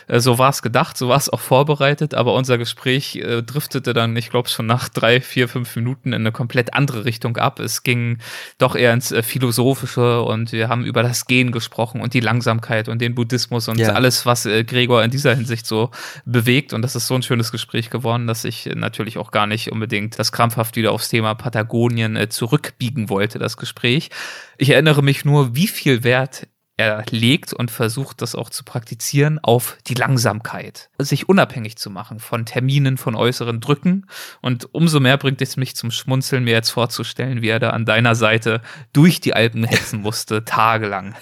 Äh, 0.08 0.18
so 0.18 0.38
war 0.38 0.50
es 0.50 0.60
gedacht, 0.60 0.96
so 0.96 1.08
war 1.08 1.18
es 1.18 1.28
auch 1.28 1.40
vorbereitet, 1.40 2.14
aber 2.14 2.34
unser 2.34 2.58
Gespräch 2.58 3.22
driftete 3.46 3.92
dann, 3.92 4.16
ich 4.16 4.30
glaube, 4.30 4.48
schon 4.48 4.66
nach 4.66 4.88
drei, 4.88 5.20
vier, 5.20 5.48
fünf 5.48 5.74
Minuten 5.76 6.08
in 6.08 6.22
eine 6.22 6.32
komplett 6.32 6.74
andere 6.74 7.04
Richtung 7.04 7.36
ab. 7.36 7.60
Es 7.60 7.82
ging 7.82 8.18
doch 8.58 8.74
eher 8.74 8.92
ins 8.92 9.14
Philosophische 9.22 10.22
und 10.22 10.52
wir 10.52 10.68
haben 10.68 10.84
über 10.84 11.02
das 11.02 11.26
Gehen 11.26 11.52
gesprochen 11.52 12.00
und 12.00 12.14
die 12.14 12.20
Langsamkeit 12.20 12.87
und 12.88 13.00
den 13.00 13.14
Buddhismus 13.14 13.68
und 13.68 13.78
ja. 13.78 13.90
alles, 13.90 14.26
was 14.26 14.46
äh, 14.46 14.64
Gregor 14.64 15.02
in 15.02 15.10
dieser 15.10 15.34
Hinsicht 15.34 15.66
so 15.66 15.90
bewegt. 16.24 16.72
Und 16.72 16.82
das 16.82 16.96
ist 16.96 17.06
so 17.06 17.14
ein 17.14 17.22
schönes 17.22 17.52
Gespräch 17.52 17.90
geworden, 17.90 18.26
dass 18.26 18.44
ich 18.44 18.66
natürlich 18.74 19.18
auch 19.18 19.30
gar 19.30 19.46
nicht 19.46 19.70
unbedingt 19.70 20.18
das 20.18 20.32
krampfhaft 20.32 20.76
wieder 20.76 20.92
aufs 20.92 21.08
Thema 21.08 21.34
Patagonien 21.34 22.16
äh, 22.16 22.28
zurückbiegen 22.28 23.08
wollte, 23.08 23.38
das 23.38 23.56
Gespräch. 23.56 24.10
Ich 24.56 24.70
erinnere 24.70 25.02
mich 25.02 25.24
nur, 25.24 25.54
wie 25.54 25.68
viel 25.68 26.04
Wert 26.04 26.48
er 26.78 27.04
legt 27.10 27.52
und 27.52 27.72
versucht 27.72 28.22
das 28.22 28.36
auch 28.36 28.50
zu 28.50 28.62
praktizieren 28.62 29.40
auf 29.42 29.76
die 29.88 29.94
Langsamkeit, 29.94 30.90
sich 30.98 31.28
unabhängig 31.28 31.76
zu 31.76 31.90
machen 31.90 32.20
von 32.20 32.46
Terminen, 32.46 32.96
von 32.96 33.16
äußeren 33.16 33.58
Drücken. 33.60 34.06
Und 34.42 34.72
umso 34.72 35.00
mehr 35.00 35.16
bringt 35.16 35.42
es 35.42 35.56
mich 35.56 35.74
zum 35.74 35.90
Schmunzeln, 35.90 36.44
mir 36.44 36.52
jetzt 36.52 36.70
vorzustellen, 36.70 37.42
wie 37.42 37.48
er 37.48 37.58
da 37.58 37.70
an 37.70 37.84
deiner 37.84 38.14
Seite 38.14 38.62
durch 38.92 39.20
die 39.20 39.34
Alpen 39.34 39.64
hetzen 39.64 40.00
musste, 40.00 40.44
tagelang. 40.46 41.16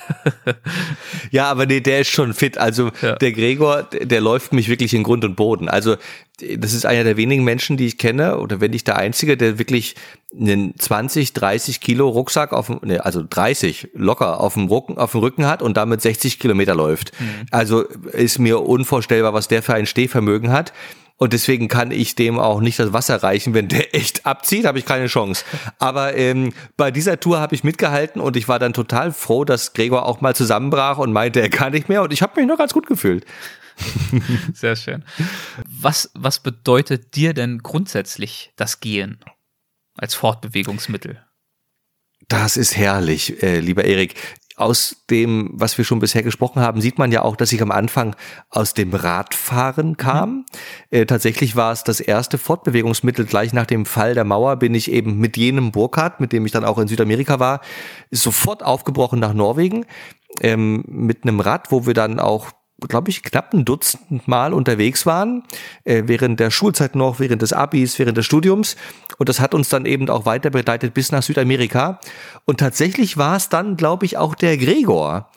ja, 1.30 1.50
aber 1.50 1.64
nee, 1.64 1.80
der 1.80 2.00
ist 2.00 2.10
schon 2.10 2.34
fit. 2.34 2.58
Also 2.58 2.90
ja. 3.00 3.14
der 3.16 3.32
Gregor, 3.32 3.84
der 3.84 4.20
läuft 4.20 4.52
mich 4.52 4.68
wirklich 4.68 4.92
in 4.92 5.04
Grund 5.04 5.24
und 5.24 5.36
Boden. 5.36 5.70
Also 5.70 5.96
das 6.38 6.74
ist 6.74 6.84
einer 6.84 7.04
der 7.04 7.16
wenigen 7.16 7.44
Menschen, 7.44 7.76
die 7.76 7.86
ich 7.86 7.96
kenne, 7.96 8.38
oder 8.38 8.60
wenn 8.60 8.72
nicht 8.72 8.86
der 8.86 8.96
einzige, 8.96 9.36
der 9.36 9.58
wirklich 9.58 9.94
einen 10.38 10.78
20, 10.78 11.32
30 11.32 11.80
Kilo 11.80 12.08
Rucksack 12.08 12.52
auf 12.52 12.66
dem, 12.66 12.80
nee, 12.82 12.98
also 12.98 13.24
30 13.28 13.90
locker 13.94 14.40
auf 14.40 14.54
dem 14.54 14.66
Rücken, 14.66 14.98
auf 14.98 15.12
dem 15.12 15.20
Rücken 15.20 15.46
hat 15.46 15.62
und 15.62 15.76
damit 15.76 16.02
60 16.02 16.38
Kilometer 16.38 16.74
läuft. 16.74 17.18
Mhm. 17.18 17.46
Also 17.50 17.82
ist 17.82 18.38
mir 18.38 18.60
unvorstellbar, 18.60 19.32
was 19.32 19.48
der 19.48 19.62
für 19.62 19.74
ein 19.74 19.86
Stehvermögen 19.86 20.52
hat. 20.52 20.74
Und 21.18 21.32
deswegen 21.32 21.68
kann 21.68 21.92
ich 21.92 22.14
dem 22.14 22.38
auch 22.38 22.60
nicht 22.60 22.78
das 22.78 22.92
Wasser 22.92 23.22
reichen. 23.22 23.54
Wenn 23.54 23.68
der 23.68 23.94
echt 23.94 24.26
abzieht, 24.26 24.66
habe 24.66 24.78
ich 24.78 24.84
keine 24.84 25.06
Chance. 25.06 25.44
Aber 25.78 26.14
ähm, 26.16 26.52
bei 26.76 26.90
dieser 26.90 27.18
Tour 27.18 27.40
habe 27.40 27.54
ich 27.54 27.64
mitgehalten 27.64 28.20
und 28.20 28.36
ich 28.36 28.48
war 28.48 28.58
dann 28.58 28.74
total 28.74 29.12
froh, 29.12 29.46
dass 29.46 29.72
Gregor 29.72 30.04
auch 30.04 30.20
mal 30.20 30.34
zusammenbrach 30.34 30.98
und 30.98 31.12
meinte, 31.12 31.40
er 31.40 31.48
kann 31.48 31.72
nicht 31.72 31.88
mehr. 31.88 32.02
Und 32.02 32.12
ich 32.12 32.20
habe 32.20 32.38
mich 32.38 32.46
noch 32.46 32.58
ganz 32.58 32.74
gut 32.74 32.86
gefühlt. 32.86 33.24
Sehr 34.54 34.76
schön. 34.76 35.04
Was, 35.68 36.10
was 36.14 36.40
bedeutet 36.40 37.14
dir 37.14 37.34
denn 37.34 37.58
grundsätzlich 37.62 38.52
das 38.56 38.80
Gehen 38.80 39.20
als 39.94 40.14
Fortbewegungsmittel? 40.14 41.22
Das 42.28 42.56
ist 42.56 42.76
herrlich, 42.76 43.42
äh, 43.42 43.60
lieber 43.60 43.84
Erik. 43.84 44.14
Aus 44.58 45.04
dem, 45.10 45.50
was 45.52 45.76
wir 45.76 45.84
schon 45.84 45.98
bisher 45.98 46.22
gesprochen 46.22 46.62
haben, 46.62 46.80
sieht 46.80 46.98
man 46.98 47.12
ja 47.12 47.20
auch, 47.20 47.36
dass 47.36 47.52
ich 47.52 47.60
am 47.60 47.70
Anfang 47.70 48.16
aus 48.48 48.72
dem 48.72 48.94
Radfahren 48.94 49.98
kam. 49.98 50.30
Mhm. 50.30 50.44
Äh, 50.90 51.06
tatsächlich 51.06 51.56
war 51.56 51.72
es 51.72 51.84
das 51.84 52.00
erste 52.00 52.38
Fortbewegungsmittel. 52.38 53.26
Gleich 53.26 53.52
nach 53.52 53.66
dem 53.66 53.84
Fall 53.84 54.14
der 54.14 54.24
Mauer 54.24 54.56
bin 54.56 54.74
ich 54.74 54.90
eben 54.90 55.18
mit 55.18 55.36
jenem 55.36 55.72
Burkhardt, 55.72 56.20
mit 56.20 56.32
dem 56.32 56.46
ich 56.46 56.52
dann 56.52 56.64
auch 56.64 56.78
in 56.78 56.88
Südamerika 56.88 57.38
war, 57.38 57.60
sofort 58.10 58.64
aufgebrochen 58.64 59.20
nach 59.20 59.34
Norwegen 59.34 59.84
ähm, 60.40 60.82
mit 60.86 61.24
einem 61.24 61.40
Rad, 61.40 61.70
wo 61.70 61.86
wir 61.86 61.94
dann 61.94 62.18
auch 62.18 62.50
glaube 62.80 63.10
ich, 63.10 63.22
knapp 63.22 63.54
ein 63.54 63.64
Dutzend 63.64 64.28
Mal 64.28 64.52
unterwegs 64.52 65.06
waren, 65.06 65.42
äh, 65.84 66.04
während 66.06 66.40
der 66.40 66.50
Schulzeit 66.50 66.94
noch, 66.94 67.20
während 67.20 67.42
des 67.42 67.52
Abis, 67.52 67.98
während 67.98 68.18
des 68.18 68.26
Studiums. 68.26 68.76
Und 69.18 69.28
das 69.28 69.40
hat 69.40 69.54
uns 69.54 69.68
dann 69.68 69.86
eben 69.86 70.08
auch 70.10 70.26
weiter 70.26 70.50
begleitet 70.50 70.92
bis 70.92 71.10
nach 71.10 71.22
Südamerika. 71.22 72.00
Und 72.44 72.60
tatsächlich 72.60 73.16
war 73.16 73.36
es 73.36 73.48
dann, 73.48 73.76
glaube 73.76 74.04
ich, 74.04 74.18
auch 74.18 74.34
der 74.34 74.58
Gregor, 74.58 75.30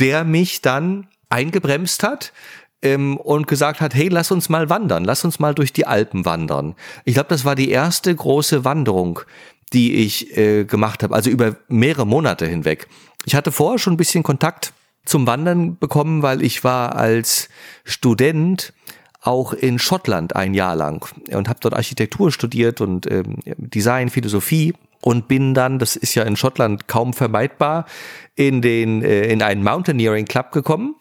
der 0.00 0.24
mich 0.24 0.62
dann 0.62 1.08
eingebremst 1.28 2.02
hat 2.02 2.32
ähm, 2.80 3.16
und 3.18 3.46
gesagt 3.46 3.80
hat, 3.80 3.94
hey, 3.94 4.08
lass 4.08 4.30
uns 4.30 4.48
mal 4.48 4.70
wandern, 4.70 5.04
lass 5.04 5.24
uns 5.24 5.38
mal 5.38 5.54
durch 5.54 5.72
die 5.72 5.86
Alpen 5.86 6.24
wandern. 6.24 6.74
Ich 7.04 7.14
glaube, 7.14 7.28
das 7.28 7.44
war 7.44 7.54
die 7.54 7.70
erste 7.70 8.14
große 8.14 8.64
Wanderung, 8.64 9.20
die 9.74 9.96
ich 9.96 10.36
äh, 10.38 10.64
gemacht 10.64 11.02
habe, 11.02 11.14
also 11.14 11.28
über 11.28 11.56
mehrere 11.68 12.06
Monate 12.06 12.46
hinweg. 12.46 12.88
Ich 13.26 13.34
hatte 13.34 13.52
vorher 13.52 13.78
schon 13.78 13.94
ein 13.94 13.98
bisschen 13.98 14.22
Kontakt 14.22 14.72
zum 15.08 15.26
Wandern 15.26 15.78
bekommen, 15.78 16.22
weil 16.22 16.42
ich 16.42 16.64
war 16.64 16.96
als 16.96 17.48
Student 17.84 18.72
auch 19.20 19.52
in 19.52 19.78
Schottland 19.78 20.36
ein 20.36 20.54
Jahr 20.54 20.76
lang 20.76 21.06
und 21.32 21.48
habe 21.48 21.58
dort 21.60 21.74
Architektur 21.74 22.30
studiert 22.30 22.80
und 22.80 23.10
ähm, 23.10 23.38
Design, 23.56 24.10
Philosophie 24.10 24.74
und 25.00 25.28
bin 25.28 25.54
dann, 25.54 25.78
das 25.78 25.96
ist 25.96 26.14
ja 26.14 26.22
in 26.22 26.36
Schottland 26.36 26.88
kaum 26.88 27.12
vermeidbar, 27.12 27.86
in 28.36 28.62
den 28.62 29.02
äh, 29.02 29.26
in 29.26 29.42
einen 29.42 29.62
Mountaineering 29.62 30.24
Club 30.24 30.52
gekommen 30.52 30.94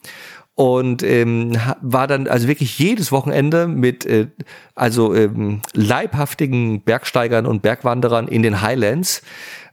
und 0.56 1.04
ähm, 1.04 1.58
war 1.82 2.08
dann 2.08 2.28
also 2.28 2.48
wirklich 2.48 2.80
jedes 2.80 3.12
Wochenende 3.12 3.68
mit 3.68 4.06
äh, 4.06 4.28
also 4.74 5.14
ähm, 5.14 5.62
leibhaftigen 5.74 6.82
Bergsteigern 6.82 7.46
und 7.46 7.62
Bergwanderern 7.62 8.28
in 8.28 8.42
den 8.42 8.62
Highlands 8.62 9.22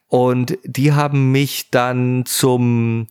und 0.09 0.59
die 0.65 0.93
haben 0.93 1.33
mich 1.33 1.71
dann 1.71 2.25
zum 2.27 3.09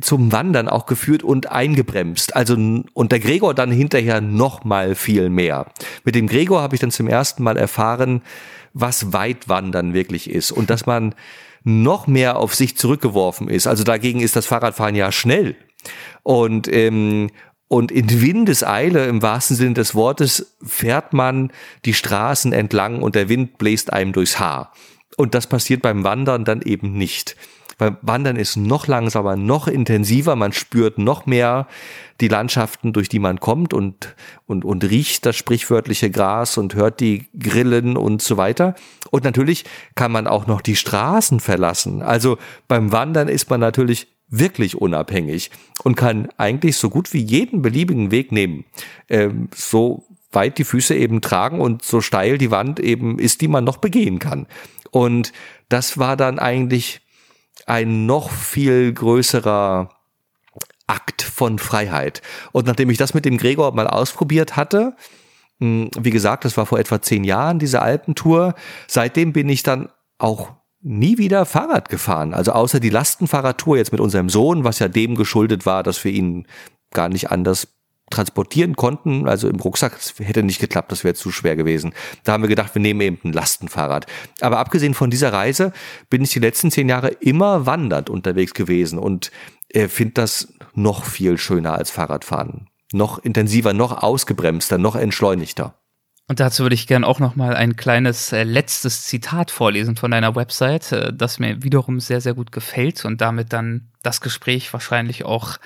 zum 0.00 0.32
Wandern 0.32 0.68
auch 0.68 0.86
geführt 0.86 1.22
und 1.22 1.50
eingebremst. 1.50 2.36
Also 2.36 2.54
und 2.54 3.12
der 3.12 3.20
Gregor 3.20 3.54
dann 3.54 3.70
hinterher 3.70 4.20
noch 4.20 4.64
mal 4.64 4.94
viel 4.94 5.30
mehr. 5.30 5.66
Mit 6.04 6.14
dem 6.14 6.26
Gregor 6.26 6.62
habe 6.62 6.74
ich 6.74 6.80
dann 6.80 6.90
zum 6.90 7.08
ersten 7.08 7.42
Mal 7.42 7.56
erfahren, 7.56 8.22
was 8.72 9.12
Weitwandern 9.12 9.94
wirklich 9.94 10.30
ist 10.30 10.52
und 10.52 10.70
dass 10.70 10.86
man 10.86 11.14
noch 11.62 12.06
mehr 12.06 12.36
auf 12.36 12.54
sich 12.54 12.76
zurückgeworfen 12.76 13.48
ist. 13.48 13.66
Also 13.66 13.84
dagegen 13.84 14.20
ist 14.20 14.36
das 14.36 14.46
Fahrradfahren 14.46 14.94
ja 14.94 15.12
schnell 15.12 15.56
und 16.22 16.68
ähm, 16.72 17.30
und 17.72 17.92
in 17.92 18.20
Windeseile 18.20 19.06
im 19.06 19.22
wahrsten 19.22 19.54
Sinne 19.54 19.74
des 19.74 19.94
Wortes 19.94 20.56
fährt 20.60 21.12
man 21.12 21.52
die 21.84 21.94
Straßen 21.94 22.52
entlang 22.52 23.00
und 23.00 23.14
der 23.14 23.28
Wind 23.28 23.58
bläst 23.58 23.92
einem 23.92 24.12
durchs 24.12 24.40
Haar. 24.40 24.72
Und 25.16 25.36
das 25.36 25.46
passiert 25.46 25.80
beim 25.80 26.02
Wandern 26.02 26.44
dann 26.44 26.62
eben 26.62 26.94
nicht. 26.94 27.36
Beim 27.80 27.96
Wandern 28.02 28.36
ist 28.36 28.56
noch 28.56 28.88
langsamer, 28.88 29.36
noch 29.36 29.66
intensiver, 29.66 30.36
man 30.36 30.52
spürt 30.52 30.98
noch 30.98 31.24
mehr 31.24 31.66
die 32.20 32.28
Landschaften, 32.28 32.92
durch 32.92 33.08
die 33.08 33.18
man 33.18 33.40
kommt 33.40 33.72
und, 33.72 34.14
und, 34.44 34.66
und 34.66 34.84
riecht 34.84 35.24
das 35.24 35.36
sprichwörtliche 35.36 36.10
Gras 36.10 36.58
und 36.58 36.74
hört 36.74 37.00
die 37.00 37.28
Grillen 37.38 37.96
und 37.96 38.20
so 38.20 38.36
weiter. 38.36 38.74
Und 39.10 39.24
natürlich 39.24 39.64
kann 39.94 40.12
man 40.12 40.26
auch 40.26 40.46
noch 40.46 40.60
die 40.60 40.76
Straßen 40.76 41.40
verlassen. 41.40 42.02
Also 42.02 42.36
beim 42.68 42.92
Wandern 42.92 43.28
ist 43.28 43.48
man 43.48 43.60
natürlich 43.60 44.08
wirklich 44.28 44.76
unabhängig 44.76 45.50
und 45.82 45.96
kann 45.96 46.28
eigentlich 46.36 46.76
so 46.76 46.90
gut 46.90 47.14
wie 47.14 47.22
jeden 47.22 47.62
beliebigen 47.62 48.10
Weg 48.10 48.30
nehmen. 48.30 48.66
Ähm, 49.08 49.48
so 49.54 50.04
weit 50.32 50.58
die 50.58 50.64
Füße 50.64 50.94
eben 50.94 51.22
tragen 51.22 51.62
und 51.62 51.82
so 51.82 52.02
steil 52.02 52.36
die 52.36 52.50
Wand 52.50 52.78
eben 52.78 53.18
ist, 53.18 53.40
die 53.40 53.48
man 53.48 53.64
noch 53.64 53.78
begehen 53.78 54.18
kann. 54.18 54.46
Und 54.90 55.32
das 55.70 55.96
war 55.96 56.18
dann 56.18 56.38
eigentlich 56.38 57.00
ein 57.70 58.04
noch 58.04 58.30
viel 58.30 58.92
größerer 58.92 59.90
Akt 60.88 61.22
von 61.22 61.58
Freiheit. 61.60 62.20
Und 62.50 62.66
nachdem 62.66 62.90
ich 62.90 62.98
das 62.98 63.14
mit 63.14 63.24
dem 63.24 63.38
Gregor 63.38 63.72
mal 63.72 63.86
ausprobiert 63.86 64.56
hatte, 64.56 64.96
hm, 65.60 65.88
wie 65.98 66.10
gesagt, 66.10 66.44
das 66.44 66.56
war 66.56 66.66
vor 66.66 66.80
etwa 66.80 67.00
zehn 67.00 67.22
Jahren, 67.22 67.60
diese 67.60 67.80
Alpentour, 67.80 68.54
seitdem 68.88 69.32
bin 69.32 69.48
ich 69.48 69.62
dann 69.62 69.88
auch 70.18 70.52
nie 70.82 71.16
wieder 71.18 71.46
Fahrrad 71.46 71.88
gefahren. 71.88 72.34
Also 72.34 72.52
außer 72.52 72.80
die 72.80 72.90
Lastenfahrradtour 72.90 73.76
jetzt 73.76 73.92
mit 73.92 74.00
unserem 74.00 74.30
Sohn, 74.30 74.64
was 74.64 74.80
ja 74.80 74.88
dem 74.88 75.14
geschuldet 75.14 75.64
war, 75.64 75.82
dass 75.82 76.02
wir 76.04 76.10
ihn 76.10 76.46
gar 76.90 77.08
nicht 77.08 77.30
anders 77.30 77.68
transportieren 78.10 78.76
konnten. 78.76 79.28
Also 79.28 79.48
im 79.48 79.60
Rucksack 79.60 79.96
das 79.96 80.14
hätte 80.18 80.42
nicht 80.42 80.60
geklappt, 80.60 80.92
das 80.92 81.04
wäre 81.04 81.14
zu 81.14 81.30
schwer 81.30 81.56
gewesen. 81.56 81.92
Da 82.24 82.32
haben 82.32 82.42
wir 82.42 82.48
gedacht, 82.48 82.74
wir 82.74 82.82
nehmen 82.82 83.00
eben 83.00 83.18
ein 83.24 83.32
Lastenfahrrad. 83.32 84.06
Aber 84.40 84.58
abgesehen 84.58 84.94
von 84.94 85.10
dieser 85.10 85.32
Reise 85.32 85.72
bin 86.10 86.22
ich 86.22 86.30
die 86.30 86.40
letzten 86.40 86.70
zehn 86.70 86.88
Jahre 86.88 87.08
immer 87.08 87.66
wandernd 87.66 88.10
unterwegs 88.10 88.52
gewesen 88.52 88.98
und 88.98 89.30
äh, 89.68 89.88
finde 89.88 90.14
das 90.14 90.52
noch 90.74 91.04
viel 91.04 91.38
schöner 91.38 91.74
als 91.74 91.90
Fahrradfahren. 91.90 92.68
Noch 92.92 93.18
intensiver, 93.18 93.72
noch 93.72 94.02
ausgebremster, 94.02 94.78
noch 94.78 94.96
entschleunigter. 94.96 95.74
Und 96.30 96.38
dazu 96.38 96.62
würde 96.62 96.76
ich 96.76 96.86
gerne 96.86 97.08
auch 97.08 97.18
noch 97.18 97.34
mal 97.34 97.56
ein 97.56 97.74
kleines 97.74 98.30
äh, 98.30 98.44
letztes 98.44 99.02
Zitat 99.02 99.50
vorlesen 99.50 99.96
von 99.96 100.12
deiner 100.12 100.36
Website, 100.36 100.92
äh, 100.92 101.12
das 101.12 101.40
mir 101.40 101.64
wiederum 101.64 101.98
sehr, 101.98 102.20
sehr 102.20 102.34
gut 102.34 102.52
gefällt 102.52 103.04
und 103.04 103.20
damit 103.20 103.52
dann 103.52 103.88
das 104.04 104.20
Gespräch 104.20 104.72
wahrscheinlich 104.72 105.24
auch 105.24 105.58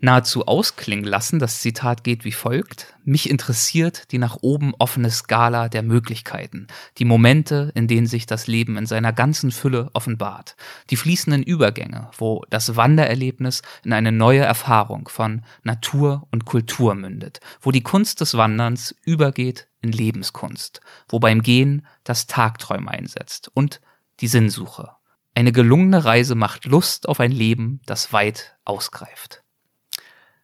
nahezu 0.00 0.44
ausklingen 0.46 1.06
lassen. 1.06 1.38
Das 1.38 1.62
Zitat 1.62 2.04
geht 2.04 2.26
wie 2.26 2.32
folgt. 2.32 2.94
Mich 3.06 3.30
interessiert 3.30 4.12
die 4.12 4.18
nach 4.18 4.36
oben 4.42 4.74
offene 4.78 5.10
Skala 5.10 5.70
der 5.70 5.82
Möglichkeiten, 5.82 6.66
die 6.98 7.06
Momente, 7.06 7.72
in 7.74 7.88
denen 7.88 8.06
sich 8.06 8.26
das 8.26 8.46
Leben 8.46 8.76
in 8.76 8.84
seiner 8.84 9.14
ganzen 9.14 9.50
Fülle 9.50 9.88
offenbart, 9.94 10.56
die 10.90 10.96
fließenden 10.96 11.42
Übergänge, 11.42 12.10
wo 12.18 12.44
das 12.50 12.76
Wandererlebnis 12.76 13.62
in 13.82 13.94
eine 13.94 14.12
neue 14.12 14.40
Erfahrung 14.40 15.08
von 15.08 15.40
Natur 15.62 16.28
und 16.30 16.44
Kultur 16.44 16.94
mündet, 16.94 17.40
wo 17.62 17.70
die 17.70 17.82
Kunst 17.82 18.20
des 18.20 18.36
Wanderns 18.36 18.94
übergeht 19.06 19.68
in 19.82 19.92
Lebenskunst, 19.92 20.80
wo 21.08 21.18
beim 21.18 21.42
Gehen 21.42 21.86
das 22.04 22.26
Tagträumen 22.26 22.88
einsetzt 22.88 23.50
und 23.52 23.80
die 24.20 24.28
Sinnsuche. 24.28 24.92
Eine 25.34 25.52
gelungene 25.52 26.04
Reise 26.04 26.34
macht 26.34 26.64
Lust 26.64 27.08
auf 27.08 27.20
ein 27.20 27.32
Leben, 27.32 27.80
das 27.86 28.12
weit 28.12 28.56
ausgreift. 28.64 29.41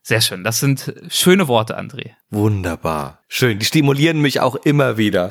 Sehr 0.09 0.23
schön. 0.23 0.43
Das 0.43 0.59
sind 0.59 0.95
schöne 1.11 1.49
Worte, 1.49 1.79
André. 1.79 2.13
Wunderbar. 2.31 3.21
Schön. 3.29 3.59
Die 3.59 3.67
stimulieren 3.67 4.23
mich 4.23 4.41
auch 4.41 4.55
immer 4.55 4.97
wieder. 4.97 5.29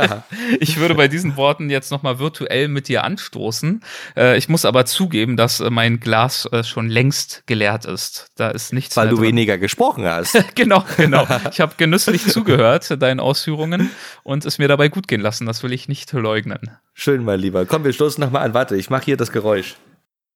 ich 0.60 0.76
würde 0.76 0.94
bei 0.96 1.08
diesen 1.08 1.38
Worten 1.38 1.70
jetzt 1.70 1.90
nochmal 1.90 2.18
virtuell 2.18 2.68
mit 2.68 2.88
dir 2.88 3.04
anstoßen. 3.04 3.82
Äh, 4.18 4.36
ich 4.36 4.50
muss 4.50 4.66
aber 4.66 4.84
zugeben, 4.84 5.38
dass 5.38 5.60
äh, 5.60 5.70
mein 5.70 5.98
Glas 5.98 6.44
äh, 6.52 6.62
schon 6.62 6.90
längst 6.90 7.44
geleert 7.46 7.86
ist. 7.86 8.26
Da 8.36 8.50
ist 8.50 8.74
nichts 8.74 8.98
Weil 8.98 9.08
du 9.08 9.16
drin. 9.16 9.28
weniger 9.28 9.56
gesprochen 9.56 10.04
hast. 10.04 10.36
genau, 10.54 10.84
genau. 10.98 11.26
Ich 11.50 11.62
habe 11.62 11.72
genüsslich 11.78 12.26
zugehört, 12.26 13.00
deinen 13.00 13.20
Ausführungen 13.20 13.90
und 14.24 14.44
es 14.44 14.58
mir 14.58 14.68
dabei 14.68 14.90
gut 14.90 15.08
gehen 15.08 15.22
lassen. 15.22 15.46
Das 15.46 15.62
will 15.62 15.72
ich 15.72 15.88
nicht 15.88 16.12
leugnen. 16.12 16.76
Schön, 16.92 17.24
mein 17.24 17.40
Lieber. 17.40 17.64
Komm, 17.64 17.82
wir 17.82 17.94
stoßen 17.94 18.22
nochmal 18.22 18.42
an. 18.42 18.52
Warte, 18.52 18.76
ich 18.76 18.90
mache 18.90 19.06
hier 19.06 19.16
das 19.16 19.32
Geräusch. 19.32 19.76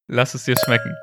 Lass 0.09 0.33
es 0.33 0.45
dir 0.45 0.57
schmecken. 0.57 0.95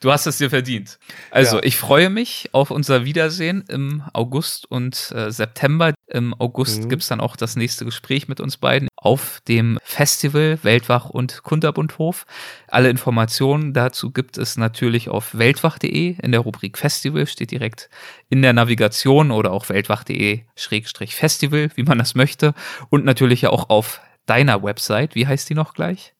Du 0.00 0.12
hast 0.12 0.26
es 0.26 0.36
dir 0.36 0.50
verdient. 0.50 0.98
Also, 1.30 1.56
ja. 1.56 1.62
ich 1.62 1.78
freue 1.78 2.10
mich 2.10 2.50
auf 2.52 2.70
unser 2.70 3.06
Wiedersehen 3.06 3.64
im 3.68 4.02
August 4.12 4.70
und 4.70 5.10
äh, 5.12 5.30
September. 5.30 5.94
Im 6.06 6.34
August 6.38 6.84
mhm. 6.84 6.90
gibt's 6.90 7.08
dann 7.08 7.20
auch 7.20 7.34
das 7.34 7.56
nächste 7.56 7.86
Gespräch 7.86 8.28
mit 8.28 8.38
uns 8.38 8.58
beiden 8.58 8.88
auf 8.94 9.40
dem 9.48 9.78
Festival 9.82 10.58
Weltwach 10.62 11.08
und 11.08 11.42
Kunterbundhof. 11.42 12.26
Alle 12.68 12.90
Informationen 12.90 13.72
dazu 13.72 14.10
gibt 14.10 14.36
es 14.36 14.58
natürlich 14.58 15.08
auf 15.08 15.38
weltwach.de 15.38 16.16
in 16.22 16.30
der 16.30 16.40
Rubrik 16.40 16.76
Festival, 16.76 17.26
steht 17.26 17.50
direkt 17.50 17.88
in 18.28 18.42
der 18.42 18.52
Navigation 18.52 19.30
oder 19.30 19.50
auch 19.50 19.70
weltwach.de-festival, 19.70 21.70
wie 21.74 21.84
man 21.84 21.98
das 21.98 22.14
möchte. 22.14 22.52
Und 22.90 23.06
natürlich 23.06 23.40
ja 23.42 23.48
auch 23.48 23.70
auf 23.70 24.02
deiner 24.26 24.62
Website. 24.62 25.14
Wie 25.14 25.26
heißt 25.26 25.48
die 25.48 25.54
noch 25.54 25.72
gleich? 25.72 26.12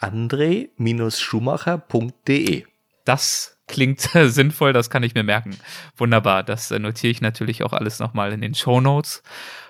andre-schumacher.de 0.00 2.64
das 3.08 3.58
klingt 3.66 4.00
sinnvoll, 4.12 4.72
das 4.72 4.90
kann 4.90 5.02
ich 5.02 5.14
mir 5.14 5.22
merken. 5.22 5.56
Wunderbar, 5.96 6.42
das 6.42 6.70
äh, 6.70 6.78
notiere 6.78 7.10
ich 7.10 7.20
natürlich 7.20 7.62
auch 7.62 7.72
alles 7.72 7.98
nochmal 7.98 8.32
in 8.32 8.40
den 8.40 8.54
Show 8.54 8.80
Notes. 8.80 9.22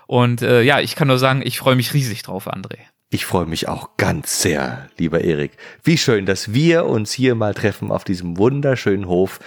Und 0.06 0.42
äh, 0.42 0.62
ja, 0.62 0.80
ich 0.80 0.96
kann 0.96 1.08
nur 1.08 1.18
sagen, 1.18 1.42
ich 1.44 1.58
freue 1.58 1.76
mich 1.76 1.92
riesig 1.92 2.22
drauf, 2.22 2.52
André. 2.52 2.78
Ich 3.10 3.24
freue 3.24 3.46
mich 3.46 3.68
auch 3.68 3.96
ganz 3.96 4.42
sehr, 4.42 4.88
lieber 4.98 5.22
Erik. 5.22 5.52
Wie 5.82 5.96
schön, 5.96 6.26
dass 6.26 6.52
wir 6.52 6.84
uns 6.84 7.12
hier 7.12 7.34
mal 7.34 7.54
treffen 7.54 7.90
auf 7.90 8.04
diesem 8.04 8.36
wunderschönen 8.36 9.06
Hof 9.06 9.40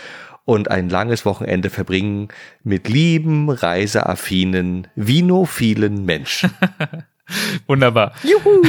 und 0.45 0.71
ein 0.71 0.89
langes 0.89 1.25
Wochenende 1.25 1.69
verbringen 1.69 2.29
mit 2.63 2.89
lieben, 2.89 3.49
reiseaffinen, 3.49 4.87
vinophilen 4.95 6.05
Menschen. 6.05 6.51
Wunderbar. 7.67 8.13
Juhu! 8.23 8.63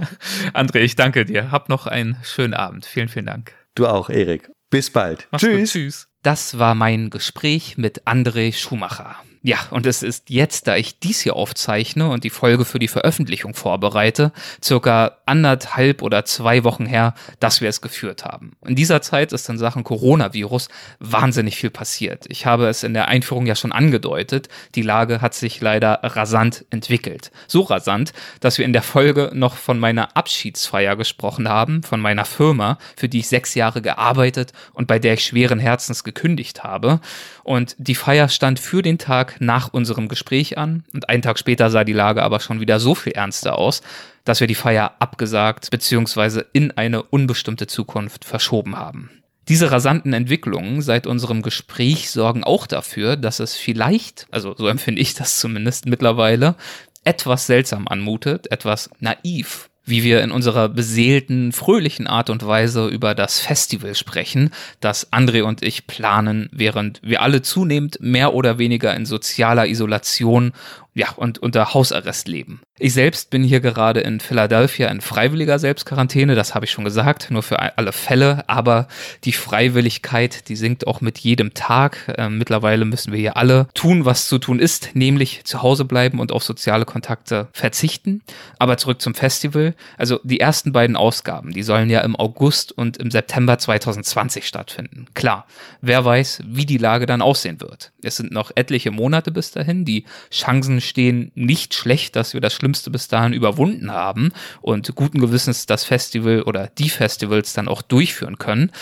André, 0.54 0.78
ich 0.78 0.96
danke 0.96 1.24
dir. 1.24 1.50
Hab 1.50 1.68
noch 1.68 1.86
einen 1.86 2.16
schönen 2.22 2.54
Abend. 2.54 2.86
Vielen, 2.86 3.08
vielen 3.08 3.26
Dank. 3.26 3.52
Du 3.74 3.86
auch, 3.86 4.08
Erik. 4.08 4.48
Bis 4.70 4.90
bald. 4.90 5.28
Mach's 5.30 5.42
tschüss. 5.42 5.58
Gut, 5.58 5.68
tschüss. 5.68 6.08
Das 6.22 6.58
war 6.58 6.74
mein 6.74 7.10
Gespräch 7.10 7.78
mit 7.78 8.06
André 8.06 8.52
Schumacher. 8.52 9.16
Ja, 9.46 9.58
und 9.70 9.86
es 9.86 10.02
ist 10.02 10.28
jetzt, 10.28 10.66
da 10.66 10.74
ich 10.74 10.98
dies 10.98 11.20
hier 11.20 11.36
aufzeichne 11.36 12.08
und 12.08 12.24
die 12.24 12.30
Folge 12.30 12.64
für 12.64 12.80
die 12.80 12.88
Veröffentlichung 12.88 13.54
vorbereite, 13.54 14.32
circa 14.60 15.18
anderthalb 15.24 16.02
oder 16.02 16.24
zwei 16.24 16.64
Wochen 16.64 16.84
her, 16.84 17.14
dass 17.38 17.60
wir 17.60 17.68
es 17.68 17.80
geführt 17.80 18.24
haben. 18.24 18.56
In 18.66 18.74
dieser 18.74 19.02
Zeit 19.02 19.32
ist 19.32 19.48
in 19.48 19.56
Sachen 19.56 19.84
Coronavirus 19.84 20.66
wahnsinnig 20.98 21.54
viel 21.54 21.70
passiert. 21.70 22.24
Ich 22.28 22.44
habe 22.44 22.66
es 22.66 22.82
in 22.82 22.92
der 22.92 23.06
Einführung 23.06 23.46
ja 23.46 23.54
schon 23.54 23.70
angedeutet. 23.70 24.48
Die 24.74 24.82
Lage 24.82 25.20
hat 25.20 25.34
sich 25.34 25.60
leider 25.60 26.00
rasant 26.02 26.64
entwickelt. 26.70 27.30
So 27.46 27.60
rasant, 27.60 28.12
dass 28.40 28.58
wir 28.58 28.64
in 28.64 28.72
der 28.72 28.82
Folge 28.82 29.30
noch 29.32 29.54
von 29.54 29.78
meiner 29.78 30.16
Abschiedsfeier 30.16 30.96
gesprochen 30.96 31.48
haben, 31.48 31.84
von 31.84 32.00
meiner 32.00 32.24
Firma, 32.24 32.78
für 32.96 33.08
die 33.08 33.20
ich 33.20 33.28
sechs 33.28 33.54
Jahre 33.54 33.80
gearbeitet 33.80 34.52
und 34.72 34.88
bei 34.88 34.98
der 34.98 35.14
ich 35.14 35.24
schweren 35.24 35.60
Herzens 35.60 36.02
gekündigt 36.02 36.64
habe. 36.64 36.98
Und 37.46 37.76
die 37.78 37.94
Feier 37.94 38.28
stand 38.28 38.58
für 38.58 38.82
den 38.82 38.98
Tag 38.98 39.36
nach 39.38 39.72
unserem 39.72 40.08
Gespräch 40.08 40.58
an. 40.58 40.82
Und 40.92 41.08
einen 41.08 41.22
Tag 41.22 41.38
später 41.38 41.70
sah 41.70 41.84
die 41.84 41.92
Lage 41.92 42.24
aber 42.24 42.40
schon 42.40 42.58
wieder 42.58 42.80
so 42.80 42.96
viel 42.96 43.12
ernster 43.12 43.56
aus, 43.56 43.82
dass 44.24 44.40
wir 44.40 44.48
die 44.48 44.56
Feier 44.56 44.96
abgesagt 44.98 45.70
bzw. 45.70 46.42
in 46.52 46.72
eine 46.72 47.04
unbestimmte 47.04 47.68
Zukunft 47.68 48.24
verschoben 48.24 48.76
haben. 48.76 49.22
Diese 49.46 49.70
rasanten 49.70 50.12
Entwicklungen 50.12 50.82
seit 50.82 51.06
unserem 51.06 51.42
Gespräch 51.42 52.10
sorgen 52.10 52.42
auch 52.42 52.66
dafür, 52.66 53.14
dass 53.16 53.38
es 53.38 53.54
vielleicht, 53.54 54.26
also 54.32 54.56
so 54.56 54.66
empfinde 54.66 55.00
ich 55.00 55.14
das 55.14 55.38
zumindest 55.38 55.86
mittlerweile, 55.86 56.56
etwas 57.04 57.46
seltsam 57.46 57.86
anmutet, 57.86 58.50
etwas 58.50 58.90
naiv 58.98 59.70
wie 59.86 60.02
wir 60.02 60.22
in 60.22 60.32
unserer 60.32 60.68
beseelten, 60.68 61.52
fröhlichen 61.52 62.06
Art 62.06 62.28
und 62.28 62.46
Weise 62.46 62.88
über 62.88 63.14
das 63.14 63.38
Festival 63.40 63.94
sprechen, 63.94 64.50
das 64.80 65.12
André 65.12 65.42
und 65.42 65.62
ich 65.62 65.86
planen, 65.86 66.50
während 66.52 67.00
wir 67.02 67.22
alle 67.22 67.40
zunehmend 67.40 67.98
mehr 68.00 68.34
oder 68.34 68.58
weniger 68.58 68.94
in 68.94 69.06
sozialer 69.06 69.66
Isolation 69.66 70.52
ja, 70.92 71.12
und 71.12 71.38
unter 71.38 71.72
Hausarrest 71.72 72.26
leben. 72.28 72.60
Ich 72.78 72.92
selbst 72.92 73.30
bin 73.30 73.42
hier 73.42 73.60
gerade 73.60 74.00
in 74.00 74.20
Philadelphia 74.20 74.88
in 74.88 75.00
freiwilliger 75.00 75.58
Selbstquarantäne, 75.58 76.34
das 76.34 76.54
habe 76.54 76.66
ich 76.66 76.70
schon 76.70 76.84
gesagt, 76.84 77.30
nur 77.30 77.42
für 77.42 77.58
alle 77.58 77.90
Fälle, 77.90 78.44
aber 78.48 78.86
die 79.24 79.32
Freiwilligkeit, 79.32 80.50
die 80.50 80.56
sinkt 80.56 80.86
auch 80.86 81.00
mit 81.00 81.16
jedem 81.18 81.54
Tag. 81.54 82.14
Äh, 82.18 82.28
mittlerweile 82.28 82.84
müssen 82.84 83.12
wir 83.12 83.18
hier 83.18 83.38
alle 83.38 83.68
tun, 83.72 84.04
was 84.04 84.28
zu 84.28 84.38
tun 84.38 84.58
ist, 84.58 84.90
nämlich 84.92 85.44
zu 85.44 85.62
Hause 85.62 85.86
bleiben 85.86 86.20
und 86.20 86.32
auf 86.32 86.44
soziale 86.44 86.84
Kontakte 86.84 87.48
verzichten. 87.52 88.20
Aber 88.58 88.76
zurück 88.76 89.00
zum 89.00 89.14
Festival. 89.14 89.74
Also 89.96 90.20
die 90.22 90.40
ersten 90.40 90.72
beiden 90.72 90.96
Ausgaben, 90.96 91.52
die 91.52 91.62
sollen 91.62 91.88
ja 91.88 92.00
im 92.00 92.14
August 92.14 92.72
und 92.72 92.98
im 92.98 93.10
September 93.10 93.58
2020 93.58 94.46
stattfinden. 94.46 95.06
Klar, 95.14 95.46
wer 95.80 96.04
weiß, 96.04 96.42
wie 96.44 96.66
die 96.66 96.76
Lage 96.76 97.06
dann 97.06 97.22
aussehen 97.22 97.62
wird. 97.62 97.92
Es 98.02 98.16
sind 98.16 98.32
noch 98.32 98.50
etliche 98.54 98.90
Monate 98.90 99.30
bis 99.30 99.50
dahin, 99.50 99.86
die 99.86 100.04
Chancen 100.30 100.82
stehen 100.82 101.32
nicht 101.34 101.72
schlecht, 101.72 102.16
dass 102.16 102.34
wir 102.34 102.42
das 102.42 102.65
Schlimmste 102.66 102.90
bis 102.90 103.06
dahin 103.06 103.32
überwunden 103.32 103.92
haben 103.92 104.32
und 104.60 104.92
guten 104.96 105.20
Gewissens 105.20 105.66
das 105.66 105.84
Festival 105.84 106.42
oder 106.42 106.66
die 106.66 106.88
Festivals 106.88 107.52
dann 107.52 107.68
auch 107.68 107.80
durchführen 107.80 108.38
können. 108.38 108.72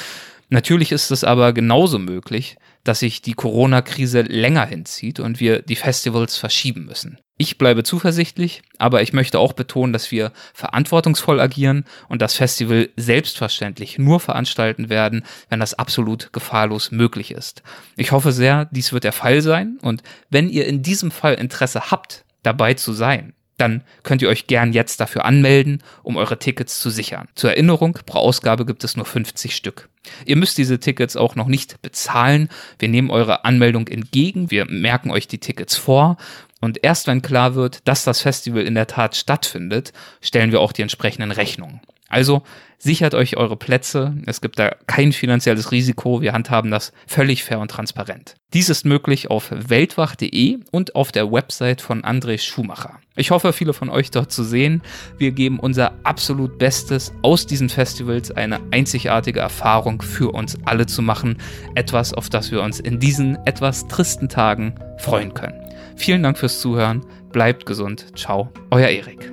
Natürlich 0.49 0.91
ist 0.91 1.11
es 1.11 1.23
aber 1.23 1.53
genauso 1.53 1.99
möglich, 1.99 2.57
dass 2.83 3.01
sich 3.01 3.21
die 3.21 3.35
Corona-Krise 3.35 4.23
länger 4.23 4.65
hinzieht 4.65 5.21
und 5.21 5.39
wir 5.39 5.61
die 5.61 5.77
Festivals 5.77 6.39
verschieben 6.39 6.87
müssen. 6.87 7.19
Ich 7.37 7.59
bleibe 7.59 7.83
zuversichtlich, 7.83 8.63
aber 8.79 9.03
ich 9.03 9.13
möchte 9.13 9.39
auch 9.39 9.53
betonen, 9.53 9.93
dass 9.93 10.11
wir 10.11 10.33
verantwortungsvoll 10.55 11.41
agieren 11.41 11.85
und 12.09 12.23
das 12.23 12.35
Festival 12.37 12.89
selbstverständlich 12.97 13.99
nur 13.99 14.19
veranstalten 14.19 14.89
werden, 14.89 15.25
wenn 15.51 15.61
das 15.61 15.75
absolut 15.75 16.33
gefahrlos 16.33 16.91
möglich 16.91 17.33
ist. 17.33 17.63
Ich 17.97 18.13
hoffe 18.13 18.33
sehr, 18.33 18.67
dies 18.71 18.95
wird 18.95 19.05
der 19.05 19.13
Fall 19.13 19.43
sein 19.43 19.79
und 19.83 20.03
wenn 20.31 20.49
ihr 20.49 20.67
in 20.67 20.83
diesem 20.83 21.11
Fall 21.11 21.35
Interesse 21.35 21.91
habt, 21.91 22.25
dabei 22.45 22.75
zu 22.75 22.93
sein, 22.93 23.34
dann 23.57 23.83
könnt 24.03 24.23
ihr 24.23 24.29
euch 24.29 24.47
gern 24.47 24.73
jetzt 24.73 25.01
dafür 25.01 25.25
anmelden, 25.25 25.83
um 26.03 26.17
eure 26.17 26.39
Tickets 26.39 26.81
zu 26.81 26.91
sichern. 26.91 27.29
Zur 27.35 27.51
Erinnerung, 27.51 27.99
pro 28.07 28.19
Ausgabe 28.19 28.67
gibt 28.67 28.85
es 28.85 28.97
nur 28.97 29.07
50 29.07 29.55
Stück. 29.55 29.89
Ihr 30.27 30.37
müsst 30.37 30.59
diese 30.59 30.81
Tickets 30.81 31.17
auch 31.17 31.35
noch 31.35 31.47
nicht 31.47 31.81
bezahlen. 31.81 32.49
Wir 32.79 32.89
nehmen 32.89 33.11
eure 33.11 33.45
Anmeldung 33.45 33.89
entgegen, 33.89 34.51
wir 34.51 34.67
merken 34.67 35.11
euch 35.11 35.29
die 35.29 35.39
Tickets 35.39 35.77
vor 35.77 36.17
und 36.61 36.83
erst 36.83 37.07
wenn 37.07 37.23
klar 37.23 37.55
wird, 37.55 37.87
dass 37.87 38.05
das 38.05 38.23
Festival 38.23 38.63
in 38.63 38.75
der 38.75 38.87
Tat 38.87 39.17
stattfindet, 39.17 39.93
stellen 40.21 40.51
wir 40.51 40.61
auch 40.61 40.73
die 40.73 40.83
entsprechenden 40.83 41.31
Rechnungen. 41.31 41.81
Also 42.15 42.45
sichert 42.79 43.15
euch 43.15 43.37
eure 43.37 43.57
Plätze. 43.57 44.17
Es 44.27 44.41
gibt 44.41 44.61
da 44.61 44.77
kein 44.87 45.11
finanzielles 45.11 45.73
Risiko. 45.73 46.21
Wir 46.21 46.33
handhaben 46.33 46.71
das 46.71 46.93
völlig 47.09 47.43
fair 47.43 47.59
und 47.59 47.73
transparent. 47.73 48.37
Dies 48.53 48.69
ist 48.69 48.87
möglich 48.87 49.33
auf 49.33 49.51
weltwach.de 49.51 50.59
und 50.71 50.95
auf 50.95 51.11
der 51.11 51.33
Website 51.33 51.81
von 51.81 52.03
André 52.03 52.39
Schumacher. 52.39 53.01
Ich 53.17 53.33
hoffe, 53.33 53.53
viele 53.53 53.73
von 53.73 53.91
euch 53.91 54.13
dort 54.13 54.31
zu 54.31 54.45
sehen. 54.45 54.81
Wir 55.19 55.33
geben 55.33 55.59
unser 55.59 55.95
absolut 56.05 56.57
Bestes, 56.57 57.13
aus 57.23 57.47
diesen 57.47 57.69
Festivals 57.69 58.31
eine 58.31 58.61
einzigartige 58.71 59.41
Erfahrung 59.41 60.01
für 60.01 60.33
uns 60.33 60.57
alle 60.65 60.87
zu 60.87 61.03
machen. 61.03 61.39
Etwas, 61.75 62.15
auf 62.15 62.31
das 62.31 62.53
wir 62.53 62.63
uns 62.63 62.79
in 62.79 63.01
diesen 63.01 63.37
etwas 63.45 63.89
tristen 63.89 64.29
Tagen 64.29 64.77
freuen 64.99 65.35
können. 65.35 65.61
Vielen 65.97 66.23
Dank 66.23 66.39
fürs 66.39 66.61
Zuhören. 66.61 67.05
Bleibt 67.33 67.67
gesund. 67.67 68.17
Ciao, 68.17 68.53
euer 68.71 68.89
Erik. 68.89 69.33